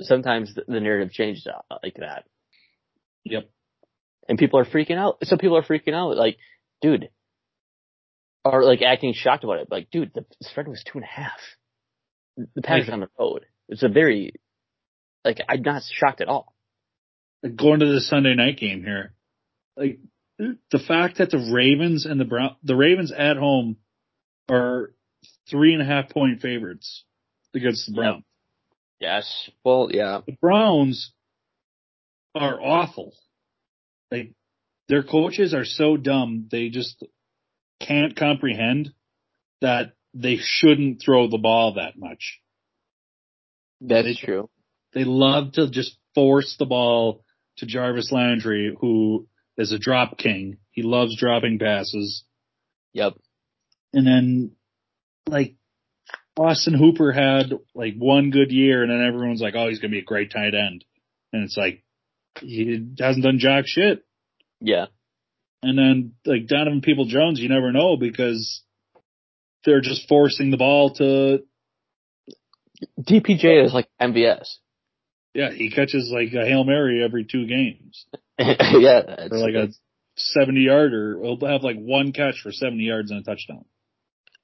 sometimes 0.00 0.54
the, 0.54 0.80
narrative 0.80 1.12
changes 1.12 1.46
uh, 1.46 1.76
like 1.82 1.96
that. 1.98 2.24
Yep. 3.24 3.48
And 4.28 4.38
people 4.38 4.58
are 4.58 4.64
freaking 4.64 4.96
out. 4.96 5.18
Some 5.22 5.38
people 5.38 5.56
are 5.56 5.62
freaking 5.62 5.94
out. 5.94 6.16
Like, 6.16 6.36
dude, 6.82 7.08
or 8.44 8.64
like 8.64 8.82
acting 8.82 9.14
shocked 9.14 9.44
about 9.44 9.58
it. 9.58 9.68
Like, 9.70 9.90
dude, 9.90 10.12
the 10.14 10.24
spread 10.42 10.68
was 10.68 10.82
two 10.84 10.98
and 10.98 11.04
a 11.04 11.06
half. 11.06 11.38
The 12.54 12.62
Packers 12.62 12.90
on 12.90 13.00
the 13.00 13.08
road. 13.18 13.46
It's 13.68 13.82
a 13.82 13.88
very, 13.88 14.34
like, 15.24 15.38
I'm 15.48 15.62
not 15.62 15.82
shocked 15.90 16.20
at 16.20 16.28
all. 16.28 16.54
Going 17.42 17.80
to 17.80 17.86
the 17.86 18.00
Sunday 18.00 18.34
night 18.34 18.58
game 18.58 18.82
here, 18.82 19.14
like 19.76 20.00
the 20.38 20.78
fact 20.78 21.18
that 21.18 21.30
the 21.30 21.50
Ravens 21.52 22.04
and 22.04 22.20
the 22.20 22.24
Brown, 22.24 22.56
the 22.62 22.74
Ravens 22.74 23.12
at 23.12 23.36
home 23.36 23.76
are 24.48 24.92
three 25.48 25.72
and 25.72 25.82
a 25.82 25.84
half 25.84 26.10
point 26.10 26.40
favorites 26.40 27.04
against 27.56 27.86
the 27.86 27.94
Browns. 27.94 28.24
Yes. 29.00 29.50
Well, 29.64 29.88
yeah. 29.90 30.20
The 30.26 30.36
Browns 30.40 31.12
are 32.34 32.60
awful. 32.60 33.14
Like 34.10 34.32
their 34.88 35.02
coaches 35.02 35.54
are 35.54 35.64
so 35.64 35.96
dumb. 35.96 36.48
They 36.50 36.68
just 36.68 37.04
can't 37.80 38.16
comprehend 38.16 38.92
that 39.60 39.92
they 40.14 40.38
shouldn't 40.40 41.02
throw 41.04 41.28
the 41.28 41.38
ball 41.38 41.74
that 41.74 41.98
much. 41.98 42.40
That's 43.80 44.06
they, 44.06 44.14
true. 44.14 44.48
They 44.94 45.04
love 45.04 45.52
to 45.52 45.70
just 45.70 45.96
force 46.14 46.56
the 46.58 46.66
ball 46.66 47.24
to 47.58 47.66
Jarvis 47.66 48.12
Landry, 48.12 48.74
who 48.80 49.28
is 49.58 49.72
a 49.72 49.78
drop 49.78 50.16
king. 50.18 50.58
He 50.70 50.82
loves 50.82 51.16
dropping 51.18 51.58
passes. 51.58 52.24
Yep. 52.92 53.14
And 53.92 54.06
then, 54.06 54.52
like, 55.28 55.56
Austin 56.38 56.74
Hooper 56.74 57.12
had 57.12 57.52
like 57.74 57.94
one 57.96 58.30
good 58.30 58.52
year, 58.52 58.82
and 58.82 58.90
then 58.90 59.06
everyone's 59.06 59.40
like, 59.40 59.54
"Oh, 59.56 59.68
he's 59.68 59.78
gonna 59.78 59.92
be 59.92 60.00
a 60.00 60.04
great 60.04 60.30
tight 60.30 60.54
end," 60.54 60.84
and 61.32 61.44
it's 61.44 61.56
like 61.56 61.82
he 62.40 62.86
hasn't 62.98 63.24
done 63.24 63.38
jack 63.38 63.64
shit. 63.66 64.04
Yeah. 64.60 64.86
And 65.62 65.78
then 65.78 66.12
like 66.24 66.46
Donovan 66.46 66.82
People 66.82 67.06
Jones, 67.06 67.40
you 67.40 67.48
never 67.48 67.72
know 67.72 67.96
because 67.96 68.62
they're 69.64 69.80
just 69.80 70.08
forcing 70.08 70.50
the 70.50 70.56
ball 70.56 70.94
to. 70.94 71.42
DPJ 73.00 73.64
is 73.64 73.72
like 73.72 73.88
MVS. 74.00 74.56
Yeah, 75.32 75.50
he 75.50 75.70
catches 75.70 76.10
like 76.12 76.32
a 76.34 76.46
hail 76.46 76.64
mary 76.64 77.02
every 77.02 77.24
two 77.24 77.46
games. 77.46 78.06
yeah, 78.38 79.28
or 79.30 79.38
like 79.38 79.54
a 79.54 79.68
seventy 80.16 80.62
yarder. 80.62 81.18
He'll 81.22 81.38
have 81.48 81.62
like 81.62 81.76
one 81.76 82.12
catch 82.12 82.40
for 82.42 82.52
seventy 82.52 82.84
yards 82.84 83.10
and 83.10 83.20
a 83.20 83.22
touchdown. 83.22 83.64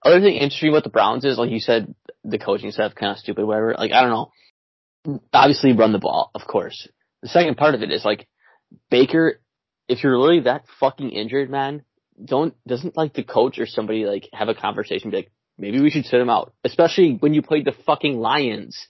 Other 0.04 0.20
thing 0.20 0.34
interesting 0.34 0.70
about 0.70 0.84
the 0.84 0.90
Browns 0.90 1.24
is, 1.24 1.38
like 1.38 1.50
you 1.50 1.60
said, 1.60 1.94
the 2.24 2.38
coaching 2.38 2.70
staff 2.72 2.94
kind 2.94 3.12
of 3.12 3.18
stupid, 3.18 3.44
whatever. 3.44 3.74
Like 3.78 3.92
I 3.92 4.02
don't 4.02 4.10
know. 4.10 5.20
Obviously, 5.32 5.72
run 5.72 5.92
the 5.92 5.98
ball, 5.98 6.30
of 6.34 6.42
course. 6.46 6.88
The 7.22 7.28
second 7.28 7.56
part 7.56 7.74
of 7.74 7.82
it 7.82 7.90
is 7.90 8.04
like 8.04 8.28
Baker 8.90 9.40
if 9.88 10.02
you're 10.02 10.18
really 10.18 10.40
that 10.40 10.64
fucking 10.80 11.10
injured, 11.10 11.50
man, 11.50 11.82
don't 12.22 12.54
doesn't 12.66 12.96
like 12.96 13.14
the 13.14 13.22
coach 13.22 13.58
or 13.58 13.66
somebody 13.66 14.04
like 14.06 14.28
have 14.32 14.48
a 14.48 14.54
conversation 14.54 15.10
be 15.10 15.18
like, 15.18 15.32
maybe 15.58 15.80
we 15.80 15.90
should 15.90 16.06
sit 16.06 16.20
him 16.20 16.30
out. 16.30 16.52
Especially 16.64 17.16
when 17.18 17.34
you 17.34 17.42
played 17.42 17.64
the 17.64 17.74
fucking 17.86 18.18
Lions 18.18 18.86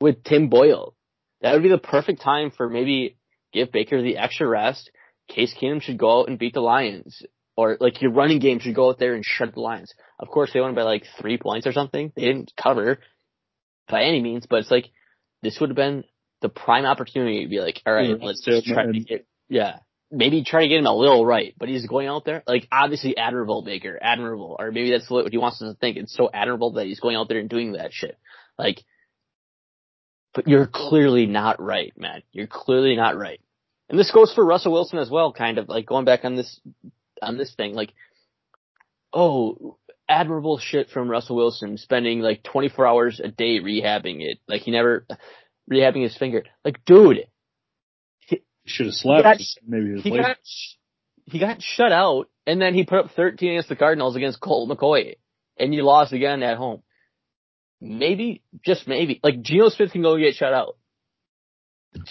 with 0.00 0.22
Tim 0.22 0.48
Boyle. 0.48 0.94
That 1.40 1.52
would 1.52 1.62
be 1.62 1.68
the 1.68 1.78
perfect 1.78 2.22
time 2.22 2.50
for 2.50 2.68
maybe 2.68 3.16
give 3.52 3.72
Baker 3.72 4.00
the 4.00 4.16
extra 4.16 4.46
rest. 4.46 4.90
Case 5.28 5.54
Keenum 5.54 5.82
should 5.82 5.98
go 5.98 6.20
out 6.20 6.28
and 6.28 6.38
beat 6.38 6.54
the 6.54 6.60
Lions. 6.60 7.22
Or 7.56 7.76
like 7.80 8.02
your 8.02 8.12
running 8.12 8.38
game 8.38 8.58
should 8.58 8.74
go 8.74 8.90
out 8.90 8.98
there 8.98 9.14
and 9.14 9.24
shut 9.24 9.54
the 9.54 9.60
Lions. 9.60 9.94
Of 10.18 10.28
course 10.28 10.50
they 10.52 10.60
won 10.60 10.74
by 10.74 10.82
like 10.82 11.04
three 11.18 11.38
points 11.38 11.66
or 11.66 11.72
something. 11.72 12.12
They 12.14 12.22
didn't 12.22 12.52
cover 12.60 12.98
by 13.88 14.02
any 14.02 14.20
means, 14.20 14.46
but 14.48 14.60
it's 14.60 14.70
like 14.70 14.90
this 15.42 15.58
would 15.60 15.70
have 15.70 15.76
been 15.76 16.04
the 16.42 16.48
prime 16.50 16.84
opportunity 16.84 17.44
to 17.44 17.48
be 17.48 17.60
like, 17.60 17.80
all 17.86 17.94
right, 17.94 18.10
mm-hmm. 18.10 18.24
let's 18.24 18.44
just 18.44 18.66
try 18.66 18.84
to 18.84 19.00
get 19.00 19.26
yeah 19.48 19.78
maybe 20.10 20.44
try 20.44 20.62
to 20.62 20.68
get 20.68 20.78
him 20.78 20.86
a 20.86 20.94
little 20.94 21.24
right, 21.24 21.54
but 21.58 21.68
he's 21.68 21.86
going 21.86 22.08
out 22.08 22.24
there 22.24 22.42
like 22.46 22.68
obviously 22.70 23.16
admirable 23.16 23.62
Baker, 23.62 23.98
admirable, 24.00 24.56
or 24.58 24.70
maybe 24.70 24.90
that's 24.90 25.10
what 25.10 25.30
he 25.30 25.38
wants 25.38 25.60
us 25.62 25.72
to 25.72 25.78
think. 25.78 25.96
It's 25.96 26.14
so 26.14 26.30
admirable 26.32 26.72
that 26.72 26.86
he's 26.86 27.00
going 27.00 27.16
out 27.16 27.28
there 27.28 27.38
and 27.38 27.48
doing 27.48 27.72
that 27.72 27.92
shit. 27.92 28.16
Like, 28.58 28.82
but 30.34 30.46
you're 30.46 30.66
clearly 30.66 31.26
not 31.26 31.60
right, 31.60 31.92
man. 31.96 32.22
You're 32.32 32.46
clearly 32.46 32.96
not 32.96 33.16
right. 33.16 33.40
And 33.88 33.98
this 33.98 34.10
goes 34.10 34.32
for 34.32 34.44
Russell 34.44 34.72
Wilson 34.72 34.98
as 34.98 35.10
well, 35.10 35.32
kind 35.32 35.58
of 35.58 35.68
like 35.68 35.86
going 35.86 36.04
back 36.04 36.24
on 36.24 36.34
this 36.34 36.60
on 37.22 37.36
this 37.36 37.54
thing, 37.54 37.74
like, 37.74 37.92
oh, 39.12 39.78
admirable 40.08 40.58
shit 40.58 40.90
from 40.90 41.08
Russell 41.10 41.36
Wilson, 41.36 41.78
spending 41.78 42.20
like 42.20 42.42
24 42.42 42.86
hours 42.86 43.20
a 43.22 43.28
day 43.28 43.60
rehabbing 43.60 44.20
it, 44.20 44.38
like 44.48 44.62
he 44.62 44.70
never 44.70 45.06
rehabbing 45.70 46.02
his 46.02 46.16
finger. 46.16 46.44
Like, 46.64 46.84
dude, 46.84 47.26
he, 48.20 48.42
should 48.64 48.86
have 48.86 48.94
slept. 48.94 49.24
Got, 49.24 49.38
Maybe 49.66 50.00
he, 50.00 50.10
got 50.10 50.36
he 51.26 51.38
got 51.38 51.62
shut 51.62 51.92
out, 51.92 52.28
and 52.46 52.60
then 52.60 52.74
he 52.74 52.84
put 52.84 52.98
up 52.98 53.10
13 53.12 53.52
against 53.52 53.68
the 53.68 53.76
Cardinals 53.76 54.16
against 54.16 54.40
Colt 54.40 54.70
McCoy, 54.70 55.16
and 55.58 55.74
you 55.74 55.82
lost 55.82 56.12
again 56.12 56.42
at 56.42 56.56
home. 56.56 56.82
Maybe, 57.80 58.42
just 58.64 58.88
maybe, 58.88 59.20
like 59.22 59.42
Geno 59.42 59.68
Smith 59.68 59.92
can 59.92 60.02
go 60.02 60.16
get 60.16 60.34
shut 60.34 60.54
out. 60.54 60.76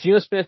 Geno 0.02 0.20
Smith, 0.20 0.48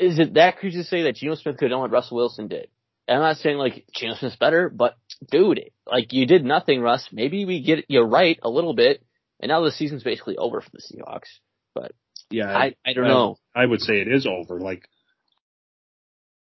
is 0.00 0.18
it 0.18 0.34
that 0.34 0.58
crazy 0.58 0.78
to 0.78 0.84
say 0.84 1.02
that 1.02 1.16
Geno 1.16 1.34
Smith 1.34 1.56
could 1.56 1.66
have 1.66 1.70
done 1.70 1.80
what 1.80 1.90
Russell 1.90 2.16
Wilson 2.16 2.48
did? 2.48 2.68
I'm 3.08 3.20
not 3.20 3.36
saying 3.36 3.58
like 3.58 3.84
Geno 3.94 4.14
Smith's 4.14 4.36
better, 4.36 4.68
but 4.70 4.96
dude, 5.30 5.60
like 5.86 6.12
you 6.12 6.26
did 6.26 6.44
nothing, 6.44 6.80
Russ. 6.80 7.08
Maybe 7.12 7.44
we 7.44 7.62
get 7.62 7.84
you 7.88 8.02
right 8.02 8.38
a 8.42 8.48
little 8.48 8.74
bit, 8.74 9.04
and 9.40 9.50
now 9.50 9.62
the 9.62 9.70
season's 9.70 10.02
basically 10.02 10.36
over 10.36 10.60
for 10.60 10.70
the 10.70 10.80
Seahawks. 10.80 11.28
But 11.74 11.92
yeah, 12.30 12.56
I, 12.56 12.74
I 12.84 12.92
don't 12.94 13.04
know. 13.04 13.36
I 13.54 13.66
would 13.66 13.80
say 13.80 14.00
it 14.00 14.08
is 14.08 14.26
over. 14.26 14.58
Like, 14.60 14.88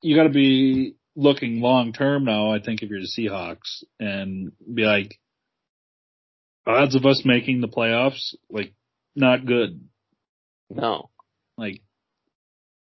you 0.02 0.16
got 0.16 0.24
to 0.24 0.30
be 0.30 0.96
looking 1.16 1.60
long 1.62 1.94
term 1.94 2.24
now. 2.26 2.54
I 2.54 2.60
think 2.60 2.82
if 2.82 2.90
you're 2.90 3.02
the 3.02 3.12
Seahawks 3.18 3.84
and 4.00 4.52
be 4.74 4.84
like, 4.84 5.20
odds 6.66 6.96
of 6.96 7.06
us 7.06 7.24
making 7.26 7.62
the 7.62 7.68
playoffs, 7.68 8.36
like, 8.50 8.74
not 9.16 9.46
good. 9.46 9.82
No. 10.70 11.10
Like, 11.58 11.82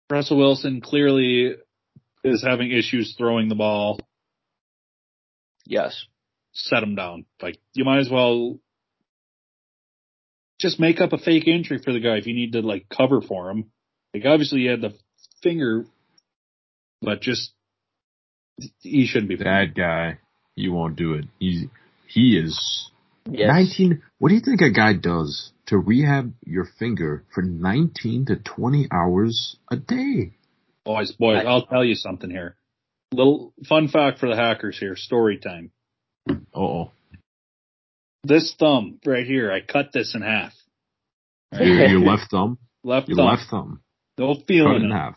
Russell 0.09 0.37
Wilson 0.37 0.81
clearly 0.81 1.55
is 2.23 2.43
having 2.43 2.71
issues 2.71 3.15
throwing 3.17 3.49
the 3.49 3.55
ball. 3.55 3.99
Yes. 5.65 6.05
Set 6.53 6.83
him 6.83 6.95
down. 6.95 7.25
Like, 7.41 7.57
you 7.73 7.85
might 7.85 7.99
as 7.99 8.09
well 8.09 8.59
just 10.61 10.79
make 10.79 11.01
up 11.01 11.11
a 11.11 11.17
fake 11.17 11.47
injury 11.47 11.79
for 11.83 11.91
the 11.91 11.99
guy 11.99 12.17
if 12.17 12.27
you 12.27 12.33
need 12.33 12.53
to 12.53 12.61
like 12.61 12.87
cover 12.87 13.21
for 13.21 13.49
him. 13.49 13.71
Like 14.13 14.23
obviously 14.25 14.61
he 14.61 14.65
had 14.67 14.81
the 14.81 14.93
finger, 15.41 15.85
but 17.01 17.21
just 17.21 17.51
he 18.81 19.07
shouldn't 19.07 19.29
be. 19.29 19.37
That 19.37 19.73
guy, 19.75 20.19
you 20.55 20.71
won't 20.71 20.95
do 20.95 21.13
it. 21.13 21.25
He's 21.39 21.65
he 22.07 22.37
is 22.37 22.89
yes. 23.29 23.47
nineteen. 23.47 24.03
What 24.19 24.29
do 24.29 24.35
you 24.35 24.41
think 24.41 24.61
a 24.61 24.71
guy 24.71 24.93
does 24.93 25.51
to 25.67 25.77
rehab 25.77 26.33
your 26.45 26.67
finger 26.77 27.23
for 27.33 27.41
nineteen 27.41 28.25
to 28.25 28.35
twenty 28.35 28.87
hours 28.91 29.57
a 29.71 29.77
day? 29.77 30.33
Boys, 30.85 31.11
boys, 31.11 31.43
I'll 31.45 31.65
tell 31.65 31.85
you 31.85 31.95
something 31.95 32.29
here. 32.29 32.55
Little 33.13 33.53
fun 33.67 33.87
fact 33.87 34.19
for 34.19 34.29
the 34.29 34.35
hackers 34.35 34.79
here. 34.79 34.95
Story 34.95 35.37
time. 35.37 35.71
Oh. 36.53 36.91
This 38.23 38.55
thumb 38.57 38.99
right 39.05 39.25
here, 39.25 39.51
I 39.51 39.61
cut 39.61 39.91
this 39.93 40.15
in 40.15 40.21
half. 40.21 40.53
Your, 41.53 41.87
your 41.87 41.99
left 41.99 42.31
thumb? 42.31 42.57
Left 42.83 43.09
your 43.09 43.17
thumb. 43.17 43.25
left 43.25 43.49
thumb. 43.49 43.81
No 44.17 44.35
feeling 44.47 44.77
in, 44.77 44.83
in 44.83 44.91
it. 44.91 44.93
Half. 44.93 45.15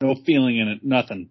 No 0.00 0.14
feeling 0.14 0.58
in 0.58 0.68
it. 0.68 0.84
Nothing. 0.84 1.30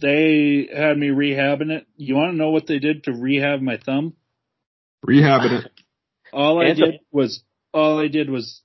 They 0.00 0.68
had 0.74 0.96
me 0.96 1.08
rehabbing 1.08 1.70
it. 1.70 1.86
You 1.96 2.16
want 2.16 2.32
to 2.32 2.36
know 2.36 2.50
what 2.50 2.66
they 2.66 2.78
did 2.78 3.04
to 3.04 3.12
rehab 3.12 3.60
my 3.60 3.76
thumb? 3.76 4.14
Rehabbing 5.06 5.64
it. 5.64 5.70
All 6.32 6.60
I 6.60 6.72
did 6.72 7.00
was 7.12 7.42
all 7.72 8.00
I 8.00 8.08
did 8.08 8.28
was 8.28 8.62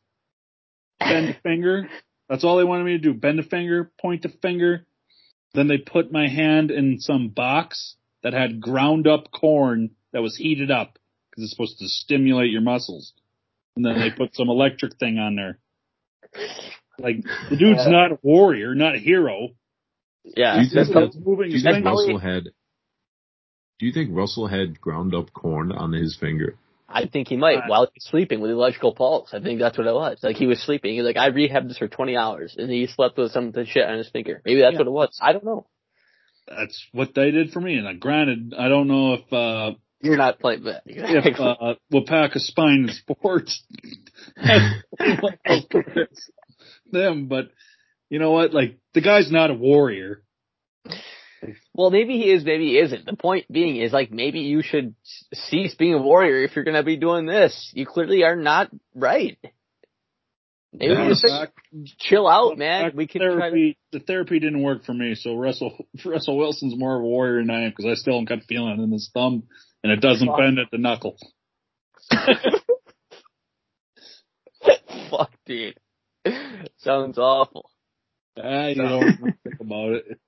bend 1.00 1.30
a 1.30 1.34
finger. 1.42 1.88
That's 2.30 2.44
all 2.44 2.58
they 2.58 2.64
wanted 2.64 2.84
me 2.84 2.92
to 2.92 3.00
do. 3.00 3.14
Bend 3.14 3.40
a 3.40 3.44
finger, 3.44 3.92
point 4.00 4.24
a 4.26 4.30
finger. 4.30 4.86
Then 5.56 5.68
they 5.68 5.80
put 5.80 6.12
my 6.12 6.28
hand 6.28 6.70
in 6.70 7.00
some 7.00 7.30
box 7.30 7.96
that 8.22 8.34
had 8.34 8.62
ground 8.62 9.08
up 9.08 9.32
corn 9.32 9.92
that 10.14 10.22
was 10.22 10.36
heated 10.36 10.70
up 10.70 11.00
because 11.30 11.44
it's 11.44 11.52
supposed 11.52 11.80
to 11.80 11.88
stimulate 11.88 12.52
your 12.52 12.62
muscles. 12.62 13.14
And 13.76 13.84
then 13.84 14.00
they 14.00 14.12
put 14.12 14.36
some 14.36 14.50
electric 14.50 14.98
thing 14.98 15.18
on 15.18 15.36
there. 15.36 15.58
Like 17.00 17.24
the 17.50 17.56
dude's 17.56 17.88
not 17.88 18.12
a 18.12 18.20
warrior, 18.22 18.76
not 18.76 18.96
a 18.96 19.00
hero. 19.00 19.50
Yeah, 20.24 20.58
do 20.58 20.64
you 20.64 20.70
think, 20.70 20.94
that's 20.94 21.16
moving. 21.16 21.50
Do 21.50 21.58
you 21.58 21.64
think 21.64 21.86
Russell 21.86 22.20
had? 22.20 22.44
Do 23.80 23.86
you 23.86 23.94
think 23.94 24.10
Russell 24.12 24.48
had 24.48 24.80
ground 24.82 25.16
up 25.16 25.32
corn 25.34 25.72
on 25.72 25.94
his 25.94 26.16
finger? 26.20 26.56
I 26.92 27.08
think 27.08 27.28
he 27.28 27.38
might 27.38 27.68
while 27.68 27.88
he's 27.94 28.06
sleeping 28.06 28.42
with 28.42 28.52
electrical 28.52 28.96
pulse. 28.96 29.30
I 29.34 29.40
think 29.40 29.60
that's 29.60 29.78
what 29.78 29.88
it 29.88 29.94
was. 29.94 30.20
Like 30.24 30.38
he 30.38 30.48
was 30.48 30.62
sleeping. 30.62 30.96
He's 30.96 31.04
like, 31.04 31.18
I 31.18 31.30
rehabbed 31.30 31.68
this 31.68 31.78
for 31.78 31.88
20 31.88 32.18
hours 32.18 32.56
and 32.58 32.70
he 32.70 32.88
slept 32.88 33.18
with 33.18 33.32
some 33.32 33.48
of 33.48 33.54
the 33.54 33.66
shit 33.66 33.88
on 33.88 33.98
his 33.98 34.10
finger. 34.10 34.42
Maybe 34.44 34.62
that's 34.62 34.74
yeah. 34.74 34.80
what 34.80 34.88
it 34.88 34.92
was. 34.92 35.18
I 35.22 35.34
don't 35.34 35.46
know. 35.46 35.68
That's 36.48 36.84
what 36.92 37.14
they 37.14 37.30
did 37.30 37.52
for 37.52 37.62
me. 37.62 37.78
And 37.78 38.00
granted, 38.00 38.56
I 38.58 38.70
don't 38.70 38.88
know 38.88 39.14
if, 39.14 39.32
uh, 39.32 39.74
you're 40.02 40.18
not 40.18 40.40
playing 40.40 40.64
that. 40.64 40.84
if, 40.86 41.40
uh, 41.40 41.76
Wapaka 41.94 42.40
Spine 42.40 42.90
Sports 42.90 43.64
them, 46.92 47.28
but 47.28 47.50
you 48.10 48.20
know 48.20 48.32
what? 48.32 48.54
Like 48.54 48.78
the 48.94 49.02
guy's 49.02 49.32
not 49.32 49.52
a 49.52 49.54
warrior. 49.54 50.24
Well, 51.74 51.90
maybe 51.90 52.18
he 52.18 52.32
is, 52.32 52.44
maybe 52.44 52.70
he 52.70 52.80
isn't. 52.80 53.06
The 53.06 53.16
point 53.16 53.46
being 53.52 53.78
is 53.78 53.94
like 53.94 54.12
maybe 54.12 54.42
you 54.42 54.62
should 54.62 54.96
cease 55.34 55.76
being 55.76 55.94
a 55.94 56.02
warrior 56.02 56.44
if 56.44 56.56
you're 56.56 56.66
going 56.66 56.76
to 56.76 56.84
be 56.84 56.98
doing 56.98 57.26
this. 57.26 57.72
You 57.74 57.86
clearly 57.86 58.24
are 58.24 58.36
not 58.36 58.70
right. 58.94 59.38
Maybe 60.72 60.94
yeah, 60.94 61.10
just 61.10 61.24
back, 61.24 61.52
chill 61.98 62.28
out, 62.28 62.58
man. 62.58 62.92
We 62.96 63.08
can 63.08 63.22
therapy. 63.22 63.78
To... 63.92 64.00
The 64.00 64.06
therapy 64.06 64.40
didn't 64.40 64.62
work 64.62 64.86
for 64.86 64.94
me, 64.94 65.16
so 65.16 65.36
Russell 65.36 65.88
Russell 66.06 66.38
Wilson's 66.38 66.78
more 66.78 66.96
of 66.96 67.02
a 67.02 67.06
warrior 67.06 67.42
than 67.42 67.50
I 67.50 67.64
am 67.64 67.72
because 67.72 67.86
I 67.86 67.96
still 67.96 68.24
got 68.24 68.44
feeling 68.48 68.82
in 68.82 68.92
his 68.92 69.10
thumb, 69.12 69.44
and 69.84 69.92
it 69.92 70.00
doesn't 70.00 70.38
bend 70.38 70.60
at 70.60 70.70
the 70.72 70.78
knuckle. 70.78 71.18
Fuck, 75.10 75.32
dude. 75.46 75.80
Sounds 76.78 77.18
awful. 77.18 77.70
Ah, 78.38 78.68
you 78.68 78.76
don't 78.76 79.18
think 79.44 79.60
about 79.60 79.94
it. 79.94 80.20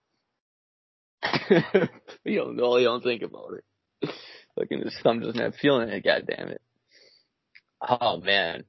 you 2.25 2.39
don't 2.39 2.55
know. 2.55 2.77
You 2.77 2.85
don't 2.85 3.03
think 3.03 3.21
about 3.21 3.53
it. 3.53 4.11
Fucking 4.57 4.81
his 4.81 4.97
thumb 5.01 5.19
doesn't 5.19 5.39
have 5.39 5.55
feeling 5.55 5.89
in 5.89 5.95
it. 5.95 6.03
God 6.03 6.27
damn 6.27 6.49
it. 6.49 6.61
Oh 7.81 8.17
man. 8.17 8.63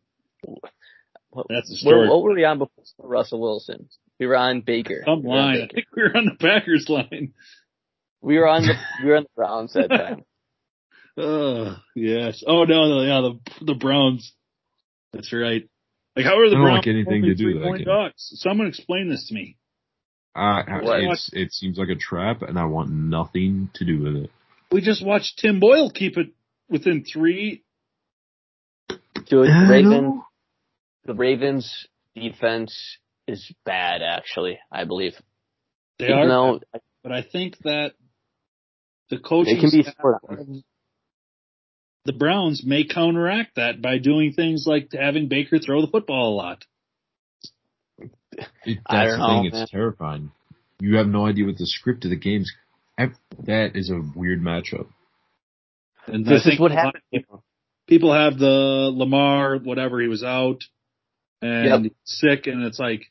What, 1.30 1.46
That's 1.48 1.68
the 1.68 1.76
story. 1.76 2.08
What, 2.08 2.16
what 2.16 2.22
were 2.24 2.34
we 2.34 2.44
on 2.44 2.58
before 2.58 2.84
Russell 2.98 3.40
Wilson? 3.40 3.88
We 4.20 4.26
were 4.26 4.36
on 4.36 4.60
Baker. 4.60 5.02
Some 5.04 5.22
line. 5.22 5.62
I 5.62 5.74
think 5.74 5.86
we 5.96 6.02
were 6.02 6.16
on 6.16 6.26
the 6.26 6.36
Packers 6.38 6.86
line. 6.88 7.32
We 8.20 8.38
were 8.38 8.46
on 8.46 8.62
the 8.62 8.74
we 9.02 9.10
were 9.10 9.16
on 9.16 9.24
the 9.24 9.28
Browns 9.34 9.72
that 9.74 9.88
time. 9.88 10.24
Oh 11.14 11.76
yes. 11.94 12.42
Oh 12.46 12.64
no, 12.64 12.88
no, 12.88 13.02
yeah, 13.02 13.20
the 13.20 13.64
the 13.66 13.74
Browns. 13.74 14.32
That's 15.12 15.30
right. 15.30 15.68
Like 16.16 16.24
how 16.24 16.38
are 16.38 16.48
the 16.48 16.56
Browns 16.56 16.78
like 16.78 16.86
anything 16.86 17.24
to 17.24 17.34
do 17.34 17.60
with 17.60 17.80
that 17.80 17.84
dogs? 17.84 18.14
Someone 18.36 18.66
explain 18.66 19.10
this 19.10 19.28
to 19.28 19.34
me. 19.34 19.58
Uh, 20.34 20.62
it's, 20.66 21.30
it 21.32 21.52
seems 21.52 21.76
like 21.76 21.90
a 21.90 21.94
trap, 21.94 22.42
and 22.42 22.58
I 22.58 22.64
want 22.64 22.90
nothing 22.90 23.70
to 23.74 23.84
do 23.84 24.02
with 24.02 24.16
it. 24.16 24.30
We 24.70 24.80
just 24.80 25.04
watched 25.04 25.38
Tim 25.38 25.60
Boyle 25.60 25.90
keep 25.90 26.16
it 26.16 26.28
within 26.70 27.04
three. 27.04 27.62
Dude, 28.88 29.46
the 29.46 29.66
Ravens, 29.68 30.22
the 31.04 31.14
Ravens 31.14 31.86
defense 32.14 32.98
is 33.28 33.52
bad, 33.64 34.00
actually. 34.02 34.58
I 34.70 34.84
believe 34.84 35.12
they 35.98 36.06
Even 36.06 36.18
are. 36.18 36.28
Though, 36.28 36.60
but 37.02 37.12
I 37.12 37.22
think 37.22 37.58
that 37.64 37.92
the 39.10 39.18
coaching 39.18 39.60
can 39.60 39.70
be 39.70 39.84
the 42.04 42.12
Browns 42.12 42.64
may 42.64 42.84
counteract 42.84 43.56
that 43.56 43.80
by 43.80 43.98
doing 43.98 44.32
things 44.32 44.64
like 44.66 44.88
having 44.92 45.28
Baker 45.28 45.58
throw 45.58 45.82
the 45.82 45.90
football 45.90 46.34
a 46.34 46.36
lot. 46.36 46.64
It, 48.64 48.78
that's 48.88 49.12
the 49.12 49.18
know, 49.18 49.26
thing. 49.26 49.52
Man. 49.52 49.62
It's 49.62 49.70
terrifying. 49.70 50.32
You 50.80 50.96
have 50.96 51.06
no 51.06 51.26
idea 51.26 51.44
what 51.44 51.58
the 51.58 51.66
script 51.66 52.04
of 52.04 52.10
the 52.10 52.16
game's. 52.16 52.52
That 52.98 53.72
is 53.74 53.90
a 53.90 54.00
weird 54.14 54.40
matchup. 54.40 54.86
And 56.06 56.24
this 56.24 56.46
is 56.46 56.58
what 56.58 56.72
happened. 56.72 57.02
People 57.88 58.12
have 58.12 58.38
the 58.38 58.90
Lamar, 58.94 59.58
whatever 59.58 60.00
he 60.00 60.08
was 60.08 60.22
out 60.22 60.62
and 61.40 61.84
yep. 61.84 61.92
sick, 62.04 62.46
and 62.46 62.62
it's 62.62 62.78
like 62.78 63.02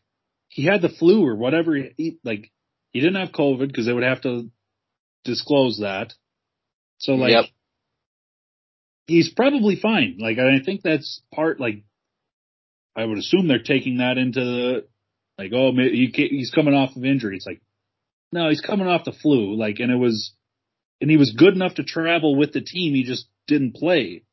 he 0.48 0.65
had 0.65 0.81
the 0.81 0.89
flu 0.89 1.26
or 1.26 1.35
whatever. 1.35 1.76
He, 1.98 2.18
like 2.23 2.52
he 2.91 3.02
didn't 3.02 3.19
have 3.19 3.34
COVID 3.34 3.68
because 3.68 3.85
they 3.85 3.93
would 3.93 4.03
have 4.03 4.22
to 4.22 4.49
disclose 5.23 5.80
that. 5.80 6.14
So 6.98 7.14
like, 7.14 7.31
yep. 7.31 7.45
he's 9.07 9.30
probably 9.34 9.76
fine. 9.76 10.18
Like 10.19 10.38
I 10.39 10.64
think 10.64 10.81
that's 10.84 11.22
part. 11.34 11.60
Like 11.60 11.84
I 12.95 13.06
would 13.06 13.18
assume 13.18 13.48
they're 13.48 13.60
taking 13.60 13.98
that 13.98 14.18
into 14.18 14.85
like, 15.41 15.51
oh, 15.53 15.72
he, 15.73 16.11
he's 16.13 16.51
coming 16.51 16.73
off 16.73 16.95
of 16.95 17.03
injury. 17.03 17.35
It's 17.35 17.45
like, 17.45 17.61
no, 18.31 18.49
he's 18.49 18.61
coming 18.61 18.88
off 18.88 19.05
the 19.05 19.11
flu. 19.11 19.55
Like, 19.55 19.80
and 19.80 19.91
it 19.91 19.97
was, 19.97 20.34
and 20.99 21.09
he 21.09 21.18
was 21.18 21.34
good 21.34 21.53
enough 21.53 21.76
to 21.76 21.84
travel 21.84 22.35
with 22.35 22.53
the 22.53 22.61
team. 22.61 22.93
He 22.93 23.03
just 23.03 23.27
didn't 23.47 23.76
play. 23.76 24.23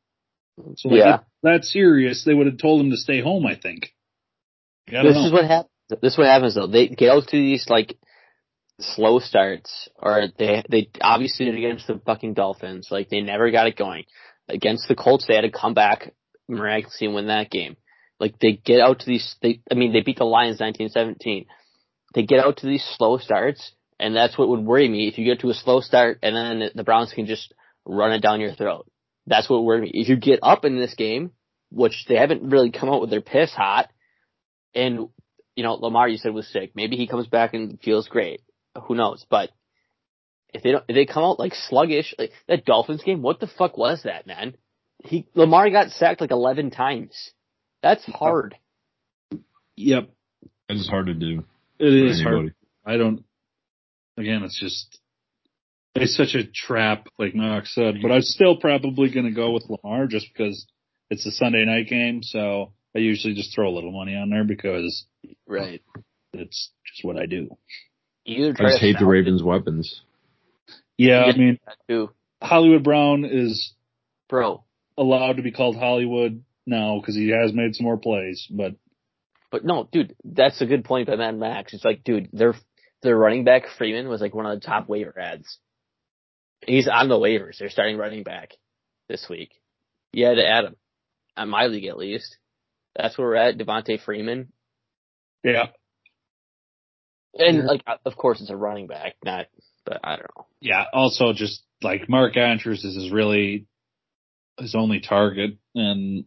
So 0.76 0.88
like, 0.88 0.98
yeah. 0.98 1.18
that 1.42 1.64
serious, 1.64 2.24
they 2.24 2.34
would 2.34 2.46
have 2.46 2.58
told 2.58 2.80
him 2.80 2.90
to 2.90 2.96
stay 2.96 3.20
home. 3.20 3.46
I 3.46 3.56
think. 3.56 3.94
I 4.88 5.02
this 5.02 5.14
know. 5.14 5.26
is 5.26 5.32
what 5.32 5.44
happens. 5.44 5.72
This 6.02 6.12
is 6.12 6.18
what 6.18 6.26
happens 6.26 6.54
though. 6.54 6.66
They 6.66 6.88
get 6.88 7.10
out 7.10 7.28
to 7.28 7.36
these 7.36 7.66
like 7.68 7.96
slow 8.80 9.18
starts, 9.18 9.88
or 9.96 10.26
they 10.38 10.64
they 10.68 10.90
obviously 11.00 11.46
did 11.46 11.56
against 11.56 11.86
the 11.86 12.00
fucking 12.04 12.34
Dolphins. 12.34 12.88
Like 12.90 13.08
they 13.08 13.20
never 13.20 13.50
got 13.50 13.68
it 13.68 13.76
going. 13.76 14.04
Against 14.48 14.88
the 14.88 14.94
Colts, 14.94 15.26
they 15.26 15.34
had 15.34 15.42
to 15.42 15.50
come 15.50 15.74
back 15.74 16.12
miraculously 16.48 17.06
and 17.06 17.14
win 17.14 17.26
that 17.26 17.50
game. 17.50 17.76
Like 18.20 18.38
they 18.40 18.52
get 18.52 18.80
out 18.80 19.00
to 19.00 19.06
these, 19.06 19.36
they, 19.42 19.60
I 19.70 19.74
mean, 19.74 19.92
they 19.92 20.00
beat 20.00 20.18
the 20.18 20.24
Lions 20.24 20.60
1917. 20.60 21.46
They 22.14 22.22
get 22.22 22.44
out 22.44 22.58
to 22.58 22.66
these 22.66 22.84
slow 22.96 23.18
starts, 23.18 23.72
and 24.00 24.16
that's 24.16 24.36
what 24.36 24.48
would 24.48 24.64
worry 24.64 24.88
me. 24.88 25.08
If 25.08 25.18
you 25.18 25.24
get 25.24 25.40
to 25.40 25.50
a 25.50 25.54
slow 25.54 25.80
start 25.80 26.18
and 26.22 26.34
then 26.34 26.70
the 26.74 26.84
Browns 26.84 27.12
can 27.12 27.26
just 27.26 27.54
run 27.84 28.12
it 28.12 28.20
down 28.20 28.40
your 28.40 28.54
throat. 28.54 28.90
That's 29.26 29.48
what 29.48 29.64
worries 29.64 29.82
me. 29.82 30.00
If 30.00 30.08
you 30.08 30.16
get 30.16 30.40
up 30.42 30.64
in 30.64 30.76
this 30.78 30.94
game, 30.94 31.32
which 31.70 32.06
they 32.08 32.16
haven't 32.16 32.50
really 32.50 32.70
come 32.70 32.88
out 32.88 33.00
with 33.00 33.10
their 33.10 33.20
piss 33.20 33.52
hot, 33.52 33.90
and, 34.74 35.08
you 35.54 35.62
know, 35.62 35.74
Lamar, 35.74 36.08
you 36.08 36.18
said 36.18 36.32
was 36.32 36.48
sick. 36.48 36.72
Maybe 36.74 36.96
he 36.96 37.06
comes 37.06 37.26
back 37.26 37.54
and 37.54 37.78
feels 37.80 38.08
great. 38.08 38.40
Who 38.86 38.94
knows? 38.94 39.26
But 39.28 39.50
if 40.54 40.62
they 40.62 40.72
don't, 40.72 40.84
if 40.88 40.94
they 40.94 41.04
come 41.04 41.24
out 41.24 41.38
like 41.38 41.54
sluggish, 41.54 42.14
like 42.18 42.32
that 42.46 42.64
Dolphins 42.64 43.02
game, 43.02 43.22
what 43.22 43.40
the 43.40 43.46
fuck 43.46 43.76
was 43.76 44.02
that, 44.04 44.26
man? 44.26 44.56
He, 45.04 45.26
Lamar 45.34 45.68
got 45.70 45.90
sacked 45.90 46.20
like 46.20 46.30
11 46.30 46.70
times. 46.70 47.32
That's 47.82 48.04
hard. 48.06 48.56
Yep. 49.76 50.10
It 50.68 50.74
is 50.74 50.88
hard 50.88 51.06
to 51.06 51.14
do. 51.14 51.44
It 51.78 51.92
is 51.92 52.22
hard. 52.22 52.54
I 52.84 52.96
don't, 52.96 53.24
again, 54.16 54.42
it's 54.42 54.58
just, 54.58 54.98
it's 55.94 56.16
such 56.16 56.34
a 56.34 56.44
trap, 56.44 57.08
like 57.18 57.34
Knox 57.34 57.74
said, 57.74 57.96
but 58.02 58.10
I'm 58.10 58.22
still 58.22 58.56
probably 58.56 59.10
going 59.12 59.26
to 59.26 59.32
go 59.32 59.52
with 59.52 59.68
Lamar 59.68 60.06
just 60.06 60.26
because 60.32 60.66
it's 61.10 61.26
a 61.26 61.30
Sunday 61.30 61.64
night 61.64 61.88
game. 61.88 62.22
So 62.22 62.72
I 62.94 62.98
usually 62.98 63.34
just 63.34 63.54
throw 63.54 63.68
a 63.68 63.74
little 63.74 63.92
money 63.92 64.16
on 64.16 64.30
there 64.30 64.44
because, 64.44 65.06
right. 65.46 65.82
It's 66.32 66.70
just 66.86 67.04
what 67.04 67.16
I 67.16 67.26
do. 67.26 67.48
You 68.24 68.48
I 68.50 68.52
just 68.52 68.80
hate 68.80 68.98
the 68.98 69.06
Ravens' 69.06 69.42
weapons. 69.42 70.02
Yeah, 70.98 71.22
I 71.22 71.36
mean, 71.36 71.58
Hollywood 72.42 72.84
Brown 72.84 73.24
is 73.24 73.72
bro 74.28 74.64
allowed 74.98 75.38
to 75.38 75.42
be 75.42 75.52
called 75.52 75.76
Hollywood 75.76 76.44
now 76.68 76.98
because 77.00 77.16
he 77.16 77.30
has 77.30 77.52
made 77.52 77.74
some 77.74 77.84
more 77.84 77.98
plays, 77.98 78.46
but. 78.50 78.74
But 79.50 79.64
no, 79.64 79.88
dude, 79.90 80.14
that's 80.24 80.60
a 80.60 80.66
good 80.66 80.84
point 80.84 81.08
by 81.08 81.16
Matt 81.16 81.34
Max. 81.34 81.72
It's 81.72 81.84
like, 81.84 82.04
dude, 82.04 82.28
their 82.32 82.54
their 83.02 83.16
running 83.16 83.44
back 83.44 83.64
Freeman 83.78 84.08
was 84.08 84.20
like 84.20 84.34
one 84.34 84.46
of 84.46 84.60
the 84.60 84.66
top 84.66 84.88
waiver 84.88 85.18
ads. 85.18 85.58
He's 86.66 86.88
on 86.88 87.08
the 87.08 87.14
waivers. 87.14 87.58
They're 87.58 87.70
starting 87.70 87.96
running 87.96 88.24
back 88.24 88.50
this 89.08 89.26
week. 89.28 89.52
You 90.12 90.26
had 90.26 90.34
to 90.34 90.46
add 90.46 90.64
him 90.64 90.76
on 91.36 91.48
my 91.48 91.66
league 91.66 91.86
at 91.86 91.96
least. 91.96 92.36
That's 92.96 93.16
where 93.16 93.28
we're 93.28 93.36
at. 93.36 93.56
Devonta 93.56 94.02
Freeman. 94.02 94.52
Yeah. 95.44 95.68
And 97.34 97.64
like, 97.64 97.82
of 98.04 98.16
course, 98.16 98.40
it's 98.40 98.50
a 98.50 98.56
running 98.56 98.86
back, 98.88 99.14
not. 99.24 99.46
But 99.86 100.00
I 100.02 100.16
don't 100.16 100.30
know. 100.36 100.46
Yeah. 100.60 100.84
Also, 100.92 101.32
just 101.32 101.62
like 101.82 102.08
Mark 102.08 102.36
Andrews 102.36 102.84
is 102.84 102.96
his 102.96 103.12
really 103.12 103.66
his 104.58 104.74
only 104.74 105.00
target, 105.00 105.52
and 105.74 106.24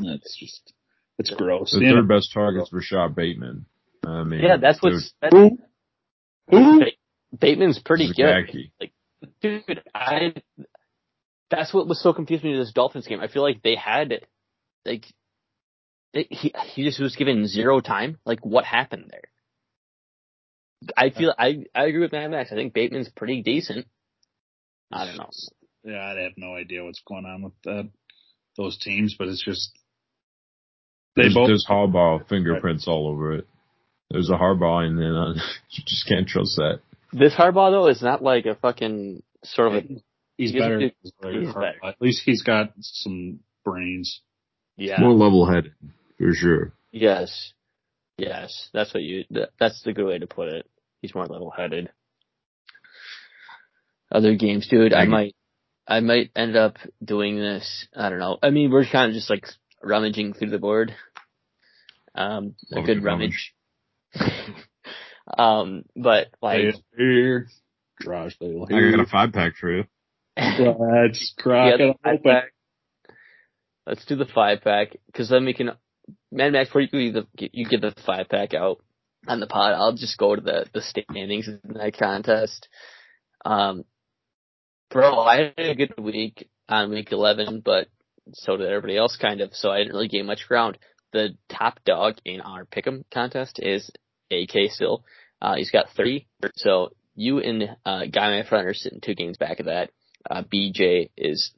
that's 0.00 0.36
just 0.38 0.72
it's 1.18 1.30
gross. 1.30 1.72
The, 1.72 1.80
third 1.80 2.08
best 2.08 2.32
targets 2.32 2.70
for 2.70 2.76
Rashod 2.76 3.14
Bateman. 3.14 3.66
I 4.04 4.24
mean, 4.24 4.40
yeah, 4.40 4.56
that's 4.56 4.82
what's 4.82 5.12
that's, 5.20 5.34
who? 5.34 5.58
Who? 6.50 6.82
Bateman's 7.38 7.78
pretty 7.78 8.12
good. 8.14 8.68
Like, 8.80 8.92
dude, 9.40 9.82
I. 9.94 10.34
That's 11.50 11.72
what 11.72 11.86
was 11.86 12.02
so 12.02 12.12
confusing 12.12 12.50
me 12.50 12.56
to 12.56 12.62
this 12.64 12.72
Dolphins 12.72 13.06
game. 13.06 13.20
I 13.20 13.28
feel 13.28 13.42
like 13.42 13.62
they 13.62 13.76
had, 13.76 14.12
like, 14.84 15.04
they, 16.12 16.26
he 16.30 16.52
he 16.72 16.84
just 16.84 17.00
was 17.00 17.16
given 17.16 17.46
zero 17.46 17.80
time. 17.80 18.18
Like, 18.24 18.44
what 18.44 18.64
happened 18.64 19.10
there? 19.10 19.28
I 20.96 21.10
feel 21.10 21.32
I 21.38 21.64
I 21.74 21.84
agree 21.84 22.00
with 22.00 22.12
Mad 22.12 22.30
Max. 22.30 22.50
I 22.50 22.56
think 22.56 22.74
Bateman's 22.74 23.08
pretty 23.08 23.42
decent. 23.42 23.86
I 24.90 25.06
don't 25.06 25.16
know. 25.16 25.30
Yeah, 25.84 26.00
I 26.00 26.22
have 26.22 26.32
no 26.36 26.54
idea 26.54 26.84
what's 26.84 27.02
going 27.06 27.26
on 27.26 27.42
with 27.42 27.52
that, 27.64 27.90
those 28.56 28.78
teams, 28.78 29.14
but 29.18 29.28
it's 29.28 29.44
just 29.44 29.70
they 31.16 31.22
there's, 31.22 31.34
both 31.34 31.48
there's 31.48 31.66
Harbaugh 31.68 32.28
fingerprints 32.28 32.88
all 32.88 33.08
over 33.08 33.34
it. 33.34 33.46
There's 34.10 34.30
a 34.30 34.34
Harbaugh 34.34 34.86
in 34.86 34.96
there. 34.96 35.12
You 35.70 35.84
just 35.86 36.06
can't 36.06 36.28
trust 36.28 36.56
that. 36.56 36.80
This 37.12 37.34
Harbaugh 37.34 37.70
though 37.70 37.88
is 37.88 38.02
not 38.02 38.22
like 38.22 38.46
a 38.46 38.54
fucking 38.54 39.22
sort 39.44 39.68
of 39.68 39.84
a. 39.84 40.02
He's, 40.36 40.52
better. 40.52 40.80
He's 40.80 41.12
better. 41.20 41.72
At 41.84 42.00
least 42.00 42.22
he's 42.24 42.42
got 42.42 42.72
some 42.80 43.40
brains. 43.64 44.20
Yeah. 44.76 45.00
More 45.00 45.12
level 45.12 45.46
headed, 45.46 45.72
for 46.18 46.32
sure. 46.32 46.72
Yes. 46.90 47.52
Yes. 48.18 48.68
That's 48.72 48.92
what 48.92 49.02
you, 49.02 49.24
that's 49.58 49.82
the 49.82 49.92
good 49.92 50.06
way 50.06 50.18
to 50.18 50.26
put 50.26 50.48
it. 50.48 50.68
He's 51.02 51.14
more 51.14 51.26
level 51.26 51.52
headed. 51.56 51.90
Other 54.10 54.34
games, 54.34 54.68
dude, 54.68 54.92
I, 54.92 55.02
I 55.02 55.04
might, 55.06 55.36
I 55.86 56.00
might 56.00 56.30
end 56.34 56.56
up 56.56 56.76
doing 57.02 57.36
this. 57.36 57.86
I 57.96 58.08
don't 58.08 58.18
know. 58.18 58.38
I 58.42 58.50
mean, 58.50 58.70
we're 58.70 58.86
kind 58.90 59.10
of 59.10 59.14
just 59.14 59.30
like 59.30 59.46
rummaging 59.84 60.34
through 60.34 60.50
the 60.50 60.58
board. 60.58 60.94
Um, 62.14 62.54
a 62.72 62.82
good 62.82 63.02
rummage. 63.02 63.54
um, 65.38 65.84
but 65.96 66.28
like, 66.40 66.74
here, 66.96 67.48
garage 68.00 68.34
sale. 68.38 68.66
I 68.70 68.90
got 68.90 69.00
a 69.00 69.06
five 69.06 69.32
pack 69.32 69.54
for 69.56 69.72
you. 69.72 69.84
Let's 70.36 71.34
crack 71.38 71.78
yeah, 71.78 71.86
it 71.86 71.96
open. 72.04 72.42
Let's 73.86 74.04
do 74.06 74.16
the 74.16 74.26
five 74.26 74.62
pack 74.62 74.96
because 75.06 75.28
then 75.28 75.44
we 75.44 75.54
can. 75.54 75.72
Mad 76.30 76.52
Max, 76.52 76.68
before 76.68 76.82
you 76.82 77.12
the 77.12 77.26
you 77.36 77.66
get 77.66 77.80
the 77.80 77.94
five 78.04 78.28
pack 78.28 78.54
out 78.54 78.82
on 79.26 79.40
the 79.40 79.46
pod, 79.46 79.74
I'll 79.74 79.94
just 79.94 80.18
go 80.18 80.34
to 80.34 80.40
the 80.40 80.66
the 80.72 80.82
standings 80.82 81.48
in 81.48 81.60
that 81.74 81.96
contest. 81.96 82.68
Um, 83.44 83.84
bro, 84.90 85.20
I 85.20 85.52
had 85.56 85.66
a 85.66 85.74
good 85.74 85.94
week 85.98 86.48
on 86.68 86.90
week 86.90 87.12
eleven, 87.12 87.60
but 87.64 87.88
so 88.32 88.56
did 88.56 88.68
everybody 88.68 88.96
else, 88.96 89.16
kind 89.16 89.40
of. 89.40 89.54
So 89.54 89.70
I 89.70 89.78
didn't 89.78 89.92
really 89.92 90.08
gain 90.08 90.26
much 90.26 90.48
ground. 90.48 90.78
The 91.12 91.36
top 91.48 91.80
dog 91.84 92.16
in 92.24 92.40
our 92.40 92.64
pick'em 92.64 93.04
contest 93.12 93.60
is 93.62 93.90
AK 94.30 94.70
still. 94.70 95.04
Uh, 95.40 95.56
he's 95.56 95.70
got 95.70 95.90
three. 95.94 96.26
So 96.56 96.92
you 97.14 97.38
and 97.38 97.76
uh, 97.84 98.06
Guy 98.06 98.42
My 98.42 98.48
Friend 98.48 98.66
are 98.66 98.74
sitting 98.74 99.00
two 99.00 99.14
games 99.14 99.36
back 99.36 99.60
of 99.60 99.66
that. 99.66 99.90
Uh, 100.28 100.42
BJ 100.42 101.10
is 101.16 101.52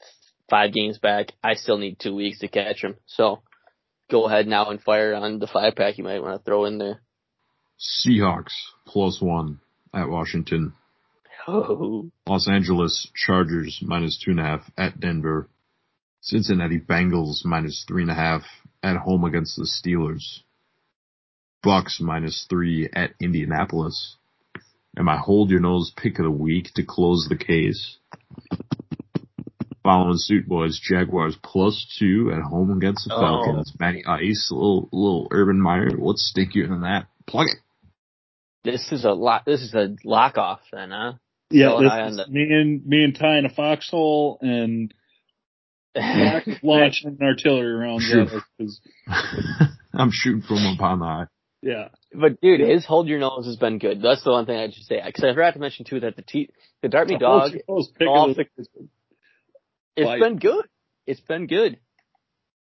five 0.50 0.72
games 0.72 0.98
back. 0.98 1.32
I 1.42 1.54
still 1.54 1.78
need 1.78 1.98
two 1.98 2.14
weeks 2.14 2.40
to 2.40 2.48
catch 2.48 2.82
him. 2.82 2.96
So 3.06 3.42
go 4.10 4.26
ahead 4.26 4.46
now 4.46 4.70
and 4.70 4.80
fire 4.80 5.14
on 5.14 5.38
the 5.38 5.46
five 5.46 5.74
pack 5.76 5.98
you 5.98 6.04
might 6.04 6.22
want 6.22 6.38
to 6.38 6.44
throw 6.44 6.64
in 6.64 6.78
there. 6.78 7.00
Seahawks 7.78 8.54
plus 8.86 9.20
one 9.20 9.60
at 9.94 10.08
Washington. 10.08 10.72
Oh. 11.48 12.10
Los 12.26 12.48
Angeles 12.48 13.08
Chargers 13.14 13.78
minus 13.80 14.20
two 14.20 14.32
and 14.32 14.40
a 14.40 14.42
half 14.42 14.68
at 14.76 14.98
Denver. 14.98 15.48
Cincinnati 16.26 16.80
Bengals 16.80 17.44
minus 17.44 17.84
three 17.86 18.02
and 18.02 18.10
a 18.10 18.14
half 18.14 18.42
at 18.82 18.96
home 18.96 19.22
against 19.22 19.56
the 19.56 19.62
Steelers. 19.62 20.40
Bucks 21.62 22.00
minus 22.00 22.46
three 22.50 22.88
at 22.92 23.12
Indianapolis. 23.20 24.16
And 24.96 25.06
my 25.06 25.18
hold 25.18 25.50
your 25.50 25.60
nose 25.60 25.92
pick 25.96 26.18
of 26.18 26.24
the 26.24 26.30
week 26.30 26.72
to 26.74 26.84
close 26.84 27.28
the 27.28 27.36
case. 27.36 27.98
Following 29.84 30.16
suit 30.16 30.48
boys, 30.48 30.80
Jaguars 30.82 31.36
plus 31.44 31.86
two 31.96 32.32
at 32.34 32.42
home 32.42 32.76
against 32.76 33.06
the 33.06 33.14
oh. 33.14 33.20
Falcons. 33.20 33.72
Oh. 33.72 33.76
Matty 33.78 34.04
Ice, 34.04 34.48
a 34.50 34.54
little, 34.54 34.88
little 34.90 35.28
Urban 35.30 35.60
Meyer. 35.60 35.90
What's 35.96 36.28
stickier 36.28 36.66
than 36.66 36.80
that? 36.80 37.06
Plug 37.28 37.46
it. 37.46 37.58
This 38.64 38.90
is 38.90 39.04
a 39.04 39.12
lot. 39.12 39.44
This 39.46 39.60
is 39.60 39.74
a 39.74 39.94
lock 40.02 40.38
off 40.38 40.60
then, 40.72 40.90
huh? 40.90 41.12
Yeah, 41.50 41.76
this 41.80 42.16
the- 42.16 42.32
me 42.32 42.42
and 42.50 42.84
me 42.84 43.04
and 43.04 43.14
Ty 43.14 43.38
in 43.38 43.46
a 43.46 43.48
foxhole 43.48 44.38
and 44.40 44.92
launching 46.62 47.16
an 47.18 47.26
artillery 47.26 47.74
round. 47.74 48.02
I'm 49.94 50.10
shooting 50.12 50.42
from 50.42 50.58
upon 50.74 51.00
the 51.00 51.04
eye. 51.04 51.24
Yeah. 51.62 51.88
But 52.12 52.40
dude, 52.40 52.60
his 52.60 52.84
hold 52.84 53.08
your 53.08 53.18
nose 53.18 53.46
has 53.46 53.56
been 53.56 53.78
good. 53.78 54.02
That's 54.02 54.22
the 54.22 54.30
one 54.30 54.46
thing 54.46 54.56
I 54.56 54.70
should 54.70 54.84
say. 54.84 55.00
Cause 55.00 55.24
I 55.24 55.32
forgot 55.32 55.54
to 55.54 55.60
mention 55.60 55.84
too 55.84 56.00
that 56.00 56.16
the 56.16 56.22
T, 56.22 56.50
the 56.82 56.88
Dart 56.88 57.08
Me 57.08 57.18
Dog, 57.18 57.52
it's 59.96 60.20
been 60.20 60.38
good. 60.38 60.66
It's 61.06 61.20
been 61.20 61.46
good. 61.46 61.78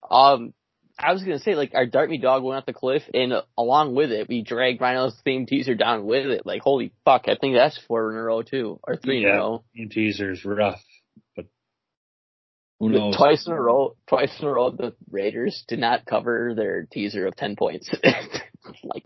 Um, 0.10 0.54
I 0.98 1.14
was 1.14 1.24
gonna 1.24 1.40
say 1.40 1.56
like 1.56 1.72
our 1.76 1.86
Dart 1.86 2.10
Me 2.10 2.18
Dog 2.18 2.44
went 2.44 2.58
off 2.58 2.66
the 2.66 2.74
cliff 2.74 3.04
and 3.14 3.32
uh, 3.32 3.42
along 3.58 3.96
with 3.96 4.12
it 4.12 4.28
we 4.28 4.42
dragged 4.42 4.82
Rhino's 4.82 5.16
theme 5.24 5.46
teaser 5.46 5.76
down 5.76 6.06
with 6.06 6.26
it. 6.26 6.46
Like 6.46 6.62
holy 6.62 6.92
fuck, 7.06 7.24
I 7.28 7.36
think 7.40 7.56
that's 7.56 7.80
four 7.88 8.12
in 8.12 8.18
a 8.18 8.22
row 8.22 8.42
too, 8.42 8.80
or 8.84 8.98
three 8.98 9.22
yeah, 9.22 9.30
in 9.30 9.36
a 9.36 9.38
row. 9.38 9.64
Theme 9.76 9.90
teaser's 9.90 10.44
rough, 10.44 10.82
but 10.82 10.89
who 12.80 12.90
knows? 12.90 13.16
Twice 13.16 13.46
in 13.46 13.54
a 13.54 13.62
row, 13.62 13.96
twice 14.08 14.32
in 14.40 14.48
a 14.48 14.52
row 14.52 14.70
the 14.72 14.96
Raiders 15.12 15.64
did 15.68 15.80
not 15.80 16.06
cover 16.06 16.54
their 16.56 16.88
teaser 16.92 17.28
of 17.28 17.36
ten 17.36 17.56
points. 17.56 17.90
like, 18.84 19.06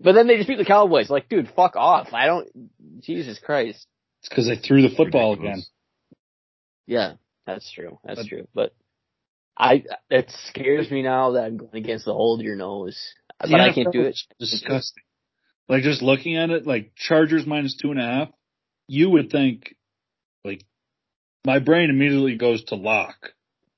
but 0.00 0.12
then 0.12 0.28
they 0.28 0.36
just 0.36 0.48
beat 0.48 0.58
the 0.58 0.64
Cowboys. 0.64 1.10
Like, 1.10 1.28
dude, 1.28 1.50
fuck 1.56 1.74
off. 1.76 2.12
I 2.12 2.26
don't. 2.26 2.48
Jesus 3.00 3.38
Christ. 3.38 3.86
It's 4.20 4.28
because 4.28 4.46
they 4.46 4.56
threw 4.56 4.82
the 4.82 4.94
football 4.94 5.32
again. 5.32 5.62
Yeah, 6.86 7.14
that's 7.46 7.70
true. 7.70 7.98
That's 8.04 8.20
but, 8.20 8.28
true. 8.28 8.48
But 8.54 8.74
I 9.56 9.84
it 10.08 10.32
scares 10.48 10.90
me 10.90 11.02
now 11.02 11.32
that 11.32 11.44
I'm 11.44 11.56
going 11.56 11.76
against 11.76 12.04
the 12.04 12.14
hold 12.14 12.42
your 12.42 12.56
nose. 12.56 12.98
But 13.40 13.50
yeah, 13.50 13.64
I 13.64 13.72
can't 13.72 13.92
do 13.92 14.02
it. 14.02 14.18
Disgusting. 14.38 15.02
Like 15.68 15.82
just 15.82 16.00
looking 16.00 16.36
at 16.36 16.50
it, 16.50 16.66
like 16.66 16.92
Chargers 16.96 17.44
minus 17.46 17.76
two 17.76 17.90
and 17.90 18.00
a 18.00 18.04
half, 18.04 18.28
you 18.86 19.10
would 19.10 19.30
think 19.30 19.74
like 20.44 20.64
my 21.44 21.58
brain 21.58 21.90
immediately 21.90 22.36
goes 22.36 22.64
to 22.64 22.74
lock. 22.74 23.32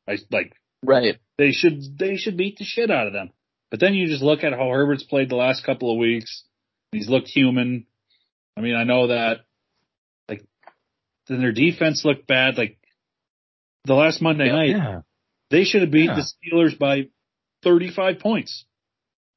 I 0.09 0.19
like 0.31 0.55
right. 0.85 1.19
They 1.39 1.53
should 1.53 1.99
they 1.99 2.17
should 2.17 2.37
beat 2.37 2.59
the 2.59 2.65
shit 2.65 2.91
out 2.91 3.07
of 3.07 3.13
them. 3.13 3.31
But 3.71 3.81
then 3.81 3.95
you 3.95 4.09
just 4.09 4.23
look 4.23 4.43
at 4.43 4.53
how 4.53 4.69
Herbert's 4.69 5.05
played 5.05 5.29
the 5.29 5.37
last 5.37 5.65
couple 5.65 5.93
of 5.93 5.99
weeks. 5.99 6.45
He's 6.93 7.09
looked 7.09 7.29
human. 7.29 7.87
I 8.57 8.63
mean, 8.63 8.75
I 8.75 8.85
know 8.85 9.09
that 9.09 9.41
like 10.29 10.45
then 11.29 11.41
their 11.41 11.53
defense 11.53 12.05
looked 12.05 12.27
bad. 12.27 12.59
Like 12.59 12.79
the 13.85 13.95
last 13.95 14.21
Monday 14.21 14.47
yeah, 14.47 14.53
night, 14.53 14.71
yeah. 14.71 15.01
they 15.51 15.65
should 15.65 15.83
have 15.83 15.91
beat 15.91 16.11
yeah. 16.11 16.17
the 16.17 16.27
Steelers 16.53 16.79
by 16.79 17.09
35 17.63 18.19
points. 18.19 18.65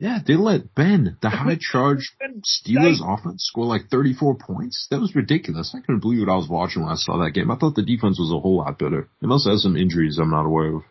Yeah, 0.04 0.20
they 0.28 0.36
let 0.36 0.76
Ben, 0.76 1.18
the 1.22 1.30
high 1.30 1.58
charge 1.58 2.12
Steelers 2.22 3.00
offense, 3.02 3.46
score 3.46 3.66
like 3.66 3.88
34 3.90 4.36
points. 4.36 4.86
That 4.92 5.00
was 5.00 5.16
ridiculous. 5.16 5.74
I 5.74 5.80
couldn't 5.80 6.02
believe 6.02 6.28
what 6.28 6.34
I 6.34 6.36
was 6.36 6.50
watching 6.50 6.82
when 6.84 6.92
I 6.92 6.96
saw 6.96 7.24
that 7.24 7.32
game. 7.32 7.50
I 7.50 7.56
thought 7.56 7.76
the 7.76 7.84
defense 7.86 8.20
was 8.20 8.30
a 8.30 8.38
whole 8.38 8.58
lot 8.58 8.78
better. 8.78 9.08
They 9.22 9.28
must 9.28 9.48
have 9.48 9.60
some 9.60 9.78
injuries 9.78 10.20
I'm 10.20 10.30
not 10.30 10.46
aware 10.46 10.76
of. 10.76 10.82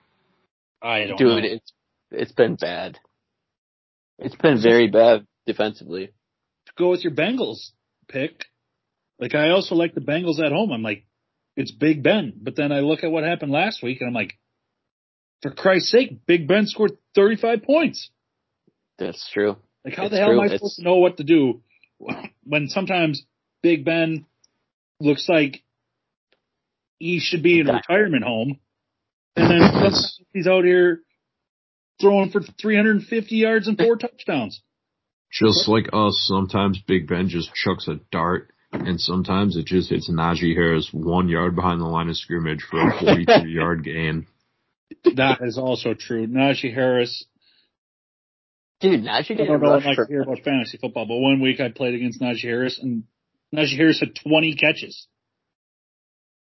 I 0.80 1.04
don't 1.04 1.18
Dude, 1.18 1.42
know. 1.44 1.50
it's 1.50 1.72
it's 2.10 2.32
been 2.32 2.54
bad. 2.54 2.98
It's 4.18 4.34
been 4.36 4.62
very 4.62 4.88
bad 4.88 5.26
defensively. 5.44 6.06
To 6.06 6.72
Go 6.78 6.88
with 6.88 7.04
your 7.04 7.12
Bengals 7.12 7.72
pick. 8.08 8.46
Like 9.18 9.34
I 9.34 9.50
also 9.50 9.74
like 9.74 9.94
the 9.94 10.00
Bengals 10.00 10.40
at 10.40 10.52
home. 10.52 10.72
I'm 10.72 10.82
like, 10.82 11.04
it's 11.54 11.70
Big 11.70 12.02
Ben. 12.02 12.32
But 12.40 12.56
then 12.56 12.72
I 12.72 12.80
look 12.80 13.04
at 13.04 13.10
what 13.10 13.24
happened 13.24 13.52
last 13.52 13.82
week 13.82 14.00
and 14.00 14.08
I'm 14.08 14.14
like, 14.14 14.38
for 15.42 15.50
Christ's 15.50 15.90
sake, 15.90 16.24
Big 16.24 16.48
Ben 16.48 16.66
scored 16.66 16.92
35 17.14 17.62
points. 17.62 18.08
That's 19.06 19.30
true. 19.32 19.56
Like 19.84 19.94
how 19.94 20.04
it's 20.04 20.12
the 20.12 20.18
hell 20.18 20.28
true. 20.28 20.40
am 20.40 20.50
I 20.50 20.54
supposed 20.54 20.76
to 20.76 20.82
know 20.82 20.96
what 20.96 21.16
to 21.16 21.24
do 21.24 21.62
when 22.44 22.68
sometimes 22.68 23.24
Big 23.62 23.84
Ben 23.84 24.26
looks 25.00 25.28
like 25.28 25.62
he 26.98 27.18
should 27.18 27.42
be 27.42 27.60
in 27.60 27.68
a 27.68 27.74
retirement 27.74 28.24
home 28.24 28.60
and 29.36 29.50
then 29.50 29.92
he's 30.32 30.46
out 30.46 30.64
here 30.64 31.00
throwing 32.00 32.30
for 32.30 32.40
350 32.40 33.36
yards 33.36 33.68
and 33.68 33.78
four 33.78 33.96
touchdowns. 33.96 34.60
Just 35.30 35.66
like 35.68 35.88
us, 35.92 36.24
sometimes 36.28 36.80
Big 36.86 37.08
Ben 37.08 37.28
just 37.28 37.54
chucks 37.54 37.88
a 37.88 38.00
dart 38.10 38.52
and 38.72 39.00
sometimes 39.00 39.56
it 39.56 39.66
just 39.66 39.90
hits 39.90 40.10
Najee 40.10 40.54
Harris 40.54 40.90
one 40.92 41.28
yard 41.28 41.54
behind 41.54 41.80
the 41.80 41.86
line 41.86 42.08
of 42.08 42.16
scrimmage 42.16 42.62
for 42.70 42.80
a 42.80 43.00
42 43.00 43.48
yard 43.48 43.84
gain. 43.84 44.26
That 45.16 45.40
is 45.42 45.58
also 45.58 45.94
true. 45.94 46.26
Najee 46.26 46.74
Harris. 46.74 47.24
Dude, 48.82 49.04
Najee 49.04 49.28
didn't 49.28 49.42
I 49.42 49.46
don't 49.46 49.62
know 49.62 49.74
if 49.76 49.86
I 49.86 49.94
hear 50.08 50.22
about 50.22 50.40
fantasy 50.44 50.76
football, 50.76 51.06
but 51.06 51.14
one 51.14 51.40
week 51.40 51.60
I 51.60 51.70
played 51.70 51.94
against 51.94 52.20
Najee 52.20 52.42
Harris 52.42 52.80
and 52.82 53.04
Najee 53.54 53.76
Harris 53.76 54.00
had 54.00 54.16
20 54.16 54.56
catches. 54.56 55.06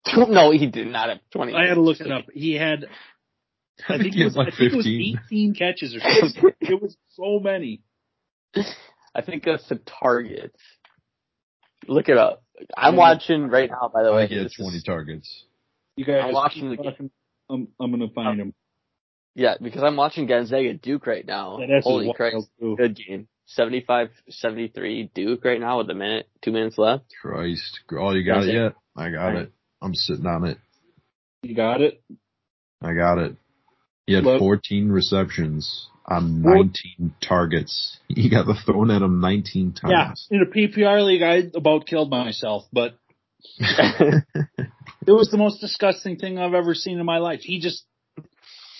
No, 0.16 0.52
he 0.52 0.68
did 0.68 0.88
not 0.88 1.10
have 1.10 1.18
20. 1.32 1.56
I 1.56 1.68
had 1.68 1.76
to 1.76 1.82
look 1.82 2.00
it 2.00 2.12
up. 2.12 2.26
He 2.32 2.54
had, 2.54 2.86
I 3.90 3.98
think, 3.98 4.16
it 4.16 4.24
was, 4.24 4.36
like 4.36 4.54
I 4.54 4.58
think 4.58 4.74
it 4.74 4.76
was 4.76 4.86
18 4.86 5.56
catches 5.56 5.96
or 5.96 6.00
something. 6.00 6.52
it 6.62 6.80
was 6.80 6.96
so 7.14 7.40
many. 7.40 7.82
I 9.16 9.22
think 9.24 9.46
that's 9.46 9.68
the 9.68 9.78
targets. 9.78 10.60
Look 11.88 12.08
it 12.08 12.18
up. 12.18 12.44
I'm 12.78 12.96
watching 12.96 13.48
right 13.48 13.70
now. 13.70 13.90
By 13.92 14.04
the 14.04 14.14
way, 14.14 14.24
I 14.24 14.28
get 14.28 14.52
20 14.56 14.78
is, 14.78 14.84
targets. 14.84 15.46
You 15.96 16.06
guys, 16.06 16.24
I'm 16.26 16.34
watching 16.34 16.70
the 16.70 16.78
game. 16.78 17.12
I'm, 17.50 17.68
I'm 17.80 17.92
gonna 17.92 18.10
find 18.10 18.40
oh. 18.40 18.44
him. 18.44 18.54
Yeah, 19.36 19.56
because 19.62 19.84
I'm 19.84 19.98
watching 19.98 20.28
Gonzaga 20.28 20.74
Duke 20.74 21.06
right 21.06 21.26
now. 21.26 21.60
Yeah, 21.60 21.82
Holy 21.84 22.14
Christ, 22.16 22.50
good 22.60 22.96
game. 22.96 23.28
75-73 23.58 25.14
Duke 25.14 25.46
right 25.46 25.60
now 25.60 25.78
with 25.80 25.90
a 25.90 25.94
minute, 25.94 26.28
two 26.42 26.52
minutes 26.52 26.78
left. 26.78 27.04
Christ, 27.22 27.82
oh, 27.92 28.12
you 28.12 28.26
got 28.26 28.44
it 28.44 28.54
yet? 28.54 28.74
I 28.96 29.12
got 29.12 29.36
it. 29.36 29.52
I'm 29.82 29.94
sitting 29.94 30.26
on 30.26 30.46
it. 30.46 30.58
You 31.44 31.54
got 31.54 31.82
it. 31.82 32.02
I 32.82 32.94
got 32.94 33.20
it. 33.20 33.36
He 34.08 34.14
had 34.14 34.24
14 34.24 34.90
receptions 34.90 35.90
on 36.06 36.42
19 36.42 37.16
targets. 37.22 38.00
He 38.08 38.30
got 38.30 38.46
the 38.46 38.56
thrown 38.66 38.92
at 38.92 39.02
him 39.02 39.20
19 39.20 39.74
times. 39.74 40.28
Yeah, 40.30 40.38
in 40.38 40.44
a 40.44 40.46
PPR 40.46 41.04
league, 41.04 41.24
I 41.24 41.58
about 41.58 41.88
killed 41.88 42.12
myself, 42.12 42.64
but 42.72 42.98
it 43.58 44.22
was 45.08 45.30
the 45.32 45.38
most 45.38 45.60
disgusting 45.60 46.18
thing 46.18 46.38
I've 46.38 46.54
ever 46.54 46.76
seen 46.76 47.00
in 47.00 47.06
my 47.06 47.18
life. 47.18 47.42
He 47.42 47.60
just, 47.60 47.84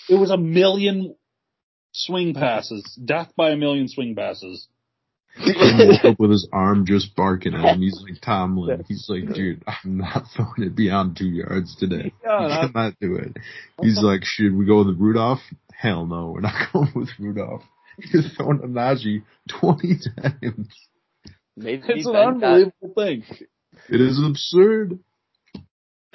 it 0.08 0.14
was 0.14 0.30
a 0.30 0.36
million 0.36 1.16
swing 1.92 2.34
passes, 2.34 2.98
death 3.02 3.32
by 3.36 3.50
a 3.50 3.56
million 3.56 3.88
swing 3.88 4.14
passes 4.14 4.68
he 5.38 5.52
woke 5.52 6.04
up 6.04 6.20
with 6.20 6.30
his 6.30 6.48
arm 6.52 6.86
just 6.86 7.14
barking 7.14 7.54
at 7.54 7.74
him. 7.74 7.80
He's 7.80 8.02
like 8.02 8.20
Tomlin. 8.20 8.84
He's 8.88 9.06
like, 9.08 9.34
dude, 9.34 9.62
I'm 9.66 9.98
not 9.98 10.24
throwing 10.36 10.62
it 10.62 10.74
beyond 10.74 11.16
two 11.16 11.28
yards 11.28 11.76
today. 11.76 12.12
Yeah, 12.24 12.42
you 12.42 12.68
cannot 12.68 12.94
do 13.00 13.16
it. 13.16 13.36
He's 13.80 14.00
like, 14.02 14.22
should 14.24 14.56
we 14.56 14.66
go 14.66 14.84
with 14.84 14.98
Rudolph? 14.98 15.40
Hell 15.74 16.06
no, 16.06 16.30
we're 16.30 16.40
not 16.40 16.68
going 16.72 16.92
with 16.94 17.10
Rudolph. 17.18 17.62
He's 17.98 18.32
throwing 18.36 18.60
a 18.62 18.66
Najee 18.66 19.22
20 19.48 19.98
times. 20.20 20.68
Maybe 21.56 21.82
it's 21.86 22.06
an 22.06 22.16
unbelievable 22.16 22.72
got, 22.82 22.94
thing. 22.94 23.24
It 23.88 24.00
is 24.00 24.22
absurd. 24.22 24.98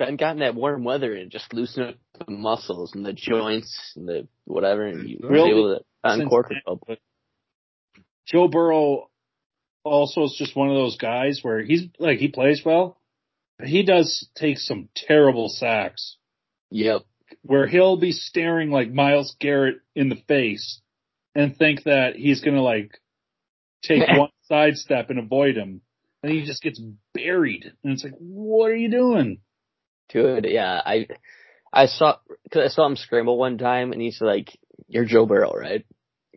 Ben 0.01 0.15
got 0.15 0.31
in 0.31 0.39
that 0.39 0.55
warm 0.55 0.83
weather 0.83 1.13
and 1.13 1.29
just 1.29 1.53
loosened 1.53 1.89
up 1.89 1.95
the 2.25 2.31
muscles 2.31 2.93
and 2.95 3.05
the 3.05 3.13
joints 3.13 3.93
and 3.95 4.07
the 4.07 4.27
whatever, 4.45 4.87
and 4.87 5.07
you 5.07 5.19
were 5.21 5.35
able 5.35 5.77
to 5.77 5.83
uncork 6.03 6.51
it. 6.51 6.99
Joe 8.25 8.47
Burrow 8.47 9.09
also 9.83 10.23
is 10.23 10.35
just 10.39 10.55
one 10.55 10.69
of 10.69 10.75
those 10.75 10.97
guys 10.97 11.41
where 11.43 11.61
he's 11.61 11.83
like 11.99 12.17
he 12.17 12.29
plays 12.29 12.63
well, 12.65 12.99
but 13.59 13.67
he 13.67 13.83
does 13.83 14.27
take 14.35 14.57
some 14.57 14.89
terrible 14.95 15.49
sacks. 15.49 16.17
Yep. 16.71 17.01
Where 17.43 17.67
he'll 17.67 17.97
be 17.97 18.11
staring 18.11 18.71
like 18.71 18.91
Myles 18.91 19.35
Garrett 19.39 19.81
in 19.95 20.09
the 20.09 20.21
face 20.27 20.81
and 21.35 21.55
think 21.55 21.83
that 21.83 22.15
he's 22.15 22.41
gonna 22.41 22.63
like 22.63 22.99
take 23.83 24.01
one 24.17 24.29
sidestep 24.45 25.11
and 25.11 25.19
avoid 25.19 25.57
him. 25.57 25.81
And 26.23 26.31
he 26.31 26.43
just 26.43 26.63
gets 26.63 26.81
buried. 27.13 27.71
And 27.83 27.93
it's 27.93 28.03
like, 28.03 28.13
what 28.17 28.71
are 28.71 28.75
you 28.75 28.89
doing? 28.89 29.41
Dude, 30.11 30.45
yeah, 30.47 30.81
I, 30.85 31.07
I 31.71 31.85
saw, 31.85 32.17
cause 32.51 32.63
I 32.65 32.67
saw 32.67 32.85
him 32.85 32.95
scramble 32.95 33.37
one 33.37 33.57
time 33.57 33.91
and 33.91 34.01
he's 34.01 34.19
like, 34.21 34.57
you're 34.87 35.05
Joe 35.05 35.25
Burrow, 35.25 35.53
right? 35.53 35.85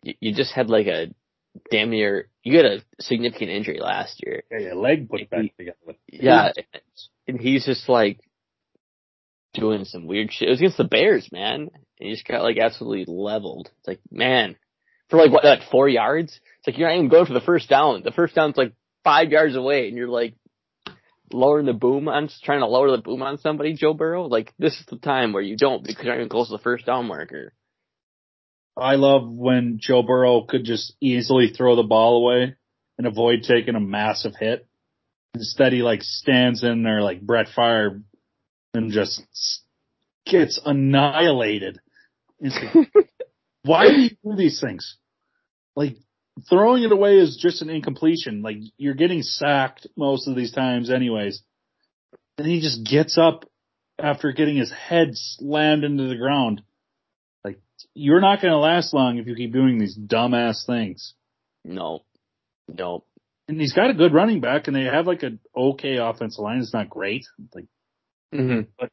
You, 0.02 0.14
you 0.20 0.34
just 0.34 0.52
had 0.52 0.68
like 0.68 0.86
a 0.86 1.14
damn 1.70 1.90
near 1.90 2.28
you 2.44 2.58
had 2.58 2.66
a 2.66 2.84
significant 3.00 3.50
injury 3.50 3.80
last 3.80 4.22
year. 4.24 4.42
Yeah, 4.50 4.58
your 4.58 4.74
leg 4.74 5.08
put 5.08 5.28
back 5.30 5.56
together. 5.56 5.76
Yeah, 6.06 6.52
and 7.26 7.40
he's 7.40 7.64
just 7.64 7.88
like 7.88 8.20
doing 9.54 9.84
some 9.86 10.06
weird 10.06 10.30
shit. 10.30 10.48
It 10.48 10.50
was 10.50 10.60
against 10.60 10.76
the 10.76 10.84
Bears, 10.84 11.32
man. 11.32 11.70
And 11.72 12.08
he 12.08 12.12
just 12.12 12.28
got 12.28 12.42
like 12.42 12.58
absolutely 12.58 13.06
leveled. 13.12 13.70
It's 13.78 13.88
like, 13.88 14.00
man, 14.10 14.56
for 15.08 15.16
like 15.16 15.32
what, 15.32 15.44
like 15.44 15.70
four 15.70 15.88
yards? 15.88 16.38
It's 16.58 16.66
like 16.66 16.76
you're 16.76 16.88
not 16.88 16.96
even 16.96 17.08
going 17.08 17.26
for 17.26 17.32
the 17.32 17.40
first 17.40 17.68
down. 17.68 18.02
The 18.04 18.12
first 18.12 18.34
down's 18.34 18.58
like 18.58 18.74
five 19.02 19.30
yards 19.30 19.56
away, 19.56 19.88
and 19.88 19.96
you're 19.96 20.08
like 20.08 20.34
lowering 21.34 21.66
the 21.66 21.72
boom 21.72 22.08
on, 22.08 22.28
trying 22.42 22.60
to 22.60 22.66
lower 22.66 22.90
the 22.90 23.02
boom 23.02 23.22
on 23.22 23.38
somebody, 23.38 23.74
Joe 23.74 23.94
Burrow. 23.94 24.26
Like 24.26 24.52
this 24.58 24.74
is 24.74 24.86
the 24.86 24.96
time 24.96 25.32
where 25.32 25.42
you 25.42 25.56
don't 25.56 25.84
because 25.84 26.04
you're 26.04 26.14
not 26.14 26.20
even 26.20 26.28
close 26.28 26.48
to 26.48 26.56
the 26.56 26.62
first 26.62 26.86
down 26.86 27.06
marker. 27.06 27.52
I 28.76 28.96
love 28.96 29.30
when 29.30 29.78
Joe 29.80 30.02
Burrow 30.02 30.42
could 30.42 30.64
just 30.64 30.94
easily 31.00 31.48
throw 31.48 31.76
the 31.76 31.82
ball 31.82 32.16
away 32.16 32.56
and 32.98 33.06
avoid 33.06 33.42
taking 33.42 33.76
a 33.76 33.80
massive 33.80 34.32
hit. 34.38 34.66
Instead, 35.34 35.72
he 35.72 35.82
like 35.82 36.02
stands 36.02 36.62
in 36.62 36.82
there 36.82 37.02
like 37.02 37.20
Brett 37.20 37.48
Favre 37.54 38.02
and 38.72 38.90
just 38.90 39.22
gets 40.26 40.60
annihilated. 40.64 41.80
Like, 42.40 42.88
why 43.62 43.88
do 43.88 44.00
you 44.00 44.10
do 44.10 44.36
these 44.36 44.60
things? 44.60 44.96
Like 45.76 45.96
throwing 46.48 46.82
it 46.82 46.92
away 46.92 47.18
is 47.18 47.38
just 47.40 47.62
an 47.62 47.70
incompletion. 47.70 48.42
Like 48.42 48.56
you're 48.76 48.94
getting 48.94 49.22
sacked 49.22 49.86
most 49.96 50.28
of 50.28 50.36
these 50.36 50.52
times 50.52 50.90
anyways. 50.90 51.42
And 52.38 52.46
he 52.46 52.60
just 52.60 52.84
gets 52.84 53.16
up 53.16 53.44
after 53.98 54.32
getting 54.32 54.56
his 54.56 54.72
head 54.72 55.10
slammed 55.12 55.84
into 55.84 56.08
the 56.08 56.16
ground 56.16 56.62
Like 57.44 57.60
you're 57.94 58.20
not 58.20 58.40
going 58.40 58.52
to 58.52 58.58
last 58.58 58.92
long 58.92 59.18
if 59.18 59.26
you 59.26 59.34
keep 59.34 59.52
doing 59.52 59.78
these 59.78 59.96
dumbass 59.96 60.66
things. 60.66 61.14
No, 61.64 62.00
no. 62.68 63.04
And 63.46 63.60
he's 63.60 63.74
got 63.74 63.90
a 63.90 63.94
good 63.94 64.14
running 64.14 64.40
back, 64.40 64.66
and 64.66 64.74
they 64.74 64.84
have 64.84 65.06
like 65.06 65.22
an 65.22 65.38
okay 65.54 65.98
offensive 65.98 66.42
line. 66.42 66.60
It's 66.60 66.72
not 66.72 66.88
great, 66.88 67.26
like, 67.54 67.66
mm-hmm. 68.34 68.70
but 68.78 68.90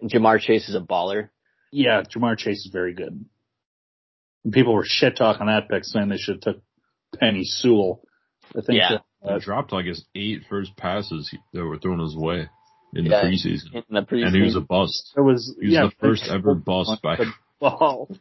Ja'Marr 0.00 0.38
Chase 0.40 0.68
is 0.68 0.76
a 0.76 0.80
baller. 0.80 1.30
Yeah, 1.72 2.02
Ja'Marr 2.02 2.38
Chase 2.38 2.64
is 2.64 2.70
very 2.72 2.94
good. 2.94 3.24
And 4.44 4.52
people 4.52 4.74
were 4.74 4.84
shit 4.86 5.16
talking 5.16 5.46
that 5.46 5.68
pick, 5.68 5.84
saying 5.84 6.08
they 6.08 6.18
should 6.18 6.42
have 6.44 6.54
took 6.54 6.62
Penei 7.20 7.44
Sewell. 7.44 8.02
I 8.50 8.60
think 8.60 8.78
yeah. 8.78 8.98
That, 9.22 9.28
uh, 9.28 9.38
he 9.38 9.44
dropped 9.44 9.72
like 9.72 9.86
his 9.86 10.04
eight 10.14 10.42
first 10.48 10.76
passes 10.76 11.34
that 11.52 11.64
were 11.64 11.78
thrown 11.78 11.98
his 11.98 12.14
way 12.14 12.48
in 12.94 13.06
yeah, 13.06 13.22
the 13.22 13.28
preseason. 13.28 13.74
In 13.74 13.82
the 13.90 14.02
preseason. 14.02 14.26
And 14.26 14.36
he 14.36 14.42
was 14.42 14.56
a 14.56 14.60
bust. 14.60 15.12
It 15.16 15.20
was, 15.20 15.54
he 15.60 15.66
was 15.68 15.74
yeah, 15.74 15.86
the 15.86 15.92
first 16.00 16.28
ever 16.30 16.54
bust 16.54 17.02
by 17.02 17.18
ball. 17.60 18.08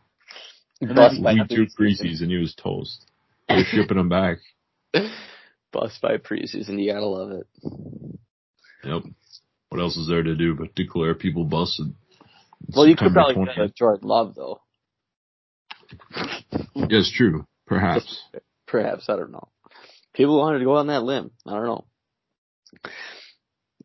Bust 0.81 1.23
by 1.23 1.33
week 1.33 1.47
two 1.49 1.67
preseason, 1.79 2.27
he 2.27 2.37
was 2.37 2.53
toast. 2.55 3.05
They're 3.47 3.63
shipping 3.63 3.97
him 3.97 4.09
back. 4.09 4.39
Bust 5.71 6.01
by 6.01 6.17
preseason, 6.17 6.81
you 6.81 6.91
gotta 6.91 7.05
love 7.05 7.31
it. 7.31 7.47
Yep. 8.83 9.03
What 9.69 9.79
else 9.79 9.95
is 9.95 10.09
there 10.09 10.23
to 10.23 10.35
do 10.35 10.55
but 10.55 10.75
declare 10.75 11.15
people 11.15 11.45
busted? 11.45 11.93
well, 12.69 12.85
you 12.85 12.97
could 12.97 13.13
probably 13.13 13.35
20th. 13.35 13.55
get 13.55 13.75
Jordan 13.75 14.07
Love 14.07 14.35
though. 14.35 14.61
Yes, 16.75 17.11
true. 17.15 17.45
Perhaps. 17.67 18.21
Perhaps 18.67 19.09
I 19.09 19.15
don't 19.15 19.31
know. 19.31 19.47
People 20.13 20.37
wanted 20.37 20.59
to 20.59 20.65
go 20.65 20.77
on 20.77 20.87
that 20.87 21.03
limb. 21.03 21.31
I 21.45 21.53
don't 21.53 21.65
know. 21.65 21.85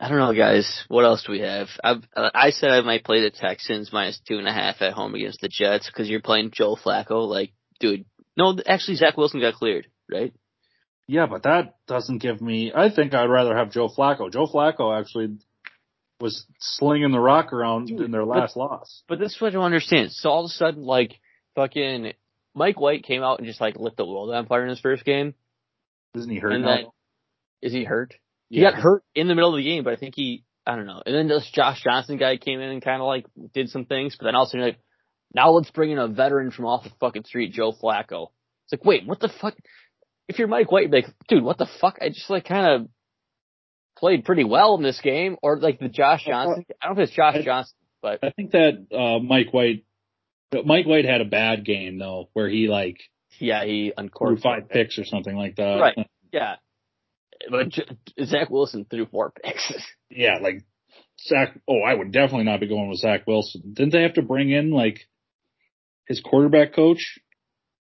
I 0.00 0.08
don't 0.08 0.18
know, 0.18 0.34
guys. 0.34 0.84
What 0.88 1.04
else 1.04 1.24
do 1.24 1.32
we 1.32 1.40
have? 1.40 1.68
I've, 1.82 2.04
uh, 2.16 2.30
I 2.32 2.50
said 2.50 2.70
I 2.70 2.80
might 2.82 3.04
play 3.04 3.20
the 3.20 3.30
Texans 3.30 3.92
minus 3.92 4.20
two 4.26 4.38
and 4.38 4.46
a 4.46 4.52
half 4.52 4.80
at 4.80 4.92
home 4.92 5.14
against 5.14 5.40
the 5.40 5.48
Jets 5.48 5.86
because 5.86 6.08
you're 6.08 6.20
playing 6.20 6.52
Joe 6.52 6.76
Flacco. 6.76 7.26
Like, 7.26 7.52
dude, 7.80 8.04
no, 8.36 8.56
actually 8.66 8.96
Zach 8.96 9.16
Wilson 9.16 9.40
got 9.40 9.54
cleared, 9.54 9.88
right? 10.10 10.32
Yeah, 11.08 11.26
but 11.26 11.42
that 11.44 11.76
doesn't 11.86 12.18
give 12.18 12.40
me. 12.40 12.70
I 12.74 12.90
think 12.90 13.14
I'd 13.14 13.30
rather 13.30 13.56
have 13.56 13.72
Joe 13.72 13.88
Flacco. 13.88 14.30
Joe 14.30 14.46
Flacco 14.46 14.96
actually 14.96 15.38
was 16.20 16.44
slinging 16.58 17.10
the 17.10 17.18
rock 17.18 17.52
around 17.52 17.86
dude, 17.86 18.00
in 18.02 18.10
their 18.10 18.24
last 18.24 18.54
but, 18.54 18.60
loss. 18.60 19.02
But 19.08 19.18
this 19.18 19.34
is 19.34 19.40
what 19.40 19.48
I 19.48 19.50
don't 19.52 19.64
understand. 19.64 20.12
So 20.12 20.30
all 20.30 20.44
of 20.44 20.50
a 20.50 20.52
sudden, 20.52 20.82
like, 20.82 21.18
fucking 21.58 22.12
Mike 22.54 22.80
White 22.80 23.04
came 23.04 23.22
out 23.22 23.38
and 23.38 23.46
just 23.46 23.60
like 23.60 23.76
lit 23.76 23.96
the 23.96 24.06
world 24.06 24.30
on 24.30 24.46
fire 24.46 24.62
in 24.62 24.70
his 24.70 24.80
first 24.80 25.04
game. 25.04 25.34
Isn't 26.14 26.30
he 26.30 26.38
hurt 26.38 26.52
and 26.52 26.64
now? 26.64 26.76
Then, 26.76 26.86
is 27.62 27.72
he 27.72 27.84
hurt? 27.84 28.14
He 28.48 28.60
yeah. 28.60 28.70
got 28.70 28.80
hurt 28.80 29.02
in 29.14 29.28
the 29.28 29.34
middle 29.34 29.54
of 29.54 29.58
the 29.58 29.64
game, 29.64 29.84
but 29.84 29.92
I 29.92 29.96
think 29.96 30.14
he, 30.14 30.44
I 30.66 30.76
don't 30.76 30.86
know. 30.86 31.02
And 31.04 31.14
then 31.14 31.28
this 31.28 31.50
Josh 31.52 31.82
Johnson 31.82 32.16
guy 32.16 32.36
came 32.36 32.60
in 32.60 32.70
and 32.70 32.82
kind 32.82 33.02
of 33.02 33.06
like 33.06 33.26
did 33.52 33.68
some 33.70 33.84
things, 33.84 34.16
but 34.18 34.26
then 34.26 34.34
also 34.34 34.56
you're 34.56 34.66
like, 34.66 34.78
now 35.34 35.50
let's 35.50 35.70
bring 35.70 35.90
in 35.90 35.98
a 35.98 36.08
veteran 36.08 36.50
from 36.50 36.64
off 36.64 36.84
the 36.84 36.90
fucking 37.00 37.24
street, 37.24 37.52
Joe 37.52 37.72
Flacco. 37.72 38.28
It's 38.64 38.72
like, 38.72 38.84
wait, 38.84 39.06
what 39.06 39.20
the 39.20 39.30
fuck? 39.40 39.54
If 40.28 40.38
you're 40.38 40.48
Mike 40.48 40.70
White, 40.70 40.90
like, 40.90 41.06
dude, 41.28 41.42
what 41.42 41.58
the 41.58 41.68
fuck? 41.80 41.98
I 42.00 42.08
just 42.08 42.30
like 42.30 42.46
kind 42.46 42.66
of 42.66 42.88
played 43.98 44.24
pretty 44.24 44.44
well 44.44 44.76
in 44.76 44.82
this 44.82 45.00
game, 45.00 45.36
or 45.42 45.58
like 45.58 45.80
the 45.80 45.88
Josh 45.88 46.24
Johnson. 46.24 46.64
I 46.80 46.86
don't 46.86 46.96
know 46.96 47.02
if 47.02 47.08
it's 47.08 47.16
Josh 47.16 47.36
I, 47.36 47.42
Johnson, 47.42 47.74
but 48.00 48.20
I 48.22 48.30
think 48.30 48.52
that 48.52 48.86
uh 48.94 49.18
Mike 49.18 49.52
White, 49.52 49.84
Mike 50.52 50.86
White 50.86 51.04
had 51.04 51.20
a 51.20 51.26
bad 51.26 51.64
game 51.64 51.98
though, 51.98 52.28
where 52.32 52.48
he 52.48 52.68
like, 52.68 52.98
yeah, 53.38 53.64
he 53.64 53.92
uncorked 53.96 54.42
five 54.42 54.68
picks 54.68 54.98
or 54.98 55.04
something 55.04 55.36
like 55.36 55.56
that. 55.56 55.78
Right. 55.80 56.08
Yeah. 56.32 56.56
But 57.50 57.72
Zach 58.24 58.50
Wilson 58.50 58.86
threw 58.88 59.06
four 59.06 59.32
picks. 59.42 59.72
yeah, 60.10 60.38
like 60.40 60.64
Zach. 61.20 61.58
Oh, 61.68 61.80
I 61.82 61.94
would 61.94 62.12
definitely 62.12 62.44
not 62.44 62.60
be 62.60 62.68
going 62.68 62.88
with 62.88 62.98
Zach 62.98 63.26
Wilson. 63.26 63.74
Didn't 63.74 63.92
they 63.92 64.02
have 64.02 64.14
to 64.14 64.22
bring 64.22 64.50
in 64.50 64.70
like 64.70 65.00
his 66.06 66.20
quarterback 66.20 66.74
coach? 66.74 67.18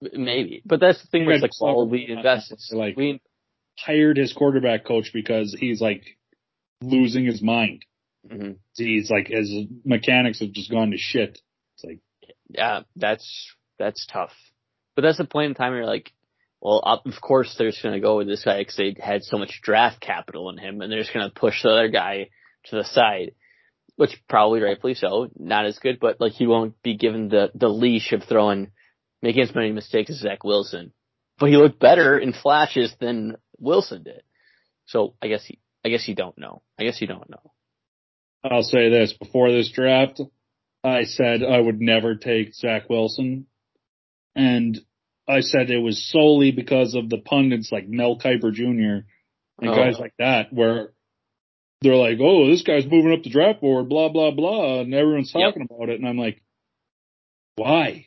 Maybe, 0.02 0.62
but 0.66 0.80
that's 0.80 1.02
the 1.02 1.08
thing. 1.08 1.26
With 1.26 1.42
like, 1.42 1.52
well, 1.60 1.88
we 1.88 2.08
invested. 2.08 2.60
Like 2.72 2.98
we 2.98 3.22
hired 3.80 4.18
his 4.18 4.34
quarterback 4.34 4.86
coach 4.86 5.12
because 5.14 5.56
he's 5.58 5.82
like 5.82 6.04
losing 6.82 7.26
his 7.26 7.42
mind. 7.42 7.84
Mm-hmm. 8.30 8.54
He's 8.76 9.10
like 9.10 9.28
his 9.28 9.52
mechanics 9.86 10.40
have 10.42 10.52
just 10.52 10.70
gone 10.70 10.92
to 10.92 10.98
shit. 10.98 11.40
Yeah, 12.50 12.82
that's 12.96 13.56
that's 13.78 14.06
tough. 14.12 14.34
But 14.96 15.04
that's 15.04 15.18
the 15.18 15.26
point 15.26 15.50
in 15.50 15.56
time 15.56 15.72
where 15.72 15.82
you're 15.82 15.90
like, 15.90 16.12
well, 16.62 16.82
of 17.06 17.22
course 17.22 17.56
they're 17.58 17.70
just 17.70 17.84
to 17.84 18.00
go 18.00 18.18
with 18.18 18.28
this 18.28 18.44
guy 18.44 18.60
because 18.60 18.76
they 18.76 18.96
had 19.00 19.24
so 19.24 19.38
much 19.38 19.62
draft 19.62 20.02
capital 20.02 20.50
in 20.50 20.58
him, 20.58 20.82
and 20.82 20.92
they're 20.92 21.02
just 21.02 21.14
to 21.14 21.30
push 21.30 21.62
the 21.62 21.70
other 21.70 21.90
guy 21.90 22.30
to 22.66 22.76
the 22.76 22.84
side, 22.84 23.34
which 23.96 24.22
probably 24.28 24.62
rightfully 24.62 24.96
so, 24.96 25.30
not 25.38 25.66
as 25.66 25.80
good, 25.80 26.00
but 26.00 26.20
like 26.20 26.34
he 26.34 26.48
won't 26.48 26.82
be 26.82 26.98
given 26.98 27.30
the 27.30 27.52
the 27.54 27.70
leash 27.70 28.12
of 28.12 28.24
throwing, 28.24 28.72
making 29.22 29.44
as 29.44 29.54
many 29.54 29.72
mistakes 29.72 30.10
as 30.10 30.20
Zach 30.20 30.44
Wilson. 30.44 30.94
But 31.40 31.50
he 31.50 31.58
looked 31.58 31.80
better 31.80 32.18
in 32.18 32.34
flashes 32.34 32.94
than 33.00 33.38
Wilson 33.60 34.04
did. 34.04 34.24
So 34.88 35.14
I 35.22 35.28
guess 35.28 35.46
he, 35.46 35.60
I 35.86 35.90
guess 35.90 36.08
you 36.08 36.16
don't 36.16 36.38
know. 36.38 36.64
I 36.80 36.84
guess 36.84 37.00
you 37.00 37.08
don't 37.08 37.30
know. 37.30 37.52
I'll 38.44 38.64
say 38.64 38.90
this 38.90 39.14
before 39.14 39.52
this 39.52 39.72
draft, 39.72 40.22
I 40.88 41.04
said 41.04 41.44
I 41.44 41.60
would 41.60 41.82
never 41.82 42.16
take 42.16 42.54
Zach 42.54 42.90
Wilson. 42.90 43.48
And 44.36 44.80
I 45.28 45.42
said 45.42 45.70
it 45.70 45.80
was 45.80 46.10
solely 46.10 46.52
because 46.52 46.96
of 46.96 47.10
the 47.10 47.18
pundits 47.18 47.72
like 47.72 47.88
Mel 47.88 48.18
Kiper 48.18 48.54
Jr. 48.54 49.06
and 49.62 49.70
oh. 49.70 49.76
guys 49.76 50.00
like 50.00 50.14
that, 50.20 50.54
where 50.54 50.94
they're 51.82 51.96
like, 51.96 52.18
"Oh, 52.22 52.50
this 52.50 52.62
guy's 52.62 52.86
moving 52.86 53.12
up 53.12 53.24
the 53.24 53.30
draft 53.30 53.60
board," 53.60 53.90
blah 53.90 54.10
blah 54.10 54.32
blah, 54.32 54.82
and 54.82 54.94
everyone's 54.94 55.32
talking 55.32 55.64
yep. 55.64 55.72
about 55.72 55.90
it, 55.90 56.00
and 56.00 56.08
I'm 56.08 56.18
like, 56.18 56.42
"Why?" 57.56 58.06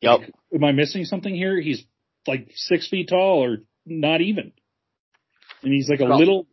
Yep. 0.00 0.20
Like, 0.20 0.32
am 0.54 0.64
I 0.64 0.72
missing 0.72 1.04
something 1.04 1.34
here? 1.34 1.60
He's 1.60 1.84
like 2.26 2.48
six 2.54 2.88
feet 2.88 3.08
tall, 3.08 3.44
or 3.44 3.58
not 3.84 4.20
even, 4.20 4.52
and 5.62 5.72
he's 5.72 5.88
like 5.88 6.00
a 6.00 6.04
little, 6.04 6.46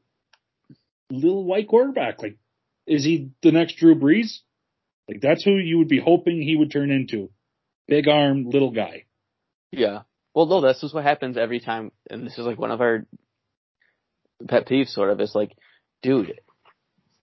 little 1.12 1.44
white 1.44 1.68
quarterback. 1.68 2.22
Like, 2.22 2.38
is 2.88 3.04
he 3.04 3.32
the 3.44 3.52
next 3.52 3.78
Drew 3.78 3.96
Brees? 3.96 4.40
Like, 5.10 5.22
that's 5.22 5.44
who 5.44 5.56
you 5.56 5.80
would 5.80 5.88
be 5.88 6.00
hoping 6.00 6.40
he 6.40 6.56
would 6.56 6.72
turn 6.72 6.92
into. 6.92 7.32
Big 7.88 8.08
arm, 8.08 8.48
little 8.48 8.70
guy. 8.70 9.06
Yeah. 9.72 10.02
Well, 10.36 10.46
no, 10.46 10.62
this 10.62 10.84
is 10.84 10.94
what 10.94 11.04
happens 11.04 11.36
every 11.36 11.60
time, 11.60 11.92
and 12.12 12.28
this 12.28 12.38
is 12.38 12.46
like 12.46 12.60
one 12.60 12.70
of 12.70 12.80
our 12.80 13.08
pet 14.48 14.68
peeves, 14.68 14.90
sort 14.90 15.10
of. 15.10 15.20
Is 15.20 15.34
like, 15.34 15.54
dude, 16.04 16.40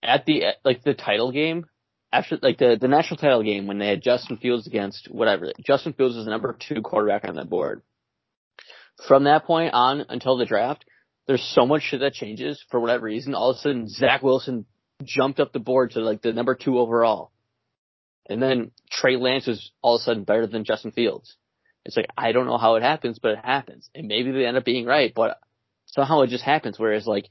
at 0.03 0.25
the 0.25 0.43
like 0.65 0.83
the 0.83 0.93
title 0.93 1.31
game, 1.31 1.65
after 2.11 2.37
like 2.41 2.57
the 2.57 2.77
the 2.79 2.89
national 2.89 3.17
title 3.17 3.41
game 3.41 3.67
when 3.67 3.79
they 3.79 3.87
had 3.87 4.01
Justin 4.01 4.35
Fields 4.35 4.67
against 4.67 5.07
whatever, 5.09 5.53
Justin 5.65 5.93
Fields 5.93 6.17
was 6.17 6.25
the 6.25 6.31
number 6.31 6.57
two 6.59 6.81
quarterback 6.81 7.23
on 7.23 7.35
that 7.35 7.49
board. 7.49 7.81
From 9.07 9.23
that 9.23 9.45
point 9.45 9.73
on 9.73 10.05
until 10.09 10.35
the 10.35 10.45
draft, 10.45 10.83
there's 11.25 11.53
so 11.55 11.65
much 11.65 11.83
shit 11.83 12.01
that 12.01 12.13
changes 12.13 12.61
for 12.69 12.81
whatever 12.81 13.05
reason. 13.05 13.33
All 13.33 13.51
of 13.51 13.55
a 13.55 13.59
sudden, 13.59 13.87
Zach 13.87 14.21
Wilson 14.21 14.65
jumped 15.03 15.39
up 15.39 15.53
the 15.53 15.59
board 15.59 15.91
to 15.91 16.01
like 16.01 16.21
the 16.21 16.33
number 16.33 16.55
two 16.55 16.77
overall. 16.79 17.31
And 18.29 18.41
then 18.41 18.71
Trey 18.91 19.15
Lance 19.15 19.47
was 19.47 19.71
all 19.81 19.95
of 19.95 20.01
a 20.01 20.03
sudden 20.03 20.23
better 20.23 20.47
than 20.47 20.65
Justin 20.65 20.91
Fields. 20.91 21.35
It's 21.85 21.95
like, 21.95 22.07
I 22.17 22.33
don't 22.33 22.47
know 22.47 22.57
how 22.57 22.75
it 22.75 22.83
happens, 22.83 23.19
but 23.19 23.31
it 23.31 23.45
happens. 23.45 23.89
And 23.95 24.07
maybe 24.07 24.31
they 24.31 24.45
end 24.45 24.57
up 24.57 24.65
being 24.65 24.85
right, 24.85 25.13
but 25.15 25.39
somehow 25.85 26.21
it 26.21 26.29
just 26.29 26.43
happens. 26.43 26.77
Whereas 26.77 27.07
like, 27.07 27.29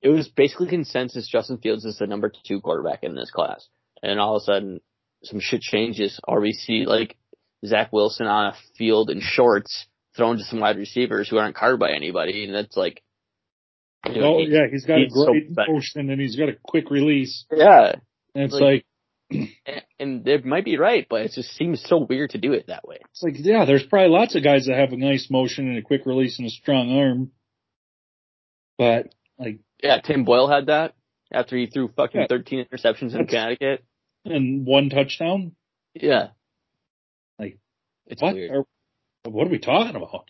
it 0.00 0.08
was 0.08 0.28
basically 0.28 0.68
consensus 0.68 1.28
Justin 1.28 1.58
Fields 1.58 1.84
is 1.84 1.98
the 1.98 2.06
number 2.06 2.32
two 2.46 2.60
quarterback 2.60 3.02
in 3.02 3.14
this 3.14 3.30
class. 3.30 3.68
And 4.02 4.18
all 4.18 4.36
of 4.36 4.42
a 4.42 4.44
sudden, 4.44 4.80
some 5.22 5.40
shit 5.40 5.60
changes, 5.60 6.18
or 6.26 6.40
we 6.40 6.52
see 6.52 6.86
like 6.86 7.16
Zach 7.64 7.92
Wilson 7.92 8.26
on 8.26 8.46
a 8.46 8.56
field 8.76 9.10
in 9.10 9.20
shorts 9.20 9.86
thrown 10.16 10.38
to 10.38 10.44
some 10.44 10.60
wide 10.60 10.76
receivers 10.76 11.28
who 11.28 11.38
aren't 11.38 11.54
covered 11.54 11.78
by 11.78 11.92
anybody, 11.92 12.44
and 12.44 12.54
that's 12.54 12.76
like. 12.76 13.02
You 14.04 14.20
know, 14.20 14.34
oh 14.34 14.38
yeah, 14.40 14.66
he's 14.68 14.84
got 14.84 14.98
he's 14.98 15.12
a 15.12 15.24
great 15.26 15.46
so 15.54 15.64
motion 15.68 16.10
and 16.10 16.20
he's 16.20 16.34
got 16.34 16.48
a 16.48 16.56
quick 16.64 16.90
release. 16.90 17.44
Yeah, 17.52 17.92
and 18.34 18.44
it's 18.44 18.52
like, 18.52 18.62
like 18.62 18.86
and 19.98 20.26
it 20.26 20.44
might 20.44 20.64
be 20.64 20.78
right, 20.78 21.06
but 21.08 21.22
it 21.22 21.32
just 21.34 21.50
seems 21.52 21.82
so 21.86 22.06
weird 22.08 22.30
to 22.30 22.38
do 22.38 22.52
it 22.52 22.66
that 22.68 22.86
way. 22.86 22.98
It's 23.10 23.22
like, 23.22 23.34
yeah, 23.38 23.64
there's 23.64 23.84
probably 23.84 24.10
lots 24.10 24.34
of 24.34 24.44
guys 24.44 24.66
that 24.66 24.78
have 24.78 24.92
a 24.92 24.96
nice 24.96 25.28
motion 25.30 25.68
and 25.68 25.78
a 25.78 25.82
quick 25.82 26.06
release 26.06 26.38
and 26.38 26.46
a 26.46 26.50
strong 26.50 26.96
arm. 26.96 27.30
But, 28.78 29.14
like. 29.38 29.60
Yeah, 29.82 30.00
Tim 30.00 30.24
Boyle 30.24 30.48
had 30.48 30.66
that 30.66 30.94
after 31.32 31.56
he 31.56 31.66
threw 31.66 31.88
fucking 31.88 32.20
yeah, 32.20 32.26
13 32.28 32.66
interceptions 32.66 33.14
in 33.14 33.26
Connecticut. 33.26 33.84
And 34.24 34.64
one 34.64 34.88
touchdown? 34.88 35.52
Yeah. 35.94 36.28
Like, 37.38 37.58
it's 38.06 38.22
what 38.22 38.34
weird. 38.34 38.50
Are, 38.52 38.64
what 39.30 39.46
are 39.46 39.50
we 39.50 39.58
talking 39.58 39.96
about? 39.96 40.28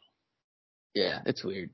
Yeah, 0.94 1.20
it's 1.26 1.44
weird. 1.44 1.70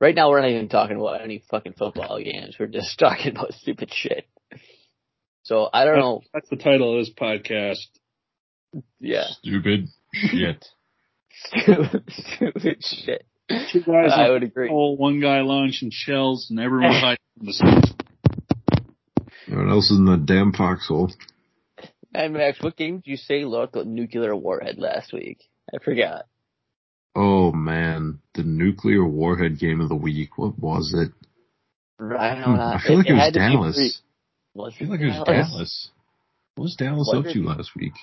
Right 0.00 0.14
now, 0.14 0.30
we're 0.30 0.40
not 0.40 0.50
even 0.50 0.68
talking 0.68 0.96
about 0.96 1.22
any 1.22 1.42
fucking 1.50 1.74
football 1.74 2.18
games. 2.22 2.56
We're 2.58 2.66
just 2.66 2.98
talking 2.98 3.36
about 3.36 3.52
stupid 3.54 3.90
shit. 3.92 4.26
So 5.44 5.68
I 5.72 5.84
don't 5.84 5.98
know. 5.98 6.22
That's 6.32 6.48
the 6.48 6.56
title 6.56 6.98
of 6.98 7.04
this 7.04 7.14
podcast. 7.14 7.86
Yeah. 8.98 9.26
Stupid 9.42 9.88
shit. 10.12 10.64
stupid, 11.30 12.02
stupid 12.08 12.82
shit. 12.82 13.26
Two 13.70 13.82
guys 13.82 14.12
I 14.14 14.30
would 14.30 14.42
agree. 14.42 14.68
Hole, 14.68 14.96
one 14.96 15.20
guy 15.20 15.42
launching 15.42 15.90
shells, 15.92 16.48
and 16.50 16.58
everyone 16.58 16.92
hiding 16.92 17.18
in 17.40 17.46
the 17.46 17.52
sun. 17.52 17.82
Everyone 19.46 19.70
else 19.70 19.90
is 19.90 19.98
in 19.98 20.06
the 20.06 20.16
damn 20.16 20.52
foxhole. 20.52 21.12
And 22.14 22.32
Max, 22.32 22.62
what 22.62 22.76
game 22.76 22.96
did 22.96 23.06
you 23.06 23.16
say 23.18 23.44
looked 23.44 23.76
like 23.76 23.86
nuclear 23.86 24.34
warhead 24.34 24.78
last 24.78 25.12
week? 25.12 25.42
I 25.72 25.78
forgot. 25.84 26.24
Oh 27.14 27.52
man, 27.52 28.20
the 28.34 28.44
nuclear 28.44 29.04
warhead 29.04 29.58
game 29.58 29.82
of 29.82 29.90
the 29.90 29.94
week. 29.94 30.38
What 30.38 30.58
was 30.58 30.94
it? 30.96 31.12
I 32.00 32.34
don't 32.34 32.56
know. 32.56 32.62
I 32.62 32.80
feel 32.84 32.96
like 32.96 33.06
it, 33.06 33.12
it 33.12 33.14
was 33.14 33.32
Dallas. 33.32 34.02
Was 34.54 34.72
I 34.74 34.78
feel 34.78 34.88
like 34.88 35.00
it 35.00 35.06
was 35.06 35.16
uh, 35.16 35.24
Dallas. 35.24 35.50
Dallas. 35.50 35.90
What 36.54 36.62
was 36.62 36.76
Dallas 36.76 37.10
what 37.12 37.26
up 37.26 37.32
to 37.32 37.42
last 37.42 37.70
week? 37.76 37.94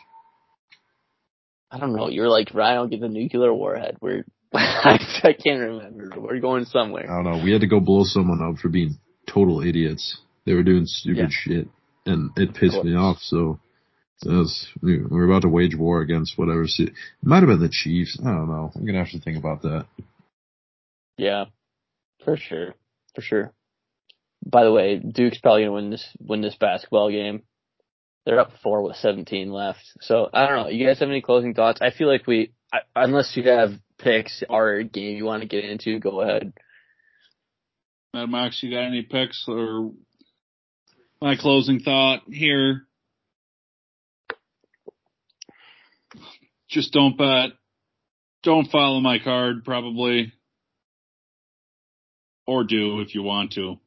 I 1.71 1.79
don't 1.79 1.95
know. 1.95 2.09
You're 2.09 2.27
like, 2.27 2.53
Ryan, 2.53 2.77
I'll 2.77 2.87
get 2.87 2.99
the 2.99 3.07
nuclear 3.07 3.53
warhead. 3.53 3.97
We're, 4.01 4.25
I 4.53 5.35
can't 5.41 5.61
remember. 5.61 6.11
We're 6.17 6.41
going 6.41 6.65
somewhere. 6.65 7.09
I 7.09 7.23
don't 7.23 7.31
know. 7.31 7.43
We 7.43 7.53
had 7.53 7.61
to 7.61 7.67
go 7.67 7.79
blow 7.79 8.03
someone 8.03 8.41
up 8.41 8.59
for 8.59 8.67
being 8.67 8.97
total 9.27 9.61
idiots. 9.61 10.19
They 10.45 10.53
were 10.53 10.63
doing 10.63 10.85
stupid 10.85 11.17
yeah. 11.17 11.27
shit, 11.29 11.67
and 12.05 12.31
it 12.35 12.55
pissed 12.55 12.83
me 12.83 12.95
off. 12.95 13.19
So, 13.21 13.59
was, 14.25 14.67
we 14.81 15.01
were 15.01 15.25
about 15.25 15.43
to 15.43 15.49
wage 15.49 15.75
war 15.77 16.01
against 16.01 16.37
whatever. 16.37 16.63
It 16.63 16.93
might 17.23 17.39
have 17.39 17.47
been 17.47 17.61
the 17.61 17.69
Chiefs. 17.71 18.19
I 18.19 18.29
don't 18.29 18.49
know. 18.49 18.71
I'm 18.75 18.85
gonna 18.85 18.97
have 18.97 19.11
to 19.11 19.19
think 19.19 19.37
about 19.37 19.61
that. 19.61 19.85
Yeah, 21.17 21.45
for 22.25 22.35
sure, 22.35 22.73
for 23.15 23.21
sure. 23.21 23.53
By 24.45 24.63
the 24.63 24.71
way, 24.71 24.97
Duke's 24.97 25.39
probably 25.39 25.63
gonna 25.63 25.73
win 25.73 25.89
this 25.91 26.07
win 26.19 26.41
this 26.41 26.55
basketball 26.55 27.09
game. 27.09 27.43
They're 28.25 28.39
up 28.39 28.51
four 28.61 28.83
with 28.83 28.97
17 28.97 29.51
left. 29.51 29.81
So 30.01 30.29
I 30.31 30.47
don't 30.47 30.63
know. 30.63 30.69
You 30.69 30.85
guys 30.85 30.99
have 30.99 31.09
any 31.09 31.21
closing 31.21 31.53
thoughts? 31.53 31.81
I 31.81 31.89
feel 31.91 32.07
like 32.07 32.27
we, 32.27 32.53
I, 32.71 32.79
unless 32.95 33.35
you 33.35 33.43
have 33.49 33.71
picks 33.97 34.43
or 34.47 34.75
a 34.75 34.83
game 34.83 35.17
you 35.17 35.25
want 35.25 35.41
to 35.41 35.47
get 35.47 35.65
into, 35.65 35.99
go 35.99 36.21
ahead. 36.21 36.53
Mad 38.13 38.29
Max, 38.29 38.61
you 38.61 38.69
got 38.69 38.85
any 38.85 39.03
picks 39.03 39.45
or 39.47 39.91
my 41.21 41.35
closing 41.35 41.79
thought 41.79 42.21
here? 42.27 42.85
Just 46.69 46.93
don't 46.93 47.17
bet. 47.17 47.51
Don't 48.43 48.69
follow 48.69 48.99
my 48.99 49.19
card, 49.19 49.63
probably. 49.65 50.33
Or 52.47 52.63
do 52.63 53.01
if 53.01 53.15
you 53.15 53.23
want 53.23 53.53
to. 53.53 53.79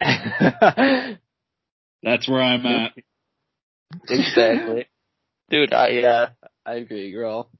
That's 2.02 2.28
where 2.28 2.42
I'm 2.42 2.66
at. 2.66 2.92
Exactly. 4.08 4.86
Dude, 5.50 5.72
I, 5.72 6.02
uh, 6.02 6.28
I 6.64 6.74
agree, 6.74 7.12
girl. 7.12 7.50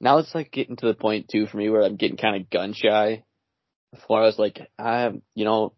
Now 0.00 0.18
it's 0.18 0.34
like 0.34 0.50
getting 0.50 0.76
to 0.76 0.86
the 0.86 0.94
point 0.94 1.28
too 1.28 1.46
for 1.46 1.56
me 1.56 1.68
where 1.68 1.82
I'm 1.82 1.96
getting 1.96 2.16
kind 2.16 2.40
of 2.40 2.50
gun 2.50 2.72
shy. 2.72 3.24
Before 3.92 4.22
I 4.22 4.26
was 4.26 4.38
like, 4.38 4.60
I 4.78 5.00
have, 5.00 5.16
you 5.34 5.44
know, 5.44 5.74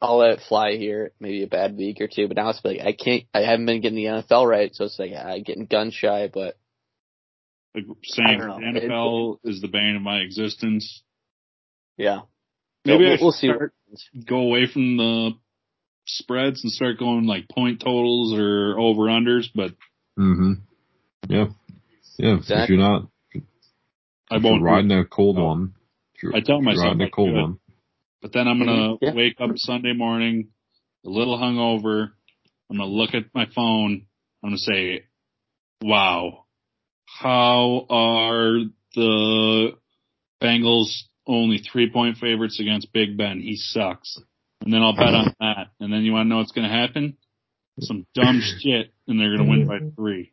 I'll 0.00 0.18
let 0.18 0.30
it 0.30 0.40
fly 0.48 0.72
here, 0.72 1.12
maybe 1.20 1.44
a 1.44 1.46
bad 1.46 1.76
week 1.76 2.00
or 2.00 2.08
two, 2.08 2.26
but 2.26 2.36
now 2.36 2.48
it's 2.48 2.60
like, 2.64 2.80
I 2.80 2.92
can't, 2.92 3.24
I 3.32 3.40
haven't 3.40 3.66
been 3.66 3.80
getting 3.80 3.96
the 3.96 4.06
NFL 4.06 4.48
right, 4.48 4.74
so 4.74 4.84
it's 4.84 4.98
like, 4.98 5.12
I'm 5.12 5.42
getting 5.42 5.66
gun 5.66 5.90
shy, 5.92 6.28
but. 6.32 6.56
Like 7.74 7.84
saying 8.02 8.38
the 8.38 8.80
NFL 8.80 9.38
is 9.44 9.60
the 9.60 9.68
bane 9.68 9.96
of 9.96 10.02
my 10.02 10.18
existence. 10.18 11.02
Yeah. 11.96 12.22
Maybe 12.84 13.04
we'll, 13.04 13.12
I 13.12 13.18
we'll 13.20 13.32
see. 13.32 13.50
Go 14.26 14.36
away 14.36 14.66
from 14.72 14.96
the 14.96 15.30
spreads 16.06 16.62
and 16.64 16.72
start 16.72 16.98
going 16.98 17.26
like 17.26 17.48
point 17.48 17.80
totals 17.80 18.34
or 18.36 18.78
over 18.78 19.02
unders, 19.02 19.46
but. 19.54 19.72
hmm 20.16 20.54
Yeah. 21.28 21.46
Yeah. 22.18 22.36
Exactly. 22.36 22.62
If 22.62 22.68
you're 22.70 22.78
not, 22.78 23.08
I 24.30 24.38
won't 24.38 24.62
riding 24.62 24.92
a 24.92 25.04
cold 25.04 25.38
oh. 25.38 25.44
one. 25.44 25.74
I 26.34 26.40
tell 26.40 26.60
myself 26.62 26.86
riding 26.86 27.02
a 27.02 27.10
cold 27.10 27.34
one. 27.34 27.58
But 28.22 28.32
then 28.32 28.46
I'm 28.46 28.58
gonna 28.58 28.94
yeah. 29.00 29.12
wake 29.12 29.40
up 29.40 29.50
Sunday 29.56 29.92
morning, 29.92 30.48
a 31.04 31.10
little 31.10 31.36
hungover. 31.36 32.12
I'm 32.70 32.78
gonna 32.78 32.88
look 32.88 33.14
at 33.14 33.24
my 33.34 33.46
phone. 33.54 34.06
I'm 34.42 34.50
gonna 34.50 34.58
say, 34.58 35.04
"Wow, 35.82 36.44
how 37.04 37.86
are 37.90 38.58
the 38.94 39.72
Bengals 40.40 41.02
only 41.26 41.58
three 41.58 41.90
point 41.90 42.16
favorites 42.18 42.60
against 42.60 42.92
Big 42.92 43.16
Ben. 43.16 43.40
He 43.40 43.56
sucks. 43.56 44.18
And 44.62 44.72
then 44.72 44.82
I'll 44.82 44.96
bet 44.96 45.14
on 45.14 45.34
that. 45.40 45.68
And 45.80 45.92
then 45.92 46.02
you 46.02 46.12
want 46.12 46.26
to 46.26 46.28
know 46.28 46.38
what's 46.38 46.52
going 46.52 46.68
to 46.68 46.74
happen? 46.74 47.16
Some 47.80 48.06
dumb 48.14 48.42
shit, 48.60 48.92
and 49.08 49.18
they're 49.18 49.36
going 49.36 49.44
to 49.44 49.50
win 49.50 49.66
by 49.66 49.78
three. 49.96 50.32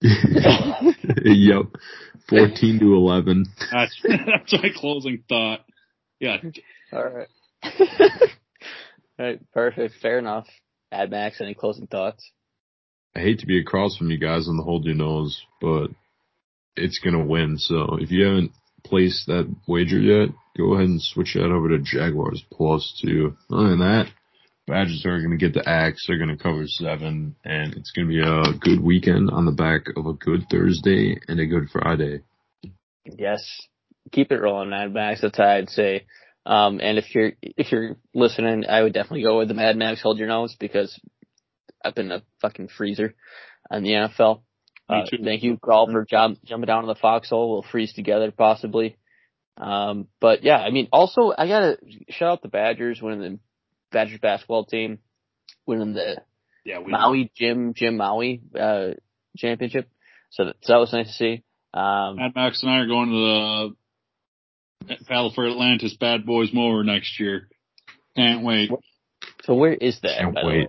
yep. 0.00 1.66
14 2.28 2.78
to 2.80 2.94
11. 2.94 3.46
That's, 3.72 4.00
that's 4.02 4.52
my 4.52 4.68
closing 4.74 5.24
thought. 5.28 5.60
Yeah. 6.20 6.36
All 6.92 7.04
right. 7.04 7.28
All 7.64 9.26
right. 9.26 9.40
Perfect. 9.52 9.94
Fair 10.00 10.18
enough. 10.18 10.46
Mad 10.92 11.10
Max, 11.10 11.40
any 11.40 11.54
closing 11.54 11.86
thoughts? 11.86 12.30
I 13.16 13.20
hate 13.20 13.40
to 13.40 13.46
be 13.46 13.60
across 13.60 13.96
from 13.96 14.10
you 14.10 14.18
guys 14.18 14.48
on 14.48 14.56
the 14.56 14.62
hold 14.62 14.84
your 14.84 14.94
nose, 14.94 15.42
but 15.60 15.88
it's 16.76 16.98
gonna 16.98 17.24
win. 17.24 17.58
So 17.58 17.96
if 18.00 18.10
you 18.10 18.24
haven't 18.24 18.52
placed 18.84 19.26
that 19.26 19.52
wager 19.66 19.98
yet, 19.98 20.28
go 20.56 20.74
ahead 20.74 20.88
and 20.88 21.02
switch 21.02 21.34
that 21.34 21.50
over 21.50 21.68
to 21.70 21.78
Jaguars 21.78 22.44
plus 22.52 23.00
two. 23.02 23.36
Other 23.50 23.70
than 23.70 23.80
that, 23.80 24.06
Badgers 24.66 25.04
are 25.04 25.18
going 25.18 25.30
to 25.30 25.36
get 25.36 25.52
the 25.52 25.68
axe. 25.68 26.04
They're 26.06 26.18
going 26.18 26.34
to 26.34 26.42
cover 26.42 26.66
seven, 26.66 27.36
and 27.44 27.74
it's 27.74 27.90
going 27.90 28.08
to 28.08 28.14
be 28.14 28.20
a 28.20 28.58
good 28.58 28.82
weekend 28.82 29.30
on 29.30 29.44
the 29.44 29.52
back 29.52 29.88
of 29.96 30.06
a 30.06 30.14
good 30.14 30.46
Thursday 30.50 31.20
and 31.28 31.38
a 31.38 31.46
good 31.46 31.68
Friday. 31.70 32.22
Yes, 33.04 33.42
keep 34.10 34.32
it 34.32 34.40
rolling, 34.40 34.70
Mad 34.70 34.94
Max. 34.94 35.20
That's 35.20 35.36
how 35.36 35.44
I'd 35.44 35.68
say. 35.68 36.06
Um, 36.46 36.80
and 36.80 36.98
if 36.98 37.14
you're 37.14 37.32
if 37.42 37.72
you're 37.72 37.96
listening, 38.14 38.64
I 38.66 38.82
would 38.82 38.94
definitely 38.94 39.22
go 39.22 39.38
with 39.38 39.48
the 39.48 39.54
Mad 39.54 39.76
Max. 39.76 40.02
Hold 40.02 40.18
your 40.18 40.28
nose 40.28 40.56
because 40.58 40.98
I've 41.84 41.94
been 41.94 42.12
a 42.12 42.22
fucking 42.40 42.68
freezer 42.68 43.14
on 43.70 43.82
the 43.82 43.90
NFL. 43.90 44.40
Uh, 45.02 45.24
thank 45.24 45.42
you, 45.42 45.56
Grawl, 45.56 45.90
for 45.90 46.04
jump, 46.04 46.38
jumping 46.44 46.66
down 46.66 46.84
in 46.84 46.88
the 46.88 46.94
foxhole. 46.94 47.50
We'll 47.50 47.62
freeze 47.70 47.92
together 47.92 48.30
possibly. 48.30 48.96
Um, 49.56 50.08
but 50.20 50.42
yeah, 50.42 50.58
I 50.58 50.70
mean, 50.70 50.88
also 50.92 51.32
I 51.36 51.46
gotta 51.46 51.78
shout 52.10 52.32
out 52.32 52.42
the 52.42 52.48
Badgers 52.48 53.00
winning 53.00 53.20
the 53.20 53.38
Badgers 53.92 54.20
basketball 54.20 54.64
team, 54.64 54.98
winning 55.66 55.94
the 55.94 56.22
yeah, 56.64 56.78
Maui 56.84 57.30
Jim 57.36 57.74
Jim 57.74 57.96
Maui 57.96 58.40
uh, 58.58 58.90
championship. 59.36 59.88
So 60.30 60.46
that, 60.46 60.56
so 60.62 60.72
that 60.72 60.78
was 60.80 60.92
nice 60.92 61.06
to 61.06 61.12
see. 61.12 61.42
Um, 61.72 62.16
Mad 62.16 62.32
Max 62.34 62.62
and 62.62 62.70
I 62.70 62.78
are 62.78 62.86
going 62.86 63.10
to 63.10 63.76
the 64.88 64.96
Battle 65.08 65.32
for 65.34 65.46
Atlantis 65.46 65.96
Bad 65.98 66.26
Boys 66.26 66.50
Mower 66.52 66.82
next 66.84 67.18
year. 67.20 67.48
Can't 68.16 68.44
wait. 68.44 68.70
So 69.44 69.54
where 69.54 69.74
is 69.74 70.00
that? 70.02 70.18
Can't 70.18 70.34
wait. 70.42 70.68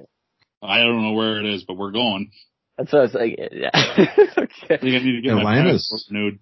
I 0.62 0.80
don't 0.80 1.02
know 1.02 1.14
where 1.14 1.40
it 1.40 1.46
is, 1.46 1.64
but 1.64 1.78
we're 1.78 1.92
going. 1.92 2.32
That's 2.78 2.92
what 2.92 3.00
I 3.00 3.02
was 3.04 3.14
like. 3.14 3.40
Yeah. 3.52 3.70
okay. 4.38 4.76
I 4.76 4.78
think 4.78 4.84
I 4.84 5.00
need 5.00 5.16
to 5.16 5.22
get 5.22 5.38
Atlantis. 5.38 6.10
my 6.12 6.20
nude. 6.20 6.40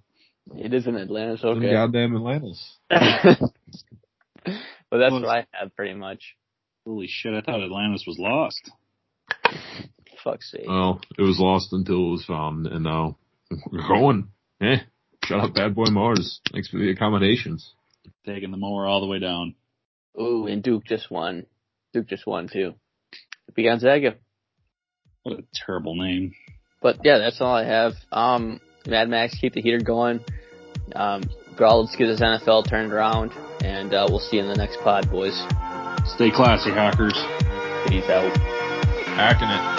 It 0.55 0.73
is 0.73 0.87
in 0.87 0.97
Atlantis. 0.97 1.43
Okay. 1.43 1.71
goddamn 1.71 2.15
Atlantis. 2.15 2.77
but 2.89 3.51
that's 4.91 5.13
what 5.13 5.25
I 5.25 5.45
have 5.51 5.75
pretty 5.75 5.93
much. 5.93 6.35
Holy 6.85 7.07
shit! 7.07 7.33
I 7.33 7.41
thought 7.41 7.63
Atlantis 7.63 8.03
was 8.05 8.17
lost. 8.19 8.69
Fuck's 10.23 10.51
sake. 10.51 10.65
Well, 10.67 10.99
it 11.17 11.21
was 11.21 11.39
lost 11.39 11.71
until 11.71 12.07
it 12.07 12.11
was 12.11 12.25
found, 12.25 12.67
and 12.67 12.83
now 12.83 13.17
we're 13.71 13.87
going. 13.87 14.29
Eh. 14.61 14.77
Shut 15.23 15.39
up, 15.39 15.53
Bad 15.53 15.75
Boy 15.75 15.85
Mowers. 15.85 16.41
Thanks 16.51 16.67
for 16.67 16.77
the 16.77 16.91
accommodations. 16.91 17.73
Taking 18.25 18.51
the 18.51 18.57
mower 18.57 18.85
all 18.85 18.99
the 18.99 19.07
way 19.07 19.19
down. 19.19 19.55
Ooh, 20.19 20.47
and 20.47 20.61
Duke 20.61 20.83
just 20.85 21.09
won. 21.09 21.45
Duke 21.93 22.07
just 22.07 22.27
won 22.27 22.49
too. 22.51 22.73
Gonzaga. 23.55 24.15
What 25.23 25.39
a 25.39 25.43
terrible 25.53 25.95
name. 25.95 26.33
But 26.81 26.97
yeah, 27.03 27.17
that's 27.17 27.39
all 27.39 27.55
I 27.55 27.63
have. 27.63 27.93
Um, 28.11 28.59
Mad 28.85 29.09
Max, 29.09 29.35
keep 29.39 29.53
the 29.53 29.61
heater 29.61 29.79
going. 29.79 30.19
Um, 30.95 31.23
Grawl, 31.55 31.85
let's 31.85 31.95
get 31.95 32.07
this 32.07 32.19
NFL 32.19 32.69
turned 32.69 32.91
around, 32.91 33.31
and 33.63 33.93
uh, 33.93 34.05
we'll 34.09 34.19
see 34.19 34.37
you 34.37 34.43
in 34.43 34.49
the 34.49 34.55
next 34.55 34.79
pod, 34.81 35.09
boys. 35.09 35.37
Stay 36.05 36.29
classy, 36.29 36.71
hackers. 36.71 37.13
Peace 37.87 38.09
out. 38.09 38.35
Hacking 39.15 39.47
it. 39.47 39.72